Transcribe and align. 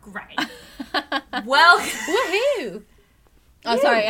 Great. 0.00 0.38
well, 1.44 1.78
Woohoo! 1.78 2.82
Oh, 3.64 3.78
sorry. 3.78 4.08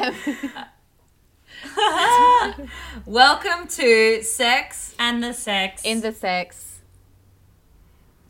welcome 3.06 3.66
to 3.68 4.22
Sex. 4.22 4.94
and 4.98 5.22
the 5.22 5.34
sex. 5.34 5.82
In 5.84 6.00
the 6.00 6.12
sex. 6.12 6.78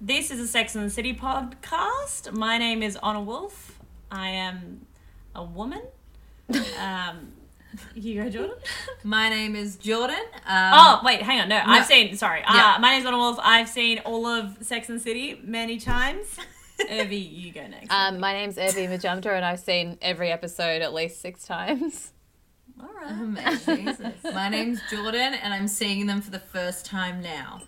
This 0.01 0.31
is 0.33 0.41
a 0.41 0.49
Sex 0.49 0.75
and 0.75 0.87
the 0.87 0.91
City 0.91 1.15
podcast. 1.15 2.33
My 2.33 2.59
name 2.59 2.83
is 2.83 2.97
Honor 2.97 3.23
Wolf. 3.23 3.79
I 4.11 4.31
am 4.31 4.87
a 5.35 5.45
woman. 5.45 5.83
Um, 6.81 7.33
you 7.95 8.23
go, 8.23 8.31
Jordan. 8.31 8.57
My 9.03 9.29
name 9.29 9.55
is 9.57 9.77
Jordan. 9.77 10.17
Um, 10.47 10.73
oh, 10.75 11.01
wait, 11.05 11.23
hang 11.23 11.41
on. 11.41 11.49
No, 11.49 11.61
I've 11.65 11.87
seen. 11.87 12.17
Sorry. 12.17 12.41
Yeah. 12.41 12.75
Uh, 12.77 12.79
my 12.81 12.93
name's 12.93 13.07
Honor 13.07 13.19
Wolf. 13.19 13.39
I've 13.43 13.69
seen 13.69 13.99
all 14.01 14.27
of 14.27 14.57
Sex 14.61 14.89
and 14.89 14.99
the 14.99 15.03
City 15.03 15.41
many 15.43 15.79
times. 15.79 16.27
Urvi, 16.81 17.31
you 17.31 17.53
go 17.53 17.67
next. 17.67 17.91
Um, 17.91 18.21
my 18.21 18.33
name's 18.33 18.57
Urvi 18.57 18.89
Majumdar, 18.89 19.35
and 19.35 19.45
I've 19.45 19.61
seen 19.61 19.99
every 20.01 20.31
episode 20.31 20.81
at 20.81 20.95
least 20.95 21.21
six 21.21 21.45
times. 21.45 22.13
all 22.81 22.89
right. 23.01 23.11
Amazing. 23.11 24.15
My 24.33 24.49
name's 24.49 24.81
Jordan, 24.89 25.35
and 25.35 25.53
I'm 25.53 25.67
seeing 25.67 26.07
them 26.07 26.21
for 26.21 26.31
the 26.31 26.39
first 26.39 26.87
time 26.87 27.21
now. 27.21 27.63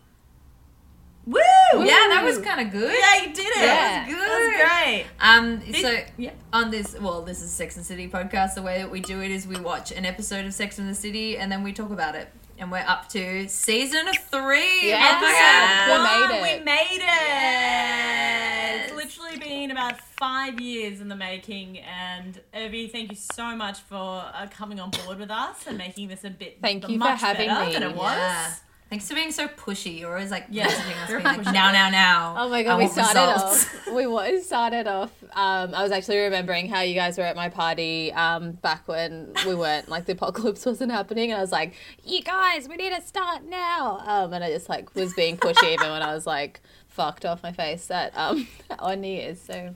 Woo! 1.27 1.39
Yeah, 1.75 2.09
that 2.09 2.23
was 2.25 2.39
kind 2.39 2.61
of 2.67 2.73
good. 2.73 2.93
Yeah, 2.99 3.23
you 3.23 3.33
did 3.35 3.47
it. 3.47 3.57
Yeah. 3.59 4.07
That 4.07 4.09
was 4.09 4.15
good. 4.15 4.29
That 4.29 4.41
was 4.41 4.83
great. 4.83 5.07
Um, 5.21 5.73
This- 5.73 5.83
so 5.83 5.99
yeah. 6.17 6.31
on 6.53 6.71
this, 6.71 6.97
well, 6.99 7.23
this 7.23 7.43
is 7.43 7.51
Sex 7.51 7.77
and 7.77 7.85
the 7.85 7.87
City 7.87 8.09
podcast. 8.09 8.55
The 8.55 8.63
way 8.63 8.79
that 8.79 8.91
we 8.91 9.01
do 9.01 9.21
it 9.23 9.31
is 9.31 9.47
we 9.47 9.57
watch 9.61 9.93
an 9.93 10.05
episode 10.07 10.45
of 10.47 10.55
Sex 10.55 10.79
and 10.79 10.89
the 10.89 10.95
City, 10.95 11.37
and 11.39 11.53
then 11.53 11.63
we 11.63 11.73
talk 11.73 11.91
about 11.91 12.15
it. 12.17 12.29
And 12.59 12.71
we're 12.71 12.85
up 12.87 13.09
to 13.11 13.49
season 13.49 14.07
three. 14.31 14.81
Yes. 14.89 15.23
episode 15.23 15.93
We 15.93 16.05
made 16.05 16.37
it. 16.37 16.59
We 16.59 16.65
made 16.65 17.01
it. 17.01 17.71
Yes. 17.71 18.91
It's 18.91 18.95
literally 18.97 19.39
been 19.39 19.71
about 19.71 19.99
five 20.19 20.61
years 20.61 21.01
in 21.01 21.09
the 21.09 21.17
making, 21.17 21.79
and 21.79 22.39
Urvi, 22.55 22.91
thank 22.93 23.11
you 23.13 23.17
so 23.17 23.57
much 23.57 23.79
for 23.81 24.25
uh, 24.35 24.47
coming 24.51 24.79
on 24.81 24.91
board 24.91 25.19
with 25.19 25.31
us 25.31 25.67
and 25.67 25.79
making 25.79 26.09
this 26.09 26.25
a 26.25 26.31
bit. 26.31 26.59
Thank 26.61 26.87
you 26.89 26.97
for 26.97 26.99
much 26.99 27.21
having 27.21 27.49
better 27.49 27.67
me. 27.67 27.73
Than 27.73 27.83
it 27.85 27.97
was. 27.97 28.17
Yeah. 28.17 28.53
Thanks 28.91 29.07
for 29.09 29.15
being 29.15 29.31
so 29.31 29.47
pushy. 29.47 30.01
You're 30.01 30.11
always 30.13 30.33
like 30.33 30.47
Yeah. 30.51 30.67
messaging 30.67 31.03
us, 31.05 31.09
being 31.09 31.23
like, 31.23 31.45
now, 31.45 31.71
now, 31.71 31.91
now. 31.91 32.35
Oh 32.37 32.49
my 32.49 32.59
I 32.59 32.63
god, 32.65 32.79
we 32.79 32.89
started 32.89 33.21
results." 33.21 33.65
off. 33.67 33.77
We 33.95 34.07
wa- 34.07 34.27
started 34.43 34.87
off. 34.89 35.11
Um, 35.33 35.75
I 35.75 35.83
was 35.83 35.91
actually 35.93 36.19
remembering 36.19 36.69
how 36.69 36.81
you 36.81 36.95
guys 36.95 37.17
were 37.19 37.25
at 37.25 37.35
my 37.37 37.49
party 37.49 38.13
um, 38.13 38.53
back 38.53 38.87
when 38.89 39.33
we 39.47 39.55
weren't 39.55 39.89
like 39.89 40.07
the 40.07 40.13
apocalypse 40.13 40.67
wasn't 40.67 40.91
happening, 40.93 41.31
and 41.31 41.39
I 41.39 41.41
was 41.41 41.53
like, 41.53 41.75
"You 42.05 42.21
guys, 42.23 42.69
we 42.69 42.77
need 42.77 42.93
to 42.95 43.01
start 43.03 43.45
now." 43.45 44.03
Um, 44.07 44.33
and 44.33 44.43
I 44.45 44.51
just 44.51 44.69
like 44.69 44.95
was 44.97 45.15
being 45.15 45.37
pushy 45.37 45.73
even 45.73 45.91
when 45.91 46.03
I 46.03 46.13
was 46.15 46.27
like 46.27 46.61
fucked 46.91 47.25
off 47.25 47.43
my 47.43 47.53
face 47.53 47.89
at 47.91 48.13
um 48.17 48.47
on 48.79 49.01
New 49.01 49.09
Year's. 49.09 49.41
So 49.41 49.73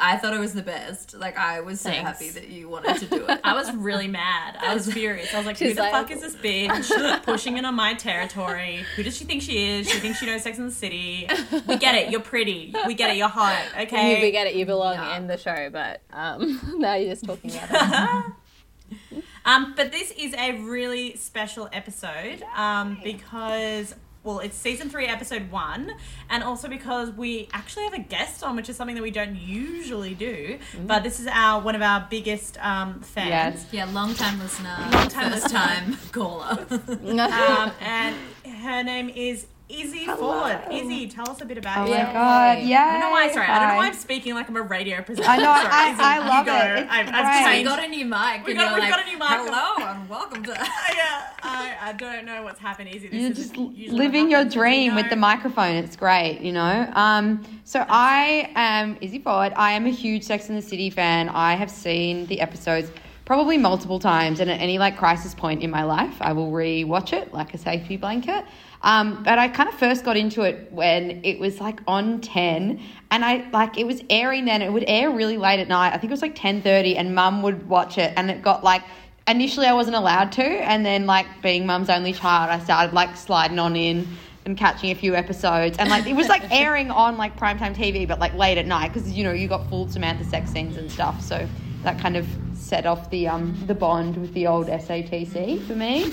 I 0.00 0.16
thought 0.16 0.34
it 0.34 0.40
was 0.40 0.54
the 0.54 0.62
best. 0.62 1.14
Like 1.14 1.36
I 1.38 1.60
was 1.60 1.80
so 1.80 1.90
Thanks. 1.90 2.08
happy 2.10 2.30
that 2.30 2.48
you 2.48 2.68
wanted 2.68 2.96
to 2.96 3.06
do 3.06 3.26
it. 3.26 3.40
I 3.44 3.52
was 3.54 3.70
really 3.74 4.08
mad. 4.08 4.56
I 4.60 4.74
was 4.74 4.90
furious. 4.92 5.32
I 5.34 5.36
was 5.38 5.46
like, 5.46 5.58
who 5.58 5.72
the 5.74 5.80
like- 5.82 5.92
fuck 5.92 6.10
is 6.10 6.22
this 6.22 6.34
bitch 6.36 7.22
pushing 7.22 7.58
in 7.58 7.64
on 7.64 7.74
my 7.74 7.94
territory? 7.94 8.84
Who 8.96 9.02
does 9.02 9.16
she 9.16 9.24
think 9.24 9.42
she 9.42 9.66
is? 9.68 9.88
She 9.90 9.98
thinks 9.98 10.18
she 10.18 10.26
knows 10.26 10.42
Sex 10.42 10.58
and 10.58 10.68
the 10.68 10.74
City. 10.74 11.28
We 11.66 11.76
get 11.76 11.94
it. 11.94 12.10
You're 12.10 12.20
pretty. 12.20 12.74
We 12.86 12.94
get 12.94 13.10
it. 13.10 13.16
You're 13.16 13.28
hot. 13.28 13.62
Okay. 13.84 14.20
we 14.22 14.30
get 14.30 14.46
it. 14.46 14.54
You 14.54 14.64
belong 14.66 14.94
Yeah. 14.94 15.16
in 15.18 15.26
the 15.26 15.36
show, 15.36 15.68
but 15.70 16.00
um, 16.12 16.60
now 16.78 16.94
you're 16.94 17.10
just 17.12 17.24
talking 17.24 17.50
about 17.54 18.24
it. 18.26 19.24
Um, 19.44 19.74
but 19.76 19.92
this 19.92 20.10
is 20.12 20.32
a 20.34 20.52
really 20.62 21.16
special 21.16 21.68
episode 21.72 22.42
um, 22.56 22.98
because, 23.04 23.94
well, 24.24 24.40
it's 24.40 24.56
season 24.56 24.88
three, 24.88 25.06
episode 25.06 25.50
one, 25.50 25.92
and 26.30 26.42
also 26.42 26.66
because 26.66 27.10
we 27.10 27.48
actually 27.52 27.84
have 27.84 27.92
a 27.94 27.98
guest 28.00 28.42
on, 28.42 28.56
which 28.56 28.68
is 28.68 28.76
something 28.76 28.96
that 28.96 29.02
we 29.02 29.10
don't 29.10 29.36
usually 29.36 30.14
do. 30.14 30.58
But 30.86 31.02
this 31.02 31.20
is 31.20 31.26
our 31.30 31.60
one 31.60 31.74
of 31.74 31.82
our 31.82 32.06
biggest 32.10 32.56
um, 32.64 33.00
fans. 33.00 33.28
Yes. 33.28 33.66
yeah, 33.70 33.84
long 33.86 34.14
time 34.14 34.38
listener, 34.38 34.74
Long 34.92 35.08
time 35.08 35.30
first 35.30 35.44
listener. 35.44 35.58
time 35.60 35.96
caller. 36.12 36.66
Um, 36.70 37.72
and 37.80 38.16
her 38.62 38.82
name 38.82 39.10
is 39.10 39.46
Izzy 39.66 40.04
Ford. 40.04 40.58
Izzy, 40.70 41.08
tell 41.08 41.30
us 41.30 41.40
a 41.40 41.46
bit 41.46 41.56
about 41.56 41.78
Oh 41.88 41.90
you. 41.90 41.94
Oh 41.94 42.04
my 42.04 42.12
god, 42.12 42.58
yeah. 42.64 42.84
I 42.86 42.90
don't 42.92 43.00
know 43.00 43.10
why. 43.10 43.32
Sorry, 43.32 43.46
I 43.46 43.58
don't 43.58 43.68
know 43.68 43.76
why 43.76 43.86
I'm 43.86 43.94
speaking 43.94 44.34
like 44.34 44.46
I'm 44.46 44.56
a 44.56 44.62
radio 44.62 45.00
presenter. 45.02 45.26
I 45.26 45.36
know, 45.38 45.44
Sorry, 45.44 45.68
I- 45.70 45.90
Izzy, 45.92 46.02
I 46.02 46.14
you 46.16 46.28
love 46.28 46.46
go. 46.46 46.56
it. 46.56 46.82
It's 46.82 46.92
I've, 46.92 47.08
I've 47.14 47.44
great. 47.44 47.58
we 47.60 47.64
got 47.64 47.82
a 47.84 47.88
new 47.88 48.04
mic. 48.04 48.46
We 48.46 48.52
and 48.52 48.60
got- 48.60 48.64
you're 48.66 48.74
we've 48.74 48.80
like, 48.80 48.90
got 48.90 49.00
a 49.00 49.10
new 49.10 49.18
mic. 49.18 49.28
Hello 49.30 49.88
and 49.90 50.08
welcome 50.08 50.42
to. 50.44 50.50
yeah, 50.96 51.30
I, 51.42 51.76
I 51.80 51.92
don't 51.94 52.26
know 52.26 52.42
what's 52.42 52.60
happened, 52.60 52.90
Izzy. 52.94 53.08
This 53.08 53.20
You're 53.22 53.30
is 53.30 53.36
just 53.38 53.56
living 53.56 54.30
your 54.30 54.44
dream 54.44 54.90
you 54.90 54.96
with 54.96 55.08
the 55.08 55.16
microphone. 55.16 55.76
It's 55.76 55.96
great, 55.96 56.40
you 56.42 56.52
know. 56.52 56.90
Um, 56.94 57.42
so 57.64 57.86
I 57.88 58.52
am 58.56 58.98
Izzy 59.00 59.18
Ford. 59.18 59.54
I 59.56 59.72
am 59.72 59.86
a 59.86 59.90
huge 59.90 60.24
Sex 60.24 60.50
and 60.50 60.58
the 60.58 60.62
City 60.62 60.90
fan. 60.90 61.30
I 61.30 61.54
have 61.54 61.70
seen 61.70 62.26
the 62.26 62.42
episodes 62.42 62.90
probably 63.24 63.56
multiple 63.56 63.98
times, 63.98 64.40
and 64.40 64.50
at 64.50 64.60
any 64.60 64.76
like 64.78 64.98
crisis 64.98 65.34
point 65.34 65.62
in 65.62 65.70
my 65.70 65.84
life, 65.84 66.14
I 66.20 66.34
will 66.34 66.50
re-watch 66.50 67.14
it 67.14 67.32
like 67.32 67.54
a 67.54 67.58
safety 67.58 67.96
blanket. 67.96 68.44
Um, 68.84 69.22
but 69.22 69.38
I 69.38 69.48
kind 69.48 69.66
of 69.66 69.74
first 69.76 70.04
got 70.04 70.18
into 70.18 70.42
it 70.42 70.70
when 70.70 71.24
it 71.24 71.38
was 71.38 71.58
like 71.58 71.80
on 71.88 72.20
10 72.20 72.80
and 73.10 73.24
I 73.24 73.48
like 73.50 73.78
it 73.78 73.86
was 73.86 74.02
airing 74.10 74.44
then. 74.44 74.60
It 74.60 74.70
would 74.70 74.84
air 74.86 75.10
really 75.10 75.38
late 75.38 75.58
at 75.58 75.68
night. 75.68 75.88
I 75.88 75.92
think 75.92 76.04
it 76.04 76.10
was 76.10 76.20
like 76.20 76.36
10:30 76.36 76.96
and 76.98 77.14
mum 77.14 77.40
would 77.42 77.66
watch 77.66 77.96
it 77.96 78.12
and 78.14 78.30
it 78.30 78.42
got 78.42 78.62
like 78.62 78.82
initially 79.26 79.66
I 79.66 79.72
wasn't 79.72 79.96
allowed 79.96 80.32
to 80.32 80.44
and 80.44 80.84
then 80.84 81.06
like 81.06 81.26
being 81.40 81.64
mum's 81.64 81.88
only 81.88 82.12
child 82.12 82.50
I 82.50 82.62
started 82.62 82.92
like 82.92 83.16
sliding 83.16 83.58
on 83.58 83.74
in 83.74 84.06
and 84.44 84.54
catching 84.54 84.90
a 84.90 84.94
few 84.94 85.14
episodes 85.14 85.78
and 85.78 85.88
like 85.88 86.06
it 86.06 86.14
was 86.14 86.28
like 86.28 86.42
airing 86.52 86.90
on 86.90 87.16
like 87.16 87.38
primetime 87.38 87.74
TV 87.74 88.06
but 88.06 88.18
like 88.18 88.34
late 88.34 88.58
at 88.58 88.66
night 88.66 88.92
because 88.92 89.10
you 89.10 89.24
know 89.24 89.32
you 89.32 89.48
got 89.48 89.66
full 89.70 89.88
Samantha 89.88 90.24
sex 90.24 90.50
scenes 90.50 90.76
and 90.76 90.92
stuff 90.92 91.22
so 91.22 91.48
that 91.84 91.98
kind 91.98 92.18
of 92.18 92.26
set 92.52 92.84
off 92.84 93.08
the 93.08 93.28
um 93.28 93.56
the 93.66 93.74
bond 93.74 94.18
with 94.18 94.34
the 94.34 94.46
old 94.46 94.66
SATC 94.66 95.66
for 95.66 95.74
me 95.74 96.12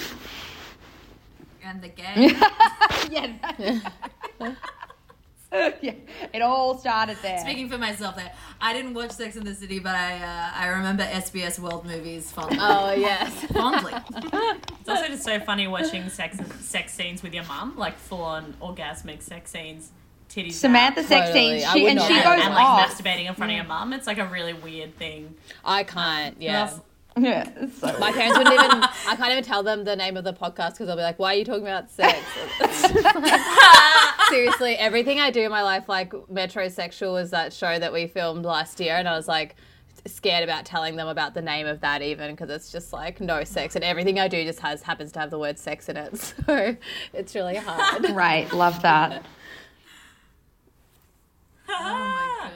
And 1.71 1.81
the 1.81 1.87
game. 2.01 2.35
yeah 3.09 4.55
yeah 5.81 5.93
it 6.33 6.41
all 6.41 6.77
started 6.77 7.17
there 7.21 7.39
Speaking 7.39 7.69
for 7.69 7.77
myself, 7.77 8.15
there, 8.17 8.31
I 8.59 8.73
didn't 8.73 8.93
watch 8.93 9.11
Sex 9.11 9.35
in 9.37 9.43
the 9.45 9.53
City, 9.55 9.79
but 9.79 9.95
I 9.95 10.15
uh, 10.17 10.51
I 10.53 10.67
remember 10.67 11.03
SBS 11.03 11.59
World 11.59 11.85
movies 11.85 12.29
fondly. 12.31 12.57
Oh 12.59 12.91
yes. 12.93 13.33
fondly. 13.53 13.93
It's 14.81 14.89
also 14.89 15.07
just 15.07 15.23
so 15.23 15.39
funny 15.39 15.67
watching 15.67 16.09
sex 16.09 16.37
sex 16.59 16.93
scenes 16.93 17.23
with 17.23 17.33
your 17.33 17.45
mum, 17.45 17.77
like 17.77 17.97
full 17.97 18.21
on 18.21 18.53
orgasmic 18.61 19.21
sex 19.21 19.51
scenes, 19.51 19.91
titties. 20.29 20.53
Samantha 20.53 21.01
out, 21.01 21.05
sex 21.07 21.27
Totally. 21.27 21.59
scenes 21.59 21.63
I 21.65 21.73
she 21.73 21.87
and 21.87 22.01
she 22.01 22.07
goes 22.15 22.25
and, 22.25 22.41
and 22.41 22.53
like 22.53 22.65
off 22.65 22.89
masturbating 22.89 23.27
in 23.29 23.35
front 23.35 23.51
of 23.51 23.55
your 23.55 23.65
mum. 23.65 23.93
It's 23.93 24.07
like 24.07 24.17
a 24.19 24.25
really 24.27 24.53
weird 24.53 24.97
thing. 24.97 25.35
I 25.63 25.83
can't. 25.83 26.41
Yeah. 26.41 26.71
Yeah 27.17 27.43
so 27.79 27.97
My 27.99 28.11
parents 28.11 28.37
wouldn't 28.37 28.53
even. 28.55 28.83
I 28.83 29.15
can't 29.17 29.31
even 29.31 29.43
tell 29.43 29.63
them 29.63 29.83
the 29.83 29.95
name 29.95 30.15
of 30.17 30.23
the 30.23 30.33
podcast 30.33 30.71
because 30.73 30.87
they'll 30.87 30.95
be 30.95 31.01
like, 31.01 31.19
"Why 31.19 31.33
are 31.33 31.37
you 31.37 31.43
talking 31.45 31.63
about 31.67 31.89
sex?" 31.91 32.17
Like- 32.59 33.41
seriously, 34.29 34.75
everything 34.75 35.19
I 35.19 35.29
do 35.29 35.41
in 35.41 35.51
my 35.51 35.61
life, 35.61 35.89
like 35.89 36.11
Metrosexual, 36.11 37.11
was 37.13 37.31
that 37.31 37.51
show 37.53 37.77
that 37.77 37.91
we 37.91 38.07
filmed 38.07 38.45
last 38.45 38.79
year, 38.79 38.95
and 38.95 39.07
I 39.09 39.15
was 39.17 39.27
like 39.27 39.55
scared 40.07 40.43
about 40.43 40.65
telling 40.65 40.95
them 40.95 41.07
about 41.07 41.33
the 41.35 41.41
name 41.43 41.67
of 41.67 41.81
that 41.81 42.01
even 42.01 42.31
because 42.31 42.49
it's 42.49 42.71
just 42.71 42.91
like 42.91 43.21
no 43.21 43.43
sex 43.43 43.75
and 43.75 43.83
everything 43.83 44.19
I 44.19 44.27
do 44.27 44.43
just 44.43 44.59
has 44.61 44.81
happens 44.81 45.11
to 45.11 45.19
have 45.19 45.29
the 45.29 45.37
word 45.37 45.59
sex 45.59 45.89
in 45.89 45.97
it 45.97 46.17
so 46.47 46.75
it's 47.13 47.35
really 47.35 47.55
hard 47.57 48.09
Right, 48.09 48.51
love 48.51 48.81
that. 48.81 49.23
Oh 51.69 51.83
my 51.83 52.49
god. 52.49 52.51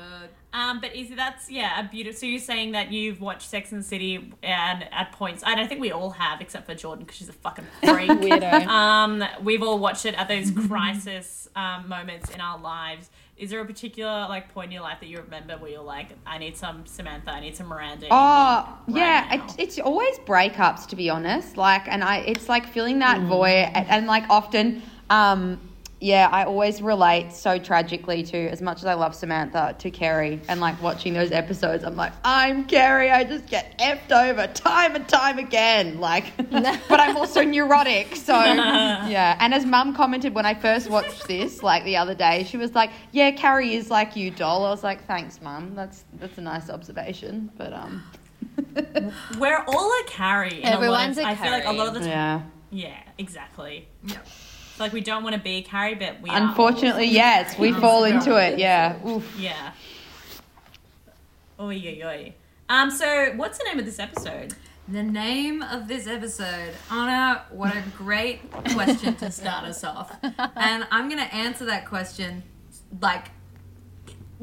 Um, 0.56 0.80
but 0.80 0.96
is 0.96 1.10
that's 1.16 1.52
yeah 1.52 1.80
a 1.80 1.84
beautiful. 1.90 2.18
So 2.20 2.26
you're 2.28 2.40
saying 2.40 2.72
that 2.72 2.92
you've 2.92 3.20
watched 3.20 3.50
Sex 3.50 3.72
and 3.74 3.82
the 3.82 3.86
City 3.86 4.32
and 4.42 4.86
at 4.92 5.12
points, 5.12 5.44
I 5.46 5.54
don't 5.56 5.68
think 5.68 5.82
we 5.82 5.91
all 5.91 6.12
have, 6.12 6.40
except 6.40 6.66
for 6.66 6.74
Jordan 6.76 7.03
because 7.03 7.18
she's 7.18 7.29
a 7.29 7.34
fucking 7.34 7.66
freak. 7.84 8.09
weirdo 8.12 8.66
um, 8.68 9.24
we've 9.44 9.62
all 9.62 9.79
watched 9.79 10.06
it 10.06 10.16
at 10.16 10.28
those 10.29 10.52
crisis 10.68 11.50
um, 11.58 11.90
moments 11.90 12.29
in 12.29 12.40
our 12.40 12.58
lives. 12.58 13.09
Is 13.38 13.50
there 13.50 13.59
a 13.59 13.66
particular 13.66 14.28
like 14.29 14.53
point 14.53 14.68
in 14.68 14.72
your 14.72 14.82
life 14.84 15.02
that 15.02 15.08
you 15.08 15.18
remember 15.20 15.58
where 15.58 15.72
you're 15.72 15.82
like, 15.84 16.08
I 16.26 16.38
need 16.38 16.56
some 16.56 16.85
Samantha, 16.85 17.32
I 17.32 17.41
need 17.41 17.58
some 17.58 17.68
Miranda? 17.68 18.08
Oh, 18.09 18.78
right 18.88 18.96
yeah, 18.96 19.34
it, 19.35 19.56
it's 19.59 19.78
always 19.79 20.18
breakups 20.20 20.88
to 20.88 20.96
be 20.96 21.09
honest. 21.09 21.58
Like, 21.58 21.85
and 21.90 22.02
I, 22.02 22.20
it's 22.20 22.47
like 22.47 22.66
filling 22.66 23.00
that 23.00 23.20
Mm. 23.20 23.28
void, 23.28 23.72
and, 23.74 23.90
and 23.90 24.08
like 24.08 24.24
often, 24.29 24.82
um, 25.09 25.59
yeah, 26.05 26.29
I 26.31 26.43
always 26.43 26.84
relate 26.84 27.34
so 27.34 27.57
tragically 27.57 28.22
to 28.22 28.37
as 28.49 28.61
much 28.61 28.78
as 28.78 28.85
I 28.85 28.93
love 28.93 29.16
Samantha 29.16 29.75
to 29.79 29.90
Carrie, 29.90 30.40
and 30.47 30.61
like 30.61 30.79
watching 30.79 31.16
those 31.16 31.31
episodes, 31.31 31.84
I'm 31.84 31.96
like, 31.96 32.13
I'm 32.23 32.66
Carrie. 32.66 33.09
I 33.09 33.23
just 33.23 33.47
get 33.47 33.75
effed 33.79 34.11
over 34.11 34.46
time 34.53 34.96
and 34.96 35.09
time 35.09 35.40
again. 35.40 35.99
Like, 35.99 36.37
but 36.52 36.99
I'm 36.99 37.17
also 37.17 37.41
neurotic, 37.43 38.16
so 38.17 38.34
yeah. 38.43 39.35
And 39.40 39.52
as 39.52 39.66
Mum 39.66 39.96
commented 39.96 40.35
when 40.35 40.46
I 40.46 40.53
first 40.53 40.91
watched 40.91 41.28
this, 41.28 41.63
like 41.63 41.84
the 41.85 41.97
other 41.97 42.13
day, 42.13 42.43
she 42.43 42.57
was 42.57 42.75
like, 42.75 42.91
"Yeah, 43.11 43.31
Carrie 43.31 43.73
is 43.73 43.90
like 43.90 44.16
you, 44.16 44.29
doll." 44.29 44.63
I 44.63 44.69
was 44.69 44.84
like, 44.84 45.07
"Thanks, 45.07 45.41
Mum. 45.41 45.73
That's 45.73 46.05
that's 46.19 46.37
a 46.37 46.41
nice 46.41 46.69
observation." 46.69 47.49
But 47.57 47.73
um. 47.73 48.03
We're 49.40 49.63
all 49.67 49.91
a 49.91 50.03
Carrie. 50.05 50.61
in 50.61 50.67
a 50.67 50.69
lot 50.69 50.75
of- 50.78 50.84
Everyone's 50.84 51.17
a 51.17 51.23
I 51.25 51.35
feel 51.35 51.52
like 51.52 51.66
a 51.66 51.72
lot 51.72 51.87
of 51.87 51.93
the 51.96 51.99
time. 52.02 52.09
Yeah. 52.09 52.41
Yeah, 52.69 52.97
exactly. 53.17 53.87
Yeah. 54.03 54.17
Like 54.80 54.94
we 54.94 55.02
don't 55.02 55.24
want 55.24 55.36
to 55.36 55.42
be 55.42 55.62
Carrie, 55.62 55.96
but 55.96 56.22
we 56.22 56.30
are. 56.30 56.38
Unfortunately, 56.38 57.08
yes, 57.08 57.58
we 57.58 57.72
fall 57.72 58.04
into 58.04 58.36
it. 58.36 58.60
Yeah. 58.60 58.98
Oof. 59.08 59.36
Yeah. 59.40 59.72
Oi, 61.60 61.76
oi, 61.76 62.02
oi. 62.06 62.34
Um, 62.68 62.92
so 62.92 63.32
what's 63.36 63.58
the 63.58 63.64
name 63.64 63.80
of 63.80 63.86
this 63.86 64.00
episode? 64.00 64.54
The 64.88 65.02
name 65.02 65.64
of 65.64 65.88
this 65.88 66.06
episode, 66.06 66.74
Honor, 66.92 67.42
what 67.50 67.76
a 67.76 67.82
great 67.98 68.52
question 68.74 69.16
to 69.16 69.32
start 69.32 69.66
us 69.66 69.84
off. 69.84 70.16
And 70.22 70.86
I'm 70.92 71.10
going 71.10 71.24
to 71.24 71.34
answer 71.34 71.66
that 71.66 71.88
question 71.88 72.44
like 73.02 73.32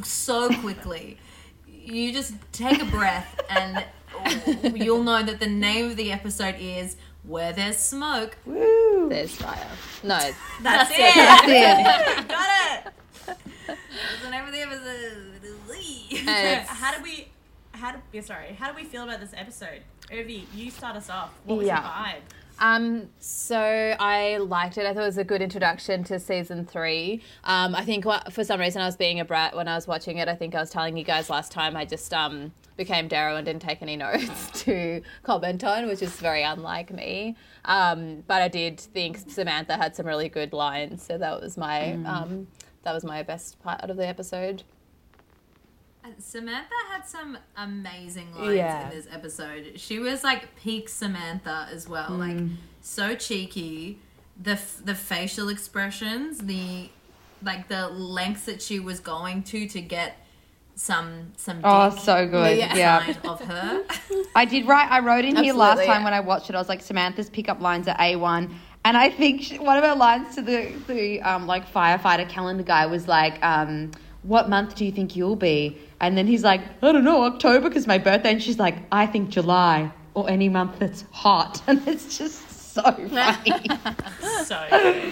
so 0.03 0.49
quickly. 0.61 1.19
You 1.69 2.13
just 2.13 2.35
take 2.51 2.83
a 2.83 2.87
breath 2.87 3.41
and 3.51 3.85
you'll 4.75 5.05
know 5.05 5.23
that 5.23 5.39
the 5.39 5.47
name 5.47 5.91
of 5.91 5.97
the 5.97 6.11
episode 6.11 6.57
is 6.59 6.97
Where 7.25 7.53
There's 7.53 7.79
Smoke. 7.79 8.37
Woo. 8.45 9.09
There's 9.09 9.35
fire. 9.37 9.67
No, 10.03 10.19
That's, 10.63 10.91
it. 10.93 11.15
That's 11.15 11.45
it. 11.47 12.29
Got 12.29 12.87
it. 12.87 12.93
That's 13.67 14.23
the 14.25 14.31
name 14.31 14.45
of 14.45 14.53
the 14.53 14.61
episode. 14.61 16.27
and 16.29 16.67
So 16.69 16.75
how 16.75 16.97
do 16.97 17.03
we? 17.03 17.29
How 17.73 17.93
do? 17.93 17.99
Yeah, 18.13 18.21
sorry. 18.23 18.55
How 18.59 18.71
do 18.71 18.77
we 18.77 18.85
feel 18.85 19.05
about 19.05 19.21
this 19.21 19.33
episode? 19.37 19.83
Urvi, 20.11 20.45
you 20.55 20.71
start 20.71 20.97
us 20.97 21.09
off. 21.09 21.31
What 21.45 21.59
was 21.59 21.67
Yeah. 21.67 21.81
your 21.81 21.91
vibe? 21.91 22.21
Um, 22.63 23.09
so 23.19 23.59
I 23.59 24.37
liked 24.39 24.79
it. 24.79 24.87
I 24.87 24.95
thought 24.95 25.03
it 25.03 25.07
was 25.07 25.19
a 25.19 25.25
good 25.25 25.43
introduction 25.43 26.05
to 26.05 26.21
season 26.21 26.65
three. 26.65 27.21
Um, 27.43 27.75
I 27.75 27.85
think 27.85 28.05
wha- 28.05 28.23
for 28.31 28.45
some 28.45 28.61
reason 28.61 28.81
I 28.81 28.87
was 28.87 28.97
being 28.97 29.19
a 29.19 29.25
brat 29.25 29.57
when 29.57 29.67
I 29.67 29.75
was 29.75 29.89
watching 29.89 30.19
it. 30.19 30.29
I 30.29 30.37
think 30.37 30.55
I 30.55 30.61
was 30.61 30.71
telling 30.71 30.97
you 30.97 31.03
guys 31.03 31.29
last 31.29 31.51
time 31.51 31.77
I 31.77 31.85
just 31.85 32.15
um 32.15 32.53
became 32.77 33.09
Darrow 33.09 33.35
and 33.37 33.45
didn't 33.45 33.63
take 33.63 33.83
any 33.83 33.97
notes 34.07 34.63
to 34.63 35.03
comment 35.25 35.65
on, 35.65 35.87
which 35.89 36.03
is 36.03 36.13
very 36.21 36.45
unlike 36.45 36.93
me. 36.93 37.37
Um, 37.65 38.23
but 38.29 38.41
I 38.41 38.49
did 38.49 38.79
think 38.79 39.19
Samantha 39.29 39.77
had 39.77 39.97
some 39.97 40.07
really 40.07 40.29
good 40.29 40.53
lines, 40.53 41.03
so 41.03 41.19
that 41.19 41.41
was 41.41 41.57
my 41.59 41.95
um 42.07 42.47
that 42.85 42.93
was 42.93 43.03
my 43.05 43.25
best 43.25 43.61
part 43.63 43.81
of 43.91 43.97
the 43.97 44.07
episode. 44.07 44.63
Samantha 46.19 46.75
had 46.91 47.07
some 47.07 47.39
amazing 47.57 48.35
lines 48.35 48.55
Yeah. 48.55 48.91
in 48.91 48.97
this 48.97 49.07
episode. 49.11 49.73
She 49.77 49.99
was 49.99 50.25
like 50.25 50.55
peak 50.57 50.89
Samantha 50.89 51.69
as 51.73 51.89
well, 51.89 52.11
like 52.11 52.39
so 52.81 53.15
cheeky. 53.15 53.99
The 54.41 54.53
f- 54.53 54.81
the 54.85 54.95
facial 54.95 55.49
expressions, 55.49 56.39
the 56.39 56.89
like 57.43 57.69
the 57.69 57.89
lengths 57.89 58.45
that 58.47 58.63
she 58.63 58.81
was 58.81 59.01
going 59.01 59.43
to 59.45 59.67
to 59.69 59.81
get 59.81 60.17
some 60.75 61.33
some 61.37 61.61
Oh, 61.63 61.91
so 61.91 62.27
good. 62.27 62.57
Yeah. 62.59 63.15
Of 63.25 63.41
her. 63.41 63.85
I 64.35 64.45
did 64.45 64.67
write. 64.67 64.91
I 64.91 65.01
wrote 65.01 65.25
in 65.25 65.37
here 65.37 65.55
last 65.55 65.79
time 65.79 65.87
yeah. 66.01 66.05
when 66.05 66.15
I 66.15 66.21
watched 66.21 66.49
it. 66.51 66.57
I 66.57 66.59
was 66.59 66.69
like, 66.69 66.83
Samantha's 66.83 67.31
pickup 67.31 67.61
lines 67.61 67.87
are 67.89 67.97
a 68.01 68.17
one, 68.17 68.55
and 68.85 68.97
I 68.97 69.11
think 69.11 69.43
she, 69.43 69.59
one 69.59 69.77
of 69.77 69.85
her 69.85 69.95
lines 69.95 70.35
to 70.35 70.43
the 70.43 70.73
the 70.89 71.21
um, 71.23 71.47
like 71.47 71.71
firefighter 71.73 72.29
calendar 72.29 72.65
guy 72.65 72.87
was 72.87 73.07
like, 73.07 73.43
um, 73.45 73.93
"What 74.23 74.49
month 74.49 74.75
do 74.77 74.85
you 74.85 74.93
think 74.93 75.17
you'll 75.17 75.37
be?" 75.37 75.79
And 76.01 76.17
then 76.17 76.27
he's 76.27 76.43
like, 76.45 76.61
"I 76.83 76.93
don't 76.93 77.05
know, 77.05 77.25
October 77.25 77.69
because 77.69 77.87
my 77.87 77.99
birthday." 77.99 78.33
And 78.33 78.43
she's 78.43 78.59
like, 78.59 78.77
"I 78.91 79.07
think 79.07 79.31
July 79.31 79.93
or 80.15 80.29
any 80.31 80.49
month 80.49 80.79
that's 80.79 81.05
hot," 81.11 81.63
and 81.69 81.87
it's 81.87 82.19
just 82.19 82.51
so 82.75 82.83
funny. 82.83 83.53
So 84.45 84.67
good. 84.71 85.05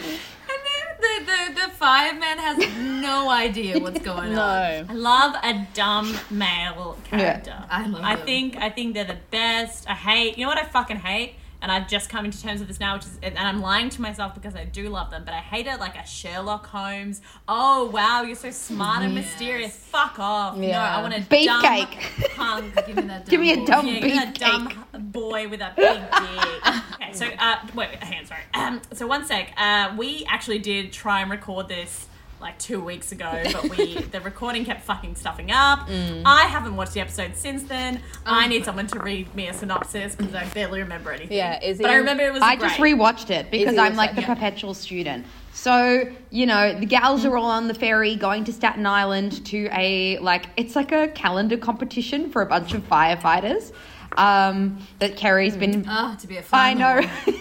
and 0.53 0.61
then 0.69 0.87
the, 1.01 1.15
the 1.27 1.67
the 1.67 1.69
fireman 1.75 2.39
has 2.39 2.59
no 3.03 3.29
idea 3.31 3.79
what's 3.79 4.01
going 4.12 4.31
on. 4.31 4.35
No. 4.37 4.87
I 4.89 4.93
love 4.95 5.35
a 5.43 5.67
dumb 5.75 6.17
male 6.31 6.97
character. 7.05 7.51
Yeah, 7.57 7.67
I 7.71 7.87
love 7.87 8.03
I 8.03 8.17
them. 8.17 8.27
think 8.27 8.57
I 8.57 8.71
think 8.71 8.95
they're 8.95 9.05
the 9.05 9.19
best. 9.31 9.89
I 9.89 9.95
hate. 9.95 10.39
You 10.39 10.45
know 10.45 10.51
what 10.51 10.59
I 10.59 10.65
fucking 10.65 10.99
hate? 10.99 11.35
And 11.62 11.71
I've 11.71 11.89
just 11.89 12.09
come 12.09 12.25
into 12.25 12.41
terms 12.41 12.61
with 12.61 12.69
this 12.69 12.81
now, 12.81 12.95
which 12.95 13.05
is, 13.05 13.19
and 13.23 13.37
I'm 13.39 13.61
lying 13.61 13.91
to 13.91 14.01
myself 14.01 14.35
because 14.35 14.55
I 14.55 14.65
do 14.65 14.89
love 14.89 15.11
them, 15.11 15.25
but 15.27 15.35
I 15.35 15.39
hate 15.41 15.67
it 15.67 15.79
like 15.79 15.95
a 15.97 16.07
Sherlock 16.07 16.67
Holmes. 16.67 17.21
Oh 17.49 17.91
wow, 17.93 18.23
you're 18.23 18.35
so 18.37 18.51
smart 18.51 19.03
and 19.03 19.15
mysterious. 19.15 19.77
Fuck 19.77 20.19
off. 20.19 20.57
No, 20.57 20.67
Yeah. 20.67 20.97
I 20.97 21.03
want 21.03 21.15
a 21.15 21.19
Beefcake. 21.21 21.45
dumb 21.45 22.31
punk. 22.35 22.87
Give 22.87 22.97
me 22.97 23.03
that. 23.03 23.27
Give 23.29 23.41
me 23.41 23.53
a 23.53 23.57
dumb 23.67 23.67
dumb 23.67 23.87
boy. 23.87 23.91
Yeah, 23.93 24.07
you're 24.07 24.25
that 24.25 24.35
dumb 24.39 24.87
boy 25.11 25.49
with 25.49 25.61
a 25.61 25.73
big 25.77 26.01
dick. 26.01 26.95
Okay, 26.95 27.12
so 27.12 27.27
uh, 27.39 27.57
wait, 27.75 27.91
wait, 27.91 28.03
hang 28.03 28.21
on, 28.21 28.27
sorry. 28.27 28.43
Um, 28.55 28.81
so 28.93 29.07
one 29.07 29.25
sec. 29.27 29.53
Uh, 29.57 29.95
we 29.99 30.25
actually 30.29 30.59
did 30.61 30.93
try 30.93 31.21
and 31.21 31.31
record 31.31 31.69
this 31.69 32.07
like 32.41 32.59
two 32.59 32.81
weeks 32.81 33.13
ago, 33.13 33.43
but 33.53 33.69
we 33.71 33.97
the 33.97 34.21
recording 34.21 34.65
kept 34.65 34.83
fucking 34.83 35.15
stuffing 35.15 35.51
up. 35.51 35.89
Mm. 35.89 36.23
I 36.25 36.45
haven't 36.45 36.77
watched 36.77 36.95
the 36.95 37.01
episode 37.01 37.37
since 37.37 37.63
then. 37.65 38.01
I 38.25 38.45
Oh. 38.45 38.49
need 38.49 38.65
someone 38.65 38.87
to 38.89 38.99
read 39.01 39.35
me 39.35 39.49
a 39.49 39.55
synopsis 39.55 40.15
because 40.17 40.35
I 40.35 40.45
barely 40.47 40.81
remember 40.81 41.13
anything. 41.13 41.37
Yeah, 41.37 41.63
is 41.63 41.81
it? 41.81 41.83
but 41.83 41.91
I 41.93 41.97
remember 41.97 42.25
it 42.25 42.33
was. 42.33 42.43
I 42.43 42.57
great. 42.57 42.69
just 42.69 42.81
rewatched 42.81 43.31
it 43.31 43.51
because 43.51 43.77
I'm 43.77 43.97
like 43.97 44.15
the 44.15 44.23
yeah. 44.23 44.35
perpetual 44.35 44.75
student. 44.75 45.27
So, 45.53 46.09
you 46.31 46.47
know, 46.47 46.79
the 46.79 46.87
gals 46.87 47.25
are 47.25 47.37
all 47.37 47.51
on 47.51 47.67
the 47.69 47.75
ferry 47.75 48.15
going 48.17 48.45
to 48.45 48.53
Staten 48.53 48.87
Island 48.87 49.45
to 49.47 49.69
a 49.73 50.17
like 50.19 50.47
it's 50.57 50.77
like 50.77 50.93
a 50.93 51.09
calendar 51.09 51.57
competition 51.59 52.31
for 52.31 52.41
a 52.43 52.47
bunch 52.47 52.73
of 52.73 52.89
firefighters. 52.89 53.73
Um, 54.17 54.79
that 54.99 55.17
Carrie's 55.17 55.57
been 55.57 55.85
Oh, 55.89 56.17
to 56.21 56.27
be 56.27 56.37
a 56.39 56.45
I 56.53 56.75
know. 56.75 57.03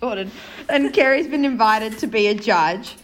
Jordan. 0.00 0.30
And 0.68 0.92
Carrie's 0.92 1.26
been 1.28 1.44
invited 1.44 1.98
to 1.98 2.06
be 2.06 2.28
a 2.28 2.34
judge. 2.34 2.96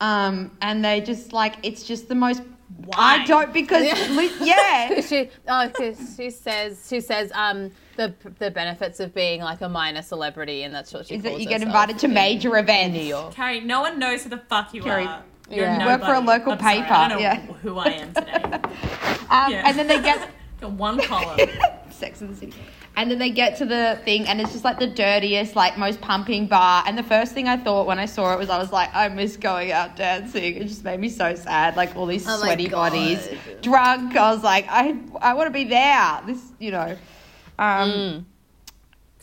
Um, 0.00 0.50
and 0.60 0.84
they 0.84 1.00
just 1.00 1.32
like 1.32 1.56
it's 1.62 1.82
just 1.84 2.08
the 2.08 2.14
most 2.14 2.42
Why? 2.84 2.94
I 2.98 3.24
don't 3.24 3.52
because 3.52 3.84
yeah. 4.40 5.00
she 5.00 5.30
oh 5.48 5.70
'cause 5.74 6.14
she 6.16 6.28
says 6.30 6.86
she 6.88 7.00
says 7.00 7.32
um 7.34 7.70
the 7.96 8.12
the 8.38 8.50
benefits 8.50 9.00
of 9.00 9.14
being 9.14 9.40
like 9.40 9.62
a 9.62 9.68
minor 9.70 10.02
celebrity 10.02 10.64
and 10.64 10.74
that's 10.74 10.92
what 10.92 11.06
she 11.06 11.14
Is 11.14 11.22
that 11.22 11.40
you 11.40 11.46
get 11.48 11.62
invited 11.62 11.98
to 12.00 12.06
in- 12.06 12.12
major 12.14 12.56
in 12.58 12.64
events. 12.64 12.94
New 12.98 13.04
York. 13.04 13.32
Carrie, 13.34 13.60
no 13.60 13.80
one 13.80 13.98
knows 13.98 14.24
who 14.24 14.28
the 14.28 14.36
fuck 14.38 14.74
you 14.74 14.82
Carrie, 14.82 15.06
are. 15.06 15.22
You're 15.48 15.64
yeah. 15.64 15.80
You 15.80 15.86
work 15.86 16.02
for 16.02 16.12
a 16.14 16.20
local 16.20 16.52
I'm 16.52 16.58
sorry, 16.58 16.74
paper, 16.82 16.92
I 16.92 17.08
don't 17.08 17.18
know 17.18 17.22
yeah. 17.22 17.40
who 17.40 17.78
I 17.78 17.86
am 17.86 18.12
today. 18.12 18.42
Um, 19.30 19.50
Yeah. 19.50 19.62
and 19.66 19.78
then 19.78 19.86
they 19.88 20.00
get 20.02 20.28
Got 20.60 20.72
one 20.72 21.00
column. 21.02 21.38
Sex 21.90 22.20
in 22.20 22.28
the 22.30 22.36
City. 22.36 22.54
And 22.98 23.10
then 23.10 23.18
they 23.18 23.28
get 23.28 23.58
to 23.58 23.66
the 23.66 24.00
thing, 24.04 24.26
and 24.26 24.40
it's 24.40 24.52
just 24.52 24.64
like 24.64 24.78
the 24.78 24.86
dirtiest, 24.86 25.54
like 25.54 25.76
most 25.76 26.00
pumping 26.00 26.46
bar. 26.46 26.82
And 26.86 26.96
the 26.96 27.02
first 27.02 27.32
thing 27.32 27.46
I 27.46 27.58
thought 27.58 27.86
when 27.86 27.98
I 27.98 28.06
saw 28.06 28.32
it 28.32 28.38
was, 28.38 28.48
I 28.48 28.56
was 28.56 28.72
like, 28.72 28.88
I 28.94 29.08
miss 29.08 29.36
going 29.36 29.70
out 29.70 29.96
dancing. 29.96 30.56
It 30.56 30.66
just 30.66 30.82
made 30.82 30.98
me 30.98 31.10
so 31.10 31.34
sad. 31.34 31.76
Like 31.76 31.94
all 31.94 32.06
these 32.06 32.26
Oh 32.26 32.38
sweaty 32.38 32.68
bodies, 32.68 33.28
drunk. 33.60 34.16
I 34.16 34.32
was 34.32 34.42
like, 34.42 34.66
I, 34.70 34.96
I 35.20 35.34
want 35.34 35.48
to 35.48 35.52
be 35.52 35.64
there. 35.64 36.22
This, 36.26 36.42
you 36.58 36.70
know. 36.70 36.96
Um, 37.58 38.26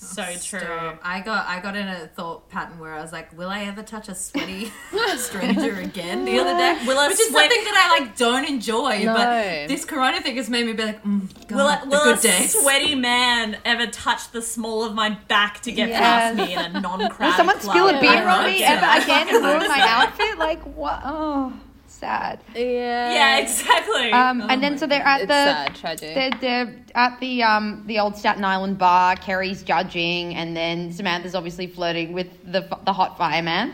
So 0.04 0.24
true. 0.24 0.60
Stop. 0.60 1.00
I 1.04 1.22
got 1.22 1.48
I 1.48 1.60
got 1.60 1.76
in 1.76 1.88
a 1.88 2.08
thought 2.08 2.50
pattern 2.50 2.80
where 2.80 2.94
I 2.94 3.02
was 3.02 3.12
like, 3.12 3.36
will 3.38 3.50
I 3.50 3.64
ever 3.64 3.84
touch 3.84 4.10
a 4.10 4.16
sweaty 4.16 4.72
stranger 5.18 5.76
again 5.80 6.26
the 6.26 6.40
other 6.40 6.58
day? 6.58 6.86
Will 6.86 7.00
a 7.00 7.08
Which 7.08 7.20
is 7.20 7.30
sweat- 7.30 7.50
something 7.52 7.64
that 7.64 7.90
I 7.92 8.00
like 8.00 8.18
don't 8.18 8.46
enjoy. 8.48 9.04
No. 9.04 9.14
But 9.16 9.68
this 9.68 9.86
corona 9.86 10.22
thing 10.22 10.36
has 10.38 10.50
made 10.50 10.66
me 10.66 10.74
be 10.74 10.84
like, 10.84 11.04
mm, 11.04 11.48
God, 11.48 11.56
Will, 11.58 11.68
a, 11.68 11.82
will 11.86 12.04
good 12.16 12.20
a 12.20 12.22
days. 12.22 12.60
sweaty 12.62 12.96
man 12.96 13.58
ever 13.66 13.88
touch 13.88 14.32
the 14.32 14.42
small 14.42 14.84
of 14.84 14.94
my 14.94 15.12
back 15.28 15.62
to 15.62 15.72
get 15.72 15.90
Yes. 15.90 16.00
past 16.00 16.36
me 16.38 16.54
in 16.54 16.60
a 16.60 16.80
non-crowded 16.82 17.20
will 17.20 17.34
someone 17.34 17.60
spill 17.60 17.88
a 17.90 18.00
beer 18.00 18.28
on 18.28 18.46
me 18.46 18.64
ever 18.64 18.80
again 19.02 19.28
fucking 19.28 19.36
and 19.36 19.46
ruin 19.46 19.68
my 19.68 19.82
outfit? 19.88 20.38
Like, 20.38 20.62
what? 20.64 21.02
Oh, 21.06 21.54
sad. 22.04 22.40
Yeah. 22.56 23.14
Yeah, 23.18 23.38
exactly. 23.40 24.12
Um, 24.12 24.42
Oh 24.42 24.48
and 24.52 24.62
then 24.64 24.78
so 24.78 24.86
they're 24.88 25.02
at 25.14 25.22
It's 25.22 25.28
the 25.28 25.46
sad, 25.52 25.76
tragic. 25.76 26.14
They're, 26.16 26.32
they're 26.42 26.76
at 26.96 27.20
the 27.20 27.44
um 27.44 27.84
the 27.88 27.98
old 28.00 28.16
Staten 28.18 28.44
Island 28.56 28.78
bar. 28.78 29.16
Carrie's 29.16 29.64
judging, 29.64 30.36
and 30.36 30.56
then 30.56 30.92
Samantha's 30.92 31.36
obviously 31.36 31.68
flirting 31.68 32.14
with 32.14 32.30
the 32.52 32.62
the 32.86 32.94
hot 32.94 33.18
fireman, 33.18 33.74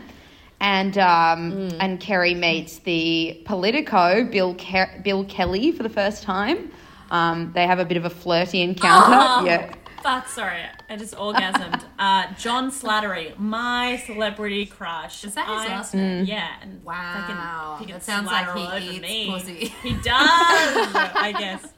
and 0.60 0.96
um 0.98 1.40
Mm. 1.52 1.76
and 1.80 2.00
Carrie 2.00 2.34
meets 2.48 2.78
the 2.90 3.40
Politico 3.44 4.24
Bill 4.24 4.54
Ke- 4.54 5.02
Bill 5.02 5.24
Kelley 5.24 5.72
for 5.72 5.82
the 5.82 5.94
first 6.00 6.22
time. 6.22 6.70
Um, 7.10 7.50
they 7.56 7.66
have 7.66 7.80
a 7.80 7.84
bit 7.84 7.96
of 7.96 8.04
a 8.04 8.10
flirty 8.10 8.60
encounter. 8.62 9.16
Oh, 9.20 9.44
Yeah. 9.44 9.72
Fuck, 10.02 10.28
sorry. 10.28 10.62
I 10.88 10.96
just 10.96 11.14
orgasmed. 11.14 11.82
uh, 11.98 12.32
John 12.38 12.70
Slattery, 12.70 13.38
my 13.38 14.02
celebrity 14.06 14.64
crush. 14.66 15.24
Is 15.24 15.34
that 15.34 15.46
his 15.46 15.56
I- 15.58 15.66
last 15.66 15.94
name? 15.94 16.24
Yeah. 16.24 16.48
And 16.62 16.82
Wow. 16.82 17.76
fucking 17.76 17.86
he 17.86 17.92
can 17.92 18.00
That 18.00 18.02
sounds 18.04 18.26
like 18.26 18.46
slatter 18.48 18.78
he 18.78 18.90
eats 18.96 19.02
me. 19.02 19.30
pussy. 19.30 19.74
He 19.82 19.92
does, 19.94 20.04
I 20.14 21.34
guess. 21.38 21.68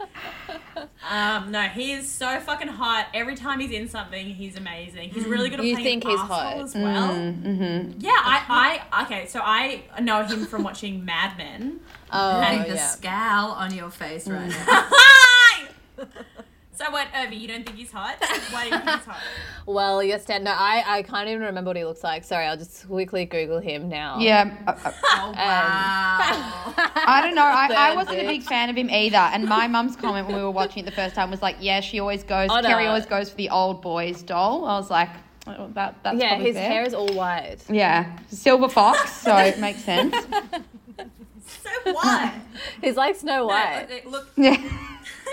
Um, 1.10 1.50
no, 1.50 1.62
he 1.62 1.92
is 1.92 2.08
so 2.10 2.38
fucking 2.40 2.68
hot. 2.68 3.08
Every 3.12 3.34
time 3.34 3.58
he's 3.60 3.72
in 3.72 3.88
something, 3.88 4.26
he's 4.26 4.56
amazing. 4.56 5.10
He's 5.10 5.24
really 5.26 5.48
good 5.50 5.58
at 5.60 5.64
You 5.66 5.74
playing 5.74 6.00
think 6.00 6.04
he's 6.10 6.20
hot? 6.20 6.56
as 6.58 6.74
well. 6.74 7.10
Mm-hmm. 7.12 7.98
Yeah, 8.00 8.10
I, 8.12 8.80
I, 8.92 9.02
okay, 9.04 9.26
so 9.26 9.40
I 9.42 9.82
know 10.00 10.22
him 10.24 10.46
from 10.46 10.62
watching 10.62 11.04
Mad 11.04 11.36
Men. 11.36 11.80
Oh, 12.12 12.40
Having 12.40 12.70
the 12.70 12.76
yeah. 12.76 12.86
scowl 12.88 13.50
on 13.52 13.74
your 13.74 13.90
face 13.90 14.28
right 14.28 14.50
Mm. 14.50 14.66
now. 14.66 16.06
So 16.84 16.90
what, 16.90 17.06
Urvi, 17.12 17.38
you 17.38 17.46
don't 17.46 17.64
think 17.64 17.76
he's 17.78 17.92
hot? 17.92 18.16
Why 18.50 18.64
do 18.64 18.70
you 18.70 18.78
think 18.80 18.90
he's 18.90 19.04
hot? 19.06 19.20
Well, 19.66 20.02
yes, 20.02 20.24
Dan. 20.24 20.42
No, 20.42 20.50
I, 20.50 20.82
I 20.84 21.02
can't 21.02 21.28
even 21.28 21.42
remember 21.42 21.68
what 21.70 21.76
he 21.76 21.84
looks 21.84 22.02
like. 22.02 22.24
Sorry, 22.24 22.44
I'll 22.46 22.56
just 22.56 22.88
quickly 22.88 23.24
Google 23.26 23.60
him 23.60 23.88
now. 23.88 24.18
Yeah. 24.18 24.56
uh, 24.66 24.72
uh, 24.84 24.92
Oh 25.04 25.32
wow. 25.36 26.74
I 27.06 27.20
don't 27.22 27.36
know. 27.36 27.44
I, 27.44 27.68
I 27.92 27.94
wasn't 27.94 28.18
a 28.18 28.26
big 28.26 28.42
fan 28.42 28.68
of 28.70 28.76
him 28.76 28.90
either. 28.90 29.16
And 29.18 29.44
my 29.46 29.68
mum's 29.68 29.94
comment 29.94 30.26
when 30.26 30.34
we 30.34 30.42
were 30.42 30.50
watching 30.50 30.82
it 30.82 30.86
the 30.86 30.90
first 30.96 31.14
time 31.14 31.30
was 31.30 31.42
like, 31.42 31.56
"Yeah, 31.60 31.78
she 31.80 32.00
always 32.00 32.24
goes. 32.24 32.48
Oh, 32.50 32.58
no. 32.58 32.68
Carrie 32.68 32.86
always 32.86 33.06
goes 33.06 33.30
for 33.30 33.36
the 33.36 33.50
old 33.50 33.82
boys 33.82 34.22
doll." 34.24 34.64
I 34.64 34.76
was 34.76 34.90
like, 34.90 35.10
Oh, 35.46 35.68
That, 35.74 35.96
that's 36.02 36.18
Yeah, 36.18 36.34
his 36.36 36.56
fair. 36.56 36.68
hair 36.68 36.82
is 36.84 36.94
all 36.94 37.08
white. 37.14 37.58
Yeah, 37.68 38.16
silver 38.30 38.68
fox, 38.68 39.12
so 39.12 39.36
it 39.36 39.60
makes 39.60 39.84
sense. 39.84 40.14
So 41.44 41.70
what? 41.92 42.32
He's 42.82 42.96
like 42.96 43.14
Snow 43.16 43.46
White. 43.46 43.86
Look, 44.04 44.12
look, 44.12 44.28
Yeah, 44.36 44.56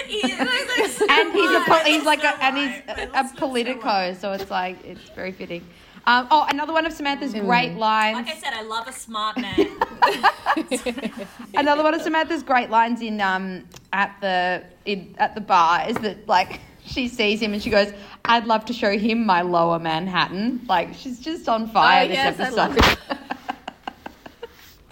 He 0.08 0.22
looks 0.22 1.02
like 1.02 1.10
and 1.12 1.34
he's 1.34 1.52
a 1.52 1.60
pol- 1.66 1.84
he's 1.86 2.04
like 2.06 2.20
Snow 2.22 2.30
a 2.30 2.44
and 2.44 2.58
he's 2.58 2.82
a, 2.88 3.10
a 3.14 3.38
politico, 3.38 4.14
so 4.14 4.32
it's 4.34 4.50
like 4.50 4.84
it's 4.86 5.10
very 5.10 5.32
fitting. 5.32 5.66
Um, 6.06 6.28
oh, 6.32 6.46
another 6.50 6.74
one 6.74 6.86
of 6.86 6.94
Samantha's 6.94 7.34
great 7.34 7.76
lines. 7.76 8.16
Like 8.18 8.36
I 8.36 8.40
said, 8.40 8.54
I 8.54 8.62
love 8.64 8.88
a 8.88 8.94
smart 8.94 9.38
man. 9.38 9.68
Another 11.56 11.84
one 11.84 11.94
of 11.94 12.02
Samantha's 12.02 12.42
great 12.44 12.70
lines 12.70 13.02
in 13.02 13.22
um 13.22 13.66
at 13.94 14.16
the 14.22 14.64
in 14.86 15.14
at 15.20 15.36
the 15.36 15.42
bar 15.42 15.88
is 15.88 15.96
that 15.98 16.28
like 16.28 16.62
she 16.86 17.08
sees 17.08 17.42
him 17.42 17.54
and 17.54 17.62
she 17.62 17.70
goes, 17.70 17.94
"I'd 18.26 18.46
love 18.46 18.66
to 18.66 18.74
show 18.74 18.98
him 18.98 19.26
my 19.26 19.42
lower 19.42 19.78
Manhattan." 19.80 20.62
Like 20.68 20.94
she's 20.96 21.20
just 21.20 21.48
on 21.50 21.68
fire 21.70 22.06
Oh, 22.06 22.08
this 22.08 22.16
yes, 22.18 22.40
I 22.40 22.68
episode. 22.72 22.98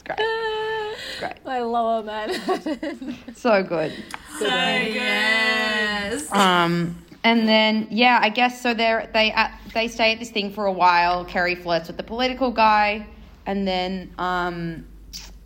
love 0.10 0.18
it's 0.20 1.20
great, 1.20 1.32
it's 1.32 1.42
great, 1.42 1.46
My 1.46 1.60
lower 1.62 2.04
man. 2.04 2.34
so 3.36 3.64
good. 3.64 3.92
so 4.40 4.46
good. 4.46 4.94
yes. 4.94 6.32
Um, 6.32 6.96
and 7.24 7.48
then 7.48 7.88
yeah, 7.90 8.20
I 8.22 8.30
guess 8.30 8.62
so. 8.62 8.74
They 8.74 9.08
they 9.14 9.32
at 9.32 9.60
they 9.74 9.88
stay 9.88 10.14
at 10.14 10.20
this 10.20 10.32
thing 10.32 10.52
for 10.52 10.66
a 10.66 10.72
while. 10.72 11.26
Carrie 11.26 11.56
flirts 11.56 11.88
with 11.88 11.98
the 11.98 12.04
political 12.04 12.52
guy, 12.52 13.06
and 13.46 13.68
then 13.68 14.14
um, 14.18 14.86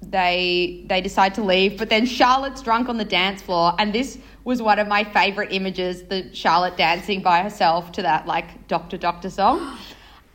they 0.02 0.84
they 0.88 1.02
decide 1.02 1.34
to 1.36 1.44
leave. 1.44 1.78
But 1.78 1.90
then 1.90 2.06
Charlotte's 2.06 2.62
drunk 2.62 2.90
on 2.90 2.98
the 2.98 3.06
dance 3.06 3.42
floor, 3.42 3.74
and 3.80 3.94
this 3.94 4.20
was 4.44 4.62
one 4.62 4.80
of 4.80 4.88
my 4.88 5.04
favorite 5.04 5.52
images: 5.52 6.04
the 6.04 6.34
Charlotte 6.34 6.78
dancing 6.78 7.22
by 7.22 7.42
herself 7.42 7.92
to 7.94 8.02
that 8.04 8.28
like 8.28 8.68
Doctor 8.68 8.98
Doctor 8.98 9.30
song. 9.30 9.78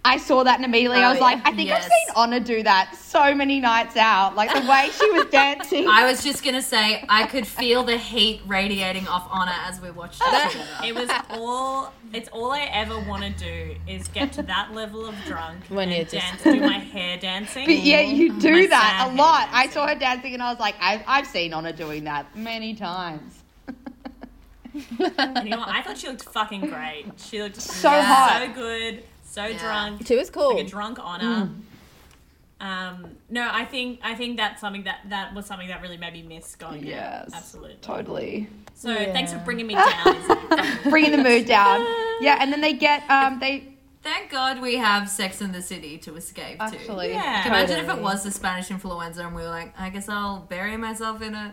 I 0.07 0.19
saw 0.19 0.45
that 0.45 0.57
and 0.57 0.65
immediately 0.65 0.99
I 0.99 1.09
Oh, 1.09 1.13
was 1.13 1.21
like. 1.21 1.39
I 1.45 1.53
think 1.53 1.69
Yes. 1.69 1.85
I've 1.85 1.91
seen 1.91 2.15
Honor 2.15 2.39
do 2.41 2.63
that 2.63 2.95
so 2.97 3.35
many 3.35 3.59
nights 3.61 3.97
out. 3.97 4.37
Like 4.37 4.53
the 4.53 4.67
way 4.71 4.89
she 4.97 5.11
was 5.11 5.27
dancing. 5.33 5.89
I 5.89 6.07
was 6.09 6.23
just 6.23 6.45
gonna 6.45 6.63
say 6.63 7.05
I 7.09 7.27
could 7.27 7.47
feel 7.47 7.83
the 7.83 7.97
heat 7.97 8.41
radiating 8.47 9.09
off 9.09 9.27
Honor 9.31 9.55
as 9.65 9.81
we 9.81 9.91
watched 9.91 10.23
it 10.25 10.51
together. 10.53 10.71
It 10.85 10.95
was 10.95 11.11
all. 11.31 11.93
It's 12.13 12.29
all 12.29 12.53
I 12.53 12.69
ever 12.73 12.99
want 13.01 13.25
to 13.25 13.31
do 13.31 13.75
is 13.89 14.07
get 14.09 14.33
to 14.35 14.43
that 14.45 14.73
level 14.73 15.07
of 15.07 15.15
drunk 15.27 15.65
When 15.69 15.89
and 15.89 15.97
you're 15.97 16.05
just- 16.05 16.15
dance, 16.15 16.43
do 16.45 16.61
my 16.61 16.79
hair 16.79 17.19
dancing. 17.19 17.67
But 17.67 17.79
yeah, 17.79 18.01
you 18.01 18.39
do 18.39 18.69
that 18.69 19.07
a 19.07 19.09
hair 19.11 19.17
lot. 19.17 19.49
I 19.53 19.69
saw 19.71 19.89
her 19.89 19.97
dancing 19.97 20.33
and 20.35 20.43
I 20.43 20.51
was 20.51 20.61
like, 20.61 20.77
I've, 20.81 21.03
I've 21.09 21.27
seen 21.27 21.53
Honor 21.53 21.73
doing 21.73 22.05
that 22.05 22.35
many 22.37 22.75
times. 22.75 23.43
And 25.09 25.45
you 25.45 25.51
know 25.51 25.59
what? 25.59 25.69
I 25.69 25.83
thought 25.83 25.97
she 25.99 26.07
looked 26.09 26.25
fucking 26.25 26.61
great. 26.69 27.07
She 27.17 27.43
looked 27.43 27.61
So 27.61 27.91
Yeah. 27.91 28.03
hot. 28.03 28.43
so 28.47 28.53
good, 28.53 29.03
so 29.37 29.45
Yeah. 29.45 29.59
drunk, 29.59 30.07
She 30.07 30.15
is 30.15 30.31
cool. 30.31 30.55
like 30.57 30.65
a 30.67 30.69
drunk 30.69 30.99
honor. 31.01 31.51
Um, 32.59 33.11
no, 33.29 33.47
I 33.53 33.67
think 33.67 34.01
I 34.03 34.15
think 34.15 34.39
that's 34.39 34.63
something 34.63 34.85
that 34.85 35.01
that 35.11 35.35
was 35.35 35.45
something 35.45 35.69
that 35.69 35.83
really 35.83 35.99
made 35.99 36.15
me 36.15 36.23
miss 36.23 36.57
going 36.57 36.81
out. 36.81 36.87
Yes. 36.87 37.31
absolutely. 37.35 37.77
Totally. 37.83 38.49
So 38.75 38.95
thanks 38.95 39.31
for 39.33 39.39
bringing 39.41 39.67
me 39.67 39.75
down. 39.91 40.17
Bringing 40.89 41.11
the 41.13 41.19
mood 41.23 41.45
down. 41.47 41.81
Yeah, 42.21 42.39
and 42.41 42.51
then 42.53 42.61
they 42.63 42.73
get, 42.73 43.09
um, 43.11 43.39
they 43.41 43.73
Thank 44.03 44.31
God 44.31 44.63
we 44.63 44.77
have 44.77 45.11
Sex 45.11 45.43
in 45.43 45.51
the 45.53 45.61
City 45.61 45.99
to 45.99 46.15
escape 46.17 46.59
to. 46.59 46.65
actually. 46.65 47.11
Yeah. 47.11 47.47
Imagine 47.47 47.79
if 47.85 47.89
it 47.91 48.01
was 48.01 48.23
the 48.23 48.31
Spanish 48.31 48.71
influenza 48.71 49.27
and 49.27 49.35
we 49.35 49.43
were 49.43 49.49
like, 49.49 49.75
I 49.79 49.91
guess 49.91 50.09
I'll 50.09 50.41
bury 50.49 50.77
myself 50.77 51.21
in 51.23 51.35
a 51.35 51.53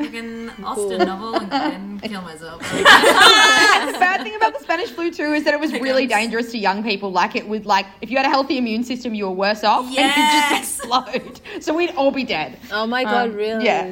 freaking 0.00 0.64
Austen 0.64 0.98
novel 1.06 1.36
and 1.36 1.50
then 1.50 2.00
kill 2.00 2.22
myself. 2.22 2.60
The 2.70 2.82
bad 2.84 4.22
thing 4.22 4.34
about 4.34 4.54
the 4.58 4.60
Spanish 4.64 4.90
flu 4.90 5.10
too 5.10 5.32
is 5.32 5.44
that 5.44 5.54
it 5.54 5.60
was 5.60 5.72
Like, 5.72 5.82
really 5.82 6.02
I'm- 6.02 6.08
dangerous 6.08 6.50
to 6.52 6.58
young 6.58 6.82
people. 6.82 7.10
Like 7.12 7.36
it 7.36 7.48
would 7.48 7.66
like 7.66 7.86
if 8.00 8.10
you 8.10 8.16
had 8.16 8.26
a 8.26 8.30
healthy 8.30 8.58
immune 8.58 8.84
system, 8.84 9.14
you 9.14 9.24
were 9.26 9.32
worse 9.34 9.64
off, 9.64 9.84
and 9.86 9.92
it 9.92 9.96
Yes. 9.98 10.14
could 10.14 10.58
just 10.58 10.80
explode. 10.80 11.40
So 11.62 11.74
we'd 11.74 11.90
all 11.90 12.10
be 12.10 12.24
dead. 12.24 12.58
oh 12.72 12.86
my 12.86 13.04
god, 13.04 13.30
Um, 13.30 13.36
really? 13.36 13.64
Yeah. 13.66 13.90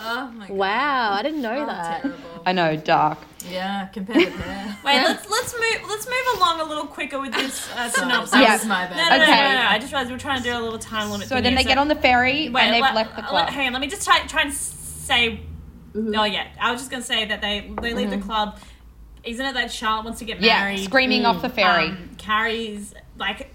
oh 0.00 0.30
my 0.34 0.46
god. 0.48 0.56
Wow, 0.56 1.12
I 1.12 1.22
didn't 1.22 1.42
know 1.42 1.62
Oh, 1.62 1.66
that. 1.66 2.02
terrible. 2.02 2.18
I 2.46 2.52
know, 2.52 2.76
dark. 2.76 3.18
Yeah, 3.50 3.86
compared 3.86 4.24
to 4.32 4.38
there. 4.38 4.76
Wait, 4.84 4.96
let's 5.02 5.28
let's 5.30 5.54
move 5.54 5.88
let's 5.88 6.06
move 6.06 6.36
along 6.36 6.60
a 6.60 6.64
little 6.64 6.86
quicker 6.86 7.20
with 7.20 7.32
this 7.32 7.68
uh, 7.76 7.88
synopsis. 7.88 8.34
Yeah. 8.40 8.58
my 8.66 8.84
No, 8.88 8.94
bad. 8.94 9.08
no, 9.10 9.16
no, 9.18 9.22
Okay. 9.22 9.42
no, 9.42 9.52
no, 9.62 9.66
I 9.68 9.78
just 9.78 9.92
realized 9.92 10.10
we're 10.10 10.18
trying 10.18 10.38
to 10.42 10.44
do 10.44 10.56
a 10.56 10.60
little 10.60 10.78
time 10.78 11.10
limit. 11.10 11.28
So 11.28 11.36
then 11.36 11.44
here, 11.52 11.56
they 11.56 11.64
get 11.64 11.78
on 11.78 11.88
the 11.88 11.94
ferry 11.94 12.48
Wait, 12.48 12.62
and 12.62 12.74
they've 12.74 12.80
let- 12.82 12.94
left 12.94 13.14
the 13.16 13.22
let- 13.22 13.30
club. 13.30 13.48
hang 13.50 13.66
on, 13.68 13.72
let 13.72 13.80
me 13.80 13.86
just 13.88 14.04
try 14.04 14.18
try 14.26 14.42
and 14.42 14.52
say. 15.08 15.40
Oh 15.96 16.24
yeah, 16.24 16.46
I 16.60 16.70
was 16.70 16.80
just 16.80 16.90
gonna 16.90 17.02
say 17.02 17.24
that 17.24 17.40
they 17.40 17.72
they 17.82 17.94
leave 17.94 18.10
the 18.10 18.18
club. 18.18 18.58
Isn't 19.24 19.44
it 19.44 19.54
that 19.54 19.72
Charlotte 19.72 20.04
wants 20.04 20.18
to 20.20 20.24
get 20.24 20.36
Mm-hmm. 20.36 20.44
yeah, 20.44 20.60
married? 20.60 20.84
screaming 20.84 21.24
off 21.26 21.42
the 21.42 21.48
ferry. 21.48 21.88
Um, 21.88 22.10
Carrie's 22.18 22.94
like 23.16 23.50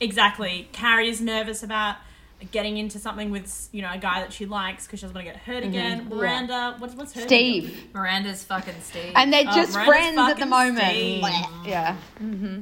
exactly. 0.00 0.68
Carrie's 0.72 1.20
nervous 1.20 1.62
about 1.62 1.96
getting 2.52 2.76
into 2.76 2.98
something 3.00 3.30
with 3.32 3.68
you 3.72 3.82
know 3.82 3.90
a 3.92 3.98
guy 3.98 4.20
that 4.20 4.32
she 4.32 4.46
likes 4.46 4.86
because 4.86 5.00
she 5.00 5.04
doesn't 5.06 5.14
want 5.16 5.26
to 5.26 5.32
get 5.32 5.40
hurt 5.42 5.64
again. 5.64 6.08
Miranda, 6.08 6.76
what's 6.78 6.94
what's 6.94 7.12
her 7.14 7.24
name? 7.26 7.62
Mm-hmm. 7.64 7.68
Steve. 7.70 7.94
Miranda's 7.94 8.44
fucking 8.44 8.74
Steve. 8.82 9.12
And 9.16 9.32
they're 9.32 9.44
Oh, 9.48 9.54
just 9.54 9.72
Miranda's 9.74 9.86
friends 10.14 10.18
at 10.18 10.38
the 10.38 10.46
moment. 10.46 10.80
Steve. 10.86 11.24
Yeah. 11.66 11.96
hmm 12.18 12.60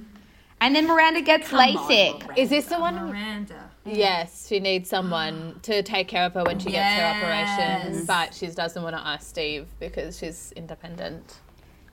And 0.61 0.75
then 0.75 0.87
Miranda 0.87 1.21
gets 1.21 1.49
Come 1.51 1.59
on, 1.61 1.75
Miranda. 1.75 2.41
Is 2.41 2.49
this 2.51 2.67
the 2.67 2.79
one? 2.79 2.95
Miranda. 2.95 3.71
Yes, 3.87 4.47
she 4.49 4.61
needs 4.61 4.89
someone 4.89 5.61
to 5.63 5.83
take 5.83 6.09
care 6.09 6.25
of 6.25 6.35
her 6.35 6.45
when 6.45 6.59
she 6.59 6.71
gets 6.71 7.01
her 7.01 7.07
operation, 7.07 8.05
but 8.07 8.35
she 8.35 8.47
doesn't 8.49 8.83
want 8.83 8.97
to 8.97 9.07
ask 9.07 9.29
Steve 9.29 9.67
because 9.79 10.19
she's 10.19 10.53
independent. 10.57 11.39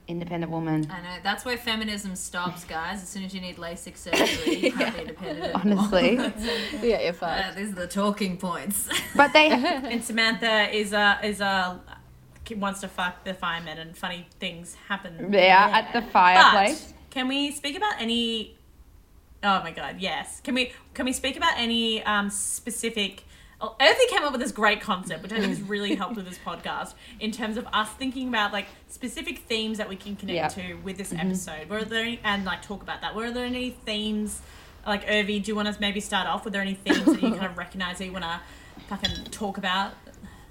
Independent 0.05 0.51
woman. 0.51 0.85
I 0.91 1.01
know. 1.01 1.15
That's 1.23 1.45
where 1.45 1.57
feminism 1.57 2.17
stops, 2.17 2.65
guys. 2.65 3.01
As 3.01 3.07
soon 3.07 3.23
as 3.23 3.33
you 3.33 3.39
need 3.39 3.55
LASIK 3.55 3.95
surgery, 3.95 4.55
you 4.55 4.71
can't 4.73 4.93
be 4.95 5.01
independent. 5.01 5.55
Honestly. 5.55 6.17
Yeah, 6.81 7.01
you're 7.01 7.15
Uh, 7.21 7.53
these 7.55 7.69
are 7.71 7.75
the 7.75 7.87
talking 7.87 8.35
points. 8.37 8.89
But 9.15 9.31
they 9.31 9.49
And 9.51 10.03
Samantha 10.03 10.75
is 10.75 10.91
a 10.91 11.19
is 11.23 11.39
a 11.39 11.79
wants 12.57 12.81
to 12.81 12.89
fuck 12.89 13.23
the 13.23 13.33
firemen 13.33 13.77
and 13.77 13.95
funny 13.95 14.27
things 14.39 14.75
happen. 14.89 15.31
there 15.31 15.55
at 15.55 15.93
the 15.93 16.01
fireplace. 16.01 16.91
But 16.91 17.11
can 17.11 17.29
we 17.29 17.51
speak 17.51 17.77
about 17.77 18.01
any? 18.01 18.57
Oh 19.43 19.61
my 19.61 19.71
god, 19.71 19.97
yes. 19.99 20.39
Can 20.41 20.55
we 20.55 20.71
can 20.93 21.05
we 21.05 21.13
speak 21.13 21.35
about 21.37 21.53
any 21.57 22.01
um, 22.03 22.29
specific? 22.29 23.23
oh, 23.61 23.75
Urvi 23.79 24.09
came 24.09 24.23
up 24.23 24.31
with 24.33 24.41
this 24.41 24.51
great 24.51 24.81
concept, 24.81 25.23
which 25.23 25.31
I 25.31 25.35
think 25.39 25.47
has 25.49 25.61
really 25.61 25.95
helped 26.01 26.15
with 26.17 26.25
this 26.27 26.37
podcast 26.37 26.95
in 27.21 27.31
terms 27.31 27.55
of 27.57 27.65
us 27.71 27.89
thinking 27.91 28.27
about 28.27 28.51
like 28.51 28.65
specific 28.89 29.39
themes 29.39 29.77
that 29.77 29.87
we 29.87 29.95
can 29.95 30.15
connect 30.17 30.57
Yeah. 30.57 30.67
to 30.67 30.73
with 30.75 30.97
this 30.97 31.13
episode. 31.13 31.69
Were 31.69 31.83
there 31.85 32.03
any, 32.03 32.19
and 32.23 32.43
like 32.45 32.61
talk 32.61 32.81
about 32.81 33.01
that? 33.01 33.15
Were 33.15 33.31
there 33.31 33.45
any 33.45 33.69
themes? 33.71 34.41
Like 34.85 35.07
Urvi, 35.07 35.41
do 35.41 35.49
you 35.51 35.55
want 35.55 35.73
to 35.73 35.79
maybe 35.79 36.01
start 36.01 36.27
off? 36.27 36.43
Were 36.43 36.51
there 36.51 36.61
any 36.61 36.73
themes 36.73 37.05
that 37.05 37.21
you 37.21 37.29
kind 37.35 37.45
of 37.45 37.57
recognize 37.57 37.99
that 37.99 38.05
you 38.05 38.11
want 38.11 38.25
to 38.25 38.41
fucking 38.89 39.25
talk 39.31 39.57
about? 39.57 39.93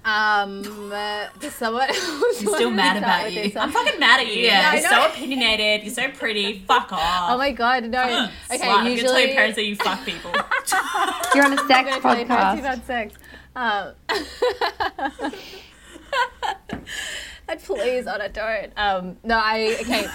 Um, 0.05 0.91
uh, 0.91 1.27
someone 1.49 1.89
else 1.89 2.37
still 2.37 2.51
want 2.51 2.61
to 2.61 2.69
mad 2.71 2.97
about 2.97 3.31
you. 3.31 3.51
I'm 3.55 3.71
fucking 3.71 3.99
mad 3.99 4.19
at 4.19 4.27
you. 4.27 4.43
Yeah. 4.43 4.73
you're 4.73 4.89
so 4.89 5.05
opinionated. 5.07 5.85
You're 5.85 5.93
so 5.93 6.09
pretty. 6.11 6.59
Fuck 6.67 6.91
off. 6.91 7.31
Oh 7.31 7.37
my 7.37 7.51
god, 7.51 7.85
no. 7.85 7.99
Slut. 7.99 8.31
Okay, 8.55 8.69
I'm 8.69 8.97
tell 8.97 9.19
your 9.19 9.33
parents 9.33 9.55
that 9.55 9.65
you 9.65 9.75
fuck 9.75 10.05
people. 10.05 10.31
You're 11.35 11.45
on 11.45 11.53
a 11.53 11.57
sex 11.57 11.71
I'm 11.71 12.01
gonna 12.01 12.25
tell 12.25 12.55
your 12.55 12.59
about 12.59 12.85
sex. 12.85 13.15
Um, 13.55 13.93
and 17.47 17.61
please, 17.61 18.07
Honor, 18.07 18.29
don't. 18.29 18.73
Um, 18.77 19.17
no, 19.23 19.37
I 19.37 19.77
okay. 19.81 20.07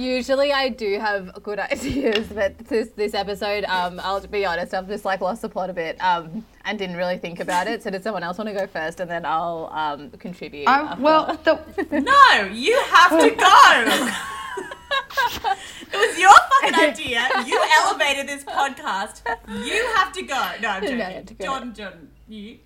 Usually, 0.00 0.52
I 0.52 0.68
do 0.68 0.98
have 0.98 1.42
good 1.42 1.58
ideas, 1.58 2.28
but 2.28 2.58
this 2.58 2.88
this 2.96 3.14
episode, 3.14 3.64
um, 3.64 4.00
I'll 4.02 4.26
be 4.26 4.44
honest, 4.44 4.74
I've 4.74 4.88
just 4.88 5.04
like 5.04 5.20
lost 5.20 5.42
the 5.42 5.48
plot 5.48 5.70
a 5.70 5.72
bit, 5.72 6.00
um, 6.02 6.44
and 6.66 6.78
didn't 6.78 6.96
really 6.96 7.16
think 7.18 7.40
about 7.40 7.66
it. 7.68 7.82
So, 7.82 7.90
does 7.90 8.02
someone 8.02 8.22
else 8.22 8.36
want 8.38 8.48
to 8.48 8.54
go 8.54 8.66
first, 8.66 9.00
and 9.00 9.10
then 9.10 9.24
I'll 9.24 9.70
um 9.72 10.10
contribute? 10.10 10.66
Um, 10.66 11.00
well, 11.00 11.38
the, 11.44 11.54
no, 12.00 12.50
you 12.52 12.78
have 12.90 13.10
to 13.10 13.30
go. 13.30 14.12
it 15.92 15.96
was 15.96 16.18
your 16.18 16.30
fucking 16.60 16.74
idea. 16.74 17.28
You 17.46 17.62
elevated 17.82 18.28
this 18.28 18.44
podcast. 18.44 19.22
You 19.48 19.86
have 19.96 20.12
to 20.12 20.22
go. 20.22 20.50
No, 20.60 20.68
I'm 20.68 20.82
joking. 20.82 20.98
No, 20.98 21.04
I 21.06 21.22
to 21.22 21.34
go. 21.34 21.44
Jordan, 21.44 21.74
Jordan, 21.74 22.10
you. 22.28 22.58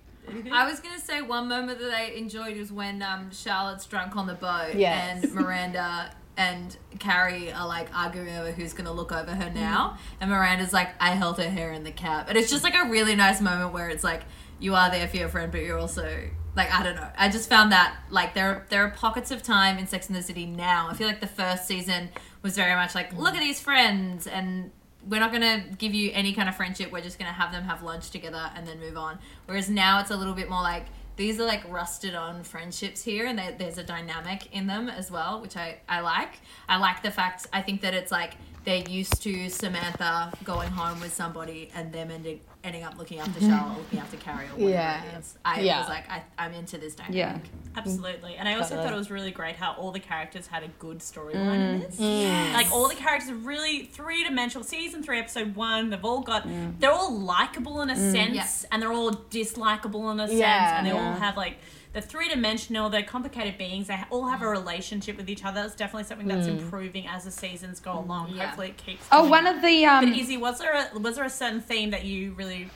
I 0.51 0.69
was 0.69 0.79
gonna 0.79 0.99
say 0.99 1.21
one 1.21 1.47
moment 1.47 1.79
that 1.79 1.91
I 1.91 2.03
enjoyed 2.11 2.57
was 2.57 2.71
when 2.71 3.01
um, 3.01 3.31
Charlotte's 3.31 3.85
drunk 3.85 4.15
on 4.15 4.27
the 4.27 4.33
boat 4.35 4.75
Yes. 4.75 5.23
and 5.23 5.33
Miranda 5.33 6.11
and 6.41 6.75
Carrie 6.99 7.53
are 7.53 7.67
like 7.67 7.87
arguing 7.95 8.35
over 8.35 8.51
who's 8.51 8.73
gonna 8.73 8.91
look 8.91 9.11
over 9.11 9.31
her 9.31 9.49
mm. 9.49 9.55
now, 9.55 9.97
and 10.19 10.29
Miranda's 10.29 10.73
like, 10.73 10.89
"I 10.99 11.11
held 11.11 11.37
her 11.37 11.49
hair 11.49 11.71
in 11.71 11.83
the 11.83 11.91
cab," 11.91 12.25
and 12.29 12.37
it's 12.37 12.49
just 12.49 12.63
like 12.63 12.75
a 12.75 12.89
really 12.89 13.15
nice 13.15 13.41
moment 13.41 13.73
where 13.73 13.89
it's 13.89 14.03
like 14.03 14.23
you 14.59 14.75
are 14.75 14.89
there 14.89 15.07
for 15.07 15.17
your 15.17 15.29
friend, 15.29 15.51
but 15.51 15.61
you're 15.61 15.77
also 15.77 16.29
like 16.55 16.71
I 16.71 16.83
don't 16.83 16.95
know. 16.95 17.09
I 17.15 17.29
just 17.29 17.47
found 17.47 17.71
that 17.71 17.95
like 18.09 18.33
there 18.33 18.65
there 18.69 18.83
are 18.83 18.89
pockets 18.89 19.29
of 19.31 19.43
time 19.43 19.77
in 19.77 19.85
Sex 19.85 20.07
and 20.07 20.15
the 20.15 20.23
City 20.23 20.45
now. 20.45 20.87
I 20.89 20.93
feel 20.95 21.07
like 21.07 21.21
the 21.21 21.27
first 21.27 21.67
season 21.67 22.09
was 22.41 22.55
very 22.55 22.75
much 22.75 22.95
like 22.95 23.13
look 23.13 23.35
at 23.35 23.39
these 23.39 23.59
friends 23.59 24.25
and 24.25 24.71
we're 25.07 25.19
not 25.19 25.31
to 25.41 25.63
give 25.77 25.93
you 25.93 26.11
any 26.13 26.33
kind 26.33 26.47
of 26.47 26.55
friendship. 26.55 26.91
We're 26.91 27.01
just 27.01 27.17
to 27.27 27.33
have 27.33 27.51
them 27.51 27.63
have 27.63 27.81
lunch 27.81 28.11
together 28.11 28.51
and 28.55 28.67
then 28.67 28.79
move 28.79 28.97
on. 28.97 29.17
Whereas 29.45 29.69
now 29.69 29.99
it's 29.99 30.11
a 30.11 30.17
little 30.17 30.33
bit 30.33 30.49
more 30.49 30.61
like 30.61 30.85
these 31.21 31.39
are 31.39 31.45
like 31.45 31.61
rusted 31.71 32.15
on 32.15 32.43
friendships 32.43 33.03
here, 33.03 33.27
and 33.27 33.37
there- 33.37 33.51
there's 33.51 33.77
a 33.77 33.83
dynamic 33.83 34.51
in 34.53 34.65
them 34.67 34.89
as 34.89 35.11
well, 35.11 35.39
which 35.41 35.55
I 35.55 35.77
I 35.87 35.99
like. 36.01 36.39
I 36.67 36.77
like 36.77 37.03
the 37.03 37.11
fact 37.11 37.45
I 37.53 37.61
think 37.61 37.81
that 37.81 37.93
it's 37.93 38.11
like 38.11 38.33
they're 38.65 38.87
used 38.89 39.21
to 39.23 39.49
Samantha 39.49 40.31
going 40.43 40.69
home 40.71 40.99
with 40.99 41.13
somebody 41.13 41.69
and 41.75 41.93
them 41.93 42.09
ending 42.11 42.41
ending 42.63 42.83
up 42.83 42.97
looking 42.97 43.19
after 43.19 43.39
mm-hmm. 43.39 43.49
Charlotte, 43.49 43.77
looking 43.79 43.99
after 43.99 44.17
Carrie, 44.17 44.45
or 44.45 44.49
whatever 44.49 44.69
Yeah. 44.69 45.03
it 45.03 45.19
is. 45.19 45.37
I 45.43 45.61
Yeah. 45.61 45.79
was 45.79 45.89
like, 45.89 46.09
I, 46.09 46.23
I'm 46.37 46.53
into 46.53 46.77
this 46.77 46.93
dynamic. 46.95 47.17
Yeah. 47.17 47.39
Absolutely. 47.75 48.35
And 48.35 48.47
I 48.47 48.53
also 48.55 48.69
Totally. 48.69 48.83
thought 48.85 48.93
it 48.93 48.97
was 48.97 49.09
really 49.11 49.31
great 49.31 49.55
how 49.55 49.73
all 49.73 49.91
the 49.91 49.99
characters 49.99 50.47
had 50.47 50.63
a 50.63 50.67
good 50.79 50.99
storyline 50.99 51.35
in 51.73 51.81
Mm. 51.81 51.85
this. 51.87 51.99
Mm. 51.99 52.53
Like 52.53 52.71
all 52.71 52.87
the 52.87 52.95
characters 52.95 53.29
are 53.29 53.35
really 53.35 53.85
three 53.85 54.23
dimensional. 54.23 54.63
Season 54.63 55.01
three, 55.01 55.19
episode 55.19 55.55
one, 55.55 55.89
they've 55.89 56.05
all 56.05 56.21
got 56.21 56.47
mm. 56.47 56.79
they're 56.79 56.91
all 56.91 57.11
likable 57.17 57.81
in 57.81 57.89
a 57.89 57.95
mm. 57.95 58.11
sense 58.11 58.35
Yeah. 58.35 58.69
and 58.71 58.81
they're 58.81 58.93
all 58.93 59.11
dislikable 59.11 60.11
in 60.11 60.19
a 60.19 60.27
sense. 60.27 60.41
And 60.41 60.85
they 60.85 60.91
all 60.91 61.13
have 61.13 61.37
like 61.37 61.57
they're 61.93 62.01
three 62.01 62.29
dimensional, 62.29 62.89
they're 62.89 63.03
complicated 63.03 63.57
beings, 63.57 63.87
they 63.87 63.99
all 64.09 64.27
have 64.27 64.41
a 64.41 64.45
mm. 64.45 64.51
relationship 64.51 65.17
with 65.17 65.29
each 65.29 65.43
other. 65.43 65.61
It's 65.61 65.75
definitely 65.75 66.05
something 66.05 66.27
that's 66.27 66.47
mm. 66.47 66.59
improving 66.59 67.07
as 67.07 67.25
the 67.25 67.31
seasons 67.31 67.79
go 67.79 67.91
mm, 67.91 68.05
along. 68.05 68.33
Yeah. 68.33 68.45
Hopefully 68.45 68.69
it 68.69 68.77
keeps 68.77 69.05
Oh, 69.11 69.27
one 69.27 69.45
of 69.45 69.61
the 69.61 69.83
But 69.83 70.03
um, 70.05 70.13
Izzy, 70.13 70.37
was 70.37 70.59
there 70.59 70.89
a 70.95 70.99
was 70.99 71.15
there 71.15 71.25
a 71.25 71.29
certain 71.29 71.61
theme 71.61 71.91
that 71.91 72.05
you 72.05 72.33
really 72.33 72.69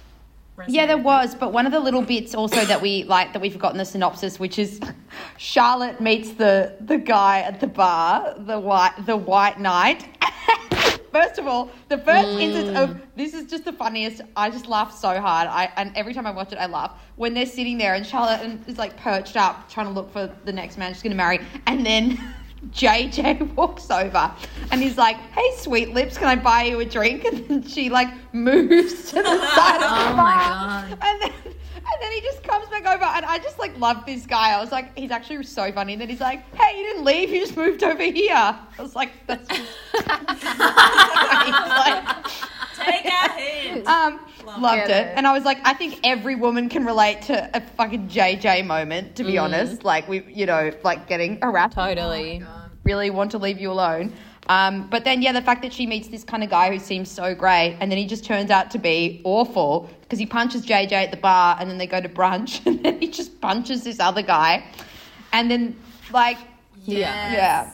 Yeah, 0.68 0.86
there 0.86 0.98
was, 0.98 1.34
but 1.34 1.54
one 1.54 1.66
of 1.66 1.72
the 1.72 1.80
little 1.80 2.02
bits 2.02 2.36
also 2.36 2.66
that 2.66 2.82
we 2.82 3.04
like 3.06 3.32
that 3.34 3.42
we 3.42 3.50
forgot 3.50 3.72
in 3.72 3.78
the 3.78 3.86
synopsis, 3.86 4.38
which 4.38 4.60
is 4.60 4.82
Charlotte 5.38 6.02
meets 6.02 6.34
the 6.34 6.76
the 6.82 6.98
guy 6.98 7.40
at 7.40 7.62
the 7.62 7.68
bar, 7.68 8.36
the 8.38 8.60
white 8.60 8.94
the 9.06 9.16
white 9.16 9.60
knight. 9.60 10.15
First 11.16 11.40
of 11.40 11.48
all, 11.48 11.72
the 11.88 11.98
first 11.98 12.28
hmm. 12.28 12.40
instance 12.40 12.78
of 12.78 13.00
this 13.16 13.34
is 13.34 13.50
just 13.50 13.64
the 13.64 13.72
funniest. 13.72 14.20
I 14.36 14.50
just 14.50 14.68
laugh 14.68 14.94
so 14.94 15.22
hard. 15.22 15.48
I 15.48 15.72
and 15.78 15.96
every 15.96 16.14
time 16.14 16.28
I 16.28 16.32
watch 16.32 16.52
it, 16.52 16.58
I 16.58 16.66
laugh 16.66 16.92
when 17.16 17.34
they're 17.34 17.46
sitting 17.46 17.78
there 17.78 17.94
and 17.94 18.06
Charlotte 18.06 18.60
is 18.68 18.78
like 18.78 18.98
perched 18.98 19.38
up 19.38 19.70
trying 19.70 19.86
to 19.86 19.94
look 19.94 20.12
for 20.12 20.30
the 20.44 20.52
next 20.52 20.78
man 20.78 20.94
she's 20.94 21.02
going 21.02 21.12
to 21.12 21.16
marry, 21.16 21.40
and 21.68 21.86
then 21.86 22.22
JJ 22.72 23.56
walks 23.56 23.90
over 23.90 24.30
and 24.72 24.82
he's 24.82 24.98
like, 24.98 25.16
"Hey, 25.16 25.56
sweet 25.56 25.94
lips, 25.94 26.18
can 26.18 26.28
I 26.28 26.36
buy 26.36 26.64
you 26.64 26.82
a 26.82 26.86
drink?" 26.86 27.24
And 27.32 27.48
then 27.48 27.64
she 27.64 27.90
like 27.90 28.10
moves 28.34 29.12
to 29.12 29.16
the 29.16 29.24
side 29.56 29.76
of 29.76 29.82
the 29.82 30.12
Oh 30.12 30.16
my 30.18 30.36
bar, 30.36 30.90
God. 30.90 30.98
and 31.02 31.22
then 31.22 31.54
and 31.94 32.02
then 32.02 32.12
he 32.12 32.22
just 32.22 32.44
comes 32.44 32.68
back 32.70 32.86
over, 32.86 33.04
and 33.04 33.26
I 33.26 33.38
just 33.40 33.60
like 33.60 33.78
love 33.80 34.06
this 34.06 34.26
guy. 34.26 34.52
I 34.52 34.60
was 34.62 34.72
like, 34.72 34.98
he's 34.98 35.12
actually 35.12 35.44
so 35.44 35.72
funny. 35.72 35.94
And 35.94 36.02
then 36.02 36.10
he's 36.10 36.20
like, 36.22 36.44
"Hey, 36.56 36.78
you 36.78 36.84
didn't 36.86 37.06
leave, 37.06 37.30
you 37.30 37.40
just 37.42 37.56
moved 37.56 37.84
over 37.84 38.04
here." 38.04 38.34
I 38.36 38.60
was 38.80 38.96
like, 38.96 39.12
"That's." 39.28 39.48
Just... 39.48 39.62
He's 39.62 40.44
like, 40.44 42.16
Take 42.78 43.06
a 43.06 43.32
hint. 43.34 43.88
um, 43.88 44.20
Love 44.46 44.62
loved 44.62 44.82
it. 44.84 44.90
it. 44.92 45.14
and 45.16 45.26
I 45.26 45.32
was 45.32 45.44
like, 45.44 45.58
I 45.64 45.74
think 45.74 46.00
every 46.04 46.36
woman 46.36 46.70
can 46.70 46.86
relate 46.86 47.22
to 47.24 47.50
a 47.56 47.62
fucking 47.62 48.10
JJ 48.10 48.66
moment. 48.66 49.16
To 49.16 49.24
be 49.24 49.38
honest, 49.38 49.84
like 49.84 50.08
we, 50.08 50.24
you 50.26 50.46
know, 50.46 50.72
like 50.84 51.08
getting 51.08 51.40
harassed. 51.42 51.76
Totally. 51.76 52.40
God. 52.40 52.72
Really 52.84 53.10
want 53.10 53.32
to 53.32 53.38
leave 53.40 53.60
you 53.60 53.72
alone. 53.72 54.14
Um, 54.48 54.88
but 54.90 55.04
then, 55.04 55.24
yeah, 55.24 55.32
the 55.32 55.42
fact 55.42 55.64
that 55.64 55.74
she 55.74 55.88
meets 55.88 56.08
this 56.08 56.24
kind 56.24 56.44
of 56.44 56.52
guy 56.52 56.70
who 56.72 56.78
seems 56.78 57.10
so 57.10 57.34
great, 57.34 57.78
and 57.80 57.90
then 57.90 57.98
he 57.98 58.06
just 58.06 58.24
turns 58.24 58.52
out 58.52 58.70
to 58.72 58.78
be 58.78 59.22
awful 59.24 59.90
because 60.06 60.20
he 60.20 60.26
punches 60.26 60.66
JJ 60.66 60.92
at 60.94 61.12
the 61.12 61.18
bar, 61.18 61.58
and 61.60 61.70
then 61.70 61.78
they 61.78 61.88
go 61.88 62.00
to 62.00 62.10
brunch, 62.10 62.64
and 62.68 62.84
then 62.84 63.00
he 63.00 63.08
just 63.10 63.42
punches 63.42 63.84
this 63.84 64.00
other 64.00 64.22
guy, 64.22 64.64
and 65.34 65.50
then 65.52 65.76
like, 66.12 66.38
Yeah. 66.86 67.34
yeah, 67.34 67.72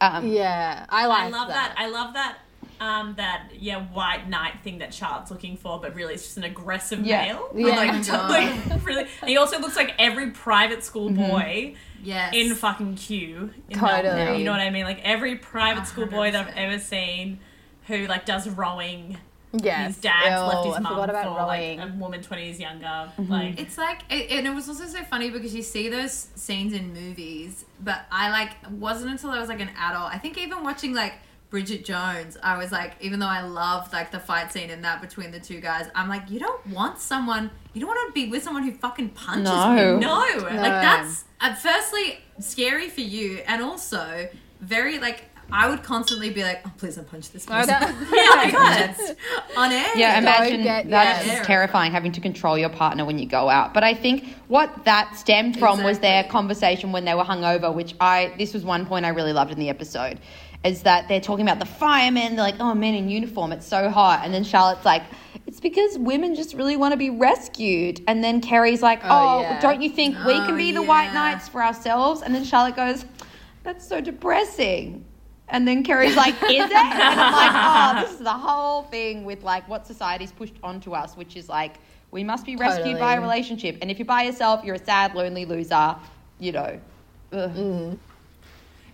um, 0.00 0.26
Yeah, 0.26 0.86
I 0.88 1.06
like 1.06 1.24
I 1.24 1.28
love 1.28 1.48
that. 1.48 1.74
I 1.76 1.88
love 1.88 2.14
that. 2.14 2.38
Um, 2.80 3.14
that 3.16 3.50
yeah, 3.56 3.82
white 3.86 4.28
knight 4.28 4.54
thing 4.64 4.78
that 4.78 4.92
Charlotte's 4.92 5.30
looking 5.30 5.56
for, 5.56 5.80
but 5.80 5.94
really 5.94 6.14
it's 6.14 6.24
just 6.24 6.36
an 6.36 6.44
aggressive 6.44 7.00
Yeah. 7.06 7.22
male. 7.22 7.48
Yeah. 7.54 7.76
like, 7.76 8.08
like, 8.68 8.84
really. 8.84 9.06
He 9.24 9.36
also 9.36 9.58
looks 9.60 9.76
like 9.76 9.94
every 9.98 10.30
private 10.32 10.82
school 10.84 11.08
Mm-hmm. 11.08 11.30
boy 11.30 11.74
Yes. 12.02 12.34
in 12.34 12.54
fucking 12.54 12.96
Kew. 12.96 13.50
In 13.70 13.78
Totally. 13.78 14.02
Melbourne. 14.02 14.38
You 14.38 14.44
know 14.44 14.50
what 14.50 14.60
I 14.60 14.68
mean? 14.70 14.84
Like 14.84 15.00
every 15.04 15.36
private 15.36 15.86
school 15.86 16.04
boy 16.06 16.32
that 16.32 16.48
I've 16.48 16.54
ever 16.56 16.78
seen 16.78 17.38
who 17.86 18.06
like 18.06 18.26
does 18.26 18.46
rowing. 18.48 19.16
Yes. 19.62 19.94
His 19.94 19.96
dad's 19.98 20.40
Oh, 20.40 20.46
left 20.48 20.66
his 20.66 20.76
I 20.76 20.80
mum 20.80 20.92
forgot 20.94 21.10
about 21.10 21.24
for 21.24 21.36
rowing. 21.46 21.78
like 21.78 21.88
a 21.88 21.92
woman 21.94 22.22
twenty 22.22 22.44
years 22.46 22.60
younger. 22.60 22.86
Mm-hmm. 22.86 23.30
Like 23.32 23.60
It's 23.60 23.78
like, 23.78 24.00
it, 24.10 24.30
and 24.30 24.46
it 24.46 24.54
was 24.54 24.68
also 24.68 24.86
so 24.86 25.02
funny 25.04 25.30
because 25.30 25.54
you 25.54 25.62
see 25.62 25.88
those 25.88 26.28
scenes 26.34 26.72
in 26.72 26.92
movies, 26.92 27.64
but 27.80 28.04
I 28.10 28.30
like 28.30 28.50
wasn't 28.70 29.10
until 29.12 29.30
I 29.30 29.38
was 29.40 29.48
like 29.48 29.60
an 29.60 29.70
adult. 29.78 30.12
I 30.12 30.18
think 30.18 30.38
even 30.38 30.62
watching 30.62 30.94
like 30.94 31.14
Bridget 31.50 31.84
Jones, 31.84 32.36
I 32.42 32.58
was 32.58 32.72
like, 32.72 32.94
even 33.00 33.20
though 33.20 33.28
I 33.28 33.42
loved 33.42 33.92
like 33.92 34.10
the 34.10 34.18
fight 34.18 34.50
scene 34.52 34.70
in 34.70 34.82
that 34.82 35.00
between 35.00 35.30
the 35.30 35.38
two 35.38 35.60
guys, 35.60 35.88
I'm 35.94 36.08
like, 36.08 36.28
you 36.28 36.40
don't 36.40 36.66
want 36.68 36.98
someone, 36.98 37.50
you 37.74 37.80
don't 37.80 37.88
want 37.94 38.08
to 38.08 38.12
be 38.12 38.28
with 38.28 38.42
someone 38.42 38.64
who 38.64 38.72
fucking 38.72 39.10
punches 39.10 39.44
No. 39.44 39.76
you. 39.94 40.00
no, 40.00 40.18
Like 40.18 40.52
No. 40.54 40.62
that's 40.62 41.24
uh, 41.40 41.54
firstly 41.54 42.18
scary 42.40 42.88
for 42.88 43.02
you, 43.02 43.38
and 43.46 43.62
also 43.62 44.28
very 44.60 44.98
like. 44.98 45.26
I 45.52 45.68
would 45.68 45.82
constantly 45.82 46.30
be 46.30 46.42
like, 46.42 46.62
"Oh, 46.66 46.72
please 46.78 46.96
don't 46.96 47.08
punch 47.10 47.30
this 47.30 47.46
Oh, 47.48 47.52
person." 47.52 47.68
that- 47.68 47.94
yeah, 48.12 48.50
God. 48.50 49.16
on 49.56 49.72
air. 49.72 49.86
Yeah, 49.96 50.18
imagine 50.18 50.62
get- 50.62 50.90
that's 50.90 51.26
yeah. 51.26 51.34
just 51.34 51.46
terrifying 51.46 51.92
having 51.92 52.12
to 52.12 52.20
control 52.20 52.56
your 52.58 52.68
partner 52.70 53.04
when 53.04 53.18
you 53.18 53.26
go 53.26 53.48
out. 53.48 53.72
But 53.74 53.84
I 53.84 53.94
think 53.94 54.34
what 54.48 54.84
that 54.84 55.16
stemmed 55.16 55.58
from 55.58 55.82
was 55.84 55.98
their 56.00 56.24
conversation 56.24 56.92
when 56.92 57.04
they 57.04 57.14
were 57.14 57.24
hungover, 57.24 57.72
which 57.74 57.94
I 58.00 58.32
this 58.38 58.52
was 58.54 58.64
one 58.64 58.86
point 58.86 59.04
I 59.04 59.10
really 59.10 59.32
loved 59.32 59.52
in 59.52 59.58
the 59.58 59.68
episode, 59.68 60.18
is 60.64 60.82
that 60.82 61.08
they're 61.08 61.20
talking 61.20 61.44
about 61.46 61.58
the 61.58 61.66
firemen. 61.66 62.36
They're 62.36 62.44
like, 62.44 62.60
"Oh, 62.60 62.74
men 62.74 62.94
in 62.94 63.08
uniform, 63.08 63.52
it's 63.52 63.66
so 63.66 63.88
hot," 63.90 64.22
and 64.24 64.32
then 64.34 64.44
Charlotte's 64.44 64.84
like. 64.84 65.02
It's 65.46 65.60
because 65.60 65.98
women 65.98 66.34
just 66.34 66.54
really 66.54 66.76
want 66.76 66.92
to 66.92 66.96
be 66.96 67.10
rescued. 67.10 68.00
And 68.08 68.24
then 68.24 68.40
Carrie's 68.40 68.80
like, 68.80 69.00
Oh, 69.04 69.08
Oh, 69.10 69.40
yeah. 69.42 69.60
don't 69.60 69.82
you 69.82 69.90
think 69.90 70.16
we 70.24 70.32
Oh, 70.32 70.46
can 70.46 70.56
be 70.56 70.70
oh, 70.70 70.80
the 70.80 70.82
white 70.82 71.12
knights 71.12 71.48
for 71.50 71.62
ourselves? 71.62 72.22
And 72.22 72.34
then 72.34 72.44
Charlotte 72.44 72.74
goes, 72.76 73.04
That's 73.62 73.86
so 73.86 74.00
depressing. 74.00 75.04
And 75.48 75.68
then 75.68 75.82
Carrie's 75.84 76.16
like, 76.16 76.34
Is 76.34 76.50
it? 76.50 76.72
And 76.72 76.72
I'm 76.72 77.32
like, 77.32 77.52
Oh, 77.96 78.00
this 78.02 78.18
is 78.18 78.24
the 78.24 78.32
whole 78.32 78.84
thing 78.84 79.24
with 79.24 79.42
like 79.42 79.68
what 79.68 79.86
society's 79.86 80.32
pushed 80.32 80.54
onto 80.62 80.92
us, 80.92 81.16
which 81.16 81.36
is 81.36 81.48
like, 81.48 81.76
we 82.10 82.22
must 82.24 82.46
be 82.46 82.56
rescued 82.56 82.98
by 82.98 83.16
a 83.16 83.20
relationship. 83.20 83.76
And 83.82 83.90
if 83.90 83.98
you're 83.98 84.06
by 84.06 84.22
yourself, 84.22 84.64
you're 84.64 84.76
a 84.76 84.84
sad, 84.84 85.14
lonely 85.14 85.44
loser, 85.44 85.96
you 86.38 86.52
know. 86.52 86.80
Ugh. 87.32 87.50
Mm. 87.54 87.98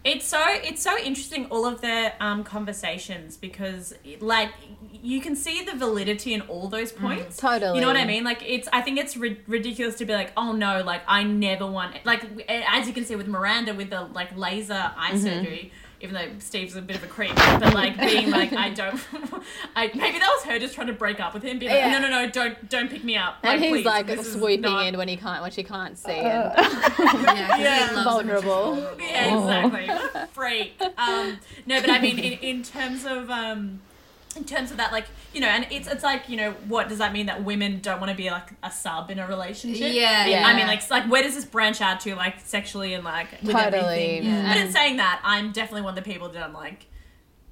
It's 0.02 0.26
so 0.26 0.42
it's 0.48 0.80
so 0.80 0.96
interesting 0.96 1.44
all 1.46 1.66
of 1.66 1.82
their 1.82 2.14
um, 2.20 2.42
conversations 2.42 3.36
because 3.36 3.92
like 4.20 4.50
you 5.02 5.20
can 5.20 5.36
see 5.36 5.62
the 5.62 5.76
validity 5.76 6.32
in 6.32 6.40
all 6.42 6.68
those 6.68 6.90
points. 6.90 7.36
Totally. 7.36 7.74
You 7.74 7.82
know 7.82 7.86
what 7.86 7.98
I 7.98 8.06
mean? 8.06 8.24
Like 8.24 8.42
it's 8.42 8.66
I 8.72 8.80
think 8.80 8.98
it's 8.98 9.14
ri- 9.18 9.42
ridiculous 9.46 9.96
to 9.96 10.06
be 10.06 10.14
like, 10.14 10.32
"Oh 10.38 10.52
no, 10.52 10.82
like 10.82 11.02
I 11.06 11.22
never 11.22 11.66
want 11.66 11.96
it. 11.96 12.06
like 12.06 12.24
as 12.48 12.86
you 12.86 12.94
can 12.94 13.04
see 13.04 13.14
with 13.14 13.28
Miranda 13.28 13.74
with 13.74 13.90
the 13.90 14.00
like 14.14 14.34
laser 14.34 14.90
eye 14.96 15.18
surgery 15.18 15.70
even 16.02 16.14
though 16.14 16.28
Steve's 16.38 16.76
a 16.76 16.82
bit 16.82 16.96
of 16.96 17.04
a 17.04 17.06
creep, 17.06 17.34
but 17.34 17.74
like 17.74 17.98
being 18.00 18.30
like, 18.30 18.52
I 18.54 18.70
don't, 18.70 18.94
I 19.76 19.88
maybe 19.94 20.18
that 20.18 20.32
was 20.34 20.44
her 20.44 20.58
just 20.58 20.74
trying 20.74 20.86
to 20.86 20.92
break 20.94 21.20
up 21.20 21.34
with 21.34 21.42
him, 21.42 21.58
being 21.58 21.70
like, 21.70 21.80
Yeah. 21.80 21.98
no, 21.98 22.08
no, 22.08 22.08
no, 22.24 22.30
don't, 22.30 22.68
don't 22.70 22.88
pick 22.90 23.04
me 23.04 23.16
up. 23.16 23.36
And 23.42 23.60
he's 23.62 23.70
please, 23.70 23.84
like 23.84 24.06
this 24.06 24.26
is 24.26 24.32
swooping 24.32 24.62
not- 24.62 24.86
in 24.86 24.96
when 24.96 25.08
he 25.08 25.16
can't, 25.16 25.42
when 25.42 25.50
she 25.50 25.62
can't 25.62 25.98
see. 25.98 26.10
Yeah, 26.20 26.54
and, 26.56 26.96
'cause 26.96 27.56
he 27.56 27.62
Yeah. 27.62 27.90
loves 27.92 28.04
vulnerable. 28.04 28.76
Yeah, 28.98 29.38
exactly. 29.38 29.86
What 29.88 30.14
a 30.16 30.26
freak. 30.28 30.80
Um, 30.96 31.38
no, 31.66 31.80
but 31.80 31.90
I 31.90 32.00
mean, 32.00 32.18
in, 32.18 32.32
in 32.38 32.62
terms 32.62 33.04
of 33.04 33.28
um, 33.30 33.80
in 34.40 34.46
terms 34.46 34.70
of 34.70 34.78
that, 34.78 34.90
like 34.90 35.04
you 35.32 35.40
know, 35.40 35.46
and 35.46 35.66
it's 35.70 35.86
it's 35.86 36.02
like 36.02 36.28
you 36.28 36.36
know, 36.36 36.52
what 36.66 36.88
does 36.88 36.98
that 36.98 37.12
mean 37.12 37.26
that 37.26 37.44
women 37.44 37.80
don't 37.80 38.00
want 38.00 38.10
to 38.10 38.16
be 38.16 38.30
like 38.30 38.48
a 38.62 38.70
sub 38.70 39.10
in 39.10 39.18
a 39.18 39.26
relationship? 39.28 39.92
Yeah, 39.92 40.26
Yeah. 40.26 40.46
I 40.46 40.56
mean, 40.56 40.66
like, 40.66 40.88
like 40.90 41.04
where 41.04 41.22
does 41.22 41.34
this 41.34 41.44
branch 41.44 41.80
out 41.80 42.00
to, 42.00 42.16
like 42.16 42.40
sexually 42.40 42.94
and 42.94 43.04
like 43.04 43.30
with 43.42 43.52
Totally. 43.52 43.78
everything? 43.78 44.24
Yeah. 44.24 44.48
But 44.48 44.56
in 44.56 44.72
saying 44.72 44.96
that, 44.96 45.20
I'm 45.22 45.52
definitely 45.52 45.82
one 45.82 45.96
of 45.96 46.04
the 46.04 46.10
people 46.10 46.30
that 46.30 46.42
I'm 46.42 46.54
like, 46.54 46.86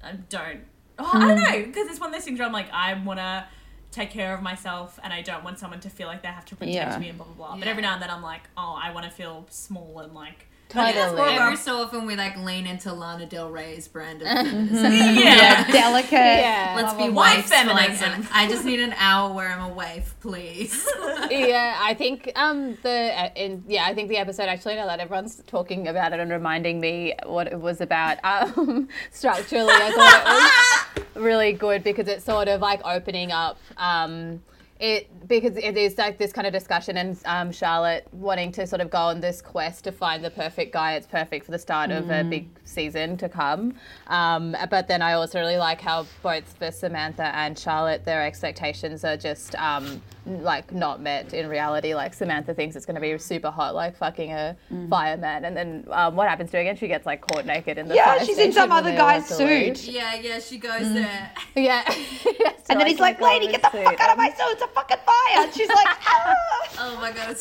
I 0.03 0.13
don't. 0.13 0.61
Oh, 0.97 1.09
I 1.13 1.19
hmm. 1.21 1.27
don't 1.27 1.37
know, 1.37 1.65
because 1.65 1.87
it's 1.87 1.99
one 1.99 2.09
of 2.09 2.15
those 2.15 2.25
things 2.25 2.39
where 2.39 2.47
I'm 2.47 2.53
like, 2.53 2.71
I 2.73 2.93
want 2.95 3.19
to 3.19 3.45
take 3.91 4.11
care 4.11 4.33
of 4.35 4.41
myself, 4.41 4.99
and 5.03 5.13
I 5.13 5.21
don't 5.21 5.43
want 5.43 5.59
someone 5.59 5.79
to 5.81 5.89
feel 5.89 6.07
like 6.07 6.21
they 6.23 6.27
have 6.27 6.45
to 6.45 6.55
protect 6.55 6.73
Yeah. 6.73 6.99
me 6.99 7.09
and 7.09 7.17
blah 7.17 7.27
blah 7.27 7.35
blah. 7.35 7.57
But 7.57 7.67
every 7.67 7.81
now 7.81 7.93
and 7.93 8.01
then, 8.01 8.09
I'm 8.09 8.23
like, 8.23 8.41
oh, 8.57 8.77
I 8.81 8.91
want 8.91 9.05
to 9.05 9.11
feel 9.11 9.45
small 9.49 9.99
and 9.99 10.13
like. 10.13 10.47
I 10.75 10.91
think 10.91 11.07
Totally. 11.17 11.33
every 11.33 11.55
so 11.55 11.81
often 11.81 12.05
we 12.05 12.15
like 12.15 12.37
lean 12.37 12.67
into 12.67 12.93
Lana 12.93 13.25
Del 13.25 13.49
Rey's 13.49 13.87
brand 13.87 14.21
of 14.21 14.27
feminism. 14.27 14.91
Yeah. 15.19 15.65
Yeah, 15.65 15.71
delicate. 15.71 16.11
Yeah. 16.11 16.73
Let's 16.75 16.93
be 16.93 17.09
Why 17.09 17.37
waifs 17.37 17.49
like 17.49 17.65
feminism? 17.65 18.27
I 18.31 18.47
just 18.47 18.65
need 18.65 18.79
an 18.79 18.93
hour 18.97 19.33
where 19.33 19.49
I'm 19.49 19.71
a 19.71 19.73
wife, 19.73 20.15
please. 20.21 20.87
yeah, 21.31 21.79
I 21.81 21.95
think 21.95 22.31
um 22.35 22.77
the 22.83 23.11
uh, 23.15 23.29
in 23.35 23.63
yeah, 23.67 23.85
I 23.85 23.95
think 23.95 24.09
the 24.09 24.17
episode 24.17 24.43
actually 24.43 24.75
now 24.75 24.85
that 24.85 24.99
everyone's 24.99 25.41
talking 25.47 25.87
about 25.87 26.13
it 26.13 26.19
and 26.19 26.29
reminding 26.29 26.79
me 26.79 27.15
what 27.25 27.47
it 27.47 27.59
was 27.59 27.81
about 27.81 28.17
um 28.23 28.87
structurally, 29.11 29.73
I 29.73 29.91
thought 29.91 30.95
it 30.95 31.03
was 31.15 31.23
really 31.23 31.53
good 31.53 31.83
because 31.83 32.07
it's 32.07 32.25
sort 32.25 32.47
of 32.47 32.61
like 32.61 32.81
opening 32.85 33.31
up 33.31 33.57
um 33.77 34.41
it 34.79 35.27
because 35.27 35.57
it 35.57 35.77
is 35.77 35.97
like 35.97 36.17
this 36.17 36.31
kind 36.31 36.47
of 36.47 36.53
discussion 36.53 36.97
and 36.97 37.19
um, 37.25 37.51
Charlotte 37.51 38.07
wanting 38.13 38.51
to 38.53 38.65
sort 38.65 38.81
of 38.81 38.89
go 38.89 38.97
on 38.97 39.19
this 39.19 39.41
quest 39.41 39.83
to 39.83 39.91
find 39.91 40.23
the 40.23 40.31
perfect 40.31 40.71
guy. 40.71 40.95
It's 40.95 41.05
perfect 41.05 41.45
for 41.45 41.51
the 41.51 41.59
start 41.59 41.91
of 41.91 42.09
a 42.09 42.23
big 42.23 42.47
season 42.63 43.17
to 43.17 43.27
come. 43.27 43.75
Um, 44.07 44.55
but 44.69 44.87
then 44.87 45.01
I 45.01 45.13
also 45.13 45.39
really 45.39 45.57
like 45.57 45.81
how 45.81 46.05
both 46.23 46.57
for 46.57 46.71
Samantha 46.71 47.35
and 47.35 47.59
Charlotte, 47.59 48.05
their 48.05 48.25
expectations 48.25 49.03
are 49.03 49.17
just 49.17 49.53
um, 49.55 50.01
like 50.25 50.73
not 50.73 51.01
met 51.01 51.33
in 51.33 51.47
reality. 51.47 51.95
Like 51.95 52.13
Samantha 52.13 52.53
thinks 52.53 52.75
it's 52.75 52.85
going 52.85 52.95
to 52.95 53.01
be 53.01 53.17
super 53.17 53.49
hot, 53.49 53.73
like 53.75 53.97
fucking 53.97 54.31
a 54.31 54.55
Mm. 54.71 54.89
fireman, 54.89 55.45
and 55.45 55.55
then 55.57 55.85
um, 55.91 56.15
what 56.15 56.27
happens 56.29 56.51
to 56.51 56.57
her 56.57 56.61
again? 56.61 56.75
She 56.75 56.87
gets 56.87 57.05
like 57.05 57.21
caught 57.27 57.45
naked 57.45 57.77
in 57.77 57.87
the 57.87 57.95
Yeah, 57.95 58.15
fire 58.17 58.25
she's 58.25 58.37
in 58.37 58.51
some 58.53 58.71
other 58.71 58.95
guy's 58.95 59.27
have 59.29 59.39
leave. 59.39 59.77
suit. 59.77 59.93
Yeah, 59.93 60.15
yeah, 60.15 60.39
she 60.39 60.57
goes 60.57 60.93
there. 60.93 61.31
Yeah, 61.55 61.83
And 62.69 62.79
then 62.79 62.85
he's 62.87 62.99
like, 62.99 63.19
lady, 63.19 63.47
get 63.47 63.61
the 63.63 63.69
fuck 63.69 63.99
out 63.99 64.11
of 64.11 64.17
my 64.17 64.29
suit. 64.29 64.37
It's 64.51 64.61
a 64.61 64.67
fucking 64.67 64.97
fire. 65.05 65.45
And 65.45 65.53
she's 65.53 65.67
like, 65.67 65.87
ah. 66.05 66.35
Oh 66.81 66.97
my 67.01 67.11
god. 67.11 67.35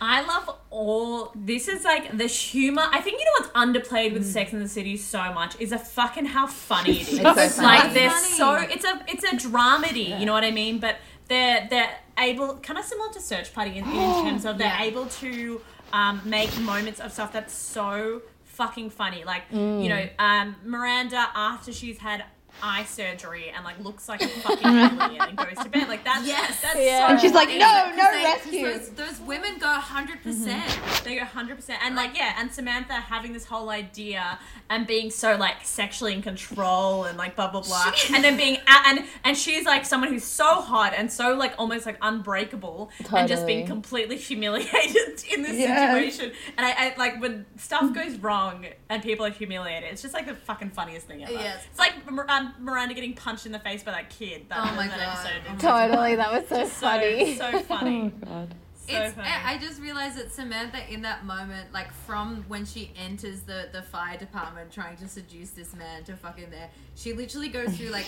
I 0.00 0.22
love 0.22 0.56
all. 0.70 1.32
This 1.34 1.68
is 1.68 1.84
like 1.84 2.16
the 2.16 2.26
humor. 2.26 2.84
I 2.90 3.00
think 3.00 3.20
you 3.20 3.24
know 3.26 3.46
what's 3.46 3.52
underplayed 3.88 4.12
with 4.14 4.26
Sex 4.26 4.52
in 4.52 4.60
the 4.60 4.68
City 4.68 4.96
so 4.96 5.32
much 5.32 5.60
is 5.60 5.72
a 5.72 5.78
fucking 5.78 6.26
how 6.26 6.46
funny 6.46 7.00
it 7.00 7.08
is. 7.08 7.18
It's 7.20 7.54
so 7.54 7.62
funny. 7.62 7.66
like 7.66 7.94
they're 7.94 8.10
Funny. 8.10 8.26
so. 8.34 8.54
It's 8.74 8.84
a 8.84 9.04
it's 9.08 9.24
a 9.24 9.48
dramedy. 9.48 10.18
You 10.18 10.26
know 10.26 10.32
what 10.32 10.44
I 10.44 10.50
mean? 10.50 10.78
But 10.78 10.96
they're 11.32 11.66
they're 11.70 11.94
able, 12.18 12.48
kind 12.66 12.78
of 12.78 12.84
similar 12.84 13.10
to 13.12 13.20
Search 13.20 13.48
Party 13.56 13.72
in, 13.78 13.84
in 13.84 14.24
terms 14.24 14.44
of 14.44 14.58
they're 14.58 14.66
Yeah. 14.80 14.82
able 14.90 15.06
to 15.22 15.60
um, 15.92 16.20
make 16.24 16.52
moments 16.60 17.00
of 17.00 17.12
stuff 17.12 17.32
that's 17.32 17.54
so 17.54 18.22
fucking 18.44 18.90
funny. 18.90 19.24
Like 19.24 19.44
you 19.52 19.88
know, 19.88 20.04
um, 20.18 20.56
Miranda 20.64 21.22
after 21.34 21.72
she's 21.72 21.98
had 21.98 22.24
eye 22.62 22.84
surgery 22.84 23.50
and 23.54 23.64
like 23.64 23.78
looks 23.80 24.08
like 24.08 24.22
a 24.22 24.28
fucking 24.28 24.66
alien 24.66 25.20
and 25.22 25.36
goes 25.36 25.56
to 25.62 25.68
bed. 25.68 25.88
Like 25.88 26.04
that's 26.04 26.26
Yes. 26.26 26.60
that's 26.60 26.76
Yeah. 26.76 27.06
so 27.06 27.12
And 27.12 27.20
she's 27.20 27.32
like, 27.32 27.48
funny. 27.48 27.58
no, 27.60 27.92
no 27.96 28.10
They- 28.12 28.24
rescue. 28.24 28.72
Those, 28.72 28.88
those 28.90 29.20
women 29.20 29.58
go 29.58 29.66
100%. 29.80 30.06
Mm-hmm. 30.22 30.22
percent 30.22 31.04
They 31.04 31.16
go 31.16 31.24
hundred 31.24 31.56
percent, 31.56 31.80
and 31.84 31.96
like 31.96 32.16
yeah, 32.16 32.34
and 32.38 32.52
Samantha 32.52 32.94
having 32.94 33.32
this 33.32 33.44
whole 33.44 33.70
idea 33.70 34.38
and 34.70 34.86
being 34.86 35.10
so 35.10 35.36
like 35.36 35.56
sexually 35.64 36.12
in 36.12 36.22
control 36.22 37.04
and 37.04 37.18
like 37.18 37.34
blah 37.36 37.48
blah 37.50 37.62
blah, 37.62 37.92
and 38.14 38.22
then 38.22 38.36
being 38.36 38.56
a- 38.56 38.88
and 38.88 39.04
and 39.24 39.36
she's 39.36 39.64
like 39.64 39.84
someone 39.84 40.10
who's 40.10 40.24
so 40.24 40.60
hot 40.60 40.92
and 40.96 41.10
so 41.12 41.34
like 41.34 41.54
almost 41.58 41.86
like 41.86 41.98
unbreakable 42.02 42.90
and 43.14 43.28
just 43.28 43.46
being 43.46 43.66
completely 43.66 44.16
humiliated 44.16 45.22
in 45.34 45.42
this 45.42 45.56
Yeah. 45.56 45.92
situation. 45.94 46.32
And 46.56 46.66
I, 46.66 46.70
I 46.72 46.94
like 46.96 47.20
when 47.20 47.46
stuff 47.56 47.82
mm. 47.82 47.94
goes 47.94 48.16
wrong 48.18 48.66
and 48.88 49.02
people 49.02 49.26
are 49.26 49.30
humiliated, 49.30 49.90
it's 49.92 50.02
just 50.02 50.14
like 50.14 50.26
the 50.26 50.34
fucking 50.34 50.70
funniest 50.70 51.06
thing 51.06 51.22
ever. 51.24 51.32
Yes. 51.32 51.64
It's 51.70 51.78
like 51.78 51.94
Mir- 52.10 52.26
um, 52.46 52.54
Miranda 52.60 52.94
getting 52.94 53.14
punched 53.14 53.46
in 53.46 53.52
the 53.52 53.58
face 53.58 53.82
by 53.82 53.92
that 53.92 54.10
kid. 54.10 54.46
That, 54.48 54.58
Oh 54.58 54.76
my 54.76 54.88
that 54.88 54.98
God. 54.98 55.08
episode. 55.26 55.42
Oh 55.46 55.48
my 55.48 55.54
It's 55.54 55.62
Totally, 55.62 56.14
that 56.22 56.32
was 56.32 56.48
so 56.48 56.64
so 56.64 56.68
funny. 56.68 57.36
so 57.36 57.58
funny. 57.62 58.12
God. 58.24 58.54
So 58.88 58.96
it's, 59.00 59.14
funny. 59.14 59.28
I 59.28 59.54
I 59.54 59.58
just 59.58 59.80
realized 59.80 60.16
that 60.18 60.32
Samantha 60.32 60.92
in 60.92 61.02
that 61.02 61.24
moment, 61.24 61.72
like 61.72 61.92
from 61.92 62.44
when 62.48 62.64
she 62.64 62.90
enters 62.96 63.42
the, 63.42 63.68
the 63.72 63.82
fire 63.82 64.16
department 64.18 64.72
trying 64.72 64.96
to 64.96 65.08
seduce 65.08 65.50
this 65.50 65.74
man 65.74 66.02
to 66.04 66.16
fucking 66.16 66.50
there, 66.50 66.68
she 66.96 67.12
literally 67.12 67.48
goes 67.48 67.76
through 67.76 67.90
like 67.90 68.06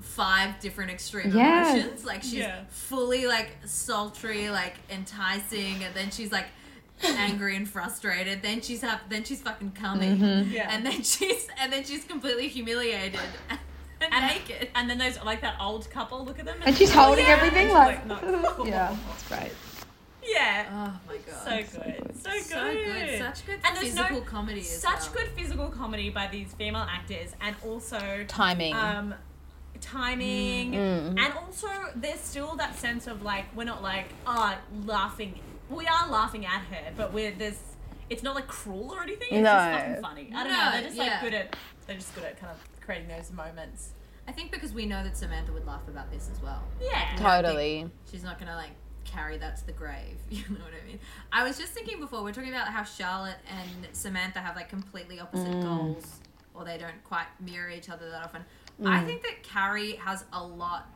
five 0.00 0.58
different 0.60 0.90
extreme 0.90 1.34
Yes. 1.34 1.74
emotions. 1.74 2.04
Like 2.04 2.22
she's 2.22 2.34
Yeah. 2.34 2.64
fully 2.68 3.26
like 3.26 3.50
sultry, 3.64 4.50
like 4.50 4.74
enticing, 4.90 5.82
and 5.84 5.94
then 5.94 6.10
she's 6.10 6.30
like 6.32 6.46
angry 7.02 7.56
and 7.56 7.66
frustrated. 7.68 8.42
Then 8.42 8.60
she's 8.60 8.82
have 8.82 9.00
then 9.08 9.24
she's 9.24 9.40
fucking 9.40 9.72
coming, 9.72 10.18
Mm-hmm. 10.18 10.52
Yeah. 10.52 10.68
and 10.70 10.84
then 10.84 11.02
she's 11.12 11.48
and 11.58 11.72
then 11.72 11.84
she's 11.84 12.04
completely 12.04 12.48
humiliated 12.48 13.18
and, 13.48 13.58
and 14.12 14.26
naked. 14.26 14.68
And 14.74 14.88
then 14.90 14.98
those 14.98 15.22
like 15.24 15.40
that 15.42 15.56
old 15.60 15.88
couple 15.90 16.24
look 16.24 16.38
at 16.38 16.44
them 16.44 16.58
And 16.64 16.76
she's 16.76 16.92
holding 16.92 17.24
Yeah. 17.26 17.32
everything 17.32 17.68
like, 17.70 18.06
no. 18.06 18.18
yeah, 18.66 18.96
that's 19.08 19.28
great. 19.28 19.52
yeah. 20.22 20.66
Oh 20.70 21.00
my 21.08 21.16
god. 21.18 21.44
So 21.72 21.78
good. 21.80 22.16
So 22.22 22.30
good. 22.30 22.42
So 22.44 22.72
good. 22.72 23.18
Such 23.18 23.46
good 23.46 23.58
And 23.64 23.76
there's 23.76 23.94
no- 23.94 24.02
physical 24.04 24.20
comedy. 24.22 24.60
As 24.60 24.80
Such 24.82 25.00
well. 25.00 25.12
good 25.14 25.28
physical 25.36 25.68
comedy 25.68 26.10
by 26.10 26.26
these 26.28 26.52
female 26.54 26.86
actors 26.88 27.34
and 27.40 27.54
also 27.64 28.24
Timing. 28.28 28.74
um 28.74 29.14
timing 29.80 30.72
Mm. 30.72 31.18
and 31.18 31.32
also 31.34 31.68
there's 31.96 32.20
still 32.20 32.54
that 32.56 32.76
sense 32.78 33.06
of 33.06 33.22
like 33.22 33.46
we're 33.56 33.64
not 33.64 33.82
like 33.82 34.08
oh 34.26 34.54
laughing 34.84 35.40
we 35.70 35.86
are 35.86 36.06
laughing 36.08 36.44
at 36.44 36.60
her 36.70 36.92
but 36.98 37.14
we're 37.14 37.30
there's 37.32 37.58
it's 38.10 38.22
not 38.22 38.34
like 38.34 38.46
cruel 38.46 38.90
or 38.92 39.02
anything 39.02 39.28
it's 39.30 39.42
No. 39.42 39.44
just 39.44 39.78
fucking 39.78 40.02
funny 40.02 40.30
I 40.34 40.44
don't 40.44 40.52
know 40.52 40.70
they're 40.72 40.82
just 40.82 40.98
like 40.98 41.06
yeah. 41.06 41.20
good 41.22 41.32
at 41.34 41.56
they're 41.86 41.96
just 41.96 42.14
good 42.14 42.24
at 42.24 42.38
kind 42.38 42.52
of 42.52 42.58
creating 42.84 43.08
those 43.08 43.30
moments 43.32 43.92
I 44.30 44.32
think 44.32 44.52
because 44.52 44.72
we 44.72 44.86
know 44.86 45.02
that 45.02 45.16
Samantha 45.16 45.50
would 45.52 45.66
laugh 45.66 45.88
about 45.88 46.08
this 46.12 46.30
as 46.32 46.40
well. 46.40 46.62
yeah 46.80 47.16
totally. 47.16 47.90
She's 48.10 48.22
not 48.22 48.38
gonna 48.38 48.54
like 48.54 48.70
carry 49.04 49.36
that 49.38 49.56
to 49.56 49.66
the 49.66 49.72
grave. 49.72 50.18
You 50.30 50.44
know 50.50 50.64
what 50.64 50.72
I 50.80 50.86
mean? 50.86 51.00
I 51.32 51.42
was 51.42 51.58
just 51.58 51.72
thinking 51.72 51.98
before 51.98 52.22
we're 52.22 52.32
talking 52.32 52.50
about 52.50 52.68
how 52.68 52.84
Charlotte 52.84 53.38
and 53.50 53.88
Samantha 53.92 54.38
have 54.38 54.54
like 54.54 54.68
completely 54.68 55.18
opposite 55.18 55.60
goals, 55.62 56.20
or 56.54 56.64
they 56.64 56.78
don't 56.78 57.02
quite 57.02 57.26
mirror 57.40 57.70
each 57.70 57.90
other 57.90 58.08
that 58.10 58.22
often. 58.22 58.44
I 58.86 59.00
think 59.02 59.22
that 59.22 59.42
Carrie 59.42 59.96
has 59.96 60.24
a 60.32 60.42
lot 60.42 60.86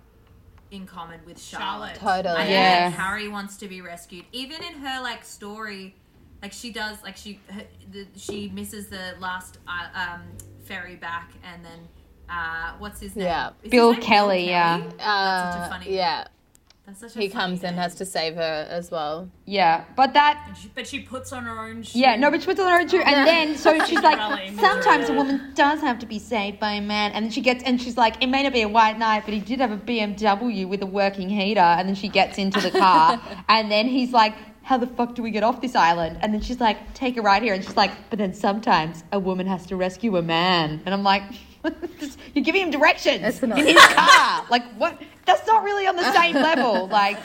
in 0.71 0.87
common 0.87 1.21
with 1.27 1.41
Charlotte. 1.43 1.97
Charlotte. 2.01 2.23
Totally. 2.23 2.35
I 2.37 2.45
think 2.45 2.51
Yeah. 2.51 2.91
that 2.91 2.97
Carrie 2.97 3.29
wants 3.29 3.57
to 3.59 3.67
be 3.69 3.81
rescued, 3.81 4.27
even 4.31 4.63
in 4.63 4.75
her 4.75 5.03
like 5.03 5.25
story. 5.25 5.97
Like 6.41 6.53
she 6.53 6.71
does, 6.73 7.03
like 7.03 7.17
she 7.17 7.41
her, 7.51 7.63
the, 7.91 8.07
she 8.17 8.49
misses 8.55 8.87
the 8.89 9.15
last 9.19 9.59
uh, 9.67 9.89
um, 9.99 10.23
ferry 10.65 10.95
back, 10.95 11.33
and 11.43 11.65
then 11.65 11.89
uh, 12.29 12.73
what's 12.79 13.01
his 13.01 13.15
name? 13.17 13.27
Yeah. 13.27 13.51
Is 13.63 13.71
Bill 13.71 13.93
name 13.93 14.01
Kelley, 14.03 14.47
yeah. 14.49 14.79
That's 14.79 14.93
such 14.95 15.03
a 15.03 15.09
Uh, 15.09 15.69
funny. 15.69 15.95
yeah, 15.95 16.25
That's 16.87 17.01
such 17.01 17.17
a 17.17 17.19
he 17.19 17.29
funny 17.29 17.41
comes 17.41 17.65
and 17.65 17.77
has 17.77 17.95
to 17.97 18.05
save 18.05 18.35
her 18.37 18.67
as 18.71 18.91
well. 18.91 19.29
Yeah, 19.47 19.85
but 19.97 20.13
that 20.15 20.55
she- 20.61 20.71
but 20.75 20.87
she 20.87 21.01
puts 21.01 21.33
on 21.33 21.45
her 21.45 21.59
own 21.59 21.83
shoe. 21.83 21.99
Yeah, 21.99 22.17
no, 22.17 22.31
but 22.31 22.41
she 22.41 22.47
puts 22.47 22.61
on 22.61 22.71
her 22.71 22.81
own 22.81 22.89
too, 22.89 22.99
and 23.01 23.11
Yeah. 23.11 23.25
then 23.25 23.57
so 23.57 23.73
she's 23.87 24.01
like, 24.01 24.19
Cinderella 24.19 24.61
sometimes 24.61 25.09
a 25.09 25.15
woman 25.15 25.53
does 25.55 25.81
have 25.81 25.99
to 26.01 26.07
be 26.07 26.19
saved 26.19 26.59
by 26.61 26.73
a 26.73 26.81
man, 26.83 27.13
and 27.13 27.25
then 27.25 27.33
she 27.33 27.41
gets, 27.41 27.63
and 27.65 27.81
she's 27.81 27.97
like, 27.97 28.23
it 28.23 28.27
may 28.27 28.43
not 28.43 28.53
be 28.53 28.63
a 28.63 28.69
white 28.69 28.99
knight, 28.99 29.23
but 29.25 29.33
he 29.35 29.41
did 29.41 29.61
have 29.61 29.71
a 29.73 29.77
BMW 29.79 30.67
with 30.69 30.83
a 30.83 30.87
working 30.87 31.29
heater, 31.31 31.61
and 31.61 31.89
then 31.89 31.95
she 31.95 32.09
gets 32.09 32.37
into 32.39 32.61
the 32.61 32.71
car, 32.71 33.21
and 33.49 33.71
then 33.71 33.87
he's 33.89 34.13
like, 34.13 34.35
how 34.63 34.79
the 34.79 34.87
fuck 34.87 35.15
do 35.15 35.23
we 35.23 35.31
get 35.31 35.43
off 35.43 35.61
this 35.61 35.75
island? 35.75 36.17
And 36.23 36.33
then 36.33 36.41
she's 36.41 36.59
like, 36.59 36.95
take 36.95 37.19
a 37.19 37.23
ride 37.23 37.43
here, 37.43 37.53
and 37.55 37.63
she's 37.63 37.77
like, 37.77 37.91
but 38.11 38.19
then 38.19 38.33
sometimes 38.33 39.05
a 39.13 39.19
woman 39.19 39.47
has 39.47 39.67
to 39.67 39.77
rescue 39.77 40.17
a 40.17 40.23
man, 40.23 40.81
and 40.87 40.95
I'm 40.95 41.03
like, 41.03 41.23
you're 42.35 42.45
giving 42.45 42.63
him 42.63 42.71
directions 42.71 43.43
in 43.43 43.51
his 43.53 43.77
car, 43.79 44.45
like 44.51 44.65
what? 44.75 45.01
That's 45.27 45.47
not 45.47 45.63
really 45.65 45.87
on 45.87 45.97
the 45.97 46.13
same 46.13 46.35
level, 46.35 46.87
like. 46.93 47.19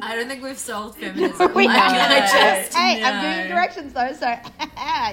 I 0.00 0.14
don't 0.14 0.28
think 0.28 0.44
we've 0.44 0.56
solved 0.58 0.98
feminism. 1.00 1.52
We 1.54 1.66
Like, 1.66 1.76
haven't. 1.76 2.00
I 2.00 2.20
just- 2.60 2.76
hey, 2.76 3.02
I'm 3.02 3.16
no. 3.16 3.30
giving 3.36 3.48
directions 3.50 3.92
though, 3.92 4.12
so 4.12 4.26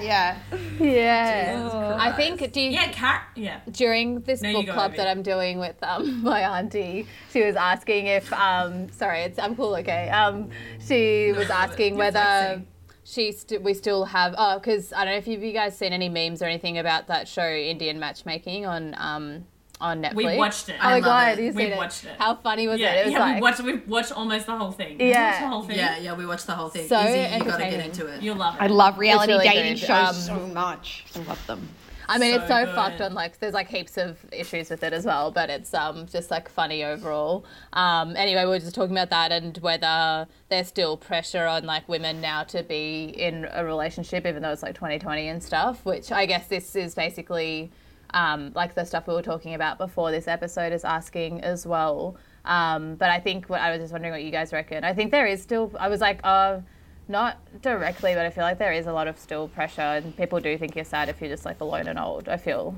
yeah. 0.02 0.38
Yeah, 0.80 1.96
I 1.98 2.12
think. 2.12 2.52
Do 2.52 2.60
you, 2.60 2.70
Yeah, 2.70 2.92
cat. 2.92 3.24
Yeah. 3.34 3.60
during 3.70 4.20
this 4.20 4.42
No, 4.42 4.52
book 4.52 4.68
club 4.68 4.94
that 4.96 5.08
I'm 5.08 5.22
doing 5.22 5.58
with 5.58 5.82
um, 5.82 6.22
my 6.22 6.40
auntie, 6.58 7.06
she 7.32 7.42
was 7.42 7.56
asking 7.56 8.06
if 8.06 8.32
um, 8.32 8.88
sorry, 8.92 9.22
it's 9.22 9.38
I'm 9.40 9.56
cool, 9.56 9.74
okay. 9.76 10.08
Um, 10.10 10.50
she 10.86 11.32
was 11.32 11.50
asking 11.50 11.96
whether 11.96 12.20
flexing. 12.20 12.66
She 13.08 13.30
st- 13.30 13.62
we 13.62 13.72
still 13.72 14.04
have 14.06 14.34
oh 14.36 14.58
because 14.58 14.92
I 14.92 15.04
don't 15.04 15.14
know 15.14 15.18
if 15.18 15.28
you, 15.28 15.38
you 15.38 15.52
guys 15.52 15.78
seen 15.78 15.92
any 15.92 16.08
memes 16.08 16.42
or 16.42 16.46
anything 16.46 16.76
about 16.76 17.06
that 17.06 17.28
show 17.28 17.48
Indian 17.48 18.00
matchmaking 18.00 18.66
on 18.66 18.94
um 18.98 19.44
on 19.80 20.02
Netflix. 20.02 20.14
We 20.16 20.36
watched 20.36 20.68
it. 20.70 20.76
Oh 20.80 20.88
I 20.88 20.90
my 20.94 21.00
god, 21.00 21.38
it. 21.38 21.44
you 21.44 21.52
We 21.52 21.62
seen 21.64 21.72
it? 21.72 21.76
watched 21.76 22.04
it. 22.04 22.16
How 22.18 22.34
funny 22.34 22.66
was 22.66 22.80
yeah, 22.80 22.94
it? 22.94 22.98
It 22.98 23.04
was 23.04 23.12
yeah, 23.12 23.18
like 23.20 23.34
we 23.36 23.40
watched. 23.42 23.60
We 23.62 23.74
watched 23.76 24.12
almost 24.12 24.46
the 24.46 24.56
whole 24.56 24.72
thing. 24.72 25.00
Yeah. 25.00 25.40
the 25.40 25.46
whole 25.46 25.62
thing. 25.62 25.76
Yeah, 25.76 25.98
yeah, 25.98 26.14
we 26.14 26.26
watched 26.26 26.48
the 26.48 26.54
whole 26.54 26.68
thing. 26.68 26.88
So 26.88 26.98
Izzy, 26.98 27.36
you 27.36 27.44
gotta 27.44 27.64
get 27.70 27.84
into 27.86 28.06
it. 28.06 28.22
You'll 28.22 28.36
love 28.36 28.56
it. 28.56 28.62
I 28.62 28.66
love 28.66 28.98
reality 28.98 29.32
really 29.34 29.48
dating 29.48 29.74
good. 29.74 29.78
shows 29.86 30.28
Um, 30.28 30.38
so 30.38 30.46
much. 30.48 31.04
I 31.14 31.18
love 31.20 31.46
them. 31.46 31.68
I 32.08 32.18
mean, 32.18 32.34
it's 32.34 32.48
So 32.48 32.60
so 32.60 32.64
good. 32.66 32.74
fucked 32.74 33.00
on 33.00 33.14
like 33.14 33.38
there's 33.40 33.54
like 33.54 33.68
heaps 33.68 33.96
of 33.96 34.18
issues 34.32 34.70
with 34.70 34.82
it 34.82 34.92
as 34.92 35.04
well, 35.04 35.30
but 35.30 35.50
it's 35.50 35.72
um 35.74 36.06
just 36.06 36.30
like 36.30 36.48
funny 36.48 36.84
overall. 36.84 37.44
Um, 37.72 38.16
anyway, 38.16 38.44
we 38.44 38.50
were 38.50 38.58
just 38.58 38.74
talking 38.74 38.96
about 38.96 39.10
that 39.10 39.32
and 39.32 39.56
whether 39.58 40.26
there's 40.48 40.68
still 40.68 40.96
pressure 40.96 41.44
on 41.46 41.64
like 41.64 41.88
women 41.88 42.20
now 42.20 42.44
to 42.44 42.62
be 42.62 43.04
in 43.16 43.46
a 43.52 43.64
relationship, 43.64 44.26
even 44.26 44.42
though 44.42 44.50
it's 44.52 44.62
like 44.62 44.74
2020 44.74 45.28
and 45.28 45.42
stuff. 45.42 45.84
Which 45.84 46.12
I 46.12 46.26
guess 46.26 46.46
this 46.46 46.76
is 46.76 46.94
basically 46.94 47.70
um, 48.14 48.52
like 48.54 48.74
the 48.74 48.84
stuff 48.84 49.06
we 49.08 49.14
were 49.14 49.22
talking 49.22 49.54
about 49.54 49.78
before 49.78 50.10
this 50.10 50.28
episode 50.28 50.72
is 50.72 50.84
asking 50.84 51.40
as 51.40 51.66
well. 51.66 52.16
Um, 52.44 52.94
but 52.94 53.10
I 53.10 53.18
think 53.18 53.46
what 53.48 53.60
I 53.60 53.70
was 53.72 53.80
just 53.80 53.92
wondering 53.92 54.12
what 54.12 54.22
you 54.22 54.30
guys 54.30 54.52
reckon. 54.52 54.84
I 54.84 54.94
think 54.94 55.10
there 55.10 55.26
is 55.26 55.42
still. 55.42 55.72
I 55.78 55.88
was 55.88 56.00
like, 56.00 56.20
oh. 56.24 56.62
Not 57.08 57.38
directly, 57.62 58.14
but 58.14 58.26
I 58.26 58.30
feel 58.30 58.42
like 58.42 58.58
there 58.58 58.72
is 58.72 58.86
a 58.86 58.92
lot 58.92 59.06
of 59.06 59.18
still 59.18 59.46
pressure, 59.48 59.80
and 59.80 60.16
people 60.16 60.40
do 60.40 60.58
think 60.58 60.74
you're 60.74 60.84
sad 60.84 61.08
if 61.08 61.20
you're 61.20 61.30
just 61.30 61.44
like 61.44 61.60
alone 61.60 61.86
and 61.86 61.98
old. 61.98 62.28
I 62.28 62.36
feel, 62.36 62.74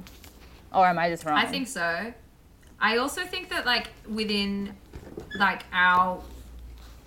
or 0.72 0.86
am 0.86 0.98
I 0.98 1.08
just 1.08 1.24
wrong? 1.24 1.38
I 1.38 1.46
think 1.46 1.66
so. 1.66 2.12
I 2.80 2.98
also 2.98 3.24
think 3.24 3.48
that 3.48 3.64
like 3.64 3.88
within 4.08 4.74
like 5.38 5.62
our 5.72 6.22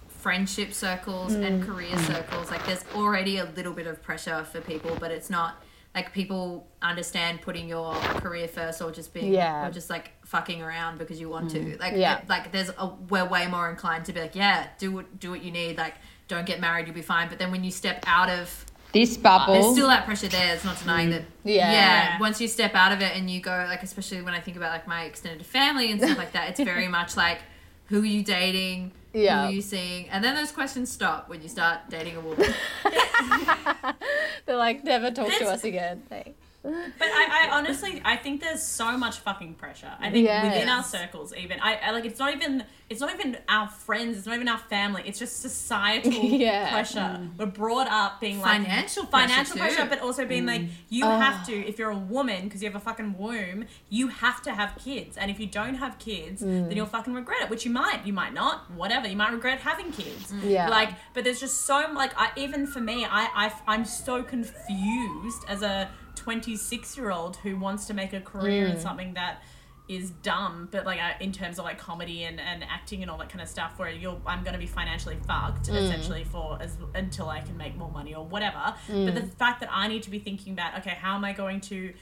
friendship 0.09 0.73
circles 0.73 1.33
Mm. 1.33 1.45
and 1.45 1.63
career 1.63 1.97
circles, 1.99 2.51
like 2.51 2.65
there's 2.65 2.83
already 2.95 3.37
a 3.37 3.45
little 3.45 3.73
bit 3.73 3.87
of 3.87 4.01
pressure 4.01 4.43
for 4.43 4.61
people, 4.61 4.95
but 4.99 5.11
it's 5.11 5.29
not 5.29 5.63
like 5.93 6.13
people 6.13 6.67
understand 6.81 7.41
putting 7.41 7.67
your 7.67 7.93
career 7.95 8.47
first 8.47 8.81
or 8.81 8.91
just 8.91 9.13
being 9.13 9.33
Yeah. 9.33 9.63
Mm. 9.65 9.67
or 9.69 9.71
just 9.71 9.89
like 9.89 10.11
fucking 10.25 10.61
around 10.61 10.97
because 10.99 11.19
you 11.19 11.29
want 11.29 11.51
to. 11.51 11.77
Like 11.79 11.93
Yeah. 11.95 12.19
it- 12.19 12.29
like 12.29 12.51
there's 12.51 12.69
a 12.77 12.87
we're 13.09 13.25
way 13.25 13.47
more 13.47 13.69
inclined 13.69 14.05
to 14.05 14.13
be 14.13 14.21
like, 14.21 14.35
yeah, 14.35 14.67
do 14.77 14.91
what 14.91 15.19
do 15.19 15.31
what 15.31 15.43
you 15.43 15.51
need, 15.51 15.77
like 15.77 15.95
don't 16.31 16.45
get 16.47 16.59
married, 16.59 16.87
you'll 16.87 16.95
be 16.95 17.01
fine. 17.01 17.29
But 17.29 17.37
then 17.39 17.51
when 17.51 17.63
you 17.63 17.71
step 17.71 18.03
out 18.07 18.29
of 18.29 18.65
This 18.93 19.17
bubble. 19.17 19.53
there's 19.53 19.71
still 19.73 19.87
that 19.89 20.05
pressure 20.05 20.27
there. 20.27 20.55
It's 20.55 20.63
not 20.65 20.79
denying 20.79 21.09
that. 21.11 21.21
Mm. 21.21 21.25
Yeah. 21.43 21.71
Yeah. 21.71 22.19
Once 22.19 22.41
you 22.41 22.47
step 22.47 22.73
out 22.75 22.91
of 22.91 23.01
it 23.01 23.15
and 23.15 23.29
you 23.29 23.39
go, 23.41 23.51
like, 23.67 23.83
especially 23.83 24.21
when 24.21 24.33
I 24.33 24.39
think 24.39 24.57
about 24.57 24.71
like 24.71 24.87
my 24.87 25.03
extended 25.03 25.45
family 25.45 25.91
and 25.91 26.01
stuff 26.01 26.17
like 26.17 26.31
that, 26.33 26.49
it's 26.49 26.59
very 26.59 26.87
much 26.97 27.15
like, 27.15 27.39
who 27.87 28.01
are 28.01 28.05
you 28.05 28.23
dating? 28.23 28.91
Yeah. 29.13 29.41
Who 29.43 29.47
are 29.49 29.51
you 29.51 29.61
seeing? 29.61 30.07
And 30.09 30.23
then 30.23 30.35
those 30.35 30.51
questions 30.53 30.89
stop 30.89 31.27
when 31.29 31.41
you 31.41 31.49
start 31.49 31.79
dating 31.89 32.15
a 32.15 32.21
woman. 32.21 32.53
They're 34.45 34.55
like, 34.57 34.83
never 34.83 35.11
talk 35.11 35.31
to 35.39 35.45
us 35.49 35.63
again. 35.65 36.03
Thanks. 36.09 36.29
But 36.63 36.83
I, 37.01 37.47
I 37.47 37.57
honestly, 37.57 38.01
I 38.05 38.15
think 38.15 38.41
there's 38.41 38.61
so 38.61 38.95
much 38.95 39.17
fucking 39.19 39.55
pressure. 39.55 39.91
I 39.99 40.11
think 40.11 40.25
Yes. 40.25 40.45
within 40.45 40.69
our 40.69 40.83
circles, 40.83 41.33
even 41.35 41.59
I, 41.59 41.75
I 41.77 41.91
like, 41.91 42.05
it's 42.05 42.19
not 42.19 42.33
even, 42.35 42.63
it's 42.89 43.01
not 43.01 43.13
even 43.13 43.37
our 43.49 43.67
friends, 43.67 44.17
it's 44.17 44.27
not 44.27 44.35
even 44.35 44.47
our 44.47 44.59
family. 44.59 45.01
It's 45.05 45.17
just 45.17 45.41
societal 45.41 46.11
Yeah. 46.13 46.69
pressure. 46.69 46.99
Mm. 46.99 47.31
We're 47.37 47.47
brought 47.47 47.87
up 47.87 48.21
being 48.21 48.39
like 48.39 48.61
Financial 48.61 49.05
pressure 49.05 49.27
financial 49.27 49.57
pressure, 49.57 49.85
but 49.89 50.01
also 50.01 50.25
being 50.25 50.45
like, 50.45 50.61
mm. 50.61 50.69
you 50.89 51.05
have 51.05 51.41
oh. 51.43 51.51
to. 51.51 51.67
If 51.67 51.79
you're 51.79 51.89
a 51.89 51.97
woman, 51.97 52.43
because 52.43 52.61
you 52.61 52.69
have 52.69 52.79
a 52.79 52.83
fucking 52.83 53.17
womb, 53.17 53.65
you 53.89 54.09
have 54.09 54.41
to 54.43 54.53
have 54.53 54.77
kids. 54.83 55.17
And 55.17 55.31
if 55.31 55.39
you 55.39 55.47
don't 55.47 55.75
have 55.75 55.97
kids, 55.97 56.41
then 56.41 56.69
mm. 56.69 56.75
you'll 56.75 56.85
fucking 56.85 57.13
regret 57.13 57.41
it. 57.41 57.49
Which 57.49 57.65
you 57.65 57.71
might, 57.71 58.05
you 58.05 58.13
might 58.13 58.33
not, 58.33 58.69
whatever. 58.71 59.07
You 59.07 59.15
might 59.15 59.31
regret 59.31 59.59
having 59.59 59.91
kids. 59.91 60.31
Yeah. 60.43 60.69
Like, 60.69 60.89
but 61.13 61.23
there's 61.23 61.39
just 61.39 61.61
so 61.61 61.87
like, 61.93 62.11
I 62.15 62.31
even 62.35 62.67
for 62.67 62.81
me, 62.81 63.05
I, 63.05 63.27
I 63.33 63.53
I'm 63.67 63.85
so 63.85 64.21
confused 64.21 65.43
as 65.47 65.63
a 65.63 65.89
26 66.25 66.97
year 66.97 67.09
old 67.11 67.37
who 67.37 67.57
wants 67.57 67.87
to 67.87 67.93
make 67.93 68.13
a 68.13 68.21
career 68.21 68.67
Mm. 68.67 68.71
in 68.75 68.79
something 68.79 69.13
that 69.15 69.41
is 69.87 70.11
dumb 70.21 70.69
but 70.71 70.85
like 70.85 70.99
uh, 71.01 71.11
in 71.19 71.31
terms 71.31 71.57
of 71.59 71.65
like 71.65 71.77
comedy 71.79 72.23
and, 72.23 72.39
and 72.39 72.63
acting 72.63 73.01
and 73.01 73.09
all 73.11 73.17
that 73.17 73.27
kind 73.29 73.41
of 73.41 73.47
stuff 73.49 73.71
where 73.79 73.89
you're 73.89 74.15
i'm 74.27 74.43
going 74.43 74.53
to 74.53 74.59
be 74.59 74.67
financially 74.67 75.17
fucked 75.27 75.67
Mm. 75.67 75.83
essentially 75.83 76.23
for 76.23 76.57
as 76.61 76.77
until 76.95 77.27
i 77.29 77.39
can 77.41 77.57
make 77.57 77.75
more 77.75 77.91
money 77.91 78.13
or 78.13 78.23
whatever 78.25 78.63
but 78.87 78.95
Mm. 78.95 79.15
the 79.15 79.21
fact 79.43 79.59
that 79.61 79.69
i 79.71 79.87
need 79.87 80.03
to 80.03 80.11
be 80.11 80.19
thinking 80.19 80.53
about 80.53 80.77
okay 80.79 80.95
how 81.05 81.15
am 81.15 81.25
i 81.25 81.33
going 81.33 81.59
to 81.61 81.93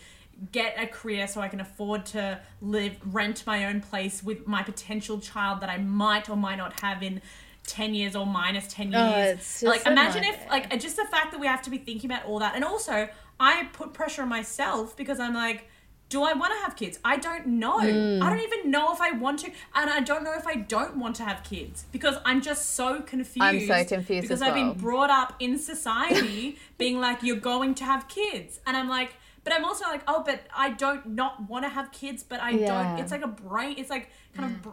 get 0.51 0.75
a 0.77 0.85
career 0.87 1.25
so 1.27 1.39
i 1.41 1.47
can 1.47 1.61
afford 1.61 2.05
to 2.17 2.39
live 2.61 2.93
rent 3.17 3.43
my 3.47 3.65
own 3.65 3.79
place 3.81 4.21
with 4.23 4.45
my 4.45 4.61
potential 4.61 5.17
child 5.19 5.61
that 5.61 5.69
i 5.69 5.77
might 5.77 6.29
or 6.29 6.35
might 6.35 6.57
not 6.57 6.79
have 6.81 7.01
in 7.01 7.21
10 7.65 7.93
years 7.93 8.15
or 8.15 8.25
minus 8.25 8.67
10 8.73 8.91
years 8.91 9.63
Oh, 9.65 9.69
like 9.69 9.85
imagine 9.85 10.23
if 10.25 10.37
like 10.49 10.65
just 10.79 10.95
the 10.97 11.05
fact 11.05 11.31
that 11.31 11.39
we 11.39 11.47
have 11.47 11.61
to 11.63 11.69
be 11.69 11.77
thinking 11.77 12.09
about 12.11 12.25
all 12.25 12.39
that 12.39 12.55
and 12.55 12.63
also 12.63 13.07
i 13.39 13.65
put 13.73 13.93
pressure 13.93 14.21
on 14.23 14.29
myself 14.29 14.95
because 14.97 15.19
i'm 15.19 15.33
like 15.33 15.67
do 16.09 16.23
i 16.23 16.33
want 16.33 16.51
to 16.51 16.59
have 16.65 16.75
kids 16.75 16.99
i 17.05 17.17
don't 17.17 17.45
know 17.45 17.77
Mm. 17.79 18.21
i 18.23 18.29
don't 18.29 18.39
even 18.41 18.71
know 18.71 18.91
if 18.93 18.99
i 19.01 19.11
want 19.11 19.39
to 19.39 19.51
and 19.75 19.89
i 19.89 19.99
don't 19.99 20.23
know 20.23 20.33
if 20.33 20.47
i 20.47 20.55
don't 20.55 20.97
want 20.97 21.15
to 21.17 21.23
have 21.23 21.43
kids 21.43 21.85
because 21.91 22.15
i'm 22.25 22.41
just 22.41 22.71
so 22.75 23.01
confused 23.01 23.41
I'm 23.43 23.59
so 23.67 23.85
confused 23.95 24.23
because 24.23 24.41
i've 24.41 24.55
well. 24.55 24.73
been 24.73 24.81
brought 24.81 25.09
up 25.11 25.35
in 25.39 25.57
society 25.59 26.57
being 26.77 26.99
like 26.99 27.21
you're 27.23 27.37
going 27.37 27.75
to 27.75 27.83
have 27.83 28.07
kids 28.07 28.59
and 28.65 28.75
i'm 28.75 28.89
like 28.89 29.13
but 29.49 29.55
I'm 29.57 29.65
also 29.65 29.85
like, 29.85 30.01
oh, 30.07 30.21
but 30.23 30.41
I 30.55 30.69
don't 30.71 31.03
not 31.15 31.49
want 31.49 31.65
to 31.65 31.69
have 31.69 31.91
kids, 31.91 32.21
but 32.23 32.39
I 32.41 32.51
Yeah. 32.51 32.67
don't. 32.67 32.99
It's 32.99 33.11
like 33.11 33.23
a 33.23 33.27
brain. 33.27 33.75
It's 33.79 33.89
like 33.89 34.09
kind 34.35 34.51
of 34.51 34.61
br- 34.61 34.69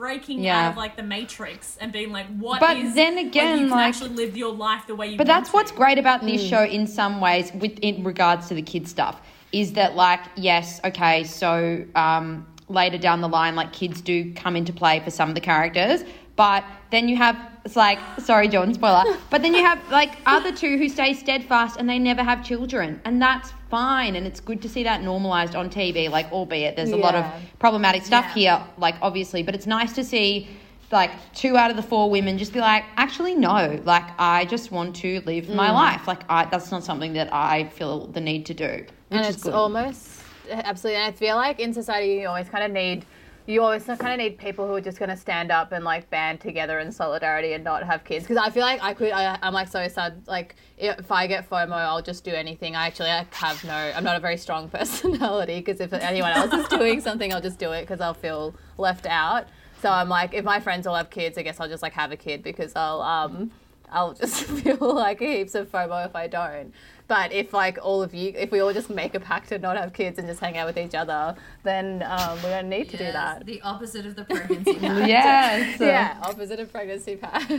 breaking 0.00 0.40
Yeah. 0.40 0.66
out 0.66 0.70
of 0.72 0.76
like 0.76 0.96
the 0.96 1.02
matrix 1.02 1.78
and 1.80 1.90
being 1.92 2.12
like, 2.12 2.26
what 2.36 2.60
But 2.60 2.76
is- 2.76 2.94
then 2.94 3.16
like, 3.16 3.26
again, 3.26 3.58
you 3.58 3.64
can 3.68 3.70
like- 3.70 3.88
actually 3.88 4.10
live 4.10 4.36
your 4.36 4.52
life 4.52 4.86
the 4.86 4.94
way 4.94 5.06
you. 5.08 5.16
But 5.16 5.26
want 5.28 5.44
that's 5.44 5.52
what's 5.54 5.70
great 5.72 5.96
about 5.98 6.20
this 6.20 6.42
Mm. 6.44 6.50
show 6.50 6.62
in 6.64 6.86
some 6.86 7.20
ways 7.22 7.52
with 7.54 7.78
in 7.80 8.04
regards 8.04 8.48
to 8.48 8.54
the 8.54 8.60
kid 8.62 8.86
stuff 8.86 9.20
is 9.52 9.72
that 9.72 9.96
like 9.96 10.20
yes, 10.36 10.78
okay, 10.84 11.24
so 11.24 11.84
um 11.94 12.46
later 12.68 12.98
down 12.98 13.22
the 13.22 13.28
line 13.28 13.56
like 13.56 13.72
kids 13.72 14.02
do 14.02 14.30
come 14.34 14.54
into 14.54 14.74
play 14.74 15.00
for 15.00 15.10
some 15.10 15.30
of 15.30 15.34
the 15.34 15.40
characters, 15.40 16.04
but 16.38 16.64
then 16.90 17.08
you 17.08 17.16
have 17.16 17.36
it's 17.64 17.76
like 17.76 17.98
sorry 18.20 18.48
John 18.48 18.72
spoiler, 18.72 19.18
but 19.28 19.42
then 19.42 19.52
you 19.52 19.62
have 19.62 19.78
like 19.90 20.12
other 20.24 20.52
two 20.52 20.78
who 20.78 20.88
stay 20.88 21.12
steadfast 21.12 21.76
and 21.78 21.86
they 21.86 21.98
never 21.98 22.22
have 22.22 22.42
children 22.42 22.98
and 23.04 23.20
that's 23.20 23.52
fine 23.68 24.16
and 24.16 24.26
it's 24.26 24.40
good 24.40 24.62
to 24.62 24.68
see 24.70 24.84
that 24.84 25.02
normalized 25.02 25.54
on 25.54 25.68
TV 25.68 26.08
like 26.08 26.32
albeit 26.32 26.76
there's 26.76 26.92
a 26.92 26.96
lot 26.96 27.14
of 27.14 27.26
problematic 27.58 28.02
stuff 28.02 28.24
Yeah. 28.28 28.60
here 28.60 28.66
like 28.78 28.94
obviously, 29.02 29.42
but 29.42 29.54
it's 29.54 29.66
nice 29.66 29.92
to 29.94 30.04
see 30.04 30.48
like 30.90 31.10
two 31.34 31.58
out 31.58 31.70
of 31.70 31.76
the 31.76 31.82
four 31.82 32.08
women 32.08 32.38
just 32.38 32.54
be 32.54 32.60
like, 32.60 32.82
actually, 32.96 33.34
no, 33.34 33.78
like 33.84 34.04
I 34.18 34.46
just 34.46 34.70
want 34.72 34.96
to 34.96 35.20
live 35.26 35.50
my 35.50 35.68
mm. 35.68 35.74
life. 35.74 36.06
Like 36.06 36.22
I, 36.30 36.46
that's 36.46 36.70
not 36.70 36.82
something 36.82 37.12
that 37.12 37.28
I 37.30 37.64
feel 37.64 38.06
the 38.06 38.22
need 38.22 38.46
to 38.46 38.54
do, 38.54 38.64
which 38.64 38.86
and 39.10 39.20
is 39.20 39.34
it's 39.34 39.44
good. 39.44 39.52
almost 39.52 40.22
absolutely. 40.50 41.02
And 41.02 41.14
I 41.14 41.16
feel 41.16 41.36
like 41.36 41.60
in 41.60 41.74
society, 41.74 42.14
you 42.14 42.28
always 42.28 42.48
kind 42.48 42.64
of 42.64 42.70
need. 42.70 43.04
You 43.48 43.62
always 43.62 43.84
kind 43.84 44.02
of 44.02 44.18
need 44.18 44.36
people 44.36 44.66
who 44.66 44.74
are 44.74 44.80
just 44.82 44.98
going 44.98 45.08
to 45.08 45.16
stand 45.16 45.50
up 45.50 45.72
and 45.72 45.82
like 45.82 46.10
band 46.10 46.38
together 46.38 46.80
in 46.80 46.92
solidarity 46.92 47.54
and 47.54 47.64
not 47.64 47.82
have 47.82 48.04
kids. 48.04 48.26
Because 48.26 48.36
I 48.36 48.50
feel 48.50 48.60
like 48.60 48.82
I 48.82 48.92
could, 48.92 49.10
I, 49.10 49.38
I'm 49.40 49.54
like 49.54 49.68
so 49.68 49.88
sad. 49.88 50.22
Like 50.26 50.56
if 50.76 51.10
I 51.10 51.26
get 51.26 51.48
FOMO, 51.48 51.72
I'll 51.72 52.02
just 52.02 52.24
do 52.24 52.30
anything. 52.30 52.76
I 52.76 52.86
actually 52.86 53.08
like, 53.08 53.32
have 53.32 53.64
no, 53.64 53.72
I'm 53.72 54.04
not 54.04 54.16
a 54.16 54.20
very 54.20 54.36
strong 54.36 54.68
personality. 54.70 55.60
Because 55.60 55.80
if 55.80 55.94
anyone 55.94 56.32
else 56.32 56.52
is 56.52 56.68
doing 56.68 57.00
something, 57.00 57.32
I'll 57.32 57.40
just 57.40 57.58
do 57.58 57.72
it 57.72 57.84
because 57.84 58.02
I'll 58.02 58.12
feel 58.12 58.54
left 58.76 59.06
out. 59.06 59.46
So 59.80 59.88
I'm 59.88 60.10
like, 60.10 60.34
if 60.34 60.44
my 60.44 60.60
friends 60.60 60.86
all 60.86 60.94
have 60.94 61.08
kids, 61.08 61.38
I 61.38 61.42
guess 61.42 61.58
I'll 61.58 61.68
just 61.70 61.82
like 61.82 61.94
have 61.94 62.12
a 62.12 62.16
kid 62.18 62.42
because 62.42 62.76
I'll 62.76 63.00
um 63.00 63.50
I'll 63.90 64.12
just 64.12 64.44
feel 64.44 64.94
like 64.94 65.20
heaps 65.20 65.54
of 65.54 65.72
FOMO 65.72 66.04
if 66.04 66.14
I 66.14 66.26
don't. 66.26 66.74
But 67.08 67.32
if 67.32 67.54
like 67.54 67.78
all 67.82 68.02
of 68.02 68.14
you, 68.14 68.32
if 68.36 68.50
we 68.52 68.60
all 68.60 68.72
just 68.74 68.90
make 68.90 69.14
a 69.14 69.20
pact 69.20 69.48
to 69.48 69.58
not 69.58 69.76
have 69.78 69.94
kids 69.94 70.18
and 70.18 70.28
just 70.28 70.40
hang 70.40 70.58
out 70.58 70.66
with 70.66 70.76
each 70.76 70.94
other, 70.94 71.34
then 71.62 72.04
um, 72.06 72.36
we 72.42 72.50
don't 72.50 72.68
need 72.68 72.90
to 72.90 72.98
do 72.98 73.04
that. 73.04 73.46
The 73.46 73.62
opposite 73.62 74.04
of 74.04 74.14
the 74.14 74.24
pregnancy 74.30 74.74
pact. 74.74 75.08
yes. 75.08 75.80
yeah, 75.80 76.18
opposite 76.22 76.60
of 76.60 76.70
pregnancy 76.70 77.16
pact. 77.16 77.50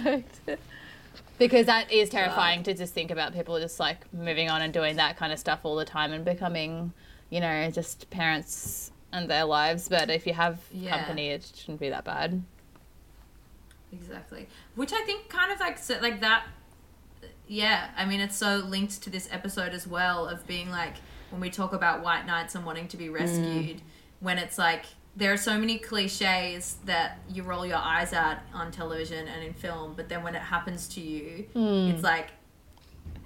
because 1.40 1.66
that 1.66 1.92
is 1.92 2.10
terrifying 2.10 2.62
to 2.64 2.74
just 2.76 2.94
think 2.94 3.10
about 3.10 3.34
people 3.34 3.60
just 3.60 3.80
like 3.80 4.12
moving 4.14 4.50
on 4.52 4.62
and 4.62 4.72
doing 4.72 4.98
that 4.98 5.18
kind 5.18 5.34
of 5.34 5.40
stuff 5.40 5.62
all 5.64 5.76
the 5.78 5.86
time 5.86 6.14
and 6.14 6.24
becoming, 6.24 6.94
you 7.32 7.40
know, 7.40 7.72
just 7.72 8.08
parents 8.12 8.92
and 9.12 9.28
their 9.28 9.46
lives. 9.46 9.90
But 9.90 10.12
if 10.12 10.28
you 10.28 10.34
have 10.34 10.60
Yeah. 10.72 10.96
company, 10.96 11.30
it 11.30 11.52
shouldn't 11.56 11.80
be 11.80 11.90
that 11.90 12.04
bad. 12.06 12.44
Exactly. 13.92 14.48
Which 14.76 14.94
I 14.94 15.04
think 15.06 15.30
kind 15.30 15.52
of 15.52 15.60
like 15.60 15.80
so, 15.80 15.98
like 16.02 16.22
that. 16.22 16.44
Yeah, 17.50 17.90
I 17.98 18.06
mean 18.06 18.20
it's 18.20 18.38
so 18.38 18.58
linked 18.58 19.02
to 19.04 19.10
this 19.10 19.28
episode 19.32 19.74
as 19.74 19.88
well 19.88 20.28
of 20.28 20.46
being 20.46 20.70
like 20.70 20.96
when 21.32 21.42
we 21.42 21.50
talk 21.50 21.74
about 21.74 22.04
white 22.04 22.26
knights 22.26 22.56
and 22.56 22.66
wanting 22.66 22.88
to 22.90 22.98
be 22.98 23.08
mm. 23.08 23.14
rescued, 23.14 23.82
when 24.20 24.38
it's 24.38 24.58
like 24.58 24.86
there 25.16 25.34
are 25.34 25.38
so 25.38 25.58
many 25.58 25.80
cliches 25.80 26.78
that 26.86 27.18
you 27.30 27.44
roll 27.44 27.66
your 27.66 27.78
eyes 27.78 28.14
at 28.14 28.44
on 28.54 28.72
television 28.72 29.28
and 29.28 29.44
in 29.44 29.54
film, 29.54 29.94
but 29.96 30.08
then 30.08 30.24
when 30.24 30.36
it 30.36 30.42
happens 30.42 30.88
to 30.90 31.02
you, 31.02 31.46
mm. 31.56 31.92
it's 31.92 32.04
like 32.04 32.30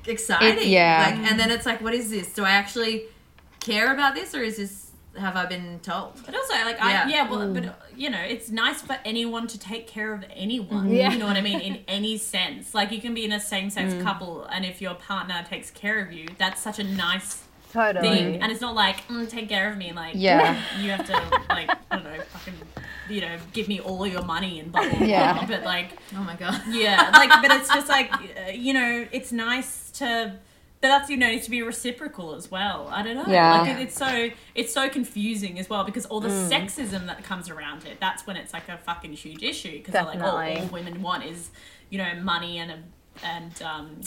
exciting. 0.08 0.70
yeah. 0.70 1.10
Like, 1.10 1.32
and 1.32 1.40
then 1.40 1.52
it's 1.52 1.66
like, 1.66 1.82
what 1.82 1.94
is 1.94 2.10
this? 2.10 2.34
Do 2.34 2.46
I 2.46 2.52
actually 2.52 3.04
care 3.60 3.94
about 3.94 4.16
this, 4.16 4.34
or 4.34 4.42
is 4.42 4.58
this? 4.58 4.83
Have 5.18 5.36
I 5.36 5.46
been 5.46 5.80
told? 5.82 6.14
But 6.26 6.34
also, 6.36 6.54
like, 6.54 6.78
Yeah. 6.78 7.04
I, 7.06 7.10
yeah, 7.10 7.30
well, 7.30 7.54
but 7.54 7.66
you 7.96 8.10
know, 8.10 8.20
it's 8.20 8.50
nice 8.50 8.82
for 8.82 8.98
anyone 9.06 9.46
to 9.48 9.60
take 9.60 9.88
care 9.88 10.12
of 10.14 10.24
anyone. 10.36 10.92
Yeah. 10.92 11.12
You 11.12 11.20
know 11.20 11.28
what 11.28 11.38
I 11.38 11.42
mean? 11.42 11.60
In 11.70 11.80
any 11.88 12.18
sense, 12.18 12.74
like, 12.74 12.92
you 12.92 13.00
can 13.00 13.14
be 13.14 13.24
in 13.24 13.32
a 13.32 13.40
same-sex 13.40 13.94
couple, 14.04 14.46
and 14.46 14.66
if 14.66 14.82
your 14.82 14.96
partner 14.96 15.46
takes 15.48 15.70
care 15.70 16.00
of 16.04 16.12
you, 16.12 16.28
that's 16.40 16.62
such 16.62 16.80
a 16.80 16.84
nice 16.84 17.44
Totally. 17.72 18.08
thing. 18.10 18.42
And 18.42 18.52
it's 18.52 18.62
not 18.62 18.74
like, 18.76 19.08
mm, 19.08 19.30
take 19.30 19.50
care 19.50 19.70
of 19.72 19.78
me, 19.78 19.94
like, 19.94 20.14
Yeah. 20.16 20.60
you 20.82 20.90
have 20.92 21.06
to, 21.06 21.14
like, 21.50 21.70
I 21.92 21.96
don't 21.98 22.04
know, 22.06 22.20
fucking, 22.34 22.54
you 23.10 23.22
know, 23.22 23.38
give 23.52 23.68
me 23.68 23.80
all 23.82 24.08
your 24.08 24.24
money 24.24 24.60
and 24.62 24.72
blah 24.72 24.82
blah 24.90 24.98
blah. 24.98 25.08
Yeah. 25.08 25.46
But 25.46 25.64
like, 25.64 25.92
Oh 26.16 26.24
my 26.24 26.36
god. 26.36 26.60
yeah, 26.72 27.12
like, 27.14 27.30
but 27.42 27.52
it's 27.58 27.70
just 27.72 27.88
like, 27.90 28.12
uh, 28.14 28.52
you 28.52 28.74
know, 28.74 29.06
it's 29.12 29.32
nice 29.32 29.92
to. 30.00 30.34
But 30.84 30.90
that's 30.90 31.10
you 31.10 31.16
know 31.16 31.28
needs 31.30 31.46
to 31.46 31.50
be 31.52 31.62
reciprocal 31.62 32.36
as 32.36 32.52
well. 32.52 32.90
I 32.92 33.04
don't 33.04 33.16
know. 33.16 33.24
Yeah. 33.26 33.62
Like 33.62 33.70
it, 33.72 33.80
it's 33.84 33.96
so 33.98 34.30
it's 34.54 34.74
so 34.74 34.90
confusing 34.90 35.58
as 35.58 35.70
well 35.70 35.86
because 35.86 36.06
all 36.08 36.20
the 36.20 36.28
Mm. 36.28 36.50
sexism 36.52 37.06
that 37.08 37.24
comes 37.24 37.50
around 37.50 37.86
it. 37.86 38.02
That's 38.02 38.28
when 38.28 38.36
it's 38.36 38.52
like 38.52 38.68
a 38.68 38.78
fucking 38.78 39.14
huge 39.14 39.44
issue 39.44 39.78
because 39.78 39.94
they're 39.94 40.04
like, 40.04 40.20
oh, 40.20 40.26
all 40.62 40.68
women 40.68 41.02
want 41.02 41.24
is 41.24 41.52
you 41.90 41.98
know 42.00 42.14
money 42.22 42.60
and 42.60 42.70
a, 42.72 42.80
and 43.26 43.62
um. 43.64 44.02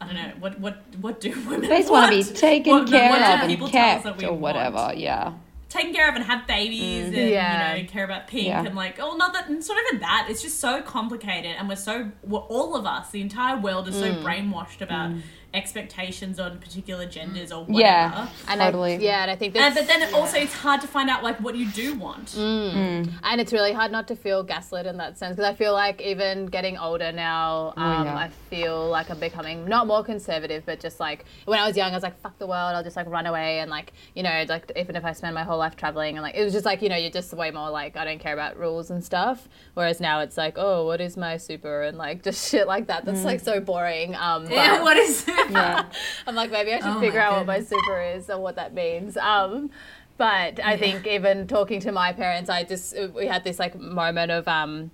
I 0.00 0.06
don't 0.06 0.14
know 0.14 0.32
what 0.38 0.58
what 0.60 0.76
what 1.00 1.20
do 1.20 1.30
women 1.48 1.68
They 1.68 1.78
just 1.80 1.90
want 1.90 2.10
to 2.12 2.16
be 2.16 2.22
taken 2.38 2.72
What- 2.72 2.88
care 2.88 3.10
what 3.10 3.18
do 3.18 3.24
of 3.24 3.40
and 3.40 3.48
people 3.50 3.68
kept 3.68 4.04
that 4.04 4.16
we 4.16 4.24
or 4.26 4.30
want? 4.30 4.40
whatever. 4.42 4.92
Yeah. 4.96 5.32
taken 5.68 5.92
care 5.92 6.08
of 6.08 6.14
and 6.14 6.24
have 6.24 6.46
babies 6.46 7.06
and 7.06 7.16
Yeah. 7.16 7.74
you 7.74 7.82
know 7.82 7.88
care 7.90 8.04
about 8.04 8.28
pink 8.28 8.46
Yeah. 8.46 8.64
and 8.64 8.76
like 8.76 9.00
oh 9.00 9.16
not 9.16 9.32
that 9.34 9.50
it's 9.50 9.68
not 9.68 9.76
even 9.88 10.00
that 10.00 10.28
it's 10.30 10.40
just 10.40 10.60
so 10.60 10.80
complicated 10.82 11.56
and 11.58 11.68
we're 11.68 11.74
so 11.74 12.10
we're, 12.22 12.38
all 12.38 12.76
of 12.76 12.86
us 12.86 13.10
the 13.10 13.20
entire 13.20 13.58
world 13.58 13.88
is 13.88 13.96
so 13.96 14.14
brainwashed 14.22 14.80
about 14.82 15.10
expectations 15.54 16.38
on 16.38 16.58
particular 16.58 17.06
genders 17.06 17.50
or 17.52 17.60
whatever 17.64 17.80
Yeah. 17.80 18.28
And 18.48 18.60
Totally. 18.60 18.94
I, 18.94 18.98
yeah, 18.98 19.22
and 19.22 19.30
I 19.30 19.36
think 19.36 19.56
and, 19.56 19.74
but 19.74 19.86
then 19.86 20.02
it 20.02 20.12
also 20.12 20.36
it's 20.38 20.52
hard 20.54 20.80
to 20.82 20.86
find 20.88 21.08
out 21.08 21.22
like 21.22 21.40
what 21.40 21.56
you 21.56 21.70
do 21.70 21.94
want 21.94 22.36
and 22.36 23.40
it's 23.40 23.52
really 23.52 23.72
hard 23.72 23.90
not 23.90 24.08
to 24.08 24.16
feel 24.16 24.42
gaslit 24.42 24.86
in 24.86 24.96
that 24.98 25.18
sense 25.18 25.36
because 25.36 25.50
I 25.50 25.54
feel 25.54 25.72
like 25.72 26.00
even 26.00 26.46
getting 26.46 26.76
older 26.76 27.12
now, 27.12 27.72
um, 27.76 28.04
yeah. 28.06 28.16
I 28.16 28.30
feel 28.50 28.88
like 28.88 29.10
I'm 29.10 29.18
becoming 29.18 29.66
not 29.66 29.86
more 29.86 30.04
conservative, 30.04 30.64
but 30.66 30.80
just 30.80 31.00
like 31.00 31.24
when 31.46 31.58
I 31.58 31.66
was 31.66 31.76
young, 31.76 31.90
I 31.92 31.94
was 31.94 32.02
like, 32.02 32.20
"Fuck 32.20 32.38
the 32.38 32.46
world," 32.46 32.74
I'll 32.74 32.82
just 32.84 32.96
like 32.96 33.06
run 33.08 33.26
away 33.26 33.60
and 33.60 33.70
like 33.70 33.92
you 34.14 34.22
know, 34.22 34.44
like 34.48 34.70
even 34.76 34.96
if 34.96 35.04
I 35.04 35.12
spend 35.12 35.34
my 35.34 35.44
whole 35.44 35.58
life 35.58 35.76
traveling 35.76 36.16
and 36.16 36.22
like 36.22 36.34
it 36.34 36.44
was 36.44 36.52
just 36.52 36.64
like 36.64 36.82
you 36.82 36.88
know, 36.88 36.96
you're 36.96 37.10
just 37.10 37.32
way 37.32 37.50
more 37.50 37.70
like 37.70 37.96
I 37.96 38.04
don't 38.04 38.18
care 38.20 38.34
about 38.34 38.58
rules 38.58 38.90
and 38.90 39.02
stuff. 39.04 39.48
Whereas 39.74 40.00
now 40.00 40.20
it's 40.20 40.36
like, 40.36 40.54
oh, 40.56 40.86
what 40.86 41.00
is 41.00 41.16
my 41.16 41.36
super 41.36 41.82
and 41.82 41.96
like 41.98 42.22
just 42.22 42.48
shit 42.50 42.66
like 42.66 42.86
that. 42.88 43.04
That's 43.04 43.24
like 43.24 43.40
so 43.40 43.60
boring. 43.60 44.14
Um, 44.14 44.44
but- 44.44 44.52
Yeah, 44.52 44.82
what 44.82 44.96
is 44.96 45.26
it? 45.26 45.37
Yeah. 45.50 45.86
I'm 46.26 46.34
like, 46.34 46.50
maybe 46.50 46.72
I 46.72 46.78
should 46.78 46.96
Oh 46.96 47.00
figure 47.00 47.20
out 47.20 47.36
what 47.38 47.46
my 47.46 47.60
super 47.60 48.00
is 48.00 48.28
and 48.28 48.42
what 48.42 48.56
that 48.56 48.74
means. 48.74 49.16
Um, 49.16 49.70
but 50.16 50.60
I 50.64 50.76
think 50.76 51.06
even 51.06 51.46
talking 51.46 51.80
to 51.80 51.92
my 51.92 52.12
parents, 52.12 52.50
I 52.50 52.64
just 52.64 52.94
we 53.14 53.26
had 53.26 53.44
this 53.44 53.58
like 53.58 53.78
moment 53.78 54.32
of 54.32 54.48
um, 54.48 54.90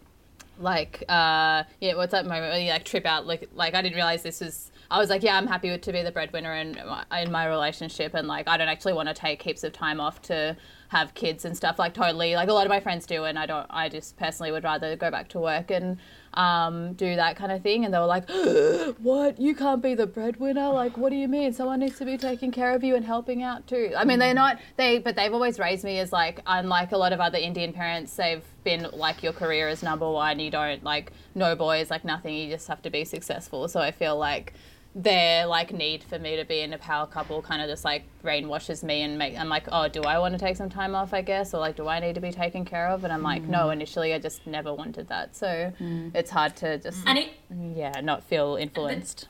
like 0.59 1.03
uh 1.09 1.65
yeah 1.81 1.95
what's 1.95 2.13
that 2.13 2.27
moment 2.27 2.53
when 2.53 2.63
you 2.63 2.71
like 2.71 2.85
trip 2.85 3.05
out 3.07 3.27
like 3.27 3.49
like 3.55 3.75
i 3.75 3.83
didn't 3.83 3.97
realize 3.97 4.23
this 4.23 4.41
was 4.41 4.71
i 4.91 4.99
was 4.99 5.11
like 5.11 5.23
yeah 5.23 5.37
i'm 5.37 5.47
happy 5.47 5.77
to 5.77 5.93
be 5.93 6.03
the 6.03 6.13
breadwinner 6.13 6.55
in 6.55 6.79
my, 6.87 7.05
in 7.21 7.33
my 7.33 7.47
relationship 7.47 8.15
and 8.15 8.29
like 8.29 8.47
i 8.47 8.57
don't 8.57 8.69
actually 8.69 8.93
want 8.93 9.09
to 9.09 9.15
take 9.15 9.43
heaps 9.43 9.65
of 9.65 9.73
time 9.73 10.01
off 10.01 10.23
to 10.23 10.57
have 10.95 11.13
kids 11.15 11.45
and 11.45 11.57
stuff 11.57 11.77
like 11.77 11.93
totally 11.93 12.37
like 12.37 12.49
a 12.49 12.53
lot 12.53 12.65
of 12.65 12.71
my 12.71 12.79
friends 12.79 13.05
do 13.05 13.25
and 13.25 13.37
i 13.37 13.47
don't 13.47 13.67
i 13.69 13.89
just 13.89 14.17
personally 14.17 14.53
would 14.53 14.63
rather 14.63 14.95
go 14.95 15.11
back 15.11 15.29
to 15.29 15.41
work 15.41 15.73
and 15.73 15.99
um, 16.35 16.95
do 16.95 17.17
that 17.17 17.37
kind 17.37 17.53
of 17.53 17.63
thing 17.63 17.85
and 17.85 17.95
they 17.95 17.99
were 17.99 18.07
like 18.07 18.29
what? 18.99 19.41
You 19.41 19.55
can't 19.55 19.83
be 19.83 19.95
the 19.95 20.07
breadwinner? 20.07 20.69
Like 20.71 20.97
what 20.97 21.11
do 21.11 21.17
you 21.17 21.29
mean? 21.29 21.53
Someone 21.53 21.81
needs 21.81 21.99
to 21.99 22.05
be 22.05 22.17
taking 22.17 22.51
care 22.51 22.75
of 22.75 22.83
you 22.83 22.97
and 22.97 23.05
helping 23.05 23.43
out 23.43 23.67
too. 23.67 23.93
I 23.97 24.05
mean 24.05 24.19
they're 24.19 24.35
not 24.35 24.59
they 24.77 24.99
but 24.99 25.17
they've 25.17 25.33
always 25.33 25.59
raised 25.59 25.85
me 25.85 25.99
as 25.99 26.13
like 26.13 26.41
unlike 26.47 26.93
a 26.93 26.97
lot 26.97 27.13
of 27.13 27.21
other 27.21 27.39
indian 27.39 27.73
parents 27.73 28.15
they've 28.17 28.45
been 28.65 28.89
like 28.93 29.23
your 29.23 29.33
career 29.33 29.69
is 29.69 29.83
number 29.83 30.11
one 30.11 30.41
you 30.41 30.51
don't 30.51 30.83
like 30.83 31.13
no 31.35 31.55
boys 31.55 31.91
like 31.91 32.05
nothing 32.05 32.35
you 32.35 32.51
just 32.51 32.67
have 32.69 32.83
to 32.83 32.91
be 32.91 33.05
successful. 33.05 33.69
So 33.69 33.81
i 33.81 33.91
feel 33.91 34.17
like 34.17 34.55
their 34.95 35.47
like 35.47 35.73
need 35.73 36.05
for 36.05 36.21
me 36.21 36.37
to 36.37 36.45
be 36.45 36.61
in 36.61 36.73
a 36.73 36.79
power 36.79 37.05
couple 37.05 37.43
kind 37.43 37.61
of 37.61 37.69
just 37.69 37.85
like 37.85 38.05
brainwashes 38.23 38.85
me 38.85 39.03
and 39.03 39.19
make 39.19 39.37
I'm 39.37 39.49
like 39.49 39.65
oh 39.73 39.89
do 39.89 40.03
I 40.03 40.21
want 40.21 40.35
to 40.35 40.39
take 40.39 40.57
some 40.57 40.71
time 40.71 40.95
off 40.95 41.13
I 41.13 41.23
guess? 41.23 41.53
Or 41.53 41.59
like 41.59 41.77
do 41.77 41.89
I 41.89 41.99
need 41.99 42.15
to 42.15 42.21
be 42.21 42.31
taken 42.31 42.65
care 42.65 42.89
of? 42.89 43.03
And 43.03 43.13
I'm 43.13 43.23
like 43.23 43.43
no 43.43 43.67
mm. 43.67 43.73
initially 43.73 44.15
I 44.15 44.21
just 44.21 44.47
never 44.47 44.73
wanted 44.73 45.09
that. 45.09 45.35
So 45.35 45.73
mm. 45.81 46.15
it's 46.15 46.31
hard 46.31 46.55
to 46.57 46.79
just 46.79 47.05
And 47.07 47.19
it, 47.19 47.31
yeah 47.51 48.01
not 48.03 48.23
feel 48.23 48.57
influenced. 48.57 49.29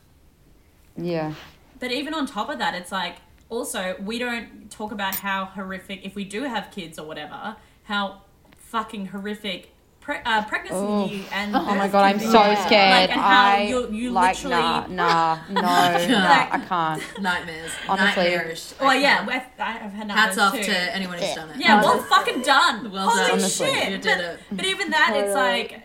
Yeah. 0.96 1.34
But 1.80 1.92
even 1.92 2.14
on 2.14 2.26
top 2.26 2.48
of 2.50 2.58
that, 2.58 2.74
it's 2.74 2.92
like 2.92 3.16
also 3.48 3.96
we 4.00 4.18
don't 4.18 4.70
talk 4.70 4.92
about 4.92 5.16
how 5.16 5.46
horrific 5.46 6.04
if 6.04 6.14
we 6.14 6.24
do 6.24 6.42
have 6.42 6.70
kids 6.70 6.98
or 6.98 7.06
whatever, 7.06 7.56
how 7.84 8.22
fucking 8.56 9.06
horrific 9.06 9.70
pre- 10.04 10.20
uh, 10.24 10.44
pregnancy 10.44 11.24
and 11.32 11.56
Oh 11.56 11.74
my 11.74 11.88
god, 11.88 12.04
I'm 12.04 12.20
so 12.20 12.32
Yeah. 12.32 12.66
scared. 12.66 12.90
Like, 13.00 13.10
and 13.10 13.20
how 13.20 13.46
I 13.56 13.62
you- 13.62 13.90
you 13.90 14.10
like 14.10 14.36
literally- 14.44 14.54
nah, 14.62 14.86
nah, 14.88 15.38
no, 15.48 15.60
no, 16.08 16.18
I 16.52 16.60
can't. 16.68 17.20
Nightmares. 17.20 17.72
Honestly. 17.88 18.24
Nightmarish. 18.24 18.74
Well, 18.80 18.94
yeah, 18.94 19.26
I've, 19.28 19.46
I've 19.58 19.92
had 19.92 20.10
Hats 20.10 20.38
off 20.38 20.54
too. 20.54 20.62
to 20.62 20.94
anyone 20.94 21.18
who's 21.18 21.34
done 21.34 21.50
it. 21.50 21.56
Yeah, 21.56 21.82
well 21.82 21.98
fucking 22.02 22.42
done. 22.42 22.92
Well 22.92 23.08
Holy 23.08 23.22
done. 23.22 23.30
Honestly. 23.32 23.72
shit. 23.74 23.90
You 23.92 23.98
did 23.98 24.20
it. 24.20 24.40
But 24.52 24.66
even 24.66 24.90
that, 24.90 25.12
it's 25.16 25.34
like, 25.34 25.80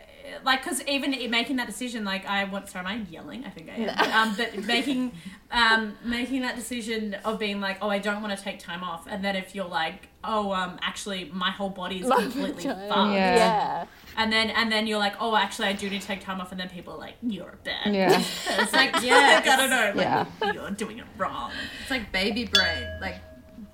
like, 0.46 0.64
because 0.64 0.82
even 0.88 1.12
making 1.32 1.56
that 1.58 1.68
decision, 1.68 2.04
like, 2.06 2.26
I 2.26 2.44
want. 2.46 2.70
Sorry, 2.70 2.86
am 2.86 2.92
I 2.92 3.12
yelling? 3.12 3.46
I 3.46 3.50
think 3.50 3.70
I 3.70 3.74
am. 3.76 4.30
um, 4.30 4.36
but 4.38 4.64
making, 4.66 5.12
um, 5.52 5.98
making 6.04 6.42
that 6.44 6.56
decision 6.56 7.16
of 7.26 7.40
being 7.40 7.60
like, 7.60 7.78
oh, 7.82 7.90
I 7.90 8.00
don't 8.00 8.22
want 8.22 8.38
to 8.38 8.42
take 8.44 8.60
time 8.60 8.84
off, 8.84 9.06
and 9.10 9.24
then 9.24 9.36
if 9.36 9.54
you're 9.56 9.66
like, 9.66 10.08
oh, 10.24 10.52
um, 10.54 10.78
actually, 10.82 11.30
my 11.34 11.52
whole 11.52 11.70
body 11.70 12.00
is 12.02 12.10
completely 12.10 12.64
fucked. 12.64 13.12
Yeah. 13.14 13.36
yeah 13.36 13.86
And 14.20 14.32
then 14.34 14.50
and 14.50 14.70
then 14.72 14.86
you're 14.86 15.00
like, 15.00 15.14
oh, 15.20 15.36
actually, 15.36 15.70
I 15.70 15.74
do 15.74 15.90
need 15.90 16.02
to 16.02 16.08
take 16.08 16.20
time 16.20 16.42
off, 16.42 16.52
and 16.52 16.60
then 16.60 16.68
people 16.70 16.94
are 16.94 17.00
like, 17.00 17.16
you're 17.24 17.50
a 17.64 17.68
bitch. 17.68 17.94
Yeah. 17.94 18.20
it's 18.62 18.74
like, 18.74 18.92
yeah, 19.02 19.42
I 19.44 19.56
don't 19.56 19.70
know, 19.70 19.94
like, 19.96 20.06
Yeah. 20.44 20.52
you're 20.54 20.72
doing 20.72 21.00
it 21.00 21.06
wrong. 21.18 21.52
It's 21.82 21.90
like 21.90 22.12
baby 22.12 22.44
brain. 22.46 22.86
Like 23.02 23.16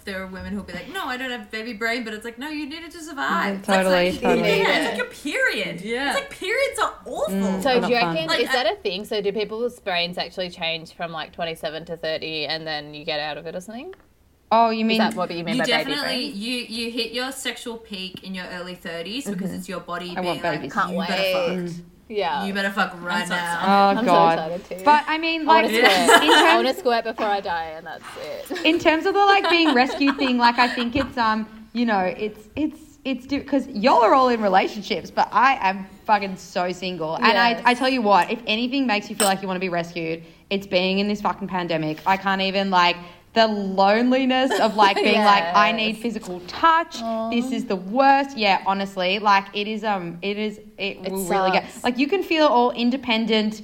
there 0.06 0.22
are 0.22 0.28
women 0.28 0.54
who'll 0.54 0.64
be 0.64 0.74
like, 0.74 0.88
"No, 0.94 1.06
I 1.08 1.18
don't 1.18 1.32
have 1.32 1.50
baby 1.50 1.74
brain," 1.74 2.04
but 2.04 2.14
it's 2.14 2.24
like, 2.24 2.38
"No, 2.38 2.48
you 2.50 2.70
need 2.70 2.84
it 2.84 2.92
to 2.92 3.02
survive." 3.02 3.58
It's 3.60 3.68
like- 3.68 3.78
Totally, 3.80 4.08
it's 4.10 4.22
like- 4.22 4.36
totally. 4.36 4.50
Yeah, 4.50 4.56
Yeah. 4.68 4.78
it's 4.78 4.88
like 4.90 4.98
your 4.98 5.08
period. 5.34 5.82
Yeah. 5.82 6.12
It's 6.12 6.20
like 6.20 6.30
periods 6.30 6.80
are 6.80 6.94
awful. 7.08 7.34
Mm, 7.34 7.64
so 7.64 7.82
do 7.82 7.88
you 7.88 7.96
reckon 7.96 8.28
Like, 8.28 8.42
is 8.42 8.52
that 8.52 8.68
a 8.72 8.76
thing? 8.84 9.06
So 9.06 9.20
do 9.22 9.32
people's 9.32 9.80
brains 9.80 10.20
actually 10.20 10.52
change 10.52 10.94
from 10.94 11.12
like 11.12 11.34
twenty 11.34 11.56
seven 11.56 11.86
to 11.86 11.98
thirty 11.98 12.46
and 12.46 12.68
then 12.68 12.94
you 12.94 13.04
get 13.04 13.20
out 13.20 13.40
of 13.40 13.48
it 13.48 13.56
or 13.56 13.62
something? 13.62 13.96
Oh, 14.58 14.70
you 14.70 14.82
Is 14.86 14.86
mean 14.90 14.98
that 15.00 15.14
what 15.16 15.30
you 15.32 15.44
mean 15.44 15.56
You 15.56 15.62
by 15.62 15.66
baby 15.66 15.84
definitely 15.92 16.30
brain? 16.32 16.42
you 16.46 16.54
you 16.78 16.92
hit 16.92 17.12
your 17.20 17.32
sexual 17.32 17.78
peak 17.78 18.24
in 18.24 18.34
your 18.40 18.46
early 18.58 18.76
30s 18.76 19.30
because 19.32 19.52
it's 19.54 19.68
your 19.68 19.82
body 19.82 20.14
I 20.18 20.22
being 20.22 20.42
like. 20.42 20.72
Can't 20.72 20.92
you 20.92 20.98
wait. 20.98 21.08
better 21.10 21.68
fuck. 21.68 21.86
Yeah. 22.08 22.46
You 22.46 22.54
better 22.54 22.70
fuck 22.70 22.92
right 23.02 23.22
I'm 23.24 23.28
so 23.28 23.36
now. 23.36 23.60
Oh 23.66 24.00
I'm 24.00 24.06
god. 24.06 24.38
so 24.38 24.44
excited 24.56 24.78
too. 24.80 24.86
But 24.86 25.04
I 25.08 25.18
mean, 25.18 25.42
I 25.42 25.46
like 25.46 25.64
want 25.64 25.74
to 25.74 25.80
squirt. 25.80 26.22
I 26.22 26.56
want 26.56 26.68
terms, 26.68 26.76
to 26.76 26.80
squirt 26.82 27.04
before 27.04 27.26
I 27.26 27.42
die, 27.42 27.70
and 27.78 27.86
that's 27.88 28.04
it. 28.52 28.66
in 28.72 28.78
terms 28.80 29.06
of 29.08 29.14
the 29.16 29.26
like 29.34 29.50
being 29.50 29.74
rescued 29.84 30.16
thing, 30.18 30.38
like 30.38 30.58
I 30.60 30.68
think 30.68 30.96
it's 30.96 31.18
um, 31.18 31.48
you 31.74 31.86
know, 31.86 32.02
it's 32.02 32.48
it's 32.56 32.80
it's 33.04 33.26
because 33.28 33.68
y'all 33.70 34.02
are 34.04 34.14
all 34.14 34.30
in 34.30 34.42
relationships, 34.42 35.10
but 35.12 35.28
I 35.32 35.58
am 35.70 35.86
fucking 36.06 36.38
so 36.38 36.72
single. 36.72 37.16
And 37.16 37.26
Yes. 37.26 37.62
I 37.66 37.72
I 37.72 37.74
tell 37.74 37.90
you 37.90 38.02
what, 38.04 38.30
if 38.30 38.40
anything 38.46 38.86
makes 38.86 39.10
you 39.10 39.16
feel 39.16 39.28
like 39.28 39.42
you 39.42 39.48
want 39.48 39.58
to 39.58 39.68
be 39.70 39.70
rescued, 39.70 40.24
it's 40.52 40.68
being 40.68 41.00
in 41.00 41.08
this 41.08 41.22
fucking 41.22 41.48
pandemic. 41.48 41.98
I 42.06 42.18
can't 42.18 42.42
even 42.42 42.70
like. 42.70 42.98
The 43.36 43.48
loneliness 43.48 44.60
of 44.60 44.76
like 44.76 44.96
being 45.04 45.24
like 45.24 45.44
I 45.54 45.72
need 45.72 45.98
physical 45.98 46.40
touch. 46.48 47.02
This 47.32 47.52
is 47.52 47.66
the 47.66 47.76
worst. 47.76 48.38
Yeah, 48.38 48.64
honestly, 48.66 49.20
like 49.20 49.46
it 49.54 49.68
is. 49.68 49.84
Um, 49.84 50.18
it 50.22 50.38
is. 50.38 50.58
It, 50.78 50.98
It 51.06 51.12
will 51.12 51.26
really 51.26 51.52
get 51.52 51.66
like 51.84 51.98
you 51.98 52.08
can 52.08 52.24
feel 52.24 52.48
all 52.48 52.72
independent 52.72 53.62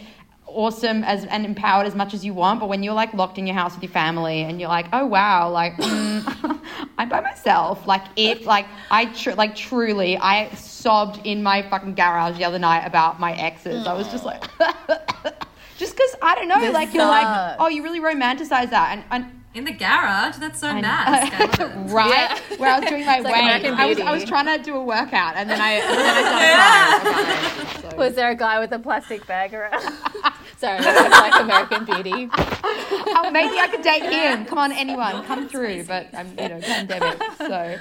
awesome 0.53 1.03
as 1.05 1.25
and 1.25 1.45
empowered 1.45 1.87
as 1.87 1.95
much 1.95 2.13
as 2.13 2.25
you 2.25 2.33
want 2.33 2.59
but 2.59 2.67
when 2.67 2.83
you're 2.83 2.93
like 2.93 3.13
locked 3.13 3.37
in 3.37 3.47
your 3.47 3.55
house 3.55 3.73
with 3.73 3.83
your 3.83 3.91
family 3.91 4.41
and 4.41 4.59
you're 4.59 4.67
like 4.67 4.85
oh 4.91 5.05
wow 5.05 5.49
like 5.49 5.73
mm, 5.77 6.59
i'm 6.97 7.07
by 7.07 7.21
myself 7.21 7.87
like 7.87 8.03
it 8.17 8.45
like 8.45 8.65
i 8.89 9.05
tr- 9.05 9.31
like 9.31 9.55
truly 9.55 10.17
i 10.17 10.49
sobbed 10.55 11.25
in 11.25 11.41
my 11.41 11.61
fucking 11.69 11.95
garage 11.95 12.37
the 12.37 12.43
other 12.43 12.59
night 12.59 12.85
about 12.85 13.17
my 13.19 13.31
exes 13.33 13.87
i 13.87 13.93
was 13.93 14.07
just 14.09 14.25
like 14.25 14.43
just 15.77 15.95
because 15.95 16.15
i 16.21 16.35
don't 16.35 16.49
know 16.49 16.59
This 16.59 16.73
like 16.73 16.93
you're 16.93 17.05
like 17.05 17.55
oh 17.59 17.69
you 17.69 17.81
really 17.81 18.01
romanticize 18.01 18.71
that 18.71 18.97
and, 18.97 19.03
and 19.09 19.40
In 19.53 19.65
the 19.65 19.71
garage, 19.73 20.37
that's 20.37 20.59
so 20.61 20.69
I 20.69 20.75
know. 20.75 20.87
nice. 20.87 21.31
I 21.33 21.39
love 21.39 21.59
it. 21.89 21.93
right 21.93 22.09
Yeah. 22.09 22.57
where 22.57 22.71
I 22.73 22.79
was 22.79 22.89
doing 22.89 23.05
my 23.05 23.17
It's 23.17 23.23
like 23.25 23.33
weight. 23.63 23.65
I 23.73 23.85
was 23.85 23.99
I 23.99 24.11
was 24.13 24.23
trying 24.23 24.45
to 24.45 24.63
do 24.63 24.75
a 24.77 24.83
workout 24.83 25.35
and 25.35 25.49
then 25.49 25.59
I, 25.59 25.71
and 25.73 25.97
then 25.97 26.15
I 26.15 26.99
started 26.99 27.11
crying 27.11 27.79
about 27.79 27.93
it. 27.93 27.97
Was 27.97 28.15
there 28.15 28.29
a 28.31 28.35
guy 28.35 28.59
with 28.59 28.71
a 28.71 28.79
plastic 28.79 29.27
bag 29.27 29.53
around? 29.53 29.81
Sorry, 30.57 30.79
that 30.81 31.03
was 31.03 31.11
like 31.11 31.41
American 31.41 31.83
Beauty. 31.85 32.29
oh, 32.33 33.29
maybe 33.33 33.57
I 33.59 33.67
could 33.67 33.81
date 33.81 34.03
him. 34.03 34.45
Come 34.45 34.57
on, 34.59 34.71
anyone, 34.71 35.23
come 35.25 35.49
through. 35.49 35.83
But 35.83 36.07
I'm, 36.13 36.29
you 36.39 36.47
know, 36.49 36.59
pandemic. 36.61 37.21
So, 37.37 37.77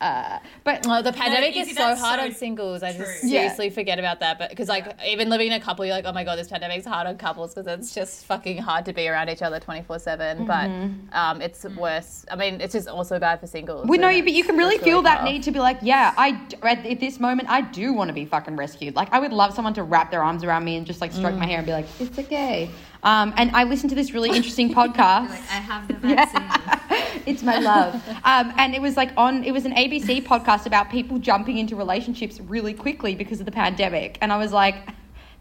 uh, 0.00 0.38
but 0.64 0.86
Well, 0.86 1.02
the 1.02 1.12
pandemic 1.12 1.56
Izzy, 1.56 1.72
is 1.72 1.76
so 1.76 1.94
hard 1.96 2.20
so 2.20 2.26
on 2.26 2.34
singles. 2.34 2.82
I 2.82 2.92
just 2.92 3.20
true. 3.20 3.30
Yeah. 3.30 3.40
seriously 3.40 3.70
forget 3.70 3.98
about 3.98 4.20
that. 4.20 4.38
But 4.38 4.50
because 4.50 4.68
like 4.68 4.96
even 5.04 5.28
living 5.28 5.48
in 5.48 5.54
a 5.54 5.60
couple, 5.60 5.84
you're 5.84 5.94
like, 5.94 6.04
oh 6.04 6.12
my 6.12 6.24
god, 6.24 6.38
this 6.38 6.48
pandemic's 6.48 6.86
hard 6.86 7.06
on 7.06 7.18
couples 7.18 7.54
because 7.54 7.66
it's 7.66 7.94
just 7.94 8.24
fucking 8.26 8.58
hard 8.58 8.84
to 8.84 8.92
be 8.92 9.08
around 9.08 9.28
each 9.28 9.42
other 9.42 9.58
twenty 9.58 9.82
four 9.82 9.98
seven. 9.98 10.46
But 10.46 10.70
um, 11.12 11.42
it's 11.42 11.64
worse. 11.64 12.24
I 12.30 12.36
mean, 12.36 12.60
it's 12.60 12.74
just 12.74 12.88
also 12.88 13.18
bad 13.18 13.40
for 13.40 13.46
singles. 13.46 13.88
we 13.88 13.98
know 13.98 14.08
you, 14.08 14.22
but 14.22 14.32
you 14.32 14.44
can 14.44 14.56
really 14.56 14.78
feel 14.78 15.02
that 15.02 15.18
tough. 15.18 15.24
need 15.24 15.42
to 15.44 15.50
be 15.50 15.58
like, 15.58 15.78
yeah, 15.82 16.14
I 16.16 16.40
at, 16.62 16.86
at 16.86 17.00
this 17.00 17.18
moment 17.18 17.48
I 17.48 17.62
do 17.62 17.92
want 17.92 18.08
to 18.08 18.14
be 18.14 18.24
fucking 18.24 18.56
rescued. 18.56 18.94
Like 18.94 19.12
I 19.12 19.18
would 19.18 19.32
love 19.32 19.54
someone 19.54 19.74
to 19.74 19.82
wrap 19.82 20.10
their 20.10 20.22
arms 20.22 20.44
around 20.44 20.64
me 20.64 20.76
and 20.76 20.86
just 20.86 21.00
like 21.00 21.12
stroke 21.12 21.34
my 21.34 21.46
hair 21.46 21.58
and 21.58 21.66
be 21.66 21.72
like, 21.72 21.86
it's 21.98 22.18
okay. 22.18 22.70
Um, 23.02 23.32
and 23.36 23.50
I 23.54 23.64
listened 23.64 23.90
to 23.90 23.96
this 23.96 24.12
really 24.12 24.30
interesting 24.30 24.74
podcast. 24.74 25.30
Like, 25.30 25.40
I 25.50 25.60
have 25.60 25.86
the 25.88 25.94
vaccine. 25.94 27.22
it's 27.26 27.42
my 27.42 27.58
love. 27.58 27.94
Um, 28.24 28.52
and 28.56 28.74
it 28.74 28.82
was 28.82 28.96
like 28.96 29.10
on, 29.16 29.44
it 29.44 29.52
was 29.52 29.64
an 29.64 29.72
ABC 29.74 30.24
podcast 30.24 30.66
about 30.66 30.90
people 30.90 31.18
jumping 31.18 31.58
into 31.58 31.76
relationships 31.76 32.40
really 32.40 32.74
quickly 32.74 33.14
because 33.14 33.38
of 33.40 33.46
the 33.46 33.52
pandemic. 33.52 34.18
And 34.20 34.32
I 34.32 34.36
was 34.38 34.52
like, 34.52 34.76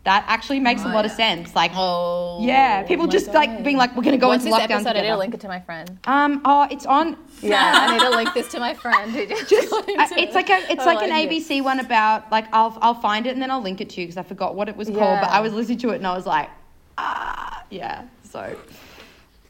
that 0.03 0.23
actually 0.27 0.59
makes 0.61 0.83
a 0.83 0.89
Oh, 0.89 0.93
lot 0.93 1.03
of 1.05 1.11
sense. 1.11 1.53
Like, 1.55 1.71
Oh, 1.75 2.39
yeah, 2.41 2.83
people 2.83 3.07
my 3.07 3.11
just 3.11 3.33
like 3.33 3.63
being 3.63 3.75
like, 3.75 3.93
we're 3.95 4.03
going 4.03 4.15
to 4.15 4.21
go 4.21 4.29
What's 4.29 4.45
into 4.45 4.55
this 4.55 4.63
lockdown 4.65 4.75
episode? 4.75 4.89
I 4.89 4.93
need 4.93 4.99
together. 4.99 5.13
to 5.15 5.17
link 5.17 5.33
it 5.33 5.41
to 5.41 5.47
my 5.49 5.59
friend. 5.59 5.99
Um, 6.05 6.41
oh, 6.45 6.67
it's 6.71 6.85
on. 6.85 7.17
Yeah, 7.41 7.71
I 7.75 7.91
need 7.91 8.01
to 8.03 8.09
link 8.11 8.33
this 8.33 8.47
to 8.51 8.59
my 8.59 8.73
friend. 8.73 9.11
Just, 9.13 9.49
Just, 9.49 9.73
uh, 9.73 9.81
it's 10.15 10.33
like 10.35 10.49
a, 10.49 10.59
it's 10.71 10.83
I 10.83 10.93
like 10.93 11.01
an 11.03 11.11
it. 11.11 11.29
ABC 11.29 11.61
one 11.61 11.79
about 11.81 12.31
like 12.31 12.45
I'll 12.53 12.77
I'll 12.81 12.93
find 12.93 13.25
it 13.27 13.31
and 13.31 13.41
then 13.41 13.51
I'll 13.51 13.61
link 13.61 13.81
it 13.81 13.89
to 13.89 14.01
you 14.01 14.07
because 14.07 14.17
I 14.17 14.23
forgot 14.23 14.55
what 14.55 14.69
it 14.69 14.77
was 14.77 14.87
called. 14.87 15.19
But 15.21 15.29
I 15.29 15.41
was 15.41 15.51
listening 15.53 15.79
to 15.79 15.89
it 15.89 15.95
and 15.95 16.07
I 16.07 16.15
was 16.15 16.25
like, 16.25 16.49
ah, 16.97 17.63
yeah. 17.69 18.05
So, 18.23 18.55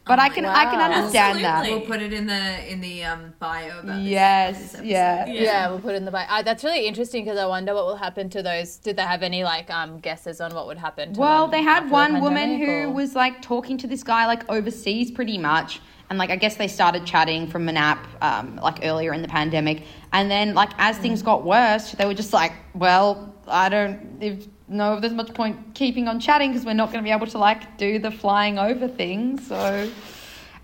but 0.05 0.19
I 0.19 0.29
can 0.29 0.45
I 0.45 0.63
can 0.65 0.79
Wow. 0.79 0.86
understand 0.91 1.43
that. 1.43 1.63
We'll 1.67 1.81
put 1.81 2.01
it 2.01 2.13
in 2.13 2.27
the 2.27 2.71
in 2.71 2.79
the 2.79 3.03
um, 3.03 3.33
bio. 3.39 3.79
About 3.79 4.01
Yes, 4.01 4.57
this 4.60 4.73
episode. 4.75 4.88
yeah. 4.88 5.25
Yeah. 5.25 5.69
we'll 5.69 5.79
put 5.79 5.93
it 5.95 5.97
in 5.97 6.05
the 6.05 6.12
bio. 6.12 6.25
Uh, 6.29 6.41
that's 6.43 6.63
really 6.63 6.88
interesting 6.88 7.23
because 7.25 7.38
I 7.38 7.45
wonder 7.45 7.73
what 7.73 7.86
will 7.86 7.97
happen 7.97 8.29
to 8.29 8.41
those. 8.43 8.77
Did 8.77 8.95
they 8.95 9.01
have 9.03 9.21
any 9.23 9.43
like 9.43 9.69
um 9.69 9.99
guesses 9.99 10.39
on 10.39 10.53
what 10.55 10.65
would 10.67 10.77
happen? 10.77 11.13
To 11.13 11.19
Well, 11.19 11.48
them 11.48 11.52
they 11.52 11.63
had 11.63 11.77
after 11.83 11.87
the 11.89 11.93
one 11.93 12.21
woman 12.21 12.58
who 12.58 12.71
or- 12.71 12.91
was 12.91 13.15
like 13.15 13.41
talking 13.41 13.77
to 13.79 13.87
this 13.87 14.04
guy 14.04 14.25
like 14.27 14.50
overseas 14.50 15.12
pretty 15.12 15.37
much. 15.37 15.81
And 16.10 16.17
like 16.17 16.29
I 16.29 16.37
guess 16.37 16.56
they 16.56 16.69
started 16.69 17.06
chatting 17.06 17.48
from 17.48 17.67
an 17.67 17.75
app 17.75 18.08
um, 18.23 18.56
like 18.63 18.79
earlier 18.83 19.12
in 19.13 19.21
the 19.21 19.27
pandemic. 19.27 19.83
And 20.13 20.31
then 20.31 20.54
like 20.54 20.69
as 20.77 20.98
things 20.98 21.21
got 21.21 21.43
worse, 21.43 21.91
they 21.91 22.06
were 22.06 22.13
just 22.13 22.31
like, 22.31 22.54
well, 22.75 23.35
I 23.45 23.67
don't 23.67 24.17
if, 24.21 24.48
know 24.68 24.96
if 24.96 25.02
there's 25.02 25.13
much 25.13 25.34
point 25.34 25.74
keeping 25.74 26.08
on 26.08 26.20
chatting 26.20 26.52
because 26.52 26.65
we're 26.65 26.74
not 26.74 26.92
going 26.92 27.04
to 27.04 27.08
be 27.08 27.12
able 27.12 27.28
to 27.28 27.38
like 27.38 27.78
do 27.78 28.00
the 28.00 28.12
flying 28.12 28.60
over 28.60 28.88
thing. 28.88 29.40
So 29.40 29.90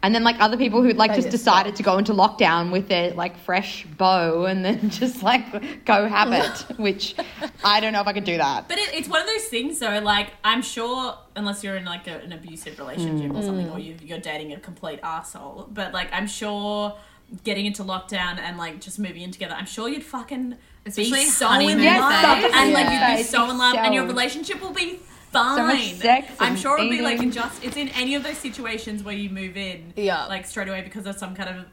and 0.04 0.14
then 0.14 0.26
like 0.26 0.36
other 0.42 0.58
people 0.58 0.84
who 0.84 0.92
like 0.92 1.12
They 1.12 1.16
just 1.16 1.32
just 1.32 1.38
decided 1.38 1.78
to 1.78 1.84
go 1.84 1.98
into 1.98 2.14
lockdown 2.14 2.74
with 2.74 2.90
their 2.90 3.14
like 3.14 3.38
fresh 3.38 3.86
beau 3.86 4.44
and 4.44 4.64
then 4.64 4.90
just 4.90 5.24
like 5.24 5.86
go 5.86 6.08
have 6.08 6.34
it, 6.34 6.78
which 6.78 7.16
I 7.64 7.80
don't 7.80 7.94
know 7.94 8.02
if 8.02 8.08
I 8.08 8.12
could 8.12 8.26
do 8.26 8.38
that. 8.38 8.68
But 8.68 8.80
it, 8.80 8.94
it's 8.94 9.08
one 9.08 9.22
of 9.22 9.28
those 9.28 9.46
things, 9.46 9.80
though. 9.80 10.00
Like 10.00 10.34
I'm 10.44 10.62
sure, 10.62 11.18
unless 11.38 11.64
you're 11.64 11.78
in 11.78 11.86
like 11.86 12.08
a, 12.08 12.18
an 12.18 12.34
abusive 12.34 12.78
relationship 12.80 13.32
or 13.32 13.36
mm. 13.36 13.46
something, 13.46 13.68
mm. 13.68 13.74
or 13.74 13.80
you, 13.80 13.96
you're 14.04 14.20
dating 14.20 14.52
a 14.52 14.60
complete 14.60 15.00
asshole. 15.02 15.70
But 15.72 15.94
like 15.94 16.10
I'm 16.12 16.28
sure, 16.28 16.98
getting 17.46 17.66
into 17.66 17.86
lockdown 17.86 18.40
and 18.40 18.58
like 18.58 18.82
just 18.82 19.00
moving 19.00 19.22
in 19.22 19.32
together, 19.32 19.56
I'm 19.56 19.66
sure 19.66 19.88
you'd 19.88 20.04
fucking 20.04 20.58
Especially 20.86 21.12
be 21.20 21.22
in 21.24 21.30
so 21.30 21.46
in 21.48 21.52
honeymoon 21.54 21.78
love. 21.78 21.84
Yes, 21.84 22.52
and 22.56 22.74
like 22.74 22.90
you'd 22.92 23.18
be 23.18 23.24
so 23.24 23.50
in 23.50 23.58
love, 23.58 23.76
and 23.76 23.94
your 23.94 24.06
relationship 24.06 24.62
will 24.62 24.72
be 24.74 25.00
fine. 25.32 25.68
much 25.68 25.94
sex 25.94 26.32
I'm 26.40 26.56
sure 26.56 26.78
it'll 26.78 26.90
be 26.90 27.02
like 27.02 27.20
in 27.22 27.32
just 27.32 27.64
it's 27.64 27.78
in 27.78 27.90
any 27.90 28.16
of 28.16 28.24
those 28.24 28.38
situations 28.38 29.02
where 29.04 29.16
you 29.16 29.30
move 29.30 29.56
in, 29.58 29.94
Yeah. 29.96 30.26
like 30.26 30.46
straight 30.46 30.68
away 30.68 30.82
because 30.82 31.06
of 31.06 31.16
some 31.18 31.36
kind 31.36 31.50
of. 31.50 31.66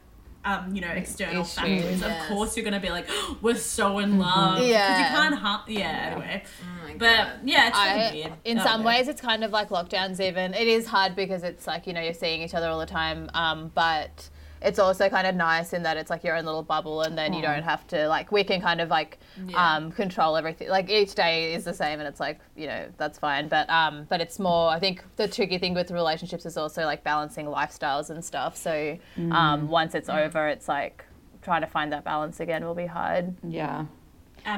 Um, 0.42 0.74
you 0.74 0.80
know, 0.80 0.88
external 0.88 1.42
Issue. 1.42 1.50
factors. 1.61 2.00
Yes. 2.00 2.22
Of 2.22 2.28
course, 2.28 2.56
you're 2.56 2.64
gonna 2.64 2.80
be 2.80 2.88
like, 2.88 3.06
"We're 3.42 3.54
so 3.56 3.98
in 3.98 4.18
love." 4.18 4.54
because 4.54 4.70
Yeah. 4.70 4.98
you 5.11 5.14
can't. 5.14 5.34
Ha- 5.34 5.64
yeah. 5.68 6.12
Anyway, 6.12 6.42
Oh 6.62 6.92
but 6.96 7.28
yeah, 7.44 7.68
it's 7.68 7.76
I, 7.76 8.11
weird. 8.14 8.32
in 8.46 8.58
Oh, 8.58 8.64
some 8.64 8.80
no. 8.80 8.86
ways, 8.86 9.06
it's 9.08 9.20
kind 9.20 9.44
of 9.44 9.50
like 9.50 9.68
lockdowns. 9.68 10.18
Even 10.18 10.54
it 10.54 10.66
is 10.66 10.86
hard 10.86 11.14
because 11.14 11.42
it's 11.42 11.66
like 11.66 11.86
you 11.86 11.92
know 11.92 12.00
you're 12.00 12.14
seeing 12.14 12.40
each 12.40 12.54
other 12.54 12.70
all 12.70 12.78
the 12.78 12.86
time, 12.86 13.28
um, 13.34 13.70
but 13.74 14.30
it's 14.62 14.78
also 14.78 15.08
kind 15.08 15.26
of 15.26 15.34
nice 15.34 15.72
in 15.72 15.82
that 15.84 15.96
it's 15.96 16.11
like 16.11 16.22
your 16.22 16.36
own 16.36 16.44
little 16.44 16.62
bubble, 16.62 17.02
and 17.02 17.16
then 17.16 17.32
you 17.32 17.40
don't 17.42 17.62
have 17.62 17.86
to 17.88 18.08
like 18.08 18.30
we 18.30 18.44
can 18.44 18.61
kind 18.61 18.80
of 18.80 18.88
like 18.90 19.18
Yeah. 19.46 19.76
um, 19.76 19.90
control 19.92 20.36
everything. 20.36 20.68
Like 20.68 20.90
each 20.90 21.14
day 21.14 21.54
is 21.54 21.64
the 21.64 21.72
same, 21.74 21.98
and 22.00 22.06
it's 22.08 22.20
like 22.20 22.40
you 22.56 22.66
know 22.66 22.86
that's 22.98 23.18
fine. 23.18 23.48
But 23.48 23.68
um, 23.70 24.06
but 24.08 24.20
it's 24.20 24.38
more. 24.38 24.70
I 24.70 24.78
think 24.78 25.02
the 25.16 25.26
tricky 25.28 25.58
thing 25.58 25.74
with 25.74 25.90
relationships 25.90 26.44
is 26.46 26.56
also 26.56 26.84
like 26.84 27.02
balancing 27.04 27.46
lifestyles 27.46 28.11
and 28.11 28.24
stuff. 28.24 28.56
So 28.56 28.98
um, 29.30 29.68
once 29.68 29.94
it's 29.94 30.08
over, 30.08 30.48
it's 30.48 30.68
like 30.68 31.04
trying 31.42 31.62
to 31.62 31.66
find 31.66 31.92
that 31.92 32.04
balance 32.04 32.40
again 32.40 32.64
will 32.64 32.74
be 32.74 32.86
hard. 32.86 33.34
Yeah. 33.42 33.86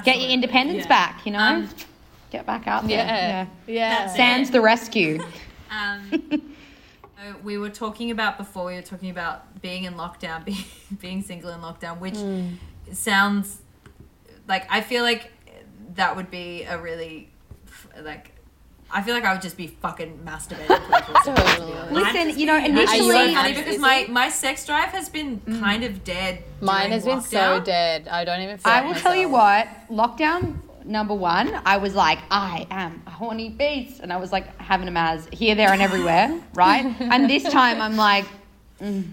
Get 0.05 0.21
your 0.21 0.31
independence 0.31 0.83
Yeah. 0.83 0.89
back, 0.89 1.27
you 1.27 1.33
know? 1.33 1.39
Um, 1.39 1.69
Get 2.31 2.47
back 2.47 2.67
out 2.67 2.87
there. 2.89 2.97
Yeah, 3.07 3.47
yeah. 3.67 3.99
That's 3.99 4.15
it. 4.15 4.17
Sans 4.17 4.51
the 4.51 4.61
rescue. 4.61 5.23
Um, 5.73 6.55
so 7.23 7.37
we 7.43 7.59
were 7.59 7.71
talking 7.71 8.11
about 8.11 8.39
before. 8.39 8.67
We 8.67 8.75
were 8.75 8.83
talking 8.83 9.11
about 9.11 9.61
being 9.63 9.85
in 9.85 9.95
lockdown, 9.95 10.45
being 10.45 10.65
being 11.01 11.23
single 11.23 11.51
in 11.51 11.61
lockdown, 11.61 11.99
which 11.99 12.17
hmm. 12.17 12.51
sounds 12.93 13.59
like 14.49 14.67
I 14.71 14.81
feel 14.81 15.03
like 15.03 15.31
that 15.95 16.17
would 16.17 16.31
be 16.31 16.65
a 16.65 16.79
really 16.81 17.31
like. 18.03 18.31
I 18.95 19.01
feel 19.01 19.15
like 19.15 19.25
I 19.25 19.33
would 19.33 19.41
just 19.41 19.57
be 19.57 19.69
fucking 19.69 20.21
masturbating. 20.23 20.67
24/7, 20.67 21.25
to 21.25 21.33
be 21.33 21.73
Totally. 21.73 22.03
Listen, 22.03 22.39
you 22.39 22.45
know, 22.45 22.59
It's 22.59 22.93
Are 22.93 22.97
you 22.97 23.11
so 23.11 23.33
funny 23.33 23.55
because 23.55 23.79
my, 23.79 24.07
my 24.11 24.29
sex 24.29 24.67
drive 24.67 24.91
has 24.91 25.09
been 25.09 25.39
hmm. 25.39 25.61
kind 25.61 25.83
of 25.83 26.05
dead. 26.05 26.43
Mine 26.61 26.91
during 26.91 26.93
has 26.93 27.05
been 27.07 27.21
so 27.23 27.61
dead. 27.61 28.07
I 28.07 28.27
don't 28.27 28.43
even. 28.43 28.59
Feel 28.59 28.71
I 28.71 28.81
like 28.81 28.95
will 28.95 29.01
tell 29.01 29.17
you 29.17 29.29
myself. 29.29 29.89
what, 29.89 30.19
lockdown 30.19 30.59
number 30.85 31.15
one, 31.15 31.61
I 31.65 31.79
was 31.79 31.95
like, 31.95 32.19
I 32.31 32.67
am 32.71 33.03
a 33.07 33.11
horny 33.23 33.51
beast. 33.51 34.01
And 34.01 34.13
I 34.13 34.17
was 34.17 34.33
like 34.33 34.61
having 34.61 34.89
a 34.89 34.99
as 34.99 35.29
here, 35.33 35.55
there, 35.55 35.73
and 35.73 35.81
everywhere, 35.81 36.41
right? 36.55 36.85
and 37.01 37.31
this 37.31 37.45
time 37.45 37.81
I'm 37.81 37.97
like, 37.97 38.25
mm, 38.81 39.05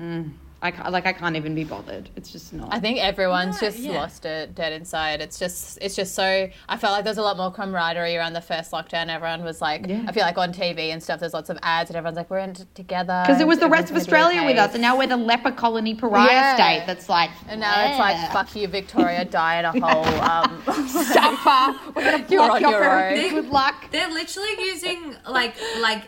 mm, 0.00 0.30
I 0.62 0.70
can't, 0.70 0.90
like, 0.92 1.06
I 1.06 1.12
can't 1.12 1.34
even 1.36 1.54
be 1.54 1.64
bothered. 1.64 2.08
It's 2.16 2.30
just 2.30 2.52
not. 2.52 2.72
I 2.72 2.78
think 2.78 2.98
everyone's 2.98 3.60
Yeah, 3.60 3.68
just 3.68 3.78
yeah. 3.80 3.92
lost 3.92 4.24
it 4.24 4.54
dead 4.54 4.72
inside. 4.72 5.20
It's 5.20 5.38
just 5.38 5.78
it's 5.82 5.96
just 5.96 6.14
so 6.14 6.48
I 6.68 6.76
felt 6.76 6.92
like 6.94 7.04
there's 7.04 7.18
a 7.18 7.22
lot 7.22 7.36
more 7.36 7.50
camaraderie 7.52 8.16
around 8.16 8.32
the 8.34 8.40
first 8.40 8.70
lockdown. 8.70 9.08
Everyone 9.08 9.42
was 9.42 9.60
like 9.60 9.86
Yeah. 9.88 10.04
I 10.06 10.12
feel 10.12 10.22
like 10.22 10.38
on 10.38 10.52
TV 10.52 10.92
and 10.92 11.02
stuff 11.02 11.18
there's 11.20 11.34
lots 11.34 11.50
of 11.50 11.58
ads 11.62 11.90
and 11.90 11.96
everyone's 11.96 12.16
like 12.16 12.30
we're 12.30 12.38
in 12.38 12.54
t- 12.54 12.64
together. 12.74 13.22
because 13.26 13.40
it 13.40 13.46
was 13.46 13.58
the 13.58 13.68
rest 13.68 13.90
of 13.90 13.96
everyone's 13.96 14.06
gonna 14.06 14.22
Australia 14.22 14.46
with 14.46 14.58
us, 14.58 14.72
and 14.74 14.82
now 14.82 14.96
we're 14.96 15.06
the 15.08 15.16
leper 15.16 15.50
colony 15.52 15.94
pariah 15.94 16.30
Yeah. 16.30 16.54
state 16.54 16.84
that's 16.86 17.08
like, 17.08 17.30
And 17.48 17.60
now 17.60 17.88
it's 17.90 17.98
like 17.98 18.30
fuck 18.32 18.54
you 18.54 18.68
Victoria 18.68 19.24
die 19.42 19.58
in 19.58 19.64
a 19.64 19.72
hole. 19.72 20.20
Um, 20.30 20.62
Suffer. 20.88 21.78
We're 21.94 22.04
gonna 22.04 22.24
You're 22.28 22.46
block 22.46 22.52
on 22.52 22.60
your 22.62 22.70
your 22.70 22.80
therapy. 22.80 23.24
own. 23.24 23.30
Good 23.34 23.48
luck. 23.50 23.90
They're 23.90 24.08
literally 24.10 24.50
using 24.60 25.16
like 25.28 25.54
like 25.80 26.04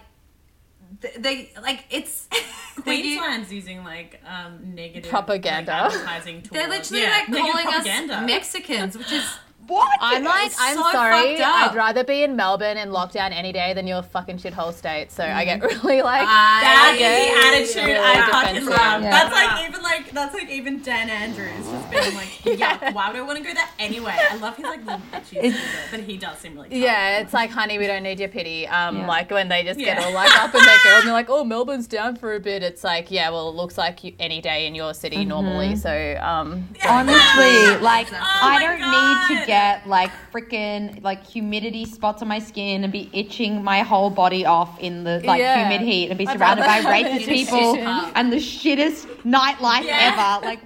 they 1.18 1.50
like 1.62 1.84
it's 1.90 2.28
they 2.28 2.38
u- 2.38 2.44
Queensland's 2.82 3.52
using 3.52 3.84
like 3.84 4.20
um 4.26 4.74
negative 4.74 5.10
Propaganda. 5.10 5.72
like, 5.72 5.92
advertising 5.92 6.42
tools. 6.42 6.50
They're 6.52 6.68
literally 6.68 7.02
Yeah, 7.02 7.10
like 7.10 7.26
calling 7.26 7.66
propaganda. 7.66 8.14
us 8.16 8.26
Mexicans, 8.26 8.98
which 8.98 9.12
is 9.12 9.24
What? 9.66 9.98
I'm 10.00 10.24
like 10.24 10.46
It's 10.46 10.56
I'm 10.60 10.76
so 10.76 10.90
sorry. 10.92 11.40
I'd 11.40 11.74
rather 11.74 12.04
be 12.04 12.22
in 12.22 12.36
Melbourne 12.36 12.76
in 12.76 12.90
lockdown 12.90 13.32
any 13.32 13.52
day 13.52 13.72
than 13.74 13.86
your 13.86 14.02
fucking 14.02 14.38
shithole 14.38 14.72
state. 14.74 15.10
So 15.10 15.24
I 15.24 15.44
get 15.44 15.62
really 15.62 16.02
like 16.02 16.22
That 16.22 16.92
I 16.94 17.64
is 17.64 17.74
the 17.74 17.78
attitude 17.80 17.96
I 17.96 18.12
really 18.18 18.30
fucking 18.32 18.66
love. 18.66 19.02
Yeah. 19.02 19.10
That's 19.10 19.32
like 19.34 19.68
even 19.68 19.82
like 19.82 20.10
that's 20.10 20.34
like 20.34 20.50
even 20.50 20.82
Dan 20.82 21.08
Andrews 21.10 21.66
just 21.66 21.90
being 21.90 22.14
like, 22.14 22.44
yeah, 22.58 22.92
why 22.92 23.08
would 23.08 23.16
I 23.16 23.22
want 23.22 23.38
to 23.38 23.44
go 23.44 23.54
there 23.54 23.68
anyway? 23.78 24.16
I 24.30 24.36
love 24.36 24.56
his 24.56 24.64
like 24.64 24.84
little 24.84 25.00
bitchy 25.12 25.54
but 25.90 26.00
he 26.00 26.16
does 26.16 26.38
seem 26.38 26.54
really 26.54 26.68
tough. 26.70 26.78
Yeah, 26.78 27.18
it's 27.20 27.32
like, 27.32 27.50
honey, 27.50 27.78
we 27.78 27.86
don't 27.86 28.02
need 28.02 28.18
your 28.20 28.28
pity. 28.28 28.66
Um, 28.66 28.98
Yeah. 28.98 29.06
like 29.06 29.30
when 29.30 29.48
they 29.48 29.62
just 29.64 29.78
get 29.78 29.98
all 29.98 30.12
like 30.12 30.30
up 30.38 30.52
and 30.54 30.62
they 30.62 30.76
go 30.84 30.96
and 30.98 31.06
they're 31.06 31.12
like, 31.12 31.26
oh, 31.30 31.44
Melbourne's 31.44 31.86
down 31.86 32.16
for 32.16 32.34
a 32.34 32.40
bit. 32.40 32.62
It's 32.62 32.84
like, 32.84 33.10
yeah, 33.10 33.30
well, 33.30 33.48
it 33.48 33.54
looks 33.54 33.78
like 33.78 34.04
you, 34.04 34.14
any 34.18 34.40
day 34.40 34.66
in 34.66 34.74
your 34.74 34.92
city 34.94 35.24
normally. 35.24 35.76
So, 35.76 35.90
um, 36.20 36.68
Honestly, 36.86 37.76
like 37.80 38.08
Exactly. 38.08 38.18
I 38.20 38.56
Oh 38.56 38.60
don't 38.60 38.80
my 38.80 39.28
need 39.30 39.40
to 39.40 39.46
get 39.46 39.53
like 39.86 40.10
freaking 40.32 41.02
like 41.02 41.24
humidity 41.24 41.84
spots 41.84 42.22
on 42.22 42.28
my 42.28 42.38
skin 42.38 42.84
and 42.84 42.92
be 42.92 43.10
itching 43.12 43.62
my 43.62 43.80
whole 43.80 44.10
body 44.10 44.44
off 44.46 44.78
in 44.80 45.04
the 45.04 45.20
like 45.24 45.40
Yeah. 45.40 45.68
humid 45.68 45.80
heat 45.86 46.08
and 46.10 46.18
be 46.18 46.26
I'd 46.26 46.36
surrounded 46.38 46.64
by 46.64 46.80
rather 46.80 46.88
racist 46.90 47.26
people 47.26 47.76
and 48.14 48.32
the 48.32 48.36
shittest 48.36 49.06
nightlife 49.24 49.84
Yeah. 49.84 50.12
ever. 50.40 50.46
Like 50.46 50.60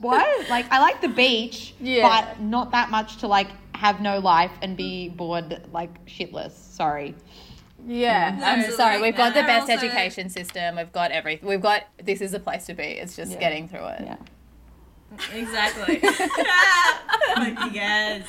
what? 0.00 0.48
Like 0.50 0.66
I 0.70 0.80
like 0.80 1.00
the 1.00 1.08
beach, 1.08 1.74
Yeah. 1.80 2.02
but 2.08 2.40
not 2.40 2.70
that 2.72 2.90
much 2.90 3.16
to 3.18 3.26
like 3.26 3.48
have 3.74 4.00
no 4.00 4.18
life 4.18 4.52
and 4.62 4.76
be 4.76 5.08
bored 5.08 5.60
like 5.72 6.04
shitless. 6.06 6.52
Sorry. 6.52 7.14
yeah, 7.86 8.30
mm. 8.32 8.36
I'm 8.36 8.42
Absolutely. 8.42 8.76
sorry. 8.76 9.02
We've 9.02 9.16
got 9.16 9.34
the 9.34 9.42
best 9.42 9.68
also- 9.70 9.74
education 9.86 10.30
system. 10.30 10.76
We've 10.76 10.92
got 10.92 11.10
everything. 11.10 11.46
We've 11.48 11.60
got 11.60 11.82
this 12.02 12.20
is 12.22 12.32
a 12.34 12.40
place 12.40 12.64
to 12.66 12.74
be. 12.74 12.82
It's 12.84 13.14
just 13.16 13.32
Yeah. 13.32 13.40
getting 13.40 13.68
through 13.68 13.86
it. 13.86 14.02
Yeah. 14.04 14.16
Exactly. 15.32 15.98
Fucking 17.34 17.74
yes. 17.74 18.26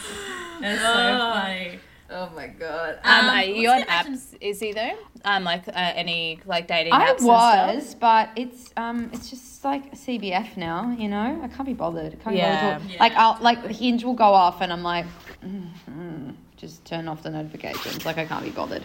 That's 0.62 0.82
so 0.82 1.18
funny. 1.20 1.80
oh 2.10 2.30
my 2.36 2.48
god. 2.48 3.00
Um, 3.04 3.26
Um, 3.26 3.36
are 3.36 3.44
you 3.44 3.70
on 3.70 3.82
apps? 3.84 4.36
Is 4.42 4.60
he 4.60 4.68
apps, 4.72 4.72
Izzy, 4.72 4.74
though? 4.74 4.98
Um, 5.26 5.44
like 5.44 5.68
uh, 5.68 5.72
any 5.76 6.40
like 6.46 6.68
dating 6.68 6.94
I 6.94 7.12
apps 7.12 7.20
and 7.20 7.28
was, 7.28 7.90
stuff? 7.90 8.00
but 8.00 8.30
it's 8.36 8.72
um, 8.78 9.10
it's 9.14 9.30
just 9.30 9.64
like 9.66 9.94
CBF 9.96 10.56
now. 10.58 10.96
You 10.98 11.08
know, 11.10 11.40
I 11.44 11.48
can't 11.48 11.66
be 11.66 11.74
bothered. 11.74 12.14
I 12.14 12.24
can't 12.24 12.36
Yeah. 12.36 12.56
be 12.56 12.74
bothered 12.76 12.92
Yeah. 12.92 13.00
Like 13.00 13.14
I'll 13.14 13.38
like 13.42 13.64
the 13.64 13.74
Hinge 13.74 14.04
will 14.04 14.14
go 14.14 14.34
off, 14.34 14.62
and 14.62 14.72
I'm 14.72 14.84
like, 14.84 15.06
mm, 15.44 15.68
mm, 15.90 16.36
just 16.58 16.86
turn 16.86 17.08
off 17.08 17.24
the 17.24 17.32
notifications. 17.32 18.06
Like 18.06 18.18
I 18.18 18.26
can't 18.26 18.44
be 18.44 18.52
bothered. 18.52 18.84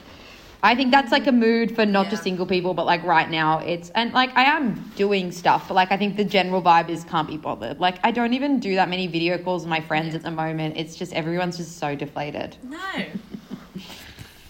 I 0.62 0.74
think 0.74 0.90
that's 0.90 1.10
like 1.10 1.26
a 1.26 1.32
mood 1.32 1.74
for 1.74 1.86
not 1.86 2.10
just 2.10 2.22
single 2.22 2.44
people, 2.46 2.74
but 2.74 2.84
like 2.86 3.02
right 3.04 3.30
now 3.30 3.60
it's 3.60 3.88
and 3.90 4.12
like 4.12 4.36
I 4.36 4.44
am 4.44 4.74
doing 4.96 5.32
stuff, 5.32 5.68
but 5.68 5.74
like 5.74 5.90
I 5.90 5.96
think 5.96 6.16
the 6.16 6.24
general 6.24 6.60
vibe 6.62 6.88
is 6.90 7.04
can't 7.04 7.26
be 7.28 7.36
bothered. 7.38 7.80
Like 7.80 7.98
I 8.04 8.10
don't 8.10 8.34
even 8.34 8.60
do 8.60 8.74
that 8.74 8.88
many 8.90 9.06
video 9.06 9.38
calls 9.38 9.62
with 9.62 9.70
my 9.70 9.80
friends 9.80 10.14
at 10.14 10.22
the 10.22 10.30
moment. 10.30 10.76
It's 10.76 10.96
just 10.96 11.12
everyone's 11.14 11.56
just 11.56 11.78
so 11.78 11.94
deflated. 11.96 12.56
No. 12.62 12.78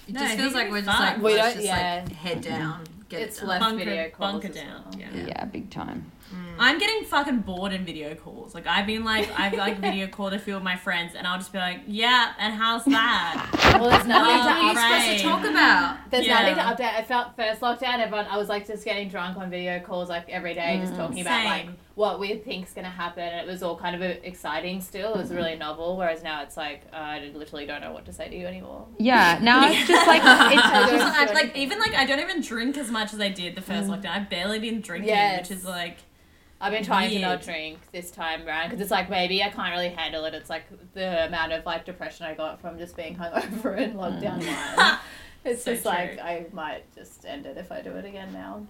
It 0.09 0.15
No, 0.15 0.21
just 0.23 0.37
feels 0.39 0.55
like 0.55 0.71
we're 0.73 0.81
be 0.81 0.87
just 0.87 0.99
like 1.01 1.17
We 1.19 1.23
we 1.23 1.31
don't- 1.37 1.39
don't 1.45 1.53
just 1.55 1.65
yeah. 1.67 2.03
like 2.05 2.13
head 2.17 2.41
down. 2.41 2.83
Get 3.09 3.23
It's 3.23 3.41
it 3.41 3.47
less 3.47 3.61
Bunker, 3.61 3.85
video 3.85 4.09
calls 4.11 4.33
bunker 4.43 4.49
down. 4.49 4.83
well. 4.91 4.99
Yeah. 4.99 5.27
Yeah, 5.29 5.45
big 5.45 5.71
time. 5.71 6.11
I'm 6.61 6.79
getting 6.79 7.05
fucking 7.05 7.39
bored 7.41 7.73
in 7.73 7.85
video 7.85 8.15
calls. 8.15 8.55
Like 8.55 8.67
I've 8.67 8.87
been 8.87 9.05
like 9.05 9.29
I've 9.39 9.55
like 9.55 9.79
video 9.79 10.07
called 10.07 10.35
a 10.35 10.39
few 10.39 10.55
of 10.57 10.63
my 10.63 10.77
friends 10.77 11.15
and 11.15 11.27
I'll 11.27 11.39
just 11.39 11.53
be 11.53 11.59
like, 11.59 11.81
yeah, 11.87 12.35
and 12.39 12.53
how's 12.55 12.85
that? 12.85 13.49
Well, 13.81 13.89
there's 13.91 14.07
nothing 14.07 14.37
Oh, 14.37 14.39
What 14.39 14.49
are 14.49 14.63
you 14.69 14.75
to 14.75 15.05
supposed 15.05 15.23
to 15.23 15.29
talk 15.29 15.45
about? 15.51 16.11
There's 16.11 16.27
Yeah. 16.27 16.41
nothing 16.41 16.55
to 16.57 16.85
update. 16.85 16.95
I 16.95 17.03
felt 17.03 17.35
first 17.35 17.61
lockdown, 17.63 17.99
everyone, 18.01 18.27
I 18.31 18.37
was 18.37 18.49
like 18.49 18.67
just 18.67 18.85
getting 18.85 19.09
drunk 19.09 19.39
on 19.39 19.49
video 19.51 19.81
calls 19.81 20.09
like 20.11 20.29
every 20.29 20.53
day, 20.55 20.79
just 20.83 20.95
talking 20.97 21.21
about 21.23 21.45
like 21.47 21.69
what 21.95 22.21
we 22.21 22.35
think's 22.37 22.73
gonna 22.75 22.91
happen. 22.91 23.23
And 23.25 23.49
it 23.49 23.51
was 23.51 23.63
all 23.63 23.77
kind 23.77 23.97
of 23.97 24.03
uh, 24.03 24.15
exciting 24.23 24.81
still. 24.83 25.15
It 25.15 25.19
was 25.19 25.31
really 25.33 25.57
novel. 25.57 25.97
Whereas 25.97 26.23
now 26.23 26.43
it's 26.43 26.57
like 26.59 26.83
uh, 26.93 26.97
I 26.97 27.31
literally 27.35 27.65
don't 27.67 27.81
know 27.81 27.93
what 27.93 28.05
to 28.05 28.13
say 28.13 28.29
to 28.29 28.37
you 28.37 28.47
anymore. 28.47 28.87
Yeah, 28.99 29.39
now 29.43 29.67
it's 29.67 29.89
just 29.89 30.07
like 30.07 30.21
it's 30.23 30.63
Just, 30.63 31.05
don't 31.05 31.15
I, 31.17 31.27
do 31.27 31.33
like 31.35 31.57
even 31.57 31.79
like 31.79 31.95
I 31.95 32.05
don't 32.05 32.21
even 32.21 32.43
drink 32.43 32.77
as 32.77 32.91
much 32.91 33.15
as 33.15 33.21
I 33.21 33.29
did 33.29 33.55
the 33.55 33.63
first 33.63 33.89
lockdown. 33.89 34.11
I've 34.11 34.29
barely 34.31 34.59
been 34.59 34.81
drinking, 34.83 35.09
Yes. 35.09 35.49
which 35.49 35.59
is 35.59 35.65
like 35.65 35.99
I've 36.61 36.73
been 36.73 36.85
trying 36.85 37.11
to 37.11 37.19
not 37.21 37.43
drink 37.43 37.79
this 37.93 38.11
time 38.11 38.47
around 38.47 38.69
because 38.69 38.81
it's 38.83 38.91
like 38.91 39.09
maybe 39.09 39.43
I 39.43 39.49
can't 39.49 39.71
really 39.73 39.89
handle 39.89 40.25
it. 40.27 40.35
It's 40.35 40.51
like 40.51 40.65
the 40.95 41.27
amount 41.27 41.53
of 41.53 41.65
like 41.65 41.85
depression 41.87 42.27
I 42.27 42.35
got 42.35 42.61
from 42.61 42.79
just 42.79 42.97
being 42.97 43.17
hungover 43.21 43.79
and 43.79 43.95
lockdown 43.95 44.39
one. 44.39 44.47
Mm. 44.47 44.99
It's 45.43 45.65
So 45.65 45.73
just 45.73 45.87
like. 45.87 46.19
I 46.19 46.45
might 46.53 46.85
just 46.95 47.25
end 47.25 47.47
it 47.47 47.57
if 47.57 47.73
I 47.73 47.81
do 47.81 47.93
it 47.93 48.05
again 48.05 48.31
now. 48.31 48.67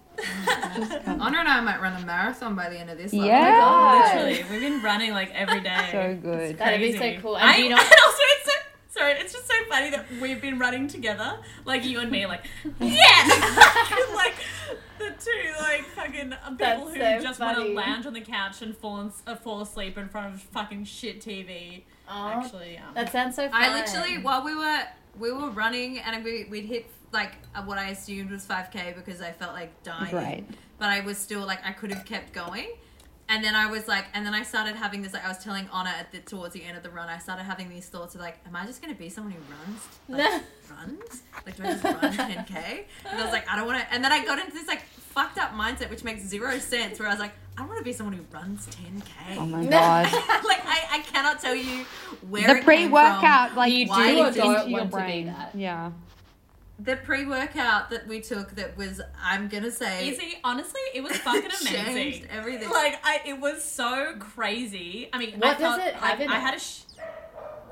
Honor 1.05 1.39
and 1.39 1.47
I 1.49 1.59
might 1.59 1.81
run 1.81 2.01
a 2.01 2.05
marathon 2.05 2.55
by 2.55 2.69
the 2.69 2.77
end 2.79 2.89
of 2.89 2.97
this. 2.97 3.11
like, 3.11 3.23
oh 3.23 3.25
Yeah. 3.25 3.59
God. 3.59 4.05
literally 4.15 4.45
we've 4.49 4.61
been 4.61 4.81
running 4.81 5.11
like 5.11 5.31
every 5.33 5.59
day. 5.71 5.89
so 5.91 6.15
good. 6.21 6.57
That'd 6.57 6.79
be 6.79 6.97
so 6.97 7.19
cool. 7.21 7.35
And 7.37 7.49
I, 7.49 7.57
do 7.57 7.63
you 7.63 7.71
and 7.71 7.77
also 7.77 7.89
it's 7.91 8.45
so 8.45 8.51
sorry, 8.87 9.11
it's 9.19 9.33
just 9.33 9.47
so 9.47 9.53
funny 9.69 9.89
that 9.89 10.05
we've 10.21 10.41
been 10.41 10.59
running 10.59 10.87
together, 10.87 11.39
like 11.65 11.83
you 11.83 11.99
and 11.99 12.09
me, 12.09 12.25
like 12.25 12.45
yeah, 12.79 14.05
like 14.15 14.35
the 15.09 15.23
two 15.23 15.61
like 15.61 15.85
fucking 15.85 16.29
people 16.29 16.55
That's 16.57 16.81
who 16.81 16.93
so 16.95 17.19
just 17.21 17.39
want 17.39 17.57
to 17.57 17.63
funny. 17.63 17.73
lounge 17.73 18.05
on 18.05 18.13
the 18.13 18.21
couch 18.21 18.61
and 18.61 18.75
fall 18.75 19.01
in, 19.01 19.11
uh, 19.27 19.35
fall 19.35 19.61
asleep 19.61 19.97
in 19.97 20.09
front 20.09 20.33
of 20.33 20.41
fucking 20.41 20.85
shit 20.85 21.21
TV. 21.21 21.83
Actually, 22.09 22.77
um, 22.77 22.93
that 22.93 23.11
sounds 23.11 23.35
so. 23.35 23.49
Fun. 23.49 23.61
I 23.61 23.73
literally 23.73 24.17
while 24.17 24.43
we 24.43 24.55
were 24.55 24.83
we 25.19 25.31
were 25.31 25.49
running 25.49 25.99
and 25.99 26.23
we 26.23 26.45
we'd 26.49 26.65
hit 26.65 26.87
like 27.13 27.33
uh, 27.55 27.63
what 27.63 27.77
I 27.77 27.89
assumed 27.89 28.31
was 28.31 28.45
5k 28.45 28.95
because 28.95 29.21
I 29.21 29.31
felt 29.31 29.53
like 29.53 29.83
dying. 29.83 30.13
Right. 30.13 30.45
But 30.77 30.89
I 30.89 31.01
was 31.01 31.17
still 31.17 31.45
like 31.45 31.65
I 31.65 31.71
could 31.71 31.91
have 31.91 32.05
kept 32.05 32.33
going. 32.33 32.69
And 33.29 33.43
then 33.43 33.55
I 33.55 33.67
was 33.67 33.87
like, 33.87 34.05
and 34.13 34.25
then 34.25 34.33
I 34.33 34.43
started 34.43 34.75
having 34.75 35.01
this. 35.01 35.13
Like 35.13 35.23
I 35.23 35.29
was 35.29 35.37
telling 35.41 35.67
Honor 35.71 35.93
at 35.97 36.11
the 36.11 36.19
towards 36.19 36.53
the 36.53 36.63
end 36.63 36.75
of 36.75 36.83
the 36.83 36.89
run, 36.89 37.07
I 37.07 37.17
started 37.17 37.43
having 37.43 37.69
these 37.69 37.87
thoughts 37.87 38.13
of 38.15 38.21
like, 38.21 38.37
am 38.45 38.55
I 38.55 38.65
just 38.65 38.81
gonna 38.81 38.93
be 38.95 39.07
someone 39.09 39.33
who 39.33 39.39
runs, 39.53 39.87
like, 40.09 40.43
runs, 40.69 41.23
like 41.45 41.55
do 41.55 41.63
I 41.63 41.71
just 41.71 41.83
run 41.83 41.95
10k? 42.13 42.83
And 43.09 43.19
I 43.19 43.23
was 43.23 43.31
like, 43.31 43.47
I 43.49 43.55
don't 43.55 43.65
want 43.67 43.79
to. 43.81 43.93
And 43.93 44.03
then 44.03 44.11
I 44.11 44.25
got 44.25 44.37
into 44.39 44.51
this 44.51 44.67
like 44.67 44.81
fucked 44.83 45.37
up 45.37 45.51
mindset, 45.53 45.89
which 45.89 46.03
makes 46.03 46.23
zero 46.23 46.57
sense. 46.59 46.99
Where 46.99 47.07
I 47.07 47.11
was 47.11 47.19
like, 47.21 47.31
I 47.57 47.65
want 47.65 47.77
to 47.77 47.83
be 47.83 47.93
someone 47.93 48.15
who 48.15 48.25
runs 48.33 48.67
10k. 48.67 49.37
Oh 49.37 49.45
my 49.45 49.65
god. 49.69 50.05
like 50.11 50.65
I, 50.65 50.87
I 50.91 50.99
cannot 51.11 51.39
tell 51.39 51.55
you 51.55 51.85
where 52.29 52.43
the 52.43 52.51
it 52.51 52.55
came 52.55 52.63
pre-workout, 52.63 53.49
from. 53.49 53.57
like 53.57 53.71
You 53.71 53.85
do 53.85 53.91
Why 53.91 54.11
or 54.11 54.15
don't 54.15 54.27
into 54.27 54.69
your 54.69 54.79
want 54.79 54.91
to 54.91 54.97
be 54.97 55.01
brain. 55.03 55.25
that. 55.27 55.51
Yeah. 55.55 55.91
The 56.83 56.95
pre-workout 56.97 57.89
that 57.91 58.07
we 58.07 58.21
took 58.21 58.55
that 58.55 58.75
was 58.77 59.01
I'm 59.21 59.47
gonna 59.49 59.71
say 59.71 60.09
Izzy, 60.09 60.39
honestly, 60.43 60.81
it 60.93 61.01
was 61.01 61.15
fucking 61.17 61.49
changed 61.63 61.89
amazing. 61.89 62.27
everything. 62.31 62.69
Like 62.69 62.99
I, 63.03 63.21
it 63.25 63.39
was 63.39 63.63
so 63.63 64.13
crazy. 64.19 65.09
I 65.13 65.17
mean, 65.19 65.33
What 65.39 65.57
I 65.57 65.59
does 65.59 65.59
felt, 65.77 65.79
it 65.81 65.95
have 65.95 66.21
I, 66.21 66.25
I 66.25 66.39
had 66.39 66.55
a 66.55 66.59
sh- 66.59 66.81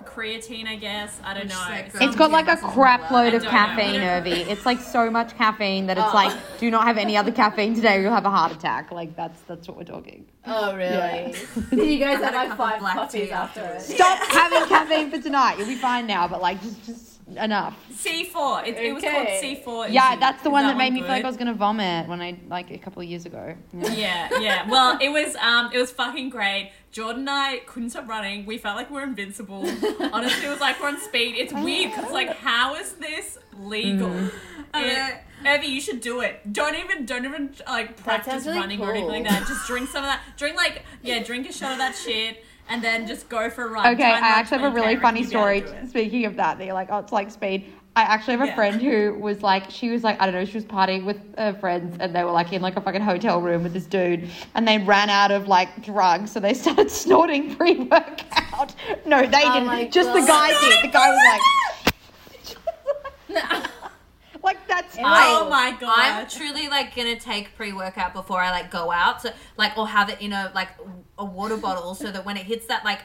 creatine, 0.06 0.68
I 0.68 0.76
guess. 0.76 1.20
I 1.24 1.34
don't 1.34 1.44
Which 1.44 1.54
know. 1.54 1.60
like, 1.60 1.92
It's 1.96 2.16
got 2.16 2.32
like 2.32 2.48
a 2.48 2.58
crap 2.58 3.12
load 3.12 3.34
of 3.34 3.44
don't 3.44 3.52
know. 3.52 3.58
caffeine, 3.58 4.02
Urvi. 4.02 4.48
It's 4.48 4.66
like 4.66 4.80
so 4.80 5.10
much 5.10 5.36
caffeine 5.38 5.88
that 5.88 5.98
it's 5.98 6.08
Oh. 6.10 6.16
like, 6.16 6.36
do 6.60 6.70
not 6.72 6.86
have 6.86 6.98
any 6.98 7.16
other 7.16 7.32
caffeine 7.32 7.76
today, 7.76 7.98
or 7.98 8.02
you'll 8.02 8.14
have 8.14 8.26
a 8.26 8.30
heart 8.30 8.52
attack. 8.52 8.92
Like 8.92 9.16
that's 9.16 9.40
that's 9.42 9.68
what 9.68 9.78
we're 9.78 9.84
talking. 9.84 10.26
Oh 10.46 10.76
really? 10.76 10.92
Yeah. 10.92 11.36
you 11.72 12.00
guys 12.00 12.20
I 12.22 12.26
have 12.26 12.34
had 12.34 12.34
a 12.34 12.38
like 12.38 12.52
of 12.52 12.58
five 12.58 12.80
black 12.80 12.96
coffees 12.96 13.32
after 13.32 13.60
afterwards. 13.62 13.90
it. 13.90 13.96
Stop 13.96 14.20
having 14.32 14.68
caffeine 14.68 15.12
for 15.12 15.22
tonight. 15.22 15.58
You'll 15.58 15.68
be 15.68 15.76
fine 15.76 16.08
now, 16.08 16.28
but 16.28 16.42
like 16.42 16.62
just 16.62 16.86
just 16.86 17.19
enough. 17.38 17.78
C4. 17.92 18.68
It, 18.68 18.78
it 18.78 18.94
was 18.94 19.04
called 19.04 19.16
Okay. 19.28 19.64
C4. 19.66 19.92
Yeah, 19.92 20.12
Izzy. 20.12 20.20
that's 20.20 20.44
the 20.44 20.50
Is 20.50 20.54
one 20.54 20.64
that 20.66 20.78
made 20.78 20.94
me 20.94 21.02
feel 21.02 21.10
like 21.10 21.24
I 21.24 21.28
was 21.28 21.38
gonna 21.38 21.54
vomit 21.54 22.08
when 22.08 22.22
I 22.22 22.40
like 22.48 22.72
a 22.72 22.78
couple 22.78 23.02
of 23.02 23.08
years 23.08 23.26
ago. 23.26 23.56
Yeah. 23.74 23.94
Yeah, 23.94 24.40
yeah. 24.40 24.70
Well, 24.70 24.98
it 25.02 25.10
was 25.10 25.36
um, 25.36 25.72
it 25.74 25.78
was 25.78 25.92
fucking 25.92 26.30
great. 26.30 26.72
Jordan 26.92 27.22
and 27.22 27.30
I 27.30 27.58
couldn't 27.68 27.92
stop 27.92 28.08
running. 28.08 28.46
We 28.46 28.58
felt 28.58 28.76
like 28.76 28.90
we 28.90 28.98
are 28.98 29.04
invincible. 29.04 29.60
Honestly, 30.14 30.46
it 30.46 30.50
was 30.50 30.60
like 30.60 30.82
we're 30.82 30.88
on 30.88 31.00
speed. 31.00 31.36
It's 31.38 31.54
weird 31.54 31.92
because 31.92 32.12
like, 32.12 32.36
how 32.38 32.76
is 32.76 32.94
this 32.94 33.38
legal? 33.60 34.10
Mm. 34.10 34.32
It, 34.74 35.18
Urvi, 35.44 35.70
you 35.70 35.82
should 35.82 36.02
do 36.02 36.22
it. 36.22 36.52
Don't 36.52 36.76
even, 36.76 37.06
don't 37.06 37.26
even 37.26 37.56
like 37.68 37.98
practice 38.04 38.44
sounds 38.44 38.48
really 38.48 38.60
running 38.60 38.82
or 38.82 38.92
anything 38.92 39.10
like 39.10 39.26
cool. 39.26 39.40
that. 39.40 39.48
Just 39.48 39.68
drink 39.68 39.90
some 39.90 40.04
of 40.04 40.10
that. 40.10 40.22
Drink 40.38 40.58
like, 40.58 40.84
yeah, 41.02 41.24
drink 41.24 41.48
a 41.50 41.54
shot 41.54 41.72
of 41.74 41.78
that 41.78 41.96
shit, 41.96 42.44
and 42.70 42.84
then 42.84 43.08
just 43.08 43.28
go 43.30 43.50
for 43.50 43.66
a 43.66 43.70
run. 43.70 43.94
Okay, 43.94 44.04
I 44.04 44.18
actually 44.20 44.60
have 44.60 44.72
a 44.72 44.76
really 44.76 44.96
funny 44.96 45.22
you'd 45.22 45.30
be 45.30 45.36
able 45.36 45.44
story. 45.44 45.62
to 45.62 45.68
do 45.68 45.74
it. 45.74 45.90
Speaking 45.90 46.26
of 46.26 46.36
that, 46.38 46.58
that 46.58 46.66
you're 46.66 46.74
like, 46.74 46.90
oh, 46.92 47.00
it's 47.00 47.12
like 47.12 47.30
speed. 47.32 47.66
I 47.96 48.04
actually 48.04 48.34
have 48.38 48.42
a 48.44 48.46
Yeah. 48.48 48.56
friend 48.56 48.82
who 48.82 49.16
was 49.20 49.42
like, 49.42 49.70
she 49.70 49.90
was 49.90 50.04
like, 50.04 50.22
I 50.22 50.26
don't 50.26 50.36
know, 50.36 50.46
she 50.46 50.54
was 50.56 50.64
partying 50.66 51.04
with 51.06 51.18
her 51.38 51.54
friends 51.54 51.98
and 52.00 52.16
they 52.16 52.24
were 52.24 52.32
like 52.32 52.54
in 52.54 52.62
like 52.62 52.78
a 52.78 52.82
fucking 52.82 53.02
hotel 53.02 53.42
room 53.42 53.64
with 53.64 53.74
this 53.74 53.86
dude 53.88 54.30
and 54.56 54.66
they 54.68 54.78
ran 54.78 55.10
out 55.10 55.32
of 55.32 55.48
like 55.48 55.84
drugs, 55.84 56.32
so 56.32 56.40
they 56.40 56.54
started 56.64 56.90
snorting 56.92 57.56
pre 57.56 57.80
workout. 57.80 58.76
No, 59.06 59.26
they 59.26 59.42
Oh 59.44 59.60
didn't. 59.60 59.92
Just 59.92 60.14
the 60.14 60.26
guy 60.26 60.50
did. 60.62 60.84
The 60.90 60.94
guy 60.94 61.10
was 61.10 61.20
like, 61.32 61.42
like 64.44 64.68
that's 64.68 64.98
Oh 65.00 65.50
my 65.50 65.76
god! 65.80 65.98
I'm 65.98 66.28
truly 66.28 66.68
like 66.68 66.96
gonna 66.96 67.20
take 67.20 67.56
pre-workout 67.56 68.14
before 68.14 68.40
I 68.42 68.52
like 68.52 68.72
go 68.72 68.92
out, 68.92 69.22
so 69.22 69.32
like 69.58 69.78
or 69.78 69.88
have 69.88 70.10
it 70.10 70.22
in 70.22 70.34
a 70.34 70.52
like 70.56 70.70
a 71.18 71.26
water 71.26 71.58
bottle, 71.58 71.96
so 71.96 72.12
that 72.12 72.26
when 72.26 72.38
it 72.38 72.46
hits 72.46 72.66
that 72.68 72.84
like 72.86 73.00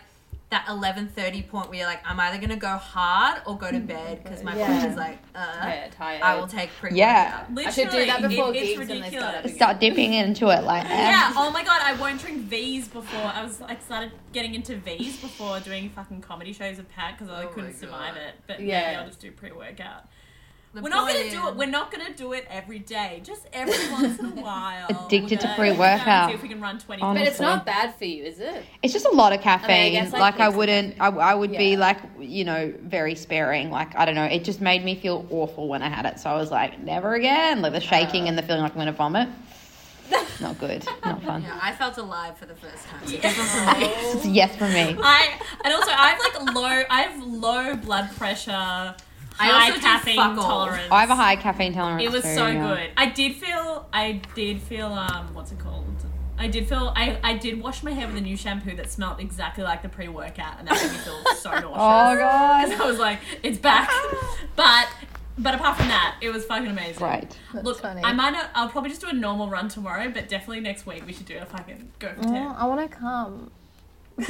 that 0.50 0.66
eleven 0.68 1.08
thirty 1.08 1.42
point 1.42 1.68
where 1.68 1.78
you're 1.78 1.86
like, 1.88 2.02
I'm 2.06 2.20
either 2.20 2.38
gonna 2.38 2.54
go 2.56 2.76
hard 2.76 3.40
or 3.46 3.56
go 3.58 3.72
to 3.72 3.80
bed 3.80 4.22
because 4.22 4.44
my 4.44 4.54
Yeah. 4.56 4.82
body's 4.82 4.96
like, 4.96 5.18
uh, 5.34 5.58
Tired, 5.58 5.92
tired. 5.92 6.22
I 6.22 6.36
will 6.36 6.46
take 6.46 6.70
pre-workout. 6.78 6.96
Yeah. 6.98 7.44
I 7.56 7.70
should 7.70 7.90
do 7.90 8.04
that 8.06 8.20
Literally, 8.20 8.36
before 8.36 8.50
it- 8.54 8.56
it's 8.58 8.68
gigs 8.78 8.80
and 8.90 9.02
they 9.02 9.08
start 9.10 9.26
ridiculous. 9.34 9.54
Start 9.56 9.80
dipping 9.80 10.12
into 10.12 10.50
it 10.50 10.62
like 10.62 10.84
Yeah. 10.86 11.32
Oh 11.34 11.50
my 11.50 11.64
god, 11.64 11.80
I 11.82 11.94
won't 11.94 12.20
drink 12.20 12.42
V's 12.42 12.86
before. 12.86 13.32
I 13.34 13.42
was 13.42 13.62
I 13.62 13.74
started 13.76 14.12
getting 14.32 14.54
into 14.54 14.76
V's 14.76 15.16
before 15.16 15.58
doing 15.60 15.88
fucking 15.90 16.20
comedy 16.20 16.52
shows 16.52 16.76
with 16.76 16.88
Pat 16.90 17.18
because 17.18 17.32
I 17.34 17.44
Oh 17.44 17.48
couldn't 17.48 17.74
survive 17.74 18.16
it. 18.16 18.34
But 18.46 18.60
Yeah. 18.60 18.82
maybe 18.82 18.96
I'll 18.96 19.06
just 19.06 19.20
do 19.20 19.32
pre-workout. 19.32 20.04
The 20.74 20.82
We're 20.82 20.88
not 20.88 21.06
gonna 21.06 21.30
do 21.30 21.48
it. 21.48 21.54
We're 21.56 21.66
not 21.66 21.92
gonna 21.92 22.12
do 22.12 22.32
it 22.32 22.46
every 22.50 22.80
day. 22.80 23.20
Just 23.22 23.46
every 23.52 23.74
once 23.92 24.18
in 24.18 24.26
a 24.26 24.42
while. 24.42 25.06
Addicted 25.06 25.38
to 25.40 25.46
We're 25.46 25.54
pre-workout. 25.54 26.30
See 26.30 26.34
if 26.34 26.42
we 26.42 26.48
can 26.48 26.60
run 26.60 26.80
twenty. 26.80 27.00
Honestly. 27.00 27.24
But 27.26 27.30
it's 27.30 27.40
not 27.40 27.64
bad 27.64 27.94
for 27.94 28.04
you, 28.06 28.24
is 28.24 28.40
it? 28.40 28.64
It's 28.82 28.92
just 28.92 29.06
a 29.06 29.10
lot 29.10 29.32
of 29.32 29.40
caffeine. 29.40 29.92
guess, 29.92 30.12
like, 30.12 30.20
like, 30.20 30.40
I 30.40 30.46
it's- 30.46 30.56
wouldn't, 30.56 30.96
I, 31.00 31.06
I 31.08 31.34
would 31.34 31.52
be 31.52 31.70
Yeah. 31.70 31.78
like, 31.78 31.98
you 32.18 32.44
know, 32.44 32.74
very 32.82 33.14
sparing. 33.14 33.70
Like, 33.70 33.94
I 33.96 34.04
don't 34.04 34.16
know. 34.16 34.24
It 34.24 34.42
just 34.42 34.60
made 34.60 34.84
me 34.84 34.96
feel 34.96 35.26
awful 35.30 35.68
when 35.68 35.80
I 35.80 35.88
had 35.88 36.06
it. 36.06 36.18
So 36.18 36.28
I 36.28 36.34
was 36.34 36.50
like, 36.50 36.80
never 36.80 37.14
again. 37.14 37.62
Like 37.62 37.70
the 37.72 37.78
uh. 37.78 37.80
shaking 37.80 38.26
and 38.28 38.36
the 38.36 38.42
feeling 38.42 38.62
like 38.62 38.72
I'm 38.72 38.76
going 38.76 38.86
to 38.86 38.92
vomit. 38.92 39.28
Not 40.40 40.58
good. 40.58 40.84
Not 41.04 41.22
fun. 41.22 41.42
Yeah, 41.42 41.58
I 41.62 41.72
felt 41.72 41.96
alive 41.98 42.36
for 42.36 42.46
the 42.46 42.54
first 42.56 42.84
time. 42.88 43.06
So 43.06 43.14
Yeah. 43.14 43.20
this 43.22 43.36
for. 44.12 44.16
It's 44.18 44.24
a 44.26 44.28
yes 44.28 44.54
from 44.56 44.72
me. 44.72 44.96
I 45.00 45.38
and 45.64 45.72
also 45.72 45.90
I 45.92 46.08
have 46.10 46.18
like 46.18 46.54
low. 46.54 46.82
I 46.90 47.02
have 47.02 47.22
low 47.24 47.76
blood 47.76 48.10
pressure. 48.16 48.94
I 49.38 49.46
high 49.46 49.70
also 49.70 49.80
caffeine 49.80 50.16
fuck 50.16 50.38
all. 50.38 50.66
tolerance. 50.66 50.88
I 50.90 51.00
have 51.00 51.10
a 51.10 51.14
high 51.14 51.36
caffeine 51.36 51.74
tolerance. 51.74 52.02
It 52.04 52.12
was 52.12 52.22
too, 52.22 52.34
so 52.34 52.46
yeah. 52.46 52.74
good. 52.74 52.90
I 52.96 53.06
did 53.06 53.34
feel. 53.34 53.88
I 53.92 54.20
did 54.34 54.60
feel. 54.60 54.86
Um, 54.86 55.34
what's 55.34 55.52
it 55.52 55.58
called? 55.58 55.84
I 56.36 56.48
did 56.48 56.68
feel. 56.68 56.92
I, 56.96 57.18
I 57.22 57.36
did 57.36 57.62
wash 57.62 57.82
my 57.82 57.92
hair 57.92 58.06
with 58.06 58.16
a 58.16 58.20
new 58.20 58.36
shampoo 58.36 58.74
that 58.76 58.90
smelled 58.90 59.20
exactly 59.20 59.64
like 59.64 59.82
the 59.82 59.88
pre-workout, 59.88 60.58
and 60.58 60.68
that 60.68 60.74
made 60.82 60.90
me 60.90 60.98
feel 60.98 61.24
so 61.36 61.50
nauseous. 61.50 61.70
Oh 61.74 62.16
god. 62.16 62.72
I 62.72 62.86
was 62.86 62.98
like, 62.98 63.20
it's 63.42 63.58
back. 63.58 63.90
but 64.56 64.88
but 65.38 65.54
apart 65.54 65.76
from 65.76 65.88
that, 65.88 66.16
it 66.20 66.30
was 66.30 66.44
fucking 66.44 66.68
amazing. 66.68 67.02
Right. 67.02 67.36
That's 67.52 67.64
Look, 67.64 67.80
funny. 67.80 68.02
I 68.04 68.12
might 68.12 68.30
not. 68.30 68.50
I'll 68.54 68.68
probably 68.68 68.90
just 68.90 69.00
do 69.00 69.08
a 69.08 69.12
normal 69.12 69.48
run 69.48 69.68
tomorrow, 69.68 70.10
but 70.10 70.28
definitely 70.28 70.60
next 70.60 70.86
week 70.86 71.04
we 71.06 71.12
should 71.12 71.26
do 71.26 71.38
a 71.38 71.46
fucking 71.46 71.92
go 71.98 72.12
for 72.14 72.22
ten. 72.22 72.48
I 72.48 72.66
want 72.66 72.90
to 72.90 72.96
come. 72.96 73.50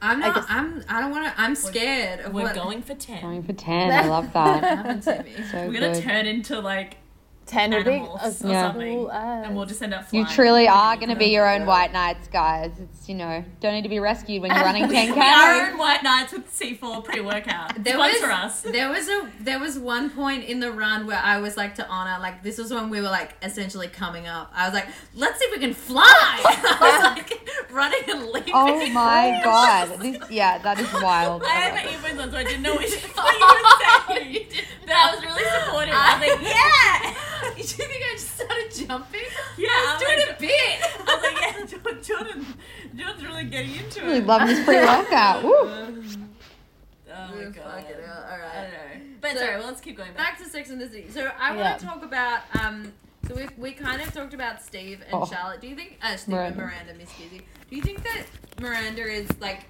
I'm 0.00 0.20
not. 0.20 0.34
guess- 0.34 0.46
I'm. 0.48 0.84
I 0.88 1.00
don't 1.00 1.10
want 1.10 1.26
to. 1.26 1.40
I'm 1.40 1.54
scared 1.54 2.20
of 2.20 2.32
We're 2.32 2.44
what 2.44 2.54
going 2.54 2.82
for 2.82 2.94
ten. 2.94 3.20
Going 3.22 3.42
for 3.42 3.52
ten. 3.52 3.90
I 3.90 4.06
love 4.08 4.32
that. 4.32 4.62
happened 4.76 5.02
to 5.04 5.22
me. 5.22 5.32
So 5.50 5.66
We're 5.66 5.72
gonna 5.74 5.92
good. 5.92 6.02
turn 6.02 6.26
into 6.26 6.60
like 6.60 6.96
Ten 7.48 7.70
would 7.72 7.84
be 7.84 7.92
animals 7.92 8.42
a 8.42 8.46
or 8.46 8.50
Yeah. 8.50 8.62
something, 8.68 8.94
cool 8.96 9.10
uh, 9.10 9.42
and 9.44 9.56
we'll 9.56 9.66
just 9.66 9.82
end 9.82 9.94
up. 9.94 10.04
You 10.12 10.26
truly 10.26 10.68
are 10.68 10.96
going 10.96 11.08
to 11.08 11.16
be 11.16 11.26
your 11.26 11.48
own 11.50 11.66
white 11.66 11.92
knights, 11.92 12.28
guys. 12.28 12.70
It's 12.78 13.08
you 13.08 13.14
know, 13.14 13.42
don't 13.60 13.72
need 13.72 13.82
to 13.82 13.88
be 13.88 13.98
rescued 14.00 14.42
when 14.42 14.54
you're 14.54 14.64
running 14.64 14.84
10k. 14.88 15.16
Our 15.16 15.70
own 15.70 15.78
white 15.78 16.02
knights 16.02 16.32
with 16.34 16.46
C4 16.54 17.02
pre-workout. 17.04 17.82
There 17.82 17.96
was 17.96 18.16
Sponsor 18.18 18.32
us. 18.32 18.60
there 18.76 18.90
was 18.90 19.08
a 19.08 19.30
there 19.40 19.58
was 19.58 19.78
one 19.78 20.10
point 20.10 20.44
in 20.44 20.60
the 20.60 20.70
run 20.72 21.06
where 21.06 21.20
I 21.22 21.38
was 21.38 21.56
like 21.56 21.74
to 21.76 21.88
honor 21.88 22.18
like 22.20 22.42
this 22.42 22.58
was 22.58 22.72
when 22.72 22.90
we 22.90 23.00
were 23.00 23.08
like 23.08 23.34
essentially 23.42 23.88
coming 23.88 24.26
up. 24.26 24.52
I 24.54 24.66
was 24.66 24.74
like, 24.74 24.86
let's 25.14 25.38
see 25.38 25.46
if 25.46 25.52
we 25.52 25.58
can 25.58 25.74
fly. 25.74 26.04
I 26.04 26.78
was 26.80 27.02
like 27.18 27.70
running 27.72 28.00
and 28.08 28.26
leaping. 28.26 28.52
Oh 28.54 28.86
my 28.90 29.40
god. 29.42 29.88
This, 30.00 30.30
yeah, 30.30 30.58
that 30.58 30.78
is 30.78 30.92
wild. 31.02 31.42
I 31.44 31.48
had 31.48 31.74
my 31.74 31.90
earphones 31.92 32.20
on, 32.20 32.30
so 32.30 32.36
I 32.36 32.44
didn't 32.44 32.62
know 32.62 32.74
what 32.74 32.84
you 32.84 32.94
were 32.96 33.00
saying. 33.00 34.46
But 34.86 34.96
I 34.96 35.14
was 35.14 35.22
really 35.24 35.44
supportive. 35.64 35.94
I 35.96 36.18
was 36.18 36.28
like, 36.28 36.42
yeah, 36.42 37.14
you 37.56 37.64
think 37.64 37.90
I 38.04 38.12
just 38.14 38.34
started 38.36 38.88
jumping? 38.88 39.20
yeah. 39.56 39.68
I 39.70 39.96
was 39.98 40.02
doing 40.06 40.18
like, 40.18 40.36
a 40.36 40.40
bit. 40.40 40.80
I 41.08 41.14
was 41.14 41.22
like, 41.22 41.40
yeah, 41.42 41.66
Jordan, 41.78 42.02
Jordan, 42.02 42.46
Jordan's 42.96 43.24
really 43.24 43.44
getting 43.44 43.74
into 43.76 44.00
really 44.02 44.18
it. 44.18 44.26
love 44.26 44.46
this 44.48 44.64
pre-workout. 44.64 45.42
Woo. 45.44 45.52
Oh 45.52 47.34
my 47.34 47.44
god. 47.44 47.54
Fuck 47.54 47.90
it, 47.90 48.04
all 48.08 48.24
I 48.24 48.62
don't 48.62 48.70
know. 48.72 49.06
But 49.20 49.32
So- 49.32 49.38
sorry, 49.38 49.56
well, 49.58 49.66
let's 49.66 49.80
keep 49.80 49.96
going 49.96 50.12
back. 50.12 50.38
Back 50.38 50.38
to 50.38 50.48
Sex 50.48 50.70
and 50.70 50.80
the 50.80 50.88
City. 50.88 51.08
So 51.10 51.30
I 51.38 51.54
Yeah. 51.54 51.62
want 51.62 51.80
to 51.80 51.86
talk 51.86 52.02
about 52.04 52.40
um. 52.60 52.92
So 53.26 53.34
we 53.34 53.48
we 53.58 53.72
kind 53.72 54.00
of 54.00 54.12
talked 54.12 54.32
about 54.34 54.62
Steve 54.62 55.00
and 55.02 55.14
Oh. 55.14 55.26
Charlotte. 55.26 55.60
Do 55.60 55.68
you 55.68 55.74
think 55.74 55.98
uh, 56.02 56.16
Steve 56.16 56.34
and 56.34 56.56
Miranda. 56.56 56.60
Miranda 56.60 56.94
Miss 56.94 57.10
Dizzy? 57.16 57.42
Do 57.68 57.76
you 57.76 57.82
think 57.82 58.02
that 58.04 58.24
Miranda 58.60 59.02
is 59.02 59.28
like? 59.40 59.64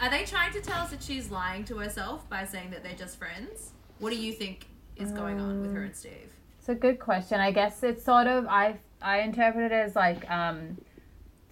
Are 0.00 0.10
they 0.10 0.24
trying 0.24 0.52
to 0.54 0.60
tell 0.60 0.80
us 0.82 0.90
that 0.90 1.02
she's 1.02 1.30
lying 1.30 1.64
to 1.66 1.76
herself 1.76 2.28
by 2.30 2.44
saying 2.46 2.70
that 2.70 2.82
they're 2.82 2.96
just 2.96 3.18
friends? 3.18 3.70
What 3.98 4.10
do 4.10 4.16
you 4.16 4.32
think 4.32 4.66
is 4.96 5.10
going 5.12 5.38
on 5.40 5.60
with 5.60 5.74
her 5.74 5.82
and 5.82 5.94
Steve? 5.94 6.32
It's 6.64 6.70
a 6.70 6.74
good 6.74 6.98
question. 6.98 7.40
I 7.40 7.50
guess 7.50 7.82
it's 7.82 8.02
sort 8.02 8.26
of 8.26 8.46
I 8.46 8.78
I 9.02 9.18
interpret 9.20 9.70
it 9.70 9.74
as 9.74 9.94
like 9.94 10.30
um 10.30 10.78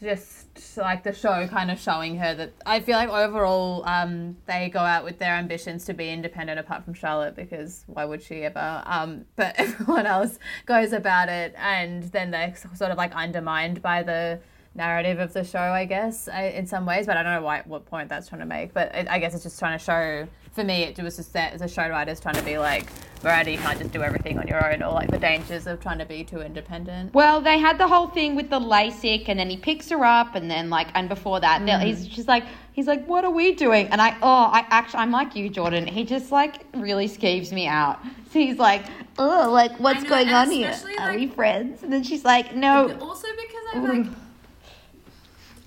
just 0.00 0.78
like 0.78 1.02
the 1.02 1.12
show 1.12 1.46
kind 1.48 1.70
of 1.70 1.78
showing 1.78 2.16
her 2.16 2.34
that 2.34 2.54
I 2.64 2.80
feel 2.80 2.96
like 2.96 3.10
overall 3.10 3.86
um 3.86 4.38
they 4.46 4.70
go 4.70 4.78
out 4.78 5.04
with 5.04 5.18
their 5.18 5.34
ambitions 5.34 5.84
to 5.84 5.92
be 5.92 6.08
independent 6.08 6.58
apart 6.58 6.82
from 6.86 6.94
Charlotte 6.94 7.36
because 7.36 7.84
why 7.88 8.06
would 8.06 8.22
she 8.22 8.36
ever 8.44 8.82
um 8.86 9.26
but 9.36 9.54
everyone 9.58 10.06
else 10.06 10.38
goes 10.64 10.94
about 10.94 11.28
it 11.28 11.54
and 11.58 12.04
then 12.04 12.30
they're 12.30 12.54
sort 12.74 12.90
of 12.90 12.96
like 12.96 13.12
undermined 13.14 13.82
by 13.82 14.02
the 14.02 14.40
narrative 14.74 15.18
of 15.18 15.34
the 15.34 15.44
show 15.44 15.58
I 15.58 15.84
guess 15.84 16.26
I, 16.26 16.44
in 16.44 16.66
some 16.66 16.86
ways 16.86 17.04
but 17.04 17.18
I 17.18 17.22
don't 17.22 17.34
know 17.34 17.42
why 17.42 17.60
what 17.66 17.84
point 17.84 18.08
that's 18.08 18.30
trying 18.30 18.40
to 18.40 18.46
make 18.46 18.72
but 18.72 18.94
I 18.94 19.18
guess 19.18 19.34
it's 19.34 19.42
just 19.42 19.58
trying 19.58 19.78
to 19.78 19.84
show 19.84 20.26
for 20.52 20.64
me 20.64 20.82
it 20.84 20.98
was 21.02 21.16
just 21.16 21.32
that 21.32 21.52
as 21.54 21.62
a 21.62 21.68
show 21.68 21.88
writers 21.88 22.20
trying 22.20 22.34
to 22.34 22.42
be 22.42 22.58
like 22.58 22.86
Miranda 23.24 23.50
you 23.52 23.58
can't 23.58 23.78
just 23.78 23.92
do 23.92 24.02
everything 24.02 24.38
on 24.38 24.46
your 24.46 24.72
own 24.72 24.82
or 24.82 24.92
like 24.92 25.10
the 25.10 25.18
dangers 25.18 25.66
of 25.66 25.80
trying 25.80 25.98
to 25.98 26.04
be 26.04 26.24
too 26.24 26.40
independent 26.40 27.14
Well, 27.14 27.40
they 27.40 27.58
had 27.58 27.78
the 27.78 27.86
whole 27.88 28.08
thing 28.08 28.34
with 28.34 28.50
the 28.50 28.58
LASIK, 28.58 29.28
and 29.28 29.38
then 29.38 29.48
he 29.48 29.56
picks 29.56 29.88
her 29.90 30.04
up, 30.04 30.34
and 30.34 30.50
then 30.50 30.70
like, 30.70 30.88
and 30.94 31.08
before 31.08 31.38
that, 31.40 31.64
they'll- 31.64 31.78
he's 31.78 32.06
just 32.06 32.26
like, 32.28 32.44
he's 32.72 32.86
like, 32.88 33.06
"What 33.06 33.24
are 33.24 33.30
we 33.30 33.54
doing?" 33.54 33.86
And 33.88 34.00
I, 34.02 34.16
oh, 34.22 34.50
I 34.52 34.66
actually, 34.70 35.00
I'm 35.00 35.10
like 35.12 35.36
you, 35.36 35.48
Jordan. 35.48 35.86
He 35.86 36.04
just 36.04 36.32
like 36.32 36.64
really 36.74 37.08
skeeves 37.08 37.52
me 37.52 37.66
out. 37.66 38.00
So 38.32 38.38
he's 38.46 38.58
like, 38.58 38.82
"Oh, 39.18 39.50
like 39.52 39.78
what's 39.78 40.02
know, 40.02 40.08
going 40.08 40.28
on 40.30 40.50
here? 40.50 40.70
especially, 40.70 40.98
Are 40.98 41.14
we 41.14 41.28
friends?" 41.28 41.82
And 41.84 41.92
then 41.92 42.02
she's 42.02 42.24
like, 42.24 42.54
"No." 42.56 42.90
Also 43.00 43.28
because 43.40 43.64
I'm 43.74 43.84
like, 44.04 44.12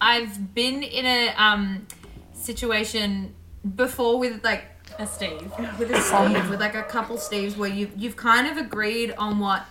I've 0.01 0.53
been 0.53 0.83
in 0.83 1.05
a 1.05 1.33
um 1.38 1.88
situation 2.33 3.33
before 3.75 4.19
with 4.19 4.43
like 4.43 4.65
A 4.97 5.05
Steve. 5.07 5.51
with 5.77 5.91
a 5.91 6.01
Steve, 6.01 6.49
with 6.49 6.59
like 6.59 6.75
a 6.75 6.83
couple 6.83 7.17
Steves 7.17 7.57
where 7.57 7.69
you 7.69 7.91
you've 7.95 8.15
kind 8.15 8.47
of 8.47 8.57
agreed 8.57 9.13
on 9.17 9.39
what 9.39 9.65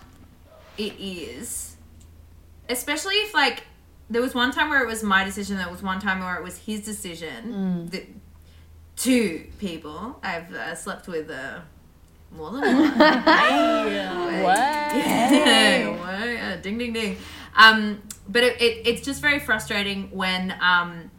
it 0.76 0.94
is. 0.98 1.76
Especially 2.68 3.14
if 3.14 3.34
like 3.34 3.64
there 4.10 4.22
was 4.22 4.34
one 4.34 4.52
time 4.52 4.68
where 4.70 4.82
it 4.82 4.86
was 4.86 5.02
my 5.02 5.24
decision, 5.24 5.56
there 5.56 5.70
was 5.70 5.82
one 5.82 5.98
time 6.00 6.20
where 6.20 6.36
it 6.36 6.44
was 6.44 6.58
his 6.58 6.84
decision. 6.84 7.88
The, 7.90 8.06
two 8.96 9.46
people 9.58 10.18
I've 10.22 10.52
uh, 10.54 10.74
slept 10.74 11.08
with 11.08 11.30
uh, 11.30 11.60
more 12.30 12.50
than 12.52 12.62
one. 12.62 12.98
What? 14.44 14.58
Yeah, 14.96 16.56
ding 16.60 16.78
ding 16.78 16.92
ding. 16.92 17.16
Um, 17.56 18.02
but 18.28 18.42
it, 18.42 18.60
it, 18.60 18.86
it's 18.86 19.02
just 19.02 19.20
very 19.20 19.38
frustrating 19.38 20.10
when 20.10 20.54
um, 20.60 21.10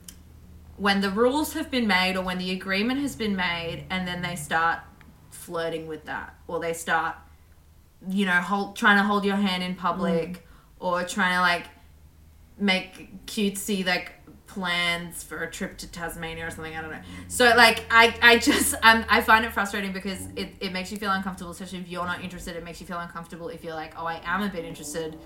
when 0.78 1.02
the 1.02 1.10
rules 1.10 1.54
have 1.54 1.72
been 1.72 1.88
made 1.88 2.16
or 2.16 2.22
when 2.22 2.38
the 2.38 2.52
agreement 2.52 3.00
has 3.00 3.16
been 3.16 3.36
made 3.36 3.86
and 3.90 4.08
then 4.08 4.22
they 4.22 4.36
start 4.36 4.80
flirting 5.30 5.88
with 5.88 6.06
that 6.06 6.36
or 6.48 6.60
they 6.60 6.74
start 6.74 7.16
you 8.08 8.26
know 8.26 8.34
hold, 8.34 8.76
trying 8.76 8.98
to 8.98 9.04
hold 9.04 9.26
your 9.26 9.36
hand 9.36 9.64
in 9.64 9.76
public 9.76 10.46
or 10.80 11.04
trying 11.04 11.36
to 11.36 11.42
like 11.42 11.68
make 12.58 13.26
cutesy 13.26 13.86
like 13.86 14.14
plans 14.48 15.24
for 15.24 15.44
a 15.44 15.52
trip 15.52 15.78
to 15.78 15.92
Tasmania 15.92 16.48
or 16.48 16.52
something. 16.52 16.76
I 16.76 16.82
don't 16.82 16.92
know. 16.92 17.02
So 17.28 17.54
like 17.58 17.84
I 17.92 18.16
I 18.22 18.38
just 18.38 18.76
um, 18.84 19.06
I 19.10 19.22
find 19.22 19.46
it 19.46 19.52
frustrating 19.52 19.92
because 19.92 20.28
it, 20.36 20.50
it 20.60 20.72
makes 20.72 20.92
you 20.92 20.98
feel 20.98 21.12
uncomfortable, 21.12 21.52
especially 21.52 21.80
if 21.80 21.90
you're 21.90 22.06
not 22.06 22.24
interested. 22.24 22.56
It 22.56 22.64
makes 22.64 22.80
you 22.80 22.88
feel 22.88 23.00
uncomfortable 23.00 23.50
if 23.50 23.64
you're 23.64 23.76
like, 23.76 23.94
oh, 24.00 24.06
I 24.06 24.22
am 24.24 24.44
a 24.44 24.50
bit 24.50 24.66
interested, 24.66 25.18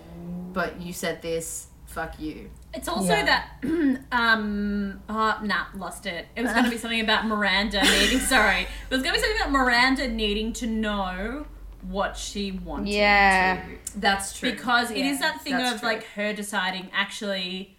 but 0.53 0.81
you 0.81 0.93
said 0.93 1.21
this. 1.21 1.67
Fuck 1.89 2.19
you. 2.19 2.51
It's 2.73 2.87
also 2.87 3.13
Yeah. 3.13 3.25
that 3.25 3.49
um 4.11 5.01
oh 5.09 5.39
nah 5.43 5.65
lost 5.75 6.05
it. 6.05 6.27
It 6.35 6.43
was 6.43 6.53
gonna 6.53 6.69
be 6.69 6.77
something 6.77 7.01
about 7.01 7.25
Miranda 7.25 7.81
needing 7.81 8.19
sorry. 8.35 8.61
It 8.61 8.93
was 8.93 9.01
gonna 9.01 9.13
be 9.15 9.19
something 9.19 9.41
about 9.41 9.51
Miranda 9.51 10.07
needing 10.07 10.53
to 10.53 10.67
know 10.67 11.47
what 11.81 12.15
she 12.15 12.51
wanted. 12.51 12.89
Yeah. 12.89 13.63
to. 13.93 13.99
That's 13.99 14.37
true. 14.37 14.51
Because 14.51 14.91
it 14.91 14.97
is 15.05 15.19
that 15.19 15.41
thing 15.41 15.57
that's 15.57 15.73
of 15.75 15.79
true. 15.79 15.89
like 15.89 16.03
her 16.15 16.31
deciding 16.31 16.89
actually 16.93 17.75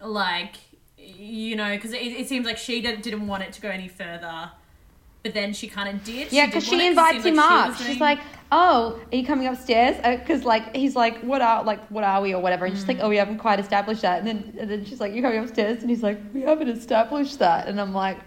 like 0.00 0.56
you 0.96 1.56
know, 1.56 1.74
because 1.74 1.92
it, 1.92 1.98
it 1.98 2.28
seems 2.28 2.46
like 2.46 2.56
she 2.56 2.80
didn't, 2.80 3.02
didn't 3.02 3.26
want 3.26 3.42
it 3.42 3.52
to 3.52 3.60
go 3.60 3.68
any 3.68 3.88
further, 3.88 4.50
but 5.24 5.32
then 5.34 5.52
she 5.54 5.66
kind 5.66 5.88
of 5.88 6.04
did. 6.04 6.30
Yeah, 6.30 6.46
because 6.46 6.68
want 6.68 6.82
she 6.82 6.86
it, 6.86 6.94
'cause 6.94 7.12
it 7.12 7.16
invites 7.16 7.24
him 7.24 7.34
like 7.36 7.50
up. 7.50 7.68
was 7.78 7.86
She's 7.86 7.98
like, 8.00 8.20
"Oh, 8.52 9.00
are 9.10 9.16
you 9.16 9.24
coming 9.26 9.46
upstairs?" 9.46 9.96
Uh, 10.04 10.16
because 10.18 10.44
like 10.44 10.76
he's 10.76 10.94
like, 10.94 11.18
"What 11.22 11.40
are 11.40 11.64
like 11.64 11.80
what 11.88 12.04
are 12.04 12.20
we 12.20 12.34
or 12.34 12.42
whatever?" 12.42 12.66
And 12.66 12.76
she's 12.76 12.86
like, 12.86 12.98
mm. 12.98 13.04
"Oh, 13.04 13.08
we 13.08 13.16
haven't 13.16 13.38
quite 13.38 13.58
established 13.58 14.02
that." 14.02 14.18
And 14.18 14.26
then 14.28 14.54
and 14.60 14.70
then 14.70 14.84
she's 14.84 15.00
like, 15.00 15.14
"You're 15.14 15.22
coming 15.22 15.38
upstairs," 15.38 15.80
and 15.80 15.88
he's 15.88 16.02
like, 16.02 16.20
"We 16.34 16.42
haven't 16.42 16.68
established 16.68 17.38
that." 17.38 17.66
And 17.68 17.80
I'm 17.80 17.94
like, 17.94 18.18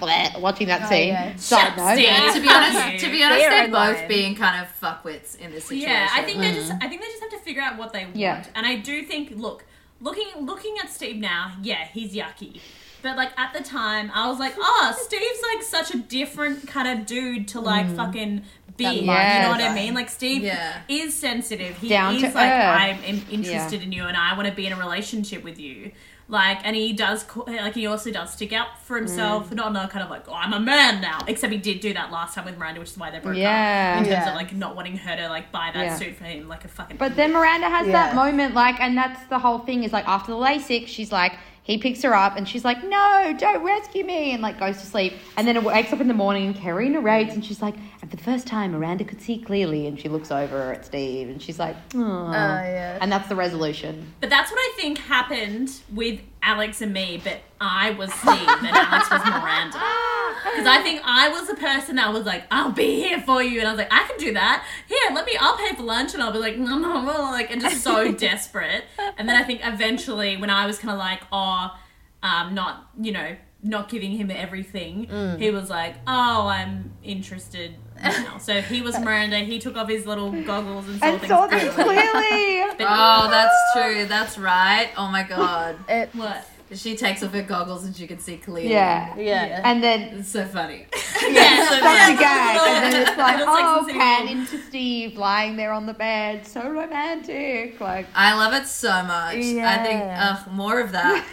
"Bleh," 0.00 0.40
watching 0.40 0.68
that 0.68 0.84
Oh, 0.84 0.88
scene. 0.88 1.08
yeah. 1.08 1.36
Side 1.36 1.76
note. 1.76 1.92
Steve. 1.92 2.06
Yeah, 2.06 2.32
to 2.32 2.40
be 2.40 2.48
honest, 2.48 3.04
to 3.04 3.10
be 3.10 3.22
honest, 3.22 3.38
They're 3.40 3.50
they're 3.50 3.68
both 3.68 3.98
line. 3.98 4.08
being 4.08 4.34
kind 4.34 4.64
of 4.64 4.80
fuckwits 4.80 5.38
in 5.38 5.52
this 5.52 5.64
situation. 5.64 5.90
Yeah, 5.90 6.08
I 6.10 6.22
think 6.22 6.38
they 6.40 6.52
just 6.54 6.72
mm. 6.72 6.82
I 6.82 6.88
think 6.88 7.02
they 7.02 7.06
just 7.08 7.20
have 7.20 7.30
to 7.32 7.38
figure 7.38 7.60
out 7.62 7.76
what 7.76 7.92
they 7.92 8.04
want. 8.06 8.16
Yeah. 8.16 8.44
And 8.54 8.64
I 8.66 8.76
do 8.76 9.02
think 9.02 9.32
look, 9.36 9.66
looking 10.00 10.28
looking 10.40 10.76
at 10.82 10.90
Steve 10.90 11.16
now, 11.16 11.52
yeah, 11.62 11.84
he's 11.92 12.14
yucky. 12.14 12.60
But 13.06 13.16
like 13.16 13.38
at 13.38 13.52
the 13.52 13.62
time, 13.62 14.10
I 14.12 14.28
was 14.28 14.40
like, 14.40 14.54
oh, 14.58 14.92
Steve's 14.98 15.40
like 15.54 15.62
such 15.62 15.94
a 15.94 15.98
different 15.98 16.66
kind 16.66 16.98
of 16.98 17.06
dude 17.06 17.46
to 17.48 17.60
like 17.60 17.86
mm. 17.86 17.94
fucking 17.94 18.42
be. 18.76 18.84
That 18.84 18.94
You 18.96 19.42
know 19.42 19.50
what 19.50 19.60
I 19.60 19.72
mean? 19.72 19.94
Like 19.94 20.10
Steve 20.10 20.42
Yeah. 20.42 20.80
is 20.88 21.14
sensitive. 21.14 21.78
He 21.78 21.88
Down 21.88 22.16
is 22.16 22.22
to 22.22 22.32
like 22.32 22.50
earth. 22.50 22.80
I'm 22.80 23.04
in- 23.04 23.24
interested 23.30 23.84
in 23.84 23.92
you 23.92 24.06
and 24.06 24.16
I 24.16 24.34
want 24.36 24.48
to 24.48 24.54
be 24.54 24.66
in 24.66 24.72
a 24.72 24.76
relationship 24.76 25.44
with 25.44 25.60
you. 25.60 25.92
Like, 26.28 26.58
and 26.64 26.74
he 26.74 26.92
does, 26.92 27.24
like, 27.46 27.74
he 27.74 27.86
also 27.86 28.10
does 28.10 28.32
stick 28.32 28.52
up 28.52 28.78
for 28.82 28.96
mm. 28.96 29.02
himself, 29.02 29.52
not 29.52 29.72
not 29.72 29.90
kind 29.90 30.02
of 30.02 30.10
like, 30.10 30.28
oh, 30.28 30.34
I'm 30.34 30.52
a 30.52 30.58
man 30.58 31.00
now. 31.00 31.20
Except 31.28 31.52
he 31.52 31.58
did 31.60 31.78
do 31.78 31.94
that 31.94 32.10
last 32.10 32.34
time 32.34 32.46
with 32.46 32.58
Miranda, 32.58 32.80
which 32.80 32.90
is 32.90 32.98
why 32.98 33.12
they 33.12 33.20
broke 33.20 33.36
Yeah. 33.36 33.92
up. 33.94 34.02
In 34.02 34.10
terms 34.10 34.24
Yeah. 34.26 34.30
of 34.30 34.34
like 34.34 34.52
not 34.52 34.74
wanting 34.74 34.96
her 34.96 35.14
to 35.14 35.28
like 35.28 35.52
buy 35.52 35.70
that 35.72 35.84
Yeah. 35.84 35.96
suit 35.96 36.16
for 36.16 36.24
him, 36.24 36.48
like 36.48 36.64
a 36.64 36.68
fucking. 36.68 36.96
But 36.96 37.14
then 37.14 37.32
Miranda 37.32 37.68
has 37.68 37.86
Yeah. 37.86 37.92
that 37.92 38.16
moment, 38.16 38.54
like, 38.54 38.80
and 38.80 38.98
that's 38.98 39.22
the 39.28 39.38
whole 39.38 39.60
thing 39.60 39.84
is 39.84 39.92
like 39.92 40.08
after 40.08 40.32
the 40.32 40.38
LASIK, 40.38 40.88
she's 40.88 41.12
like, 41.12 41.34
he 41.66 41.78
picks 41.78 42.00
her 42.02 42.14
up 42.14 42.36
and 42.36 42.48
she's 42.48 42.64
like, 42.64 42.82
no, 42.84 43.36
don't 43.36 43.64
rescue 43.64 44.04
me, 44.04 44.30
and 44.32 44.40
like 44.40 44.60
goes 44.60 44.78
to 44.78 44.86
sleep. 44.86 45.14
And 45.36 45.48
then 45.48 45.56
it 45.56 45.64
wakes 45.64 45.92
up 45.92 46.00
in 46.00 46.06
the 46.06 46.14
morning 46.14 46.46
and 46.46 46.54
Carrie 46.54 46.88
narrates 46.88 47.34
and 47.34 47.44
she's 47.44 47.60
like, 47.60 47.74
and 48.00 48.08
for 48.08 48.16
the 48.16 48.22
first 48.22 48.46
time, 48.46 48.70
Miranda 48.70 49.02
could 49.04 49.20
see 49.20 49.38
clearly. 49.38 49.88
And 49.88 49.98
she 49.98 50.08
looks 50.08 50.30
over 50.30 50.72
at 50.72 50.86
Steve 50.86 51.28
and 51.28 51.42
she's 51.42 51.58
like, 51.58 51.74
oh, 51.96 51.98
Oh, 51.98 52.30
yeah. 52.32 52.98
And 53.00 53.10
that's 53.10 53.28
the 53.28 53.34
resolution. 53.34 54.12
But 54.20 54.30
that's 54.30 54.48
what 54.52 54.58
I 54.60 54.72
think 54.76 54.98
happened 54.98 55.72
with 55.92 56.20
Alex 56.40 56.80
and 56.82 56.92
me, 56.92 57.20
but 57.24 57.40
I 57.60 57.90
was 57.90 58.12
Steve 58.12 58.30
and 58.48 58.68
Alex 58.68 59.10
was 59.10 59.24
Miranda. 59.24 59.80
Because 60.50 60.66
I 60.66 60.82
think 60.82 61.00
I 61.04 61.28
was 61.28 61.46
the 61.48 61.54
person 61.56 61.96
that 61.96 62.12
was 62.12 62.24
like, 62.24 62.44
I'll 62.50 62.72
be 62.72 62.94
here 63.02 63.20
for 63.20 63.42
you. 63.42 63.58
And 63.60 63.68
I 63.68 63.72
was 63.72 63.78
like, 63.78 63.92
I 63.92 64.04
can 64.08 64.16
do 64.18 64.32
that. 64.34 64.64
Here, 64.88 64.98
let 65.14 65.26
me, 65.26 65.36
I'll 65.40 65.56
pay 65.56 65.74
for 65.74 65.82
lunch. 65.82 66.14
And 66.14 66.22
I'll 66.22 66.32
be 66.32 66.38
like, 66.38 66.56
no, 66.56 66.78
no, 66.78 67.00
no. 67.02 67.22
Like, 67.30 67.50
and 67.50 67.60
just 67.60 67.82
so 67.82 68.12
desperate. 68.26 68.84
And 69.18 69.28
then 69.28 69.36
I 69.36 69.42
think 69.44 69.60
eventually 69.64 70.36
when 70.36 70.50
I 70.50 70.66
was 70.66 70.78
kind 70.78 70.92
of 70.92 70.98
like, 70.98 71.22
oh, 71.32 71.76
um, 72.22 72.54
not, 72.54 72.88
you 73.00 73.12
know, 73.12 73.36
not 73.62 73.88
giving 73.88 74.12
him 74.12 74.30
everything, 74.30 75.06
Mm. 75.06 75.38
he 75.40 75.50
was 75.50 75.68
like, 75.70 75.96
oh, 76.06 76.46
I'm 76.46 76.92
interested 77.02 77.74
now. 78.02 78.38
So 78.38 78.60
he 78.60 78.82
was 78.82 78.98
Miranda. 78.98 79.38
He 79.38 79.58
took 79.58 79.76
off 79.76 79.88
his 79.88 80.06
little 80.06 80.30
goggles 80.42 80.86
and 80.86 80.98
saw 81.00 81.06
And 81.06 81.20
things 81.20 81.28
saw 81.30 81.46
this 81.46 81.72
clearly. 81.74 81.96
clearly. 81.96 82.62
Oh, 82.88 83.28
that's 83.30 83.54
true. 83.72 84.04
That's 84.04 84.36
right. 84.38 84.90
Oh 84.96 85.08
my 85.08 85.22
god. 85.22 85.76
It, 85.88 86.10
What? 86.14 86.46
She 86.74 86.96
takes 86.96 87.22
off 87.22 87.32
her 87.32 87.42
goggles 87.42 87.84
and 87.84 87.94
she 87.94 88.06
can 88.06 88.18
see 88.18 88.38
clearly. 88.38 88.72
yeah. 88.72 89.16
yeah. 89.16 89.60
And 89.64 89.82
then 89.82 90.18
It's 90.18 90.28
so 90.28 90.44
funny. 90.44 90.86
Yeah, 91.28 91.68
so 91.68 91.80
that's 91.80 92.12
the 92.12 92.18
gag. 92.18 92.60
And 92.66 92.92
then 92.92 93.02
it's 93.02 93.18
like, 93.18 93.34
It 93.36 93.38
looks 93.40 93.52
like 93.52 93.64
oh, 93.64 93.86
some 93.86 93.98
pan 93.98 94.22
of- 94.24 94.30
into 94.30 94.62
Steve 94.62 95.16
lying 95.16 95.56
there 95.56 95.72
on 95.72 95.86
the 95.86 95.94
bed. 95.94 96.46
So 96.46 96.68
romantic. 96.68 97.80
Like, 97.80 98.06
I 98.14 98.34
love 98.34 98.52
it 98.52 98.66
so 98.66 98.90
much. 99.04 99.36
Yeah. 99.36 99.70
I 99.70 99.84
think, 99.84 100.00
Yeah. 100.00 100.38
ugh, 100.44 100.52
more 100.52 100.80
of 100.80 100.92
that. 100.92 101.24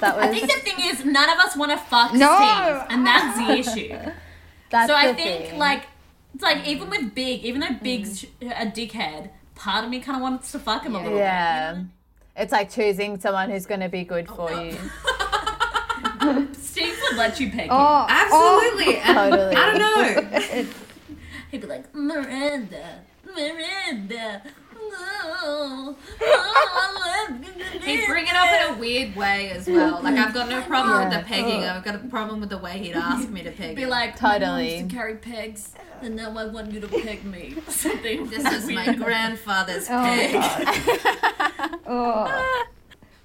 that 0.00 0.16
was 0.16 0.24
I 0.26 0.32
think 0.32 0.52
the 0.52 0.60
thing 0.60 0.90
is, 0.90 1.04
none 1.04 1.30
of 1.30 1.38
us 1.38 1.56
want 1.56 1.70
to 1.70 1.78
fuck 1.78 2.12
No. 2.14 2.34
Steve, 2.36 2.86
and 2.90 3.06
that's 3.06 3.38
the 3.38 3.52
issue. 3.58 4.12
that's 4.70 4.90
so 4.90 4.96
I 4.96 5.12
think, 5.14 5.50
thing. 5.50 5.58
like, 5.58 5.84
it's 6.34 6.42
like 6.42 6.66
even 6.66 6.90
with 6.90 7.14
Big, 7.14 7.44
even 7.44 7.60
though 7.60 7.76
Big's 7.82 8.24
mm. 8.40 8.50
a 8.50 8.66
dickhead, 8.66 9.30
part 9.54 9.84
of 9.84 9.90
me 9.90 10.00
kind 10.00 10.16
of 10.16 10.22
wants 10.22 10.50
to 10.52 10.58
fuck 10.58 10.84
him 10.84 10.94
a 10.96 11.02
little 11.02 11.18
yeah. 11.18 11.74
bit. 11.74 11.84
It's 12.36 12.52
like 12.52 12.70
choosing 12.70 13.20
someone 13.20 13.50
who's 13.50 13.66
going 13.66 13.80
to 13.80 13.88
be 13.88 14.04
good 14.04 14.28
for 14.28 14.50
oh, 14.50 14.54
no. 14.54 16.38
you. 16.38 16.48
Steve 16.54 16.96
would 17.08 17.18
let 17.18 17.38
you 17.38 17.50
pick 17.50 17.62
him. 17.62 17.70
oh, 17.70 18.06
oh. 18.08 18.66
Absolutely. 18.68 18.96
And 18.96 19.16
Totally. 19.30 19.56
I 19.56 19.78
don't 19.78 20.62
know. 20.62 20.72
He'd 21.50 21.60
be 21.60 21.66
like, 21.66 21.94
Miranda, 21.94 23.00
Miranda. 23.24 24.42
I 24.94 25.94
love 27.28 27.44
you, 27.44 27.80
He'd 27.80 28.06
bring 28.06 28.26
it 28.26 28.34
up 28.34 28.68
in 28.70 28.74
a 28.74 28.78
weird 28.80 29.14
way 29.16 29.50
as 29.50 29.66
well. 29.68 30.00
Like 30.02 30.16
I've 30.16 30.34
got 30.34 30.48
no 30.48 30.62
problem 30.62 31.08
with 31.08 31.18
the 31.18 31.24
pegging. 31.26 31.64
I've 31.64 31.84
got 31.84 31.94
a 31.96 31.98
problem 31.98 32.40
with 32.40 32.50
the 32.50 32.58
way 32.58 32.78
he'd 32.78 32.94
ask 32.94 33.28
me 33.28 33.42
to 33.42 33.50
peg. 33.50 33.76
Be 33.76 33.86
like, 33.86 34.20
my 34.20 34.38
mom 34.38 34.40
Totally. 34.40 34.76
used 34.78 34.90
to 34.90 34.96
carry 34.96 35.14
pegs, 35.16 35.72
and 36.00 36.16
now 36.16 36.36
I 36.36 36.46
want 36.46 36.72
you 36.72 36.80
to 36.80 36.88
peg 36.88 37.24
me. 37.24 37.54
Something. 37.68 38.28
this 38.28 38.44
is 38.52 38.68
my 38.70 38.92
grandfather's 38.94 39.88
Oh, 39.90 40.02
peg. 40.02 41.80
oh. 41.86 42.64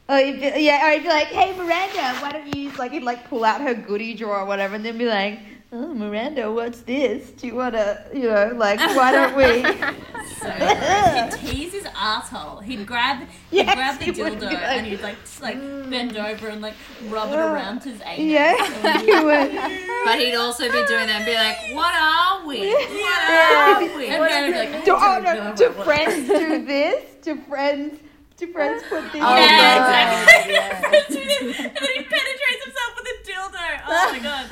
Oh, 0.09 0.18
you'd 0.18 0.39
be, 0.39 0.61
yeah, 0.61 0.88
or 0.88 0.91
he'd 0.93 1.03
be 1.03 1.09
like, 1.09 1.28
"Hey, 1.28 1.53
Miranda, 1.57 2.13
why 2.22 2.32
don't 2.32 2.55
you 2.55 2.72
like?" 2.78 2.93
He'd 2.93 3.03
like 3.03 3.28
pull 3.30 3.43
out 3.43 3.59
her 3.59 3.74
goodie 3.74 4.13
drawer 4.13 4.39
or 4.39 4.45
whatever, 4.45 4.76
and 4.76 4.86
then 4.86 4.97
be 4.97 5.05
like, 5.05 5.38
"Oh, 5.72 5.93
Miranda, 5.93 6.51
what's 6.51 6.82
this? 6.82 7.32
Do 7.32 7.47
you 7.47 7.55
wanna, 7.55 8.05
you 8.13 8.30
know, 8.30 8.51
like, 8.55 8.80
why 8.80 9.11
don't 9.11 9.36
we?" 9.36 9.65
So 10.38 10.49
he'd 10.51 11.32
tease 11.39 11.74
his 11.74 11.88
asshole. 11.95 12.59
He'd 12.59 12.86
grab, 12.86 13.22
he'd 13.49 13.57
Yes, 13.65 13.76
grab 13.76 13.97
the 13.97 14.05
he 14.05 14.11
dildo 14.11 14.39
be 14.39 14.45
like- 14.45 14.61
and 14.61 14.86
he'd 14.86 15.01
like 15.01 15.20
just, 15.22 15.41
like 15.41 15.57
mm. 15.57 15.89
bend 15.89 16.15
over 16.15 16.47
and 16.49 16.61
like 16.61 16.76
rub 17.09 17.32
it 17.32 17.39
around 17.39 17.84
his 17.84 17.99
anus. 18.05 18.20
yeah, 18.20 19.01
you 19.01 19.24
would. 19.26 19.51
But 20.05 20.20
he'd 20.20 20.36
also 20.36 20.65
be 20.65 20.74
doing 20.86 21.07
that 21.07 21.22
and 21.22 21.26
be 21.26 21.34
like, 21.34 21.57
"What 21.76 21.95
are 21.95 22.45
we? 22.45 22.59
What 22.70 22.89
Yeah. 22.91 23.80
are 23.80 23.97
we?" 23.97 24.07
And 24.09 24.24
then 24.24 24.43
he'd 24.45 24.51
be 24.51 24.74
like, 24.78 24.86
Do, 24.86 24.93
oh 24.95 25.22
no, 25.24 25.55
do 25.55 25.70
friends 25.84 26.28
do 26.28 26.65
this? 26.65 27.03
Do 27.24 27.38
friends? 27.49 27.99
Do 28.38 28.51
friends 28.53 28.84
put 28.89 29.01
this? 29.11 29.22
Oh, 29.26 29.36
Yeah, 29.36 29.78
God, 29.80 30.28
exactly. 30.28 30.53
yeah. 30.53 30.86
and 30.86 31.76
then 31.76 31.93
he 31.95 32.03
penetrates 32.03 32.63
himself 32.63 32.91
with 32.95 33.07
a 33.07 33.18
dildo. 33.26 33.82
Oh 33.88 34.11
my 34.11 34.20
god, 34.20 34.45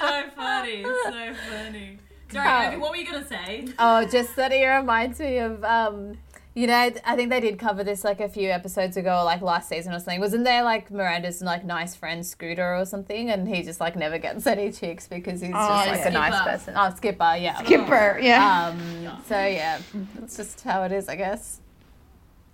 so 0.00 0.30
funny, 0.34 0.82
so 0.84 1.34
funny. 1.50 1.98
Sorry, 2.30 2.76
Urvi, 2.76 2.80
what 2.80 2.90
were 2.90 2.96
you 2.96 3.06
gonna 3.06 3.26
say? 3.26 3.66
Oh, 3.78 4.04
just 4.06 4.36
that 4.36 4.52
it 4.52 4.64
reminds 4.66 5.18
me 5.20 5.38
of, 5.38 5.64
um, 5.64 6.18
you 6.54 6.66
know, 6.66 6.74
I 7.04 7.14
think 7.16 7.30
they 7.30 7.40
did 7.40 7.58
cover 7.58 7.84
this 7.84 8.02
like 8.04 8.20
a 8.20 8.28
few 8.28 8.50
episodes 8.50 8.96
ago, 8.96 9.22
like 9.24 9.40
last 9.42 9.68
season 9.68 9.92
or 9.92 9.98
something. 10.00 10.20
Wasn't 10.20 10.44
there 10.44 10.62
like 10.64 10.90
Miranda's 10.90 11.40
like 11.40 11.64
nice 11.64 11.94
friend 11.94 12.26
Scooter 12.26 12.74
or 12.76 12.84
something, 12.84 13.30
and 13.30 13.46
he 13.48 13.62
just 13.62 13.80
like 13.80 13.94
never 13.96 14.18
gets 14.18 14.46
any 14.46 14.72
chicks 14.72 15.06
because 15.06 15.40
he's 15.40 15.52
Oh, 15.54 15.68
just 15.86 15.88
like 15.88 16.06
a 16.06 16.10
nice 16.10 16.40
person. 16.42 16.74
Oh, 16.76 16.92
Skipper, 16.96 17.36
yeah. 17.38 17.62
Skipper, 17.62 18.18
yeah. 18.20 18.66
Um, 18.68 19.22
so 19.28 19.36
yeah, 19.46 19.78
that's 20.16 20.36
just 20.36 20.60
how 20.62 20.82
it 20.82 20.92
is, 20.92 21.08
I 21.08 21.16
guess. 21.16 21.60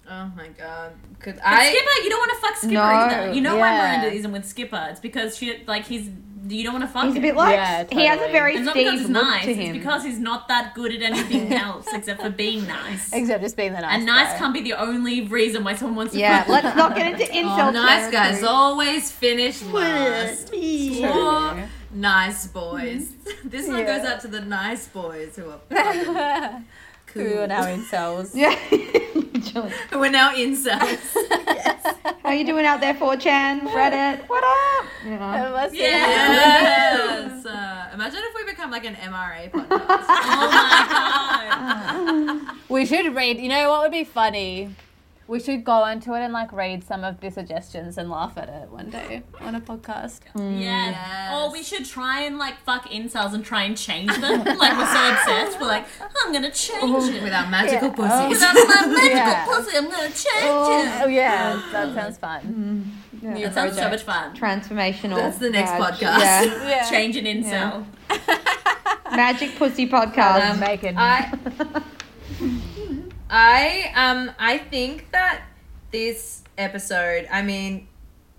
Oh 0.08 0.30
my 0.36 0.48
god. 0.48 0.92
Could 1.20 1.36
But 1.36 1.46
I? 1.46 1.70
Skipper, 1.72 2.02
you 2.04 2.10
don't 2.10 2.18
want 2.18 2.30
to 2.32 2.36
fuck 2.46 2.56
Skipper 2.58 2.74
No. 2.74 2.82
either. 2.82 3.32
You 3.32 3.40
know 3.40 3.56
why 3.56 3.76
Miranda 3.78 4.12
isn't 4.12 4.32
with 4.32 4.44
Skipper? 4.44 4.88
It's 4.90 5.00
because 5.00 5.38
she 5.38 5.64
like 5.66 5.86
he's 5.86 6.10
you 6.46 6.62
don't 6.64 6.72
want 6.74 6.84
to 6.84 6.88
fuck 6.90 7.04
He's 7.04 7.12
a 7.12 7.16
him. 7.16 7.22
bit 7.22 7.36
like 7.36 7.54
Yeah, 7.54 7.84
he 7.90 8.06
has 8.06 8.16
a 8.16 8.20
totally. 8.20 8.32
very 8.32 8.54
it's 8.56 8.64
not 8.66 8.74
because 8.74 8.88
Steve 8.90 9.00
he's 9.00 9.08
look 9.10 9.24
nice. 9.24 9.44
to 9.44 9.50
It's 9.50 9.58
him. 9.60 9.72
because 9.72 10.04
he's 10.04 10.18
not 10.18 10.48
that 10.48 10.74
good 10.74 10.92
at 10.94 11.02
anything 11.02 11.52
else 11.66 11.86
except 11.92 12.20
for 12.22 12.30
being 12.30 12.66
nice. 12.66 13.12
Except 13.12 13.42
just 13.42 13.56
being 13.56 13.72
the 13.72 13.80
nice 13.80 13.94
And 13.96 14.06
nice 14.06 14.32
guy. 14.32 14.38
can't 14.38 14.54
be 14.54 14.60
the 14.62 14.74
only 14.74 15.22
reason 15.22 15.64
why 15.64 15.74
someone 15.74 15.96
wants 15.96 16.12
to 16.12 16.18
yeah, 16.18 16.44
fuck 16.44 16.62
let's 16.62 16.76
not 16.76 16.94
get 16.96 17.12
into 17.20 17.24
oh, 17.32 17.34
incel 17.36 17.68
Oh, 17.68 17.70
nice 17.70 18.10
guys 18.10 18.40
territory. 18.40 18.48
always 18.48 19.10
finish 19.12 19.62
last. 19.62 20.50
Poor 20.52 21.68
nice 21.92 22.46
boys. 22.48 23.08
Mm-hmm. 23.08 23.48
This 23.48 23.68
one 23.68 23.78
Yeah. 23.78 23.98
goes 23.98 24.06
out 24.06 24.20
to 24.22 24.28
the 24.28 24.40
nice 24.40 24.88
boys 24.88 25.36
who 25.36 25.50
are 25.50 25.60
fucking 25.70 26.64
Who 27.14 27.20
are 27.26 27.34
cool. 27.34 27.46
now 27.46 27.64
incels. 27.64 28.34
Yeah. 28.34 28.54
We're 29.98 30.10
now 30.10 30.34
incels. 30.34 30.98
Yes. 31.46 31.96
How 32.22 32.30
are 32.30 32.34
you 32.34 32.44
doing 32.44 32.64
out 32.66 32.80
there, 32.80 32.94
4chan, 32.94 33.60
Reddit? 33.60 34.28
What 34.28 34.42
up? 34.44 34.86
You 35.04 35.10
know. 35.18 35.68
Yes. 35.72 37.46
Uh, 37.46 37.90
imagine 37.92 38.20
if 38.22 38.34
we 38.34 38.44
become 38.44 38.70
like 38.70 38.84
an 38.84 38.94
MRA 38.94 39.50
podcast. 39.50 40.04
Oh 40.08 40.48
my 40.50 42.42
god. 42.46 42.56
We 42.68 42.86
should 42.86 43.14
read. 43.14 43.38
You 43.38 43.48
know 43.48 43.68
what 43.70 43.82
would 43.82 43.92
be 43.92 44.04
funny? 44.04 44.74
We 45.26 45.40
should 45.40 45.64
go 45.64 45.86
into 45.86 46.12
it 46.12 46.20
and 46.20 46.34
like 46.34 46.52
read 46.52 46.84
some 46.84 47.02
of 47.02 47.20
the 47.20 47.30
suggestions 47.30 47.96
and 47.96 48.10
laugh 48.10 48.36
at 48.36 48.50
it 48.50 48.68
one 48.68 48.90
day 48.90 49.22
on 49.40 49.54
a 49.54 49.60
podcast. 49.60 50.20
Yeah. 50.36 50.90
Yes. 50.90 51.32
Or 51.34 51.50
we 51.50 51.62
should 51.62 51.86
try 51.86 52.20
and 52.20 52.36
like 52.36 52.58
fuck 52.60 52.84
incels 52.90 53.32
and 53.32 53.42
try 53.42 53.62
and 53.62 53.74
change 53.76 54.10
them. 54.20 54.44
like 54.44 54.76
we're 54.76 54.86
so 54.92 55.10
obsessed. 55.12 55.58
We're 55.58 55.66
like, 55.66 55.86
I'm 56.24 56.30
gonna 56.32 56.50
change 56.50 57.14
it. 57.14 57.22
With 57.22 57.32
our 57.32 57.48
magical 57.50 57.88
Yeah. 57.88 57.94
pussies. 58.26 58.38
Without 58.40 58.54
my 58.54 58.86
magical 58.92 59.16
Yeah. 59.16 59.46
pussy, 59.46 59.76
I'm 59.78 59.90
gonna 59.90 60.08
change 60.08 60.24
Oh 60.42 60.82
it. 60.82 61.02
Oh 61.04 61.06
yeah, 61.08 61.62
that 61.72 61.94
sounds 61.94 62.18
fun. 62.18 62.92
New 63.22 63.44
That 63.46 63.54
sounds 63.54 63.76
so 63.76 63.88
much 63.88 64.02
fun. 64.02 64.36
Transformational. 64.36 65.16
That's 65.16 65.38
the 65.38 65.48
next 65.48 65.70
badge. 65.70 65.94
podcast. 66.00 66.20
Yeah. 66.20 66.68
Yeah. 66.68 66.90
Change 66.90 67.16
an 67.16 67.24
incel. 67.24 67.86
Magic 69.16 69.56
Pussy 69.56 69.88
Podcast. 69.88 70.50
Um, 70.50 70.60
Bacon. 70.60 70.96
I, 70.98 71.32
I, 73.36 73.90
um, 73.96 74.30
I 74.38 74.58
think 74.58 75.10
that 75.10 75.42
this 75.90 76.44
episode, 76.56 77.26
I 77.32 77.42
mean, 77.42 77.88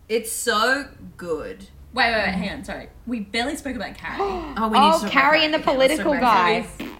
it's 0.07 0.31
so 0.31 0.87
good. 1.17 1.67
Wait, 1.93 2.11
wait, 2.11 2.13
wait, 2.13 2.33
hang 2.33 2.59
on, 2.59 2.63
sorry. 2.63 2.87
We 3.05 3.19
barely 3.19 3.57
spoke 3.57 3.75
about 3.75 3.95
Carrie. 3.95 4.19
Oh, 4.57 4.69
we 4.69 4.77
oh, 4.77 4.91
need 4.91 4.93
to 4.93 4.99
talk 5.01 5.11
Carrie 5.11 5.39
about- 5.39 5.45
and 5.45 5.53
the 5.53 5.59
okay, 5.69 5.77
let's 5.77 5.97
talk 5.97 6.03
political 6.05 6.13
about 6.13 6.21
guy. 6.21 6.67
Carrie. 6.77 6.91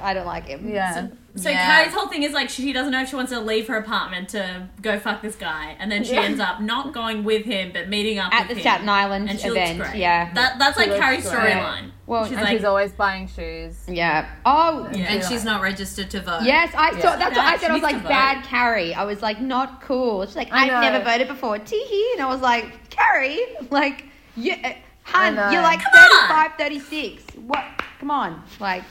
I 0.00 0.14
don't 0.14 0.26
like 0.26 0.46
him. 0.46 0.66
yeah. 0.68 0.94
So 0.94 1.12
Yeah. 1.34 1.64
Carrie's 1.78 1.94
whole 1.94 2.08
thing 2.08 2.24
is 2.24 2.32
like 2.32 2.50
she 2.50 2.72
doesn't 2.74 2.92
know 2.92 3.00
if 3.02 3.08
she 3.08 3.16
wants 3.16 3.32
to 3.32 3.40
leave 3.40 3.66
her 3.68 3.76
apartment 3.78 4.28
to 4.30 4.68
go 4.82 4.98
fuck 4.98 5.22
this 5.22 5.34
guy, 5.34 5.76
and 5.78 5.90
then 5.90 6.04
she 6.04 6.12
Yeah. 6.14 6.22
ends 6.22 6.40
up 6.40 6.60
not 6.60 6.92
going 6.92 7.24
with 7.24 7.46
him 7.46 7.70
but 7.72 7.88
meeting 7.88 8.18
up 8.18 8.34
At 8.34 8.40
with 8.40 8.48
the 8.48 8.54
him. 8.56 8.60
Staten 8.60 8.88
Island 8.88 9.30
and 9.30 9.40
she 9.40 9.48
event. 9.48 9.78
looks 9.78 9.90
great. 9.90 10.00
Yeah. 10.00 10.30
that 10.34 10.58
that's 10.58 10.76
like 10.76 10.88
looks 10.88 11.00
Carrie's 11.00 11.28
great. 11.30 11.54
storyline. 11.54 11.90
Well, 12.06 12.24
she's 12.24 12.32
and 12.32 12.42
like, 12.42 12.56
she's 12.58 12.64
always 12.64 12.92
buying 12.92 13.28
shoes. 13.28 13.76
yeah. 13.88 14.28
Oh, 14.44 14.90
Yeah. 14.92 15.04
And 15.04 15.24
she's 15.24 15.44
not 15.44 15.62
registered 15.62 16.10
to 16.10 16.20
vote. 16.20 16.40
Yes, 16.42 16.74
I 16.76 16.90
Yeah. 16.90 17.00
saw. 17.00 17.16
That's 17.16 17.36
what 17.36 17.46
I 17.46 17.56
said. 17.56 17.70
I 17.70 17.74
was 17.74 17.82
like, 17.82 18.02
bad 18.06 18.44
Carrie. 18.44 18.92
I 18.92 19.04
was 19.04 19.22
like, 19.22 19.40
not 19.40 19.80
cool. 19.80 20.26
She's 20.26 20.36
like, 20.36 20.52
I 20.52 20.64
I've 20.64 20.82
never 20.92 21.02
voted 21.02 21.28
before. 21.28 21.56
Teehee. 21.58 22.12
And 22.14 22.20
I 22.22 22.26
was 22.26 22.42
like, 22.42 22.90
Carrie, 22.90 23.40
like, 23.70 24.04
you, 24.36 24.52
uh, 24.62 24.72
hun, 25.04 25.36
know. 25.36 25.48
you're 25.50 25.62
like 25.62 25.80
Come 25.80 25.92
on. 25.94 26.28
35, 26.28 26.50
36. 26.58 27.22
What? 27.46 27.64
Come 28.00 28.10
on. 28.10 28.42
Like, 28.60 28.82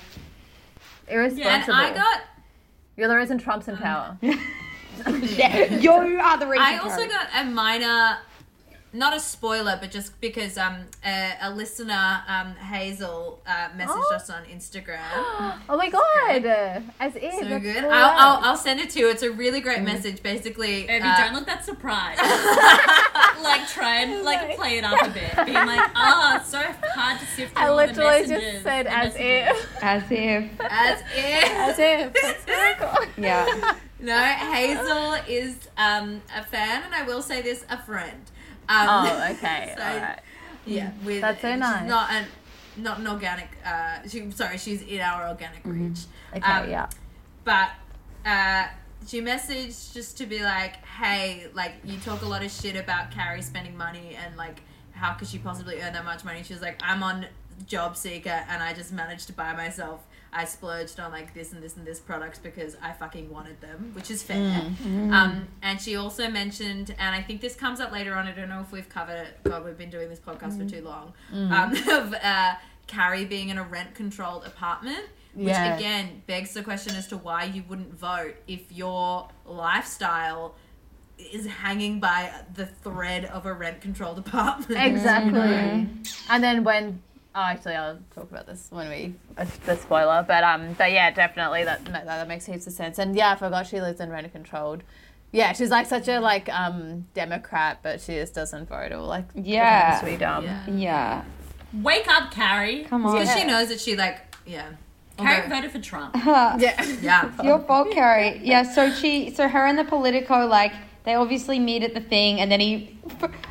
And 1.07 1.15
Irresponsible. 1.19 1.73
I 1.75 1.93
got, 1.93 2.21
You're 2.95 3.07
the 3.07 3.15
reason 3.15 3.37
Trump's 3.37 3.67
in 3.67 3.75
uh. 3.75 3.81
power. 3.81 4.17
yeah, 4.21 5.75
you 5.75 5.91
are 5.91 6.37
the 6.37 6.47
reason. 6.47 6.65
I 6.65 6.77
also 6.77 6.97
Carrie. 6.97 7.09
got 7.09 7.27
a 7.35 7.45
minor, 7.45 8.17
not 8.93 9.15
a 9.15 9.19
spoiler, 9.19 9.77
but 9.79 9.89
just 9.91 10.19
because 10.19 10.57
um 10.57 10.85
a, 11.05 11.33
a 11.41 11.51
listener 11.51 12.23
um 12.27 12.55
Hazel 12.55 13.41
uh, 13.47 13.69
messaged 13.77 13.87
Oh. 14.11 14.15
us 14.15 14.29
on 14.29 14.43
Instagram. 14.45 14.99
oh 15.69 15.77
my 15.77 15.89
god! 15.89 16.45
As 16.99 17.15
if. 17.15 17.33
So 17.33 17.45
that's 17.45 17.63
good. 17.63 17.75
so 17.83 17.89
I'll, 17.89 18.15
I'll. 18.37 18.43
I'll 18.51 18.57
send 18.57 18.79
it 18.79 18.89
to 18.91 18.99
you. 18.99 19.09
It's 19.09 19.23
a 19.23 19.31
really 19.31 19.61
great 19.61 19.81
message. 19.81 20.21
Basically, 20.21 20.81
If 20.89 21.03
you 21.03 21.09
uh, 21.09 21.17
don't 21.25 21.33
look 21.33 21.45
that 21.45 21.63
surprised, 21.65 22.19
like 23.43 23.67
try 23.69 24.01
and 24.01 24.23
like 24.23 24.55
play 24.57 24.77
it 24.77 24.83
up 24.83 25.01
a 25.01 25.09
bit, 25.09 25.35
being 25.45 25.65
like, 25.65 25.89
oh, 25.95 26.33
it's 26.39 26.49
so 26.49 26.59
hard 26.93 27.19
to 27.19 27.25
sift 27.27 27.53
through 27.53 27.63
I 27.63 27.67
all 27.67 27.77
the 27.77 27.87
literally 27.87 28.21
messages, 28.27 28.51
just 28.53 28.63
said 28.63 28.87
as 28.87 29.13
messages." 29.13 29.65
if. 29.67 29.83
As 29.83 30.03
if. 30.11 30.51
as 30.61 30.99
if 31.01 31.51
As 31.51 31.79
if. 31.79 32.13
That's 32.21 32.45
so 32.45 32.73
cool. 32.87 33.05
Yeah. 33.23 33.75
no, 33.99 34.17
Hazel 34.21 35.13
is 35.27 35.55
um 35.77 36.21
a 36.35 36.43
fan, 36.43 36.83
and 36.83 36.93
I 36.93 37.03
will 37.03 37.21
say 37.21 37.41
this, 37.41 37.65
a 37.69 37.81
friend. 37.81 38.19
Um, 38.71 38.87
Oh, 38.89 39.27
okay. 39.31 39.73
so. 39.77 40.15
Yeah, 40.65 40.91
with 41.03 41.21
That's 41.21 41.41
so 41.41 41.55
nice. 41.55 41.87
Not 41.89 42.11
an 42.11 42.25
not 42.77 42.99
an 42.99 43.07
organic. 43.07 43.49
Uh, 43.65 44.07
she 44.07 44.29
sorry, 44.31 44.57
she's 44.57 44.81
in 44.83 45.01
our 45.01 45.27
organic 45.27 45.61
reach. 45.65 45.99
Okay, 46.35 46.41
Um, 46.41 46.69
yeah. 46.69 46.87
But 47.43 47.69
uh, 48.25 48.67
she 49.07 49.21
messaged 49.21 49.93
just 49.93 50.17
to 50.19 50.25
be 50.25 50.41
like, 50.43 50.75
hey, 50.85 51.47
like 51.53 51.73
you 51.83 51.97
talk 51.99 52.21
a 52.21 52.25
lot 52.25 52.43
of 52.43 52.51
shit 52.51 52.75
about 52.75 53.11
Carrie 53.11 53.41
spending 53.41 53.75
money 53.75 54.15
and 54.23 54.37
like 54.37 54.61
how 54.93 55.13
could 55.13 55.27
she 55.27 55.39
possibly 55.39 55.81
earn 55.81 55.93
that 55.93 56.05
much 56.05 56.23
money? 56.23 56.43
She 56.43 56.53
was 56.53 56.61
like, 56.61 56.79
I'm 56.83 57.01
on 57.01 57.25
JobSeeker 57.65 58.45
and 58.49 58.61
I 58.61 58.73
just 58.73 58.91
managed 58.93 59.27
to 59.27 59.33
buy 59.33 59.53
myself. 59.53 60.01
I 60.33 60.45
splurged 60.45 60.99
on 60.99 61.11
like 61.11 61.33
this 61.33 61.51
and 61.51 61.61
this 61.61 61.75
and 61.75 61.85
this 61.85 61.99
products 61.99 62.39
because 62.39 62.77
I 62.81 62.93
fucking 62.93 63.29
wanted 63.29 63.59
them, 63.59 63.91
which 63.93 64.09
is 64.09 64.23
fair. 64.23 64.61
Um, 64.85 65.47
and 65.61 65.81
she 65.81 65.95
also 65.97 66.29
mentioned, 66.29 66.95
and 66.97 67.13
I 67.15 67.21
think 67.21 67.41
this 67.41 67.55
comes 67.55 67.79
up 67.81 67.91
later 67.91 68.13
on. 68.15 68.27
I 68.27 68.31
don't 68.31 68.47
know 68.49 68.61
if 68.61 68.71
we've 68.71 68.87
covered 68.87 69.17
it. 69.27 69.43
God, 69.43 69.65
we've 69.65 69.77
been 69.77 69.89
doing 69.89 70.09
this 70.09 70.19
podcast 70.19 70.57
for 70.57 70.69
too 70.69 70.81
long. 70.83 71.13
Um, 71.33 71.75
of 71.89 72.13
uh, 72.13 72.53
Carrie 72.87 73.25
being 73.25 73.49
in 73.49 73.57
a 73.57 73.63
rent 73.63 73.93
controlled 73.93 74.45
apartment 74.45 75.05
which 75.33 75.47
Yeah. 75.47 75.77
again 75.77 76.23
begs 76.27 76.53
the 76.53 76.61
question 76.63 76.95
as 76.95 77.07
to 77.07 77.17
why 77.17 77.45
you 77.45 77.63
wouldn't 77.67 77.93
vote 77.93 78.35
if 78.47 78.71
your 78.71 79.29
lifestyle 79.45 80.55
is 81.17 81.45
hanging 81.45 81.99
by 81.99 82.33
the 82.53 82.65
thread 82.65 83.25
of 83.25 83.45
a 83.45 83.53
rent 83.53 83.79
controlled 83.81 84.17
apartment. 84.27 84.81
Exactly. 84.81 85.39
Mm-hmm. 85.39 86.31
And 86.33 86.43
then 86.43 86.63
when 86.63 87.01
oh, 87.35 87.41
actually, 87.41 87.75
I'll 87.75 87.99
talk 88.13 88.29
about 88.31 88.47
this 88.47 88.67
when 88.69 88.89
we 88.89 89.13
uh, 89.37 89.45
the 89.65 89.75
spoiler. 89.77 90.23
But 90.27 90.43
um, 90.43 90.73
but 90.77 90.91
yeah, 90.91 91.11
definitely 91.11 91.63
that 91.63 91.85
that, 91.85 92.05
that 92.05 92.27
makes 92.27 92.45
heaps 92.45 92.67
of 92.67 92.73
sense. 92.73 92.99
And 92.99 93.15
yeah, 93.15 93.31
I 93.31 93.35
forgot 93.35 93.67
she 93.67 93.81
lives 93.81 93.99
in 93.99 94.09
rent 94.09 94.31
controlled. 94.31 94.83
Yeah, 95.31 95.53
she's 95.53 95.69
like 95.69 95.87
such 95.87 96.07
a 96.07 96.19
like 96.19 96.49
um 96.49 97.07
Democrat, 97.13 97.79
but 97.83 98.01
she 98.01 98.13
just 98.15 98.33
doesn't 98.33 98.67
vote 98.67 98.91
or 98.91 98.97
like 98.97 99.25
Yeah. 99.33 99.99
pretends 99.99 99.99
to 100.01 100.05
be 100.11 100.17
dumb. 100.17 100.43
Yeah. 100.45 100.69
Yeah. 100.69 101.23
Wake 101.81 102.07
up, 102.09 102.31
Carrie. 102.31 102.83
Come 102.83 103.05
on. 103.05 103.13
Because 103.17 103.33
she 103.33 103.45
knows 103.45 103.69
that 103.69 103.79
she 103.79 103.95
like 103.95 104.19
yeah. 104.45 104.71
Carrie 105.17 105.43
Although- 105.43 105.55
voted 105.55 105.71
for 105.71 105.79
Trump. 105.79 106.15
Yeah. 106.25 106.83
yeah. 107.01 107.43
Your 107.43 107.59
fault, 107.59 107.91
Carrie. 107.91 108.41
Yeah, 108.43 108.63
so 108.63 108.91
she, 108.91 109.29
so 109.33 109.47
her 109.47 109.65
and 109.67 109.77
the 109.77 109.83
Politico, 109.83 110.47
like, 110.47 110.73
they 111.03 111.15
obviously 111.15 111.59
meet 111.59 111.83
at 111.83 111.93
the 111.93 111.99
thing, 112.01 112.39
and 112.41 112.51
then 112.51 112.59
he. 112.59 112.97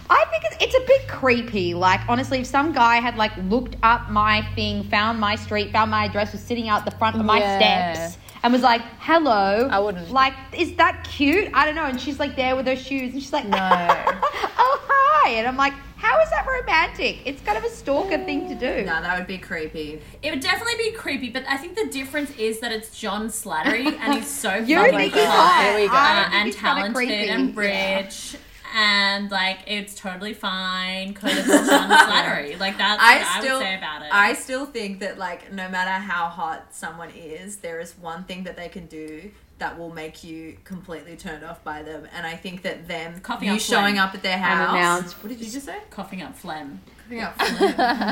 I 0.09 0.25
think 0.31 0.45
it's, 0.45 0.57
it's 0.61 0.75
a 0.75 0.87
bit 0.87 1.09
creepy. 1.09 1.75
Like, 1.75 2.01
honestly, 2.09 2.41
if 2.41 2.47
some 2.47 2.73
guy 2.73 2.97
had, 2.97 3.17
like, 3.17 3.33
looked 3.49 3.77
up 3.83 4.09
my 4.11 4.47
thing, 4.55 4.85
found 4.85 5.19
my 5.19 5.35
street, 5.37 5.73
found 5.73 5.91
my 5.91 6.05
address, 6.05 6.33
was 6.33 6.41
sitting 6.41 6.69
out 6.69 6.85
the 6.85 6.91
front 6.93 7.17
of 7.17 7.25
my 7.25 7.39
Yeah. 7.41 7.95
steps, 7.95 8.19
and 8.43 8.53
was 8.53 8.63
like, 8.63 8.83
hello. 9.01 9.69
I 9.71 9.79
wouldn't. 9.81 10.11
Like, 10.11 10.35
is 10.57 10.75
that 10.77 11.05
cute? 11.05 11.51
I 11.53 11.67
don't 11.67 11.75
know. 11.75 11.85
And 11.87 12.01
she's, 12.01 12.19
like, 12.21 12.37
there 12.37 12.55
with 12.55 12.67
her 12.67 12.77
shoes, 12.77 13.13
and 13.13 13.21
she's 13.23 13.33
like, 13.33 13.47
No. 13.49 13.59
oh, 13.59 14.81
hi. 14.89 15.31
And 15.31 15.47
I'm 15.49 15.57
like, 15.57 15.75
how 16.11 16.21
is 16.23 16.31
that 16.31 16.45
romantic? 16.45 17.19
It's 17.25 17.41
kind 17.43 17.57
of 17.57 17.63
a 17.63 17.71
stalker 17.71 18.19
thing 18.25 18.49
to 18.49 18.55
do. 18.57 18.85
No, 18.85 19.01
that 19.01 19.17
would 19.17 19.29
be 19.29 19.39
creepy. 19.39 20.01
It 20.23 20.31
would 20.31 20.41
definitely 20.41 20.75
be 20.79 20.91
creepy, 20.91 21.31
but 21.31 21.45
I 21.49 21.57
think 21.57 21.77
the 21.77 21.87
difference 21.87 22.31
is 22.37 22.59
that 22.61 22.73
it's 22.73 22.99
John 22.99 23.29
Slattery 23.29 23.97
and 23.97 24.15
he's 24.15 24.27
so 24.27 24.55
You 24.67 24.77
fucking 24.77 24.99
think 24.99 25.13
hot 25.15 25.27
hot. 25.29 25.65
Here 25.67 25.81
we 25.81 25.87
go. 25.87 25.95
I 25.95 26.21
uh, 26.21 26.23
think 26.25 26.35
and 26.35 26.47
he's 26.47 26.57
kinda 26.57 26.75
talented 26.75 26.95
creepy. 26.97 27.29
and 27.29 27.55
Yeah. 27.55 27.97
rich. 28.01 28.37
And 28.75 29.31
like 29.31 29.59
it's 29.69 29.95
totally 29.95 30.35
fine 30.35 31.13
because 31.13 31.37
it's 31.39 31.47
John 31.69 31.91
Slattery. 31.91 32.57
Like 32.59 32.77
that's 32.77 33.01
I 33.03 33.19
what 33.19 33.27
I 33.27 33.41
still 33.41 33.59
would 33.59 33.65
say 33.65 33.75
about 33.77 34.03
it. 34.03 34.09
I 34.13 34.33
still 34.35 34.67
think 34.67 35.01
that 35.01 35.17
like 35.19 35.53
no 35.53 35.69
matter 35.69 35.91
how 35.91 36.27
hot 36.27 36.75
someone 36.75 37.11
is, 37.11 37.57
there 37.59 37.79
is 37.81 37.97
one 37.99 38.25
thing 38.25 38.45
that 38.45 38.57
they 38.57 38.69
can 38.69 38.87
do 38.87 39.31
that 39.61 39.79
will 39.79 39.93
make 39.95 40.23
you 40.25 40.57
completely 40.65 41.17
turned 41.17 41.45
off 41.45 41.63
by 41.65 41.83
them. 41.83 42.07
And 42.15 42.27
I 42.27 42.35
think 42.37 42.63
that 42.63 42.87
them 42.89 43.21
Coughing 43.21 43.49
you 43.49 43.55
up 43.55 43.61
showing 43.61 43.95
phlegm. 43.95 44.09
up 44.09 44.15
at 44.15 44.23
their 44.23 44.37
house. 44.39 44.69
Unannounced. 44.71 45.23
What 45.23 45.29
did 45.31 45.41
you 45.41 45.51
just 45.51 45.65
say? 45.67 45.79
coughing 45.91 46.21
up 46.23 46.37
phlegm. 46.37 46.81
Coughing 47.05 47.21
up 47.23 47.35
phlegm. 47.41 47.71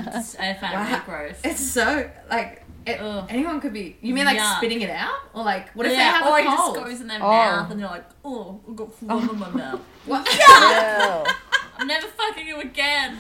It's- 0.08 0.36
I 0.38 0.54
find 0.54 0.72
it 0.72 0.76
Wow. 0.76 0.86
really 0.88 1.00
gross. 1.04 1.36
It's 1.44 1.60
so 1.70 2.10
like 2.30 2.64
it, 2.86 3.00
Ugh. 3.00 3.26
anyone 3.28 3.60
could 3.60 3.72
be. 3.74 3.96
You 4.00 4.14
mean 4.14 4.24
like 4.24 4.38
Yuck. 4.38 4.56
spitting 4.58 4.80
it 4.80 4.88
out, 4.90 5.12
or 5.34 5.44
like 5.44 5.70
what 5.72 5.84
if 5.86 5.92
yeah, 5.92 5.98
they 5.98 6.04
have 6.04 6.26
or 6.26 6.38
a 6.38 6.40
it 6.40 6.56
cold? 6.56 6.74
just 6.76 6.86
goes 6.86 7.00
in 7.02 7.08
their 7.08 7.18
Oh. 7.22 7.28
mouth 7.28 7.70
and 7.70 7.80
they're 7.80 7.88
like, 7.88 8.04
oh, 8.24 8.60
I've 8.68 8.76
got 8.76 8.94
phlegm 8.94 9.28
in 9.28 9.38
my 9.38 9.50
mouth. 9.62 9.80
What? 10.06 10.26
Ew. 10.32 11.32
I'm 11.78 11.86
never 11.86 12.06
fucking 12.08 12.46
you 12.46 12.60
again. 12.60 13.18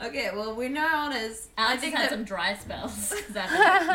okay, 0.04 0.30
well 0.34 0.54
we 0.54 0.68
know 0.68 0.86
honors. 0.86 1.48
I 1.58 1.64
Alex 1.66 1.80
think 1.82 1.94
has 1.94 2.02
had 2.04 2.10
that 2.10 2.14
some 2.16 2.24
dry 2.24 2.54
spells. 2.56 3.12
I've 3.28 3.34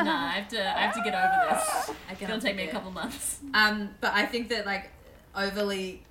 nah, 0.05 0.27
I 0.27 0.31
have 0.39 0.47
to. 0.49 0.61
I 0.77 0.81
have 0.81 0.95
to 0.95 1.01
get 1.03 1.13
over 1.15 1.55
this. 1.55 1.89
I 2.09 2.11
It's 2.11 2.19
cannot 2.19 2.29
gonna 2.29 2.41
take 2.41 2.55
me 2.55 2.63
a 2.67 2.71
couple 2.71 2.91
months. 2.91 3.39
Um, 3.53 3.89
but 4.01 4.13
I 4.13 4.25
think 4.25 4.49
that 4.49 4.65
like 4.65 4.89
overly, 5.35 6.03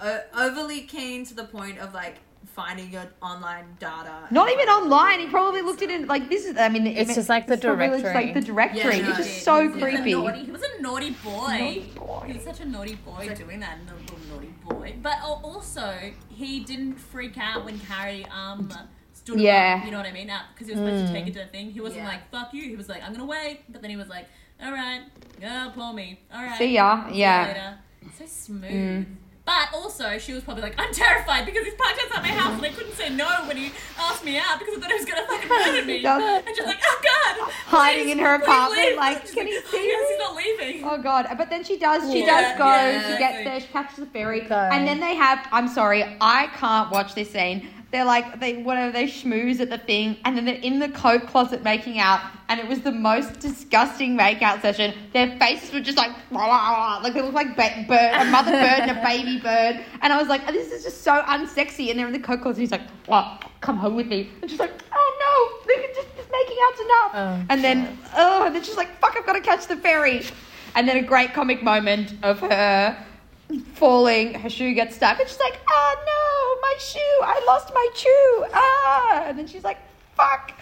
uh, 0.00 0.18
overly 0.36 0.82
keen 0.82 1.24
to 1.26 1.34
the 1.34 1.44
point 1.44 1.78
of 1.78 1.94
like 1.94 2.16
finding 2.46 2.90
your 2.90 3.04
online 3.22 3.76
data. 3.78 4.28
Not 4.30 4.50
even 4.50 4.68
online. 4.68 5.20
He 5.20 5.26
probably 5.26 5.60
looked 5.62 5.82
at 5.82 5.90
it 5.90 6.06
like 6.08 6.28
this 6.30 6.44
is. 6.46 6.56
I 6.56 6.68
mean, 6.68 6.86
It's 6.86 7.14
just 7.14 7.28
like 7.28 7.46
the 7.46 7.56
probably 7.58 7.88
just 7.88 8.02
directory. 8.02 8.24
like 8.24 8.34
the 8.34 8.40
directory. 8.40 8.96
Yeah, 8.96 9.02
no, 9.02 9.08
it's 9.10 9.18
just 9.18 9.30
is. 9.30 9.42
so 9.42 9.60
He 9.60 9.66
was 9.68 9.74
was 9.74 9.82
creepy. 9.82 10.12
naughty- 10.14 10.44
He 10.44 10.50
was 10.50 10.62
a 10.62 10.80
naughty 10.82 11.10
boy. 11.10 11.30
Naughty 11.58 11.92
boy. 11.94 12.22
He 12.26 12.32
was 12.34 12.42
such 12.44 12.60
a 12.60 12.64
naughty 12.64 12.94
boy 12.94 13.28
doing 13.36 13.60
that, 13.60 13.78
and 13.78 13.90
a 13.90 13.94
little 13.94 14.18
naughty 14.34 14.54
boy. 14.68 14.94
But 15.02 15.18
also, 15.22 15.94
he 16.28 16.60
didn't 16.60 16.94
freak 16.94 17.36
out 17.38 17.64
when 17.64 17.78
Carrie 17.80 18.24
um 18.26 18.72
stood 19.26 19.40
Yeah. 19.40 19.74
him 19.74 19.80
up. 19.80 19.84
You 19.86 19.90
know 19.92 19.98
what 19.98 20.06
I 20.06 20.12
mean? 20.12 20.30
Because 20.54 20.68
he 20.68 20.74
was 20.74 20.80
supposed 20.84 21.06
to 21.08 21.12
take 21.12 21.26
it 21.26 21.32
to 21.34 21.40
the 21.40 21.46
thing. 21.46 21.70
He 21.70 21.80
wasn't 21.80 22.02
Yeah. 22.02 22.08
like 22.08 22.30
"fuck 22.30 22.54
you." 22.54 22.62
He 22.62 22.76
was 22.76 22.88
like, 22.88 23.02
"I'm 23.02 23.12
gonna 23.12 23.26
wait," 23.26 23.60
but 23.68 23.82
then 23.82 23.90
he 23.90 23.96
was 23.96 24.08
like, 24.08 24.26
"All 24.62 24.72
right, 24.72 25.02
yeah, 25.40 25.70
pull 25.74 25.92
me. 25.92 26.20
All 26.34 26.42
right, 26.42 26.56
See 26.58 26.74
ya. 26.74 27.08
See 27.08 27.16
Yeah. 27.18 27.46
later." 27.48 27.78
So 28.18 28.24
smooth. 28.26 28.62
Mm. 28.70 29.06
But 29.44 29.68
also, 29.74 30.18
she 30.18 30.32
was 30.32 30.42
probably 30.42 30.64
like, 30.64 30.74
I'm 30.76 30.92
terrified 30.92 31.46
because 31.46 31.64
he's 31.64 31.74
parked 31.74 32.00
outside 32.02 32.22
my 32.22 32.28
house 32.34 32.54
and 32.54 32.64
I 32.66 32.70
couldn't 32.70 32.94
say 32.96 33.10
no 33.10 33.28
when 33.46 33.56
he 33.56 33.70
asked 33.96 34.24
me 34.24 34.36
out 34.38 34.58
because 34.58 34.76
I 34.76 34.80
thought 34.80 34.90
he 34.90 34.96
was 34.96 35.04
going 35.06 35.22
to 35.22 35.28
fucking 35.28 35.48
murder 35.48 35.86
me. 35.92 36.02
does. 36.02 36.42
And 36.44 36.56
she's 36.56 36.66
like, 36.66 36.78
oh 36.84 37.00
God. 37.04 37.52
Hiding 37.66 38.04
please, 38.06 38.12
in 38.12 38.18
her 38.18 38.38
please 38.40 38.44
apartment, 38.48 38.96
like, 38.96 39.22
She's 39.22 39.34
can 39.34 39.46
he 39.46 39.52
see 39.60 39.86
Yes, 39.86 40.08
he's 40.10 40.18
not 40.18 40.34
leaving. 40.34 40.84
Oh 40.84 40.98
god! 41.00 41.28
But 41.38 41.48
then 41.50 41.62
she 41.62 41.78
does. 41.78 42.10
She 42.10 42.24
Yeah, 42.24 42.26
does 42.54 42.58
go. 42.58 42.64
yeah, 42.66 42.90
she 42.90 42.98
gets 43.02 43.12
exactly. 43.14 43.44
there. 43.44 43.60
She 43.60 43.66
catches 43.68 43.96
the 43.98 44.06
ferry, 44.06 44.40
Go. 44.40 44.56
and 44.56 44.86
then 44.86 44.98
they 44.98 45.14
have. 45.14 45.46
I'm 45.52 45.68
sorry, 45.68 46.02
I 46.20 46.48
can't 46.56 46.90
watch 46.90 47.14
this 47.14 47.30
scene. 47.30 47.68
They're 47.96 48.04
like 48.04 48.40
they 48.40 48.58
whatever 48.58 48.92
they 48.92 49.06
schmooze 49.06 49.58
at 49.58 49.70
the 49.70 49.78
thing, 49.78 50.18
and 50.26 50.36
then 50.36 50.44
they're 50.44 50.56
in 50.56 50.80
the 50.80 50.90
coat 50.90 51.26
closet 51.28 51.62
making 51.62 51.98
out, 51.98 52.20
and 52.50 52.60
it 52.60 52.68
was 52.68 52.82
the 52.82 52.92
most 52.92 53.40
disgusting 53.40 54.18
makeout 54.18 54.60
session. 54.60 54.92
Their 55.14 55.34
faces 55.38 55.72
were 55.72 55.80
just 55.80 55.96
like 55.96 56.10
like 56.30 57.14
they 57.14 57.22
look 57.22 57.32
like 57.32 57.56
ba- 57.56 57.86
bird, 57.88 58.12
a 58.12 58.26
mother 58.26 58.50
bird 58.50 58.80
and 58.80 58.90
a 58.90 59.02
baby 59.02 59.38
bird, 59.38 59.82
and 60.02 60.12
I 60.12 60.18
was 60.18 60.28
like, 60.28 60.46
this 60.48 60.70
is 60.70 60.84
just 60.84 61.04
so 61.04 61.22
unsexy. 61.22 61.88
And 61.88 61.98
they're 61.98 62.06
in 62.06 62.12
the 62.12 62.18
coat 62.18 62.42
closet. 62.42 62.60
He's 62.60 62.70
like, 62.70 62.82
come 63.62 63.78
home 63.78 63.96
with 63.96 64.08
me, 64.08 64.28
and 64.42 64.50
she's 64.50 64.60
like, 64.60 64.74
oh 64.92 65.62
no, 65.64 65.66
they 65.66 65.80
can 65.80 65.94
just 65.94 66.14
this 66.18 66.26
making 66.30 66.58
out's 66.68 66.80
enough. 66.80 67.10
Oh, 67.14 67.46
and 67.48 67.64
then 67.64 67.98
oh, 68.14 68.44
and 68.44 68.54
then 68.54 68.62
she's 68.62 68.76
like, 68.76 69.00
fuck, 69.00 69.16
I've 69.16 69.24
got 69.24 69.36
to 69.36 69.40
catch 69.40 69.68
the 69.68 69.76
ferry. 69.76 70.22
And 70.74 70.86
then 70.86 70.98
a 70.98 71.02
great 71.02 71.32
comic 71.32 71.62
moment 71.62 72.12
of 72.22 72.40
her 72.40 73.05
falling, 73.74 74.34
her 74.34 74.50
shoe 74.50 74.74
gets 74.74 74.96
stuck, 74.96 75.18
and 75.20 75.28
she's 75.28 75.38
like, 75.40 75.58
ah, 75.68 75.94
no, 76.06 76.60
my 76.62 76.74
shoe, 76.78 76.98
I 77.22 77.42
lost 77.46 77.72
my 77.74 77.88
shoe, 77.94 78.46
ah. 78.52 79.24
And 79.26 79.38
then 79.38 79.46
she's 79.46 79.64
like, 79.64 79.78
fuck. 80.16 80.52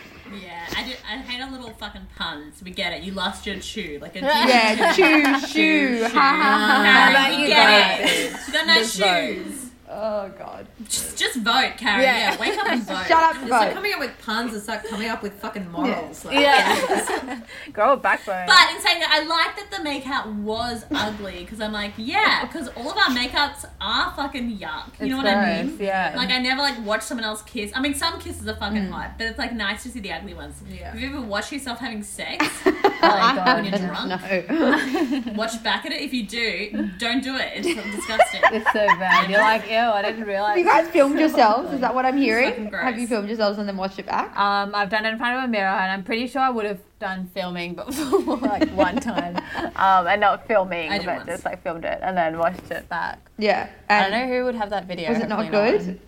Yeah, 0.43 0.67
I, 0.77 0.85
did, 0.85 0.97
I 1.09 1.19
hate 1.19 1.41
a 1.41 1.51
little 1.51 1.71
fucking 1.71 2.07
puns. 2.17 2.63
We 2.63 2.71
get 2.71 2.93
it. 2.95 3.03
You 3.03 3.13
lost 3.13 3.47
your 3.47 3.61
shoe. 3.61 3.99
Like 4.01 4.17
a 4.17 4.21
Yeah, 4.21 4.93
shoe, 4.93 5.39
shoe, 5.47 6.05
ha 6.05 6.09
ha 6.09 7.13
ha. 7.15 7.29
we 7.37 7.43
you 7.43 7.49
get 7.49 8.01
it. 8.01 8.33
You 8.47 8.53
got 8.53 8.67
no 8.67 8.83
shoes. 8.83 9.71
Oh 9.89 10.33
god. 10.39 10.67
Just, 10.89 11.19
just 11.19 11.37
vote, 11.39 11.73
Carrie. 11.77 12.03
Yeah. 12.03 12.33
Yeah. 12.33 12.41
wake 12.41 12.59
up 12.59 12.69
and 12.69 12.83
vote. 12.87 13.07
Shut 13.07 13.23
up, 13.23 13.35
Just 13.35 13.47
start 13.47 13.69
vote. 13.69 13.75
coming 13.75 13.93
up 13.95 14.01
with 14.01 14.19
puns 14.19 14.53
and 14.53 14.63
start 14.63 14.85
coming 14.85 15.09
up 15.09 15.23
with 15.23 15.33
fucking 15.35 15.71
morals. 15.71 16.25
Like, 16.25 16.39
Yeah. 16.39 17.41
Grow 17.73 17.93
a 17.95 17.97
backbone. 17.97 18.47
But 18.47 18.71
in 18.75 18.81
saying 18.81 19.01
that, 19.01 19.11
I 19.11 19.25
like 19.25 19.57
that 19.57 19.77
the 19.77 19.83
makeup 19.83 20.27
was 20.27 20.85
ugly 20.91 21.41
because 21.41 21.61
I'm 21.61 21.73
like, 21.73 21.93
yeah, 21.97 22.45
because 22.47 22.69
all 22.69 22.91
of 22.91 22.97
our 22.97 23.15
makeups 23.15 23.65
are 23.81 24.13
fucking 24.15 24.59
yuck. 24.59 24.91
You 25.01 25.09
know 25.11 25.17
what 25.19 25.27
I 25.27 25.63
mean? 25.63 25.77
Yeah. 25.81 26.15
Like 26.17 26.31
I 26.31 26.39
never 26.39 26.61
like 26.61 26.85
watch 26.85 27.03
someone 27.03 27.25
else 27.25 27.43
kiss. 27.43 27.73
I 27.75 27.81
mean, 27.81 27.95
some 27.95 28.21
kisses 28.21 28.47
are 28.47 28.57
fucking 28.57 28.85
mm. 28.85 28.91
hot, 28.91 29.19
but 29.19 29.27
it's 29.27 29.39
like 29.39 29.53
nice 29.53 29.83
to 29.85 29.89
see 29.91 30.01
the 30.01 30.13
ugly 30.13 30.35
ones. 30.35 30.63
Yeah. 30.69 30.91
Have 30.91 31.01
you 31.01 31.09
ever 31.09 31.21
watched 31.21 31.53
yourself 31.53 31.79
having 31.79 32.03
sex? 32.03 32.47
Oh, 32.67 32.73
my 33.03 33.37
God. 33.37 33.63
when 33.63 33.65
you're 33.67 33.79
drunk? 33.79 34.09
No. 34.51 35.33
watch 35.37 35.63
back 35.63 35.85
at 35.87 35.93
it. 35.93 36.01
If 36.01 36.13
you 36.13 36.27
do, 36.27 36.91
don't 36.99 37.23
do 37.23 37.37
it. 37.37 37.53
It's 37.57 37.67
disgusting. 37.97 38.41
It's 38.53 38.73
so 38.73 38.87
bad. 38.99 39.31
You're 39.31 39.41
like, 39.41 39.69
ew, 39.69 39.77
I 39.77 40.03
didn't 40.03 40.25
realize. 40.25 40.65
Have 40.75 40.87
guys 40.87 40.93
filmed 40.93 41.19
yourselves? 41.21 41.73
Is 41.73 41.81
that 41.81 41.95
what 41.95 42.05
I'm 42.05 42.17
hearing? 42.17 42.73
Have 42.73 42.99
you 42.99 43.07
filmed 43.07 43.29
yourselves 43.29 43.59
and 43.59 43.69
then 43.69 43.77
watched 43.77 43.99
it 43.99 44.07
back? 44.07 44.37
Um, 44.37 44.75
I've 44.75 44.91
done 44.91 45.07
it 45.07 45.11
in 45.11 45.19
front 45.19 45.39
of 45.39 45.45
a 45.45 45.49
mirror, 45.49 45.69
and 45.69 45.93
I'm 45.93 46.03
pretty 46.03 46.27
sure 46.27 46.41
I 46.43 46.51
would 46.51 46.65
have 46.65 46.81
done 46.99 47.31
filming 47.33 47.75
before, 47.75 48.37
like 48.39 48.69
one 48.71 48.97
time, 48.97 49.37
um, 49.77 50.07
and 50.09 50.21
not 50.21 50.49
filming, 50.49 50.91
I 50.91 50.99
but 50.99 51.07
once. 51.07 51.27
just 51.27 51.45
like 51.45 51.63
filmed 51.63 51.85
it 51.85 52.01
and 52.03 52.17
then 52.17 52.39
watched 52.39 52.71
it 52.73 52.89
back. 52.89 53.21
Yeah. 53.39 53.69
I 53.89 54.03
don't 54.03 54.11
know 54.11 54.27
who 54.27 54.45
would 54.47 54.57
have 54.57 54.71
that 54.71 54.87
video. 54.87 55.11
was 55.13 55.21
it 55.21 55.29
not 55.29 55.51
good? 55.51 55.81
one. 55.87 56.01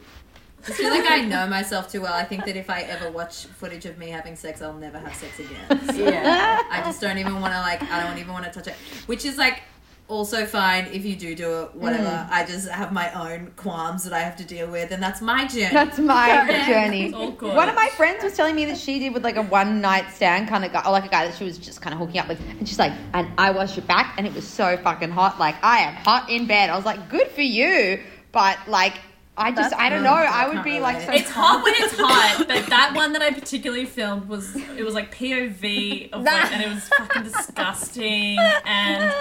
I 0.69 0.73
feel 0.73 0.91
like 0.91 1.09
I 1.09 1.21
know 1.21 1.47
myself 1.47 1.93
too 1.93 2.01
well. 2.01 2.13
I 2.13 2.25
think 2.25 2.45
that 2.47 2.57
if 2.57 2.69
I 2.69 2.83
ever 2.83 3.09
watch 3.09 3.47
footage 3.47 3.87
of 3.87 3.99
me 3.99 4.09
having 4.09 4.35
sex, 4.35 4.61
I'll 4.61 4.75
never 4.75 4.99
have 4.99 5.15
sex 5.15 5.39
again. 5.39 5.87
So 5.87 5.93
Yeah. 6.11 6.61
I 6.73 6.83
just 6.85 7.01
don't 7.01 7.19
even 7.19 7.41
want 7.41 7.53
to 7.53 7.61
like. 7.61 7.85
I 7.85 8.03
don't 8.03 8.19
even 8.19 8.33
want 8.33 8.47
to 8.47 8.51
touch 8.51 8.67
it. 8.67 8.75
Which 9.07 9.25
is 9.25 9.39
like 9.39 9.63
also 10.09 10.47
fine 10.47 10.87
if 10.93 11.05
you 11.05 11.17
do 11.17 11.35
do 11.35 11.63
it. 11.63 11.75
Whatever. 11.75 12.05
Mm. 12.05 12.31
I 12.31 12.45
just 12.45 12.69
have 12.69 12.93
my 12.93 13.13
own 13.13 13.53
qualms 13.57 14.05
that 14.05 14.13
I 14.13 14.21
have 14.21 14.37
to 14.37 14.45
deal 14.45 14.69
with, 14.69 14.91
and 14.91 15.03
that's 15.03 15.21
my 15.21 15.47
journey. 15.47 15.73
That's 15.73 15.99
my 15.99 16.65
journey. 16.67 17.07
It's 17.07 17.15
all 17.15 17.33
good. 17.33 17.55
One 17.55 17.69
of 17.69 17.75
my 17.75 17.89
friends 17.89 18.23
was 18.23 18.35
telling 18.37 18.55
me 18.55 18.65
that 18.67 18.79
she 18.79 18.99
did 18.99 19.15
with 19.15 19.25
like 19.25 19.37
a 19.37 19.43
one 19.43 19.81
night 19.81 20.11
stand 20.13 20.49
kind 20.49 20.65
of 20.65 20.73
guy, 20.73 20.83
or 20.87 20.93
like 20.93 21.07
a 21.07 21.09
guy 21.09 21.27
that 21.27 21.37
she 21.37 21.45
was 21.45 21.59
just 21.59 21.81
kind 21.81 21.93
of 21.93 22.01
hooking 22.01 22.21
up 22.21 22.29
with, 22.29 22.41
and 22.41 22.69
she's 22.69 22.79
like, 22.79 22.93
and 23.15 23.29
I 23.39 23.51
watched 23.51 23.79
it 23.79 23.87
back, 23.87 24.15
and 24.19 24.27
it 24.27 24.35
was 24.35 24.47
so 24.47 24.77
fucking 24.77 25.11
hot. 25.11 25.39
Like 25.39 25.57
I 25.63 25.79
am 25.79 25.95
hot 25.95 26.31
in 26.31 26.47
bed. 26.47 26.71
I 26.71 26.77
was 26.77 26.85
like, 26.85 27.09
good 27.09 27.29
for 27.29 27.43
you, 27.43 28.01
but 28.33 28.59
like 28.69 28.95
I 29.39 29.51
just 29.51 29.71
That's 29.71 29.75
I 29.81 29.91
don't 29.91 30.03
know. 30.03 30.15
I 30.15 30.45
I 30.45 30.47
would 30.47 30.55
can't 30.55 30.65
be 30.65 30.81
like 30.81 31.01
so. 31.03 31.09
relate. 31.09 31.21
It's 31.21 31.31
hot 31.31 31.63
when 31.63 31.75
it's 31.77 31.95
hot, 31.97 32.45
but 32.49 32.67
that 32.67 32.93
one 32.95 33.13
that 33.13 33.21
I 33.23 33.31
particularly 33.33 33.85
filmed 33.85 34.29
was 34.29 34.57
it 34.57 34.85
was 34.85 34.95
like 34.95 35.15
POV 35.15 36.11
of 36.13 36.23
like, 36.23 36.53
and 36.53 36.63
it 36.63 36.69
was 36.69 36.89
fucking 36.89 37.23
disgusting. 37.25 38.39
And 38.39 39.13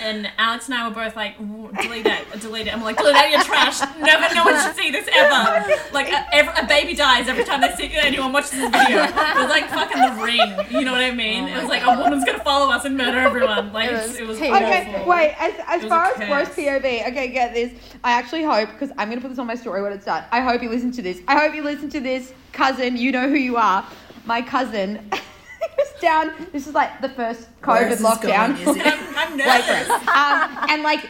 and 0.00 0.30
Alex 0.38 0.66
and 0.66 0.74
I 0.74 0.88
were 0.88 0.94
both 0.94 1.14
like, 1.14 1.38
delete 1.38 2.06
it, 2.06 2.40
delete 2.40 2.66
it. 2.66 2.74
I'm 2.74 2.82
like, 2.82 2.96
delete 2.96 3.14
out 3.14 3.30
your 3.30 3.42
trash. 3.44 3.80
Never, 4.00 4.34
no 4.34 4.44
one 4.44 4.60
should 4.60 4.74
see 4.74 4.90
this 4.90 5.08
ever. 5.14 5.72
Like 5.92 6.08
a, 6.10 6.34
every, 6.34 6.52
a 6.64 6.66
baby 6.66 6.94
dies 6.94 7.28
every 7.28 7.44
time 7.44 7.60
they 7.60 7.72
see 7.76 7.90
anyone 7.94 8.32
watches 8.32 8.50
this 8.52 8.70
video. 8.70 9.04
It 9.04 9.14
was 9.36 9.50
like 9.50 9.68
fucking 9.68 10.00
the 10.00 10.22
ring. 10.22 10.66
You 10.70 10.84
know 10.84 10.92
what 10.92 11.02
I 11.02 11.12
mean? 11.12 11.44
Oh 11.44 11.48
it 11.48 11.60
was 11.60 11.68
like 11.68 11.82
a 11.84 11.96
woman's 12.00 12.24
gonna 12.24 12.42
follow 12.42 12.72
us 12.72 12.84
and 12.84 12.96
murder 12.96 13.18
everyone. 13.18 13.72
Like 13.72 13.90
It 13.90 13.92
was 13.92 14.16
it 14.16 14.26
was. 14.26 14.38
Okay, 14.38 15.04
wait. 15.06 15.34
As, 15.38 15.54
as 15.68 15.84
far 15.88 16.06
as 16.06 16.28
worst. 16.28 16.52
POV, 16.52 17.08
okay, 17.08 17.28
get 17.28 17.54
this. 17.54 17.72
I 18.02 18.12
actually 18.12 18.42
hope 18.42 18.70
because 18.70 18.90
I'm 18.98 19.08
gonna 19.08 19.20
put 19.20 19.28
this 19.28 19.38
on 19.38 19.46
my 19.46 19.54
story 19.60 19.82
when 19.82 19.92
it's 19.92 20.04
done. 20.04 20.24
I 20.32 20.40
hope 20.40 20.62
you 20.62 20.68
listen 20.68 20.90
to 20.92 21.02
this. 21.02 21.20
I 21.28 21.38
hope 21.38 21.54
you 21.54 21.62
listen 21.62 21.88
to 21.90 22.00
this, 22.00 22.32
cousin. 22.52 22.96
You 22.96 23.12
know 23.12 23.28
who 23.28 23.36
you 23.36 23.56
are. 23.56 23.86
My 24.26 24.42
cousin 24.42 25.08
was 25.12 26.00
down. 26.00 26.32
This 26.52 26.66
is 26.66 26.74
like 26.74 27.00
the 27.00 27.08
first 27.10 27.48
Where 27.64 27.82
COVID 27.84 27.90
is 27.92 27.98
this 27.98 28.06
lockdown. 28.06 28.64
going, 28.64 28.76
is 28.76 28.76
it? 28.76 28.86
I'm, 29.16 29.30
I'm 29.30 29.36
nervous. 29.46 29.90
Um, 30.08 30.70
and 30.70 30.82
like 30.82 31.00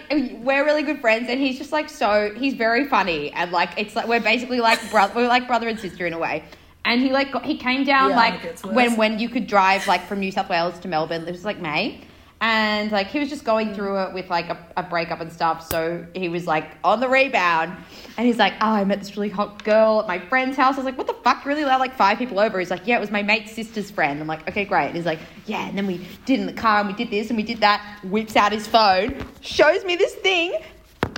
we're 0.45 0.65
really 0.65 0.83
good 0.83 1.01
friends, 1.01 1.29
and 1.29 1.41
he's 1.41 1.59
just 1.59 1.73
like 1.73 1.89
so. 1.89 2.33
He's 2.37 2.55
very 2.55 2.87
funny, 2.89 3.31
and 3.33 3.51
like 3.53 3.71
it's 3.79 3.95
like 3.97 4.07
we're 4.09 4.21
basically 4.21 4.61
like 4.61 4.79
brother. 4.91 5.13
We're 5.15 5.29
like 5.29 5.47
brother 5.47 5.69
and 5.69 5.79
sister 5.79 6.07
in 6.07 6.13
a 6.13 6.19
way. 6.19 6.45
And 6.87 7.03
he 7.03 7.13
like 7.13 7.31
got, 7.31 7.45
he 7.45 7.59
came 7.59 7.85
down 7.85 8.11
Yeah, 8.11 8.17
like 8.17 8.35
it 8.37 8.43
gets 8.43 8.65
worse. 8.65 8.75
when 8.75 8.97
when 8.97 9.19
you 9.19 9.29
could 9.29 9.47
drive 9.47 9.87
like 9.87 10.07
from 10.07 10.19
New 10.21 10.33
South 10.33 10.49
Wales 10.49 10.79
to 10.81 10.89
Melbourne. 10.89 11.29
It 11.29 11.33
was 11.33 11.45
like 11.45 11.61
May. 11.61 12.01
And 12.43 12.91
like 12.91 13.09
he 13.09 13.19
was 13.19 13.29
just 13.29 13.45
going 13.45 13.69
hmm. 13.69 13.75
through 13.75 14.03
it 14.03 14.15
with 14.15 14.31
like 14.31 14.49
a, 14.49 14.59
a 14.77 14.83
breakup 14.83 15.21
and 15.21 15.33
stuff. 15.33 15.69
So 15.69 16.07
he 16.15 16.29
was 16.29 16.47
like 16.47 16.71
on 16.83 17.01
the 17.01 17.09
rebound. 17.09 17.77
And 18.17 18.27
he's 18.27 18.39
like, 18.39 18.55
Oh, 18.61 18.73
I 18.73 18.85
met 18.85 18.99
this 18.99 19.17
really 19.17 19.29
hot 19.29 19.63
girl 19.63 20.01
at 20.01 20.07
my 20.07 20.19
friend's 20.19 20.57
house. 20.57 20.75
I 20.75 20.79
was 20.79 20.85
like, 20.87 20.97
What 20.97 21.07
the 21.07 21.15
fuck? 21.15 21.45
Really 21.45 21.63
allowed 21.63 21.81
like 21.81 21.95
five 21.95 22.19
people 22.19 22.41
over. 22.41 22.59
He's 22.59 22.71
like, 22.71 22.87
Yeah, 22.87 22.97
it 22.97 23.01
was 23.01 23.11
my 23.11 23.23
mate's 23.23 23.53
sister's 23.53 23.91
friend. 23.91 24.21
I'm 24.21 24.27
like, 24.27 24.49
Okay, 24.49 24.65
great. 24.65 24.87
And 24.87 24.97
he's 24.97 25.07
like, 25.07 25.21
Yeah, 25.47 25.69
and 25.69 25.77
then 25.77 25.87
we 25.87 26.07
did 26.25 26.41
in 26.41 26.47
the 26.47 26.53
car 26.53 26.81
and 26.81 26.89
we 26.89 26.95
did 26.95 27.11
this 27.11 27.29
and 27.29 27.37
we 27.37 27.43
did 27.43 27.61
that. 27.61 27.99
Whips 28.05 28.37
out 28.37 28.53
his 28.53 28.67
phone, 28.67 29.15
shows 29.43 29.85
me 29.85 29.97
this 29.97 30.15
thing, 30.15 30.55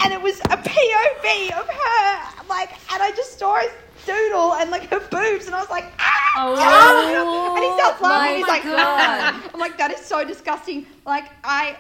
and 0.03 0.13
it 0.13 0.21
was 0.21 0.41
a 0.41 0.57
POV 0.57 1.53
of 1.53 1.69
her. 1.69 2.45
Like, 2.49 2.71
and 2.93 3.03
I 3.03 3.13
just 3.15 3.39
saw 3.39 3.61
his 3.61 3.71
doodle 4.07 4.55
and 4.55 4.71
like 4.71 4.89
her 4.91 5.01
boobs, 5.01 5.47
and 5.47 5.55
I 5.55 5.61
was 5.61 5.71
like, 5.71 5.93
ah! 5.99 6.13
Oh, 6.37 7.55
and 7.57 7.65
he 7.65 7.73
starts 7.79 8.01
laughing. 8.01 8.37
He's 8.37 8.47
my 8.47 8.53
like, 8.55 8.63
God. 8.63 9.51
I'm 9.55 9.61
like, 9.61 9.79
that 9.79 9.91
is 9.93 10.05
so 10.05 10.25
disgusting. 10.25 10.87
Like, 11.05 11.25
I, 11.45 11.77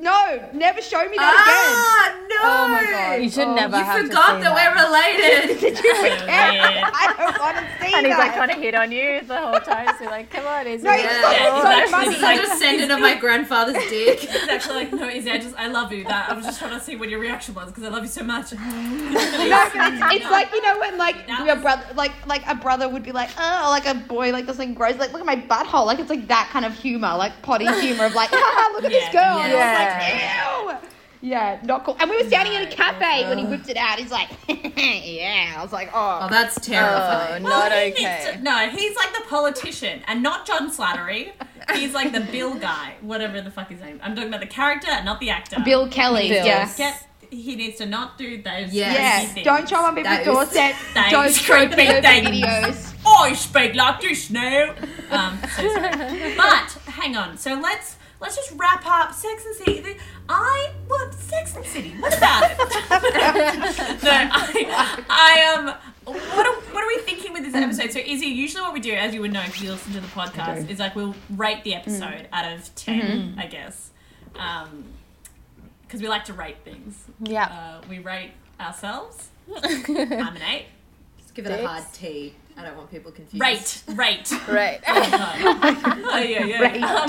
no, 0.00 0.48
never 0.54 0.80
show 0.80 1.02
me 1.08 1.16
that 1.16 1.34
again. 1.34 1.74
ah 1.74 2.14
no! 2.30 2.36
Oh 2.40 2.68
my 2.68 2.84
God. 2.90 3.22
You 3.22 3.28
should 3.30 3.48
Oh, 3.48 3.54
never 3.54 3.76
You 3.76 3.82
have 3.84 4.06
forgot 4.06 4.26
to 4.28 4.36
see 4.36 4.42
that 4.44 4.54
we're 4.54 4.74
related. 4.78 5.60
Did 5.60 5.84
you 5.84 5.94
forget? 5.96 6.22
weird. 6.28 6.84
I 6.94 7.14
don't 7.18 7.38
want 7.40 7.56
to 7.56 7.62
see 7.84 7.90
that. 7.90 7.98
And 7.98 8.06
he's 8.06 8.16
like 8.16 8.34
trying 8.34 8.48
to 8.50 8.54
hit 8.54 8.74
on 8.76 8.92
you 8.92 9.20
the 9.22 9.36
whole 9.40 9.58
time. 9.60 9.88
So 9.98 10.04
you're 10.04 10.10
like, 10.12 10.30
come 10.30 10.46
on, 10.46 10.66
is 10.68 10.82
No, 10.84 10.92
it? 10.92 11.00
it's 11.00 11.04
Yeah. 11.04 11.22
so, 11.22 11.70
it's 11.82 11.90
so 11.90 11.98
exactly. 11.98 12.14
funny. 12.14 12.14
It's 12.14 12.22
like- 12.22 12.38
a 12.38 12.42
descendant 12.42 12.92
of 12.92 13.00
my 13.00 13.14
grandfather's 13.18 13.82
dick. 13.90 14.22
It's 14.22 14.48
actually 14.48 14.74
like, 14.76 14.92
no, 14.92 15.08
Izzy, 15.08 15.30
I 15.32 15.38
just, 15.38 15.56
I 15.56 15.66
love 15.68 15.92
you. 15.92 16.04
That 16.04 16.30
I 16.30 16.34
was 16.34 16.44
just 16.44 16.58
trying 16.60 16.78
to 16.78 16.80
see 16.80 16.94
what 16.96 17.08
your 17.08 17.18
reaction 17.18 17.54
was 17.54 17.66
because 17.66 17.82
I 17.84 17.88
love 17.88 18.02
you 18.04 18.08
so 18.08 18.22
much. 18.22 18.52
No, 18.52 18.58
it's, 18.60 19.74
it's 20.22 20.30
like 20.30 20.52
you 20.52 20.62
know 20.62 20.78
when 20.78 20.96
like 20.98 21.26
That 21.26 21.44
your 21.46 21.54
was- 21.56 21.62
brother, 21.62 21.84
like 21.96 22.12
like 22.26 22.42
a 22.46 22.54
brother 22.54 22.88
would 22.88 23.02
be 23.02 23.12
like, 23.12 23.30
oh, 23.38 23.66
like 23.70 23.86
a 23.86 23.94
boy 23.94 24.30
like 24.32 24.46
does 24.46 24.56
something 24.56 24.74
gross, 24.74 24.96
like 24.98 25.12
look 25.12 25.20
at 25.20 25.26
my 25.26 25.36
butthole, 25.36 25.86
like 25.86 25.98
it's 25.98 26.10
like 26.10 26.28
that 26.28 26.48
kind 26.52 26.64
of 26.64 26.74
humor, 26.74 27.14
like 27.16 27.32
potty 27.42 27.66
humor 27.80 28.04
of 28.06 28.14
like, 28.14 28.30
haha, 28.32 28.72
look 28.74 28.84
at 28.84 28.90
this 28.90 29.08
girl, 29.12 29.38
yeah. 29.48 29.87
And 29.88 30.40
I 30.40 30.62
was 30.64 30.72
like, 30.74 30.82
ew. 30.82 30.88
Yeah, 31.20 31.58
not 31.64 31.84
cool. 31.84 31.96
And 31.98 32.08
we 32.08 32.22
were 32.22 32.28
standing 32.28 32.54
in 32.54 32.62
a 32.62 32.70
cafe 32.70 33.28
when 33.28 33.38
he 33.38 33.44
whipped 33.44 33.68
it 33.68 33.76
out. 33.76 33.98
He's 33.98 34.12
like, 34.12 34.28
yeah. 34.48 35.54
I 35.58 35.62
was 35.62 35.72
like, 35.72 35.90
Oh, 35.92 36.20
oh. 36.22 36.28
that's 36.30 36.56
Oh, 36.58 36.60
terrifying. 36.60 37.42
not 37.42 37.70
Well, 37.70 37.86
he 37.86 37.92
okay. 37.92 38.32
to- 38.36 38.40
no, 38.42 38.68
he's 38.68 38.94
like 38.96 39.12
the 39.14 39.24
politician 39.28 40.02
and 40.06 40.22
not 40.22 40.46
John 40.46 40.70
Slattery. 40.70 41.32
He's 41.74 41.92
like 41.92 42.12
the 42.12 42.20
Bill 42.20 42.54
guy, 42.54 42.94
whatever 43.00 43.40
the 43.40 43.50
fuck 43.50 43.68
his 43.68 43.80
name. 43.80 43.98
I'm 44.02 44.14
talking 44.14 44.28
about 44.28 44.40
the 44.40 44.46
character, 44.46 44.88
not 45.04 45.18
the 45.20 45.30
actor. 45.30 45.56
Bill 45.64 45.88
Kelley, 45.88 46.28
Bill. 46.28 46.44
yes. 46.46 46.76
Get 46.76 47.04
he 47.30 47.56
needs 47.56 47.76
to 47.76 47.84
not 47.84 48.16
do 48.16 48.40
those. 48.40 48.72
Yes. 48.72 48.94
Yeah, 48.98 49.20
things. 49.34 49.44
don't 49.44 49.68
show 49.68 49.76
on 49.84 49.94
people's 49.94 50.16
Those 50.18 50.24
doorsteps. 50.24 50.78
things. 50.94 51.10
Don't 51.10 51.30
scrape 51.30 51.72
Creepy 51.72 51.86
their 51.90 52.00
things. 52.00 52.28
videos. 52.28 52.94
I 53.06 53.32
speak 53.34 53.74
like 53.74 54.00
this 54.00 54.30
now. 54.30 54.74
Um, 55.10 55.38
so. 55.54 55.62
But 56.38 56.70
hang 56.86 57.16
on. 57.18 57.36
So 57.36 57.54
let's 57.60 57.96
let's 58.20 58.36
just 58.36 58.52
wrap 58.56 58.84
up 58.86 59.12
Sex 59.14 59.44
and 59.46 59.54
City. 59.56 59.96
I 60.28 60.70
what 60.86 61.14
Sex 61.14 61.56
and 61.56 61.64
City? 61.64 61.94
What 61.98 62.16
about 62.16 62.50
it? 62.50 62.58
no, 64.02 64.10
I, 64.10 65.04
I 65.08 65.54
um. 65.54 65.74
What 66.04 66.46
are, 66.46 66.54
what 66.72 66.82
are 66.82 66.86
we 66.86 66.98
thinking 67.02 67.34
with 67.34 67.42
this 67.44 67.54
episode? 67.54 67.90
So, 67.92 67.98
Izzy, 67.98 68.28
usually 68.28 68.62
what 68.62 68.72
we 68.72 68.80
do, 68.80 68.94
as 68.94 69.12
you 69.12 69.20
would 69.20 69.30
know 69.30 69.42
if 69.42 69.60
you 69.60 69.70
listen 69.70 69.92
to 69.92 70.00
the 70.00 70.06
podcast, 70.06 70.70
is 70.70 70.78
like 70.78 70.96
we'll 70.96 71.14
rate 71.28 71.64
the 71.64 71.74
episode 71.74 72.28
out 72.32 72.50
of 72.50 72.74
10, 72.76 73.34
I 73.36 73.46
guess. 73.46 73.90
Because 74.32 76.00
we 76.00 76.08
like 76.08 76.24
to 76.26 76.32
rate 76.32 76.56
things. 76.64 77.04
Yeah. 77.20 77.44
Uh, 77.44 77.86
we 77.90 77.98
rate 77.98 78.30
ourselves. 78.58 79.28
I'm 79.54 80.36
an 80.36 80.42
8. 80.42 80.64
Just 81.18 81.34
give 81.34 81.44
it 81.46 81.60
a 81.60 81.66
hard 81.66 81.84
T. 81.92 82.34
I 82.58 82.64
don't 82.64 82.76
want 82.76 82.90
people 82.90 83.12
confused. 83.12 83.40
Rate, 83.40 83.82
rate. 83.96 84.32
Right. 84.48 84.80
oh, 84.88 86.18
yeah, 86.18 86.44
yeah. 86.44 86.60
Rate 86.60 86.82
Um, 86.82 87.08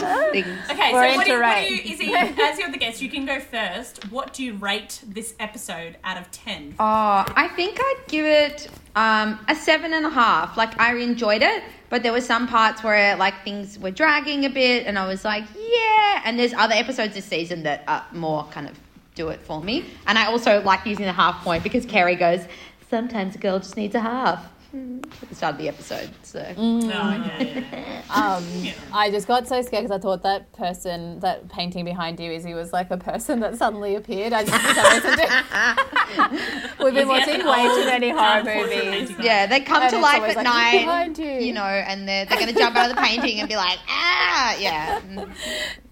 okay, 0.69 0.93
We're 0.93 1.11
so 1.11 1.17
what 1.17 1.25
do, 1.25 1.31
you, 1.31 1.39
what 1.39 1.67
do 1.67 1.73
you. 1.73 1.93
Izzy, 1.93 2.13
as 2.13 2.59
you're 2.59 2.71
the 2.71 2.77
guest, 2.77 3.01
you 3.01 3.09
can 3.09 3.25
go 3.25 3.39
first. 3.39 4.11
What 4.11 4.31
do 4.31 4.43
you 4.43 4.53
rate 4.53 5.01
this 5.07 5.33
episode 5.39 5.97
out 6.03 6.17
of 6.17 6.29
10? 6.29 6.75
Oh, 6.79 7.25
I 7.35 7.49
think 7.55 7.79
I'd 7.81 8.03
give 8.07 8.25
it 8.25 8.69
um, 8.95 9.39
a 9.47 9.55
seven 9.55 9.93
and 9.95 10.05
a 10.05 10.09
half. 10.11 10.55
Like 10.55 10.79
I 10.79 10.95
enjoyed 10.97 11.41
it, 11.41 11.63
but 11.89 12.03
there 12.03 12.11
were 12.11 12.21
some 12.21 12.47
parts 12.47 12.83
where 12.83 13.15
like 13.15 13.43
things 13.43 13.79
were 13.79 13.91
dragging 13.91 14.45
a 14.45 14.49
bit, 14.51 14.85
and 14.85 14.99
I 14.99 15.07
was 15.07 15.25
like, 15.25 15.45
yeah. 15.55 16.21
And 16.25 16.37
there's 16.37 16.53
other 16.53 16.75
episodes 16.75 17.15
this 17.15 17.25
season 17.25 17.63
that 17.63 17.83
are 17.87 18.05
more 18.13 18.45
kind 18.51 18.69
of 18.69 18.79
do 19.15 19.29
it 19.29 19.41
for 19.41 19.63
me. 19.63 19.83
And 20.05 20.19
I 20.19 20.27
also 20.27 20.61
like 20.61 20.85
using 20.85 21.05
the 21.05 21.13
half 21.13 21.43
point 21.43 21.63
because 21.63 21.87
Carrie 21.87 22.15
goes, 22.15 22.41
sometimes 22.87 23.33
a 23.33 23.39
girl 23.39 23.57
just 23.57 23.75
needs 23.75 23.95
a 23.95 23.99
half. 23.99 24.47
Hmm, 24.72 24.99
At 25.24 25.30
the 25.30 25.36
start 25.36 25.53
of 25.55 25.57
the 25.61 25.67
episode, 25.67 26.09
so 26.22 26.45
Oh, 26.57 26.80
yeah, 26.80 27.41
yeah. 27.41 28.01
Um, 28.13 28.43
Yeah. 28.53 28.74
I 28.93 29.09
just 29.09 29.28
got 29.28 29.47
so 29.47 29.61
scared 29.63 29.84
because 29.84 29.97
I 29.97 29.99
thought 29.99 30.22
that 30.24 30.51
person, 30.53 31.20
that 31.22 31.49
painting 31.49 31.86
behind 31.86 32.20
you, 32.20 32.32
Izzy, 32.32 32.53
was 32.53 32.72
like 32.72 32.91
a 32.91 32.97
person 32.97 33.39
that 33.39 33.57
suddenly 33.57 33.95
appeared. 33.95 34.32
I 34.32 34.43
just 34.43 34.61
for 34.61 34.74
some 34.76 34.93
reason 34.93 35.17
did- 35.17 36.80
We've 36.84 36.93
been 36.93 37.07
watching 37.07 37.45
way 37.45 37.63
too 37.76 37.86
many 37.86 38.09
horror 38.09 38.43
movies. 38.43 39.11
yeah, 39.20 39.47
they 39.47 39.61
come 39.61 39.82
And 39.82 39.91
to 39.91 39.99
life 39.99 40.22
at 40.24 40.36
like, 40.36 40.43
night, 40.45 40.72
behind 40.80 41.17
you. 41.17 41.26
you 41.47 41.53
know, 41.53 41.63
and 41.63 42.07
they're 42.07 42.26
they're 42.26 42.39
gonna 42.39 42.53
jump 42.53 42.76
out 42.76 42.89
of 42.89 42.95
the 42.95 43.01
painting 43.01 43.39
and 43.39 43.49
be 43.49 43.55
like, 43.55 43.80
ah, 43.88 44.55
yeah. 44.59 44.99
Mm. 45.01 45.30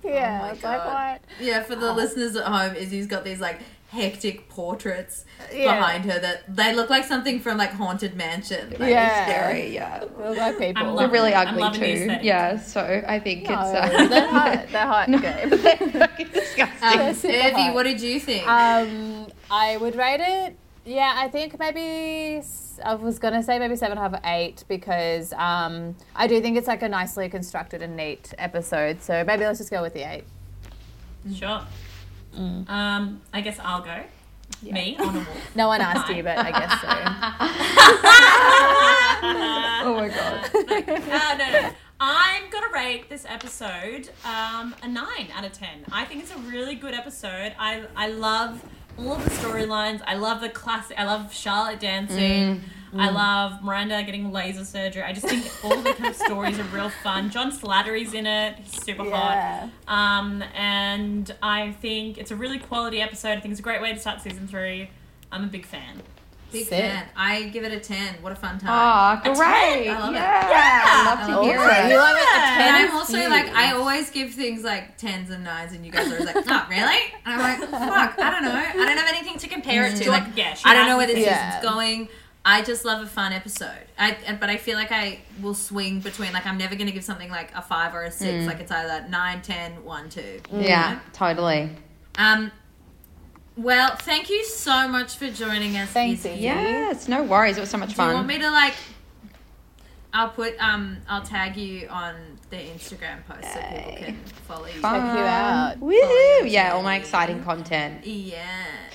Yeah, 0.03 0.41
Oh 0.45 0.53
it's 0.53 0.63
like 0.63 0.86
what? 0.86 1.21
Yeah, 1.41 1.63
for 1.63 1.75
the 1.75 1.91
listeners 1.91 2.36
at 2.38 2.45
home, 2.45 2.75
Izzy's 2.78 3.07
got 3.07 3.25
these 3.25 3.41
like 3.41 3.59
hectic 3.97 4.47
portraits 4.49 5.25
Yeah. 5.53 5.75
behind 5.75 6.05
her 6.05 6.19
that 6.19 6.55
they 6.55 6.73
look 6.73 6.89
like 6.89 7.03
something 7.03 7.39
from 7.39 7.57
like 7.57 7.71
Haunted 7.71 8.15
Mansion. 8.15 8.69
Like, 8.79 8.89
Yeah. 8.89 9.25
Scary, 9.25 9.73
yeah. 9.73 10.03
We 10.17 10.23
look 10.23 10.37
like 10.37 10.57
people. 10.59 10.87
I'm 10.87 10.95
They're 10.97 11.09
really 11.09 11.31
it. 11.31 11.37
I'm 11.37 11.61
ugly 11.61 11.79
too. 11.79 12.17
Yeah, 12.21 12.59
so 12.59 13.03
I 13.07 13.19
think 13.19 13.49
No, 13.49 13.53
it's 13.53 13.69
uh, 13.73 14.07
they're 14.07 14.27
hot. 14.27 14.65
They're 14.71 14.85
hot. 14.87 15.09
No, 15.13 15.19
Gabe. 15.19 15.49
they're 15.49 16.27
disgusting. 16.31 17.31
They're 17.31 17.49
Evie, 17.51 17.73
what 17.73 17.83
did 17.83 17.99
you 18.01 18.19
think? 18.19 18.47
Um, 18.47 19.27
I 19.51 19.77
would 19.77 19.95
rate 19.95 20.21
it. 20.21 20.55
Yeah, 20.85 21.13
I 21.17 21.27
think 21.27 21.59
maybe 21.59 22.41
I 22.85 22.95
was 22.95 23.19
gonna 23.19 23.43
say 23.43 23.59
maybe 23.59 23.75
seven 23.75 23.97
half 23.97 24.13
eight 24.23 24.63
because 24.69 25.33
um, 25.33 25.95
I 26.15 26.27
do 26.27 26.39
think 26.39 26.57
it's 26.57 26.67
like 26.67 26.81
a 26.81 26.87
nicely 26.87 27.27
constructed 27.27 27.81
and 27.81 27.97
neat 27.97 28.33
episode. 28.37 29.01
So 29.01 29.23
maybe 29.25 29.43
let's 29.43 29.59
just 29.59 29.69
go 29.71 29.81
with 29.81 29.93
the 29.93 30.09
eight. 30.09 30.23
Sure. 31.35 31.61
Mm. 32.38 32.69
Um, 32.69 33.21
I 33.33 33.41
guess 33.41 33.57
I'll 33.59 33.81
go. 33.81 34.03
Me 34.61 34.95
on 34.99 35.15
a 35.15 35.19
walk. 35.19 35.27
No 35.55 35.67
one 35.67 35.81
asked 35.81 36.09
you, 36.13 36.23
but 36.23 36.38
I 36.38 36.51
guess 36.51 36.71
so. 36.81 36.88
oh 39.83 39.95
my 39.95 40.09
god. 40.09 40.49
uh, 41.11 41.35
no, 41.38 41.51
no. 41.61 41.69
I'm 41.99 42.49
gonna 42.49 42.71
rate 42.73 43.09
this 43.09 43.25
episode 43.27 44.09
um, 44.23 44.73
a 44.83 44.88
nine 44.88 45.27
out 45.35 45.43
of 45.45 45.51
ten. 45.53 45.83
I 45.91 46.05
think 46.05 46.21
it's 46.23 46.31
a 46.33 46.38
really 46.39 46.75
good 46.75 46.93
episode. 46.93 47.53
I 47.59 47.83
I 47.95 48.07
love 48.09 48.63
all 48.97 49.13
of 49.13 49.23
the 49.23 49.29
storylines. 49.31 50.01
I 50.05 50.15
love 50.15 50.41
the 50.41 50.49
classic. 50.49 50.97
I 50.99 51.05
love 51.05 51.33
Charlotte 51.33 51.79
dancing. 51.79 52.61
I 52.95 53.09
love 53.09 53.63
Miranda 53.63 54.01
getting 54.03 54.31
laser 54.31 54.63
surgery. 54.63 55.03
I 55.03 55.13
just 55.13 55.27
think 55.27 55.45
all 55.63 55.75
the 55.81 55.93
kind 55.93 56.07
of 56.07 56.15
stories 56.15 56.57
are 56.59 56.63
real 56.63 56.89
fun. 56.89 57.29
John 57.29 57.51
Slattery's 57.51 58.13
in 58.13 58.25
it. 58.25 58.55
He's 58.59 58.81
super 58.83 59.05
Yeah. 59.05 59.69
hot. 59.88 60.19
Um, 60.19 60.43
and 60.55 61.33
I 61.43 61.71
think 61.81 62.17
it's 62.17 62.31
a 62.31 62.35
really 62.35 62.59
quality 62.59 63.01
episode. 63.01 63.38
I 63.38 63.39
think 63.41 63.51
it's 63.51 63.59
a 63.59 63.63
great 63.63 63.81
way 63.81 63.93
to 63.93 63.99
start 63.99 64.21
season 64.21 64.47
three. 64.47 64.89
I'm 65.31 65.43
a 65.43 65.47
big 65.47 65.65
fan. 65.65 66.01
Big 66.49 66.65
Sick. 66.65 66.79
fan. 66.79 67.03
I 67.17 67.43
give 67.49 67.65
it 67.65 67.73
a 67.73 67.79
10. 67.81 68.15
What 68.21 68.31
a 68.31 68.35
fun 68.35 68.57
time. 68.57 68.69
Oh, 69.25 69.33
great. 69.35 69.83
ten. 69.83 69.97
I 69.97 69.99
love 69.99 70.09
it. 70.11 70.15
yeah. 70.15 71.03
Love 71.05 71.19
to 71.19 71.25
I 71.25 71.35
love 71.35 71.43
hear 71.43 71.55
it. 71.57 71.91
you 71.91 71.97
love 71.97 72.15
it. 72.15 72.21
A 72.23 72.38
Yeah. 72.38 72.55
ten 72.57 72.67
And 72.75 72.75
I'm 72.89 72.95
also 72.95 73.17
huge. 73.17 73.29
like, 73.29 73.49
I 73.53 73.73
always 73.73 74.09
give 74.11 74.33
things 74.33 74.63
like 74.63 74.97
tens 74.97 75.29
and 75.29 75.43
nines, 75.43 75.73
and 75.73 75.85
you 75.85 75.91
guys 75.91 76.07
are 76.07 76.13
always 76.17 76.33
like, 76.33 76.45
oh, 76.47 76.65
really? 76.69 76.99
And 77.25 77.33
I'm 77.33 77.39
like, 77.59 77.69
fuck, 77.69 78.17
I 78.17 78.29
don't 78.31 78.43
know. 78.43 78.55
I 78.55 78.73
don't 78.85 78.97
have 78.97 79.09
anything 79.09 79.38
to 79.39 79.47
compare 79.49 79.88
it 79.88 79.97
to. 79.97 80.09
Like, 80.09 80.23
Yeah, 80.38 80.55
I 80.63 80.73
don't 80.73 80.88
know 80.88 80.95
where 80.95 81.07
this 81.07 81.19
Yeah. 81.19 81.49
season's 81.59 81.69
going. 81.73 82.07
I 82.49 82.61
just 82.61 82.85
love 82.85 83.03
a 83.03 83.05
fun 83.05 83.33
episode. 83.33 83.83
I, 83.99 84.15
but 84.39 84.49
I 84.49 84.55
feel 84.55 84.77
like 84.77 84.93
I 84.93 85.19
will 85.41 85.53
swing 85.53 85.99
between, 85.99 86.31
like, 86.31 86.45
I'm 86.45 86.57
never 86.57 86.75
going 86.75 86.87
to 86.87 86.93
give 86.93 87.03
something 87.03 87.29
like 87.29 87.53
a 87.53 87.61
five 87.61 87.93
or 87.93 88.03
a 88.03 88.11
six. 88.11 88.45
Like, 88.47 88.61
it's 88.61 88.71
either 88.71 89.05
nine, 89.09 89.41
ten, 89.41 89.83
one, 89.83 90.07
two. 90.07 90.39
Yeah, 90.49 91.01
totally. 91.11 91.69
Um, 92.17 92.53
well, 93.57 93.97
thank 93.97 94.29
you 94.29 94.45
so 94.45 94.87
much 94.87 95.17
for 95.17 95.29
joining 95.29 95.75
us. 95.75 95.89
Thanks, 95.89 96.21
Izzy. 96.21 96.29
Izzy. 96.29 96.43
Yes, 96.43 97.09
no 97.09 97.21
worries. 97.21 97.57
It 97.57 97.59
was 97.59 97.69
so 97.69 97.77
much 97.77 97.95
fun. 97.95 98.07
Do 98.07 98.11
you 98.11 98.15
want 98.15 98.27
me 98.29 98.39
to 98.39 98.49
like? 98.49 98.75
I'll 100.13 100.29
put 100.29 100.55
um. 100.59 100.99
I'll 101.09 101.23
tag 101.23 101.57
you 101.57 101.89
on 101.89 102.36
the 102.49 102.57
Instagram 102.57 103.25
post 103.27 103.43
so 103.53 103.59
people 103.59 103.91
Yay. 103.91 104.01
can 104.05 104.15
follow 104.47 104.65
you. 104.67 104.79
Fun. 104.79 105.01
Check 105.01 105.17
you 105.17 105.23
out. 105.23 105.79
Woohoo! 105.81 106.49
Yeah, 106.51 106.73
all 106.73 106.81
my 106.81 106.95
exciting 106.95 107.43
content. 107.43 108.05
Yeah. 108.05 108.45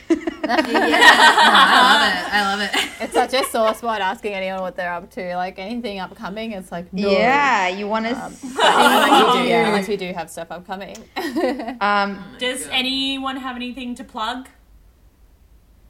yeah. 0.10 0.16
No, 0.16 0.48
I 0.48 1.92
love 1.92 2.02
it. 2.08 2.32
I 2.32 2.54
love 2.56 2.60
it. 2.60 2.88
It's 3.02 3.14
such 3.14 3.34
a 3.34 3.44
sore 3.50 3.74
spot 3.74 4.00
asking 4.00 4.32
anyone 4.34 4.60
what 4.60 4.76
they're 4.76 4.92
up 4.92 5.10
to. 5.12 5.34
Like 5.36 5.58
anything 5.58 5.98
upcoming, 5.98 6.52
it's 6.52 6.70
like 6.70 6.92
no. 6.92 7.10
Yeah, 7.10 7.66
you 7.68 7.88
want 7.88 8.06
to 8.06 8.12
Um, 8.16 8.32
see 8.32 8.48
Unless 8.62 9.34
you 9.36 9.42
do, 9.42 9.48
yeah, 9.48 9.66
unless 9.66 9.88
you 9.88 9.96
do 9.96 10.12
have 10.12 10.30
stuff 10.30 10.48
upcoming. 10.50 10.96
Um, 11.80 12.22
Does 12.38 12.64
God. 12.66 12.72
anyone 12.72 13.36
have 13.38 13.56
anything 13.56 13.94
to 13.96 14.04
plug? 14.04 14.48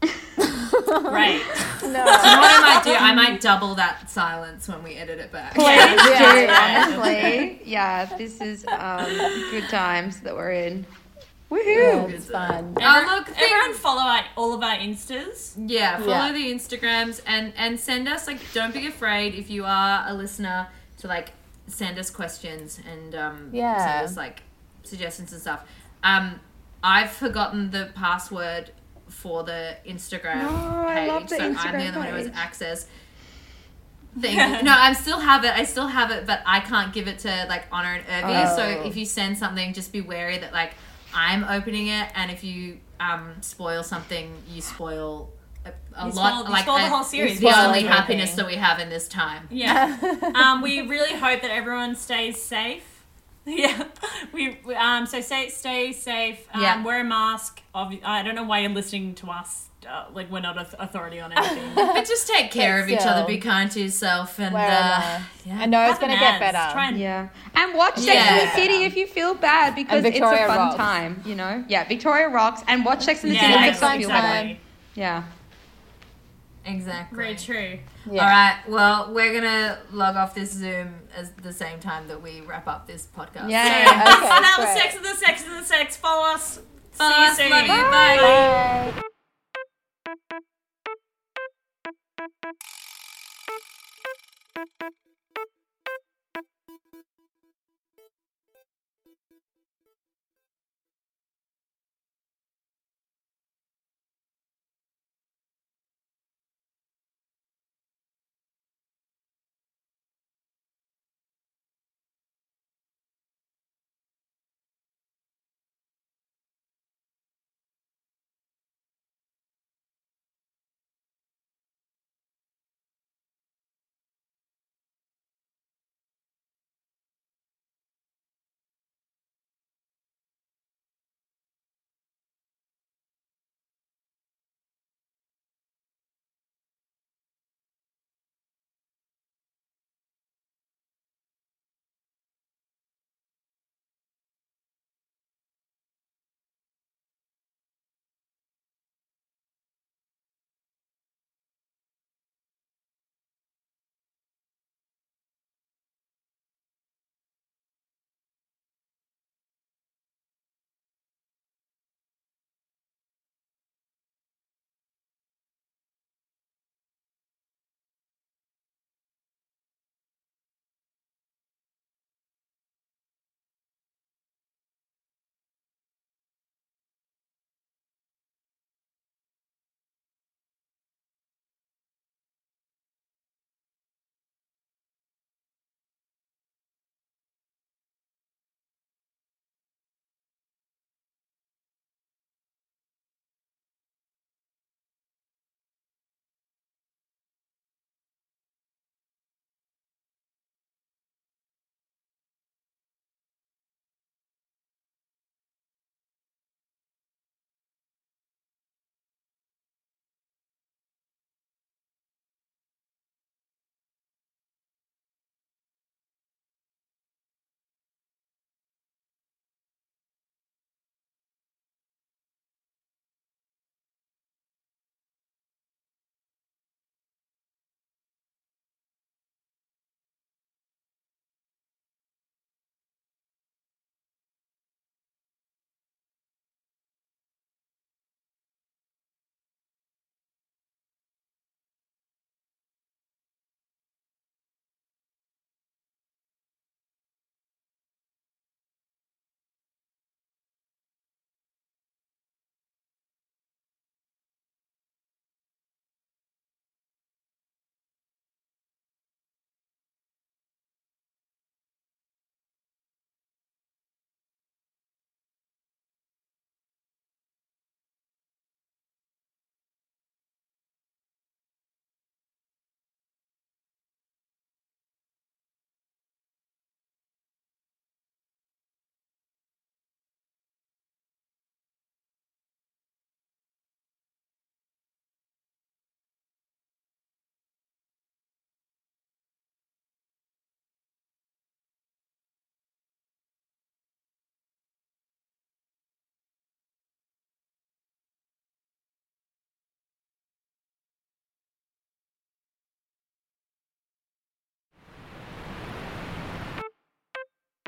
Great. 0.02 1.42
You 1.82 1.88
know 1.92 2.04
what 2.04 2.20
I 2.24 2.60
might 2.74 2.82
do? 2.84 2.92
I 2.92 3.14
might 3.14 3.40
double 3.40 3.74
that 3.76 4.10
silence 4.10 4.68
when 4.68 4.82
we 4.82 4.94
edit 4.94 5.18
it 5.18 5.30
back. 5.32 5.54
please 5.54 5.66
Yeah. 5.66 6.34
do, 6.34 6.40
Yeah. 6.40 6.84
honestly. 6.94 7.62
Yeah, 7.64 8.04
this 8.16 8.40
is 8.40 8.64
um, 8.68 9.06
good 9.50 9.68
times 9.68 10.20
that 10.20 10.34
we're 10.34 10.52
in. 10.52 10.86
Yeah, 11.50 11.58
Woohoo! 11.58 12.10
it's 12.10 12.30
fun. 12.30 12.74
Oh, 12.80 13.04
look, 13.06 13.26
think- 13.26 13.40
everyone 13.42 13.74
follow 13.74 14.00
our, 14.02 14.24
all 14.36 14.54
of 14.54 14.62
our 14.62 14.76
instas. 14.76 15.52
Yeah, 15.58 15.98
follow 15.98 16.08
Yeah. 16.08 16.32
the 16.32 16.50
Instagrams 16.52 17.20
and 17.26 17.52
and 17.56 17.78
send 17.78 18.08
us 18.08 18.26
like. 18.26 18.40
Don't 18.54 18.72
be 18.72 18.86
afraid 18.86 19.34
if 19.34 19.50
you 19.50 19.66
are 19.66 20.04
a 20.08 20.14
listener 20.14 20.68
to 20.98 21.08
like 21.08 21.32
send 21.66 21.98
us 21.98 22.08
questions 22.10 22.80
and 22.90 23.14
um 23.14 23.50
Yeah. 23.52 23.76
send 23.78 24.04
us 24.06 24.16
like 24.16 24.42
suggestions 24.82 25.30
and 25.32 25.42
stuff. 25.42 25.64
Um, 26.02 26.40
I've 26.82 27.12
forgotten 27.12 27.70
the 27.70 27.90
password 27.94 28.70
for 29.12 29.44
the 29.44 29.76
Instagram 29.86 30.42
No, 30.42 30.86
I 30.88 31.20
page, 31.20 31.30
the 31.30 31.36
so 31.36 31.44
I'm 31.44 31.52
the 31.52 31.58
Instagram 31.58 31.74
only 31.74 31.98
one 31.98 32.06
who 32.08 32.14
has 32.14 32.30
access. 32.34 32.86
Thing. 34.20 34.36
no, 34.64 34.74
I 34.76 34.92
still 34.92 35.20
have 35.20 35.44
it. 35.44 35.52
I 35.52 35.64
still 35.64 35.86
have 35.86 36.10
it, 36.10 36.26
but 36.26 36.42
I 36.44 36.60
can't 36.60 36.92
give 36.92 37.08
it 37.08 37.20
to 37.20 37.46
like 37.48 37.64
Honor 37.72 38.00
and 38.08 38.26
Urvi. 38.26 38.52
Oh. 38.52 38.56
So 38.56 38.82
if 38.86 38.96
you 38.96 39.06
send 39.06 39.38
something, 39.38 39.72
just 39.72 39.92
be 39.92 40.00
wary 40.00 40.38
that 40.38 40.52
like 40.52 40.74
I'm 41.14 41.44
opening 41.44 41.88
it, 41.88 42.08
and 42.14 42.30
if 42.30 42.44
you 42.44 42.80
um 43.00 43.36
spoil 43.40 43.82
something, 43.82 44.34
you 44.48 44.60
spoil 44.60 45.30
a, 45.64 45.72
a 45.96 46.08
You 46.08 46.12
lot. 46.12 46.50
like 46.50 46.64
spoil 46.64 46.78
the 46.78 46.88
whole 46.88 47.04
series. 47.04 47.40
The 47.40 47.46
only 47.46 47.80
everything. 47.80 47.86
happiness 47.86 48.34
that 48.34 48.46
we 48.46 48.56
have 48.56 48.80
in 48.80 48.90
this 48.90 49.08
time. 49.08 49.48
Yeah. 49.50 49.96
um, 50.34 50.62
we 50.62 50.82
really 50.82 51.16
hope 51.16 51.42
that 51.42 51.50
everyone 51.50 51.96
stays 51.96 52.40
safe. 52.42 52.91
Yeah, 53.46 53.84
we 54.32 54.58
we, 54.64 54.74
um 54.76 55.04
so 55.06 55.20
stay 55.20 55.48
stay 55.48 55.92
safe. 55.92 56.46
Um, 56.54 56.62
Yeah. 56.62 56.82
Wear 56.84 57.00
a 57.00 57.04
mask. 57.04 57.60
Obvi- 57.74 58.04
I 58.04 58.22
don't 58.22 58.34
know 58.36 58.44
why 58.44 58.60
you're 58.60 58.70
listening 58.70 59.14
to 59.16 59.30
us. 59.30 59.68
Uh, 59.84 60.04
like 60.14 60.30
we're 60.30 60.38
not 60.38 60.56
a 60.56 60.80
authority 60.80 61.18
on 61.18 61.32
anything. 61.36 61.74
But 61.74 62.06
just 62.06 62.28
take 62.28 62.52
care 62.52 62.76
But 62.78 62.82
of 62.84 62.90
each 62.90 63.04
other. 63.04 63.26
Be 63.26 63.38
kind 63.38 63.68
to 63.72 63.80
yourself, 63.80 64.38
and 64.38 64.54
uh, 64.54 64.58
yeah. 65.44 65.58
I 65.58 65.66
know 65.66 65.90
it's 65.90 65.98
gonna 65.98 66.16
get 66.20 66.38
better. 66.38 66.72
Try 66.72 66.86
and 66.90 66.98
Yeah, 66.98 67.30
and 67.56 67.74
watch 67.74 67.96
Sex 67.96 68.06
Yeah. 68.06 68.32
and 68.38 68.48
the 68.48 68.54
City 68.54 68.84
if 68.84 68.96
you 68.96 69.08
feel 69.08 69.34
bad 69.34 69.74
because 69.74 70.04
it's 70.04 70.16
a 70.18 70.20
fun 70.20 70.46
rocks. 70.46 70.76
time. 70.76 71.20
You 71.26 71.34
know, 71.34 71.64
yeah, 71.66 71.82
Victoria 71.88 72.28
rocks, 72.28 72.62
and 72.68 72.84
watch 72.84 73.02
Sex 73.02 73.24
and 73.24 73.32
the 73.32 73.34
yeah, 73.34 73.40
City 73.50 73.60
makes 73.60 73.76
us 73.78 73.80
fun 73.80 73.98
feel 73.98 74.08
time. 74.08 74.22
better. 74.46 74.58
Yeah. 74.94 75.24
Exactly. 76.64 77.16
Very 77.16 77.36
true. 77.36 77.78
Yeah. 78.10 78.22
All 78.22 78.28
right. 78.28 78.58
Well, 78.68 79.12
we're 79.14 79.32
gonna 79.32 79.78
log 79.92 80.16
off 80.16 80.34
this 80.34 80.52
Zoom 80.52 80.94
at 81.16 81.36
the 81.42 81.52
same 81.52 81.80
time 81.80 82.08
that 82.08 82.22
we 82.22 82.40
wrap 82.40 82.66
up 82.66 82.86
this 82.86 83.08
podcast. 83.16 83.50
Yeah. 83.50 83.64
Okay, 83.66 84.28
that 84.28 84.56
was 84.58 84.68
sex 84.82 84.96
of 84.96 85.02
the 85.02 85.14
sex 85.14 85.42
of 85.46 85.50
the 85.50 85.64
sex. 85.64 85.96
Follow 85.96 86.34
us. 86.34 86.60
Follow 86.92 87.12
See 87.34 87.44
you 87.44 87.48
soon. 87.48 87.50
Love 87.50 87.62
you. 87.62 87.68
Bye. 87.68 88.92
Bye. 88.94 89.02
Thank 94.54 94.94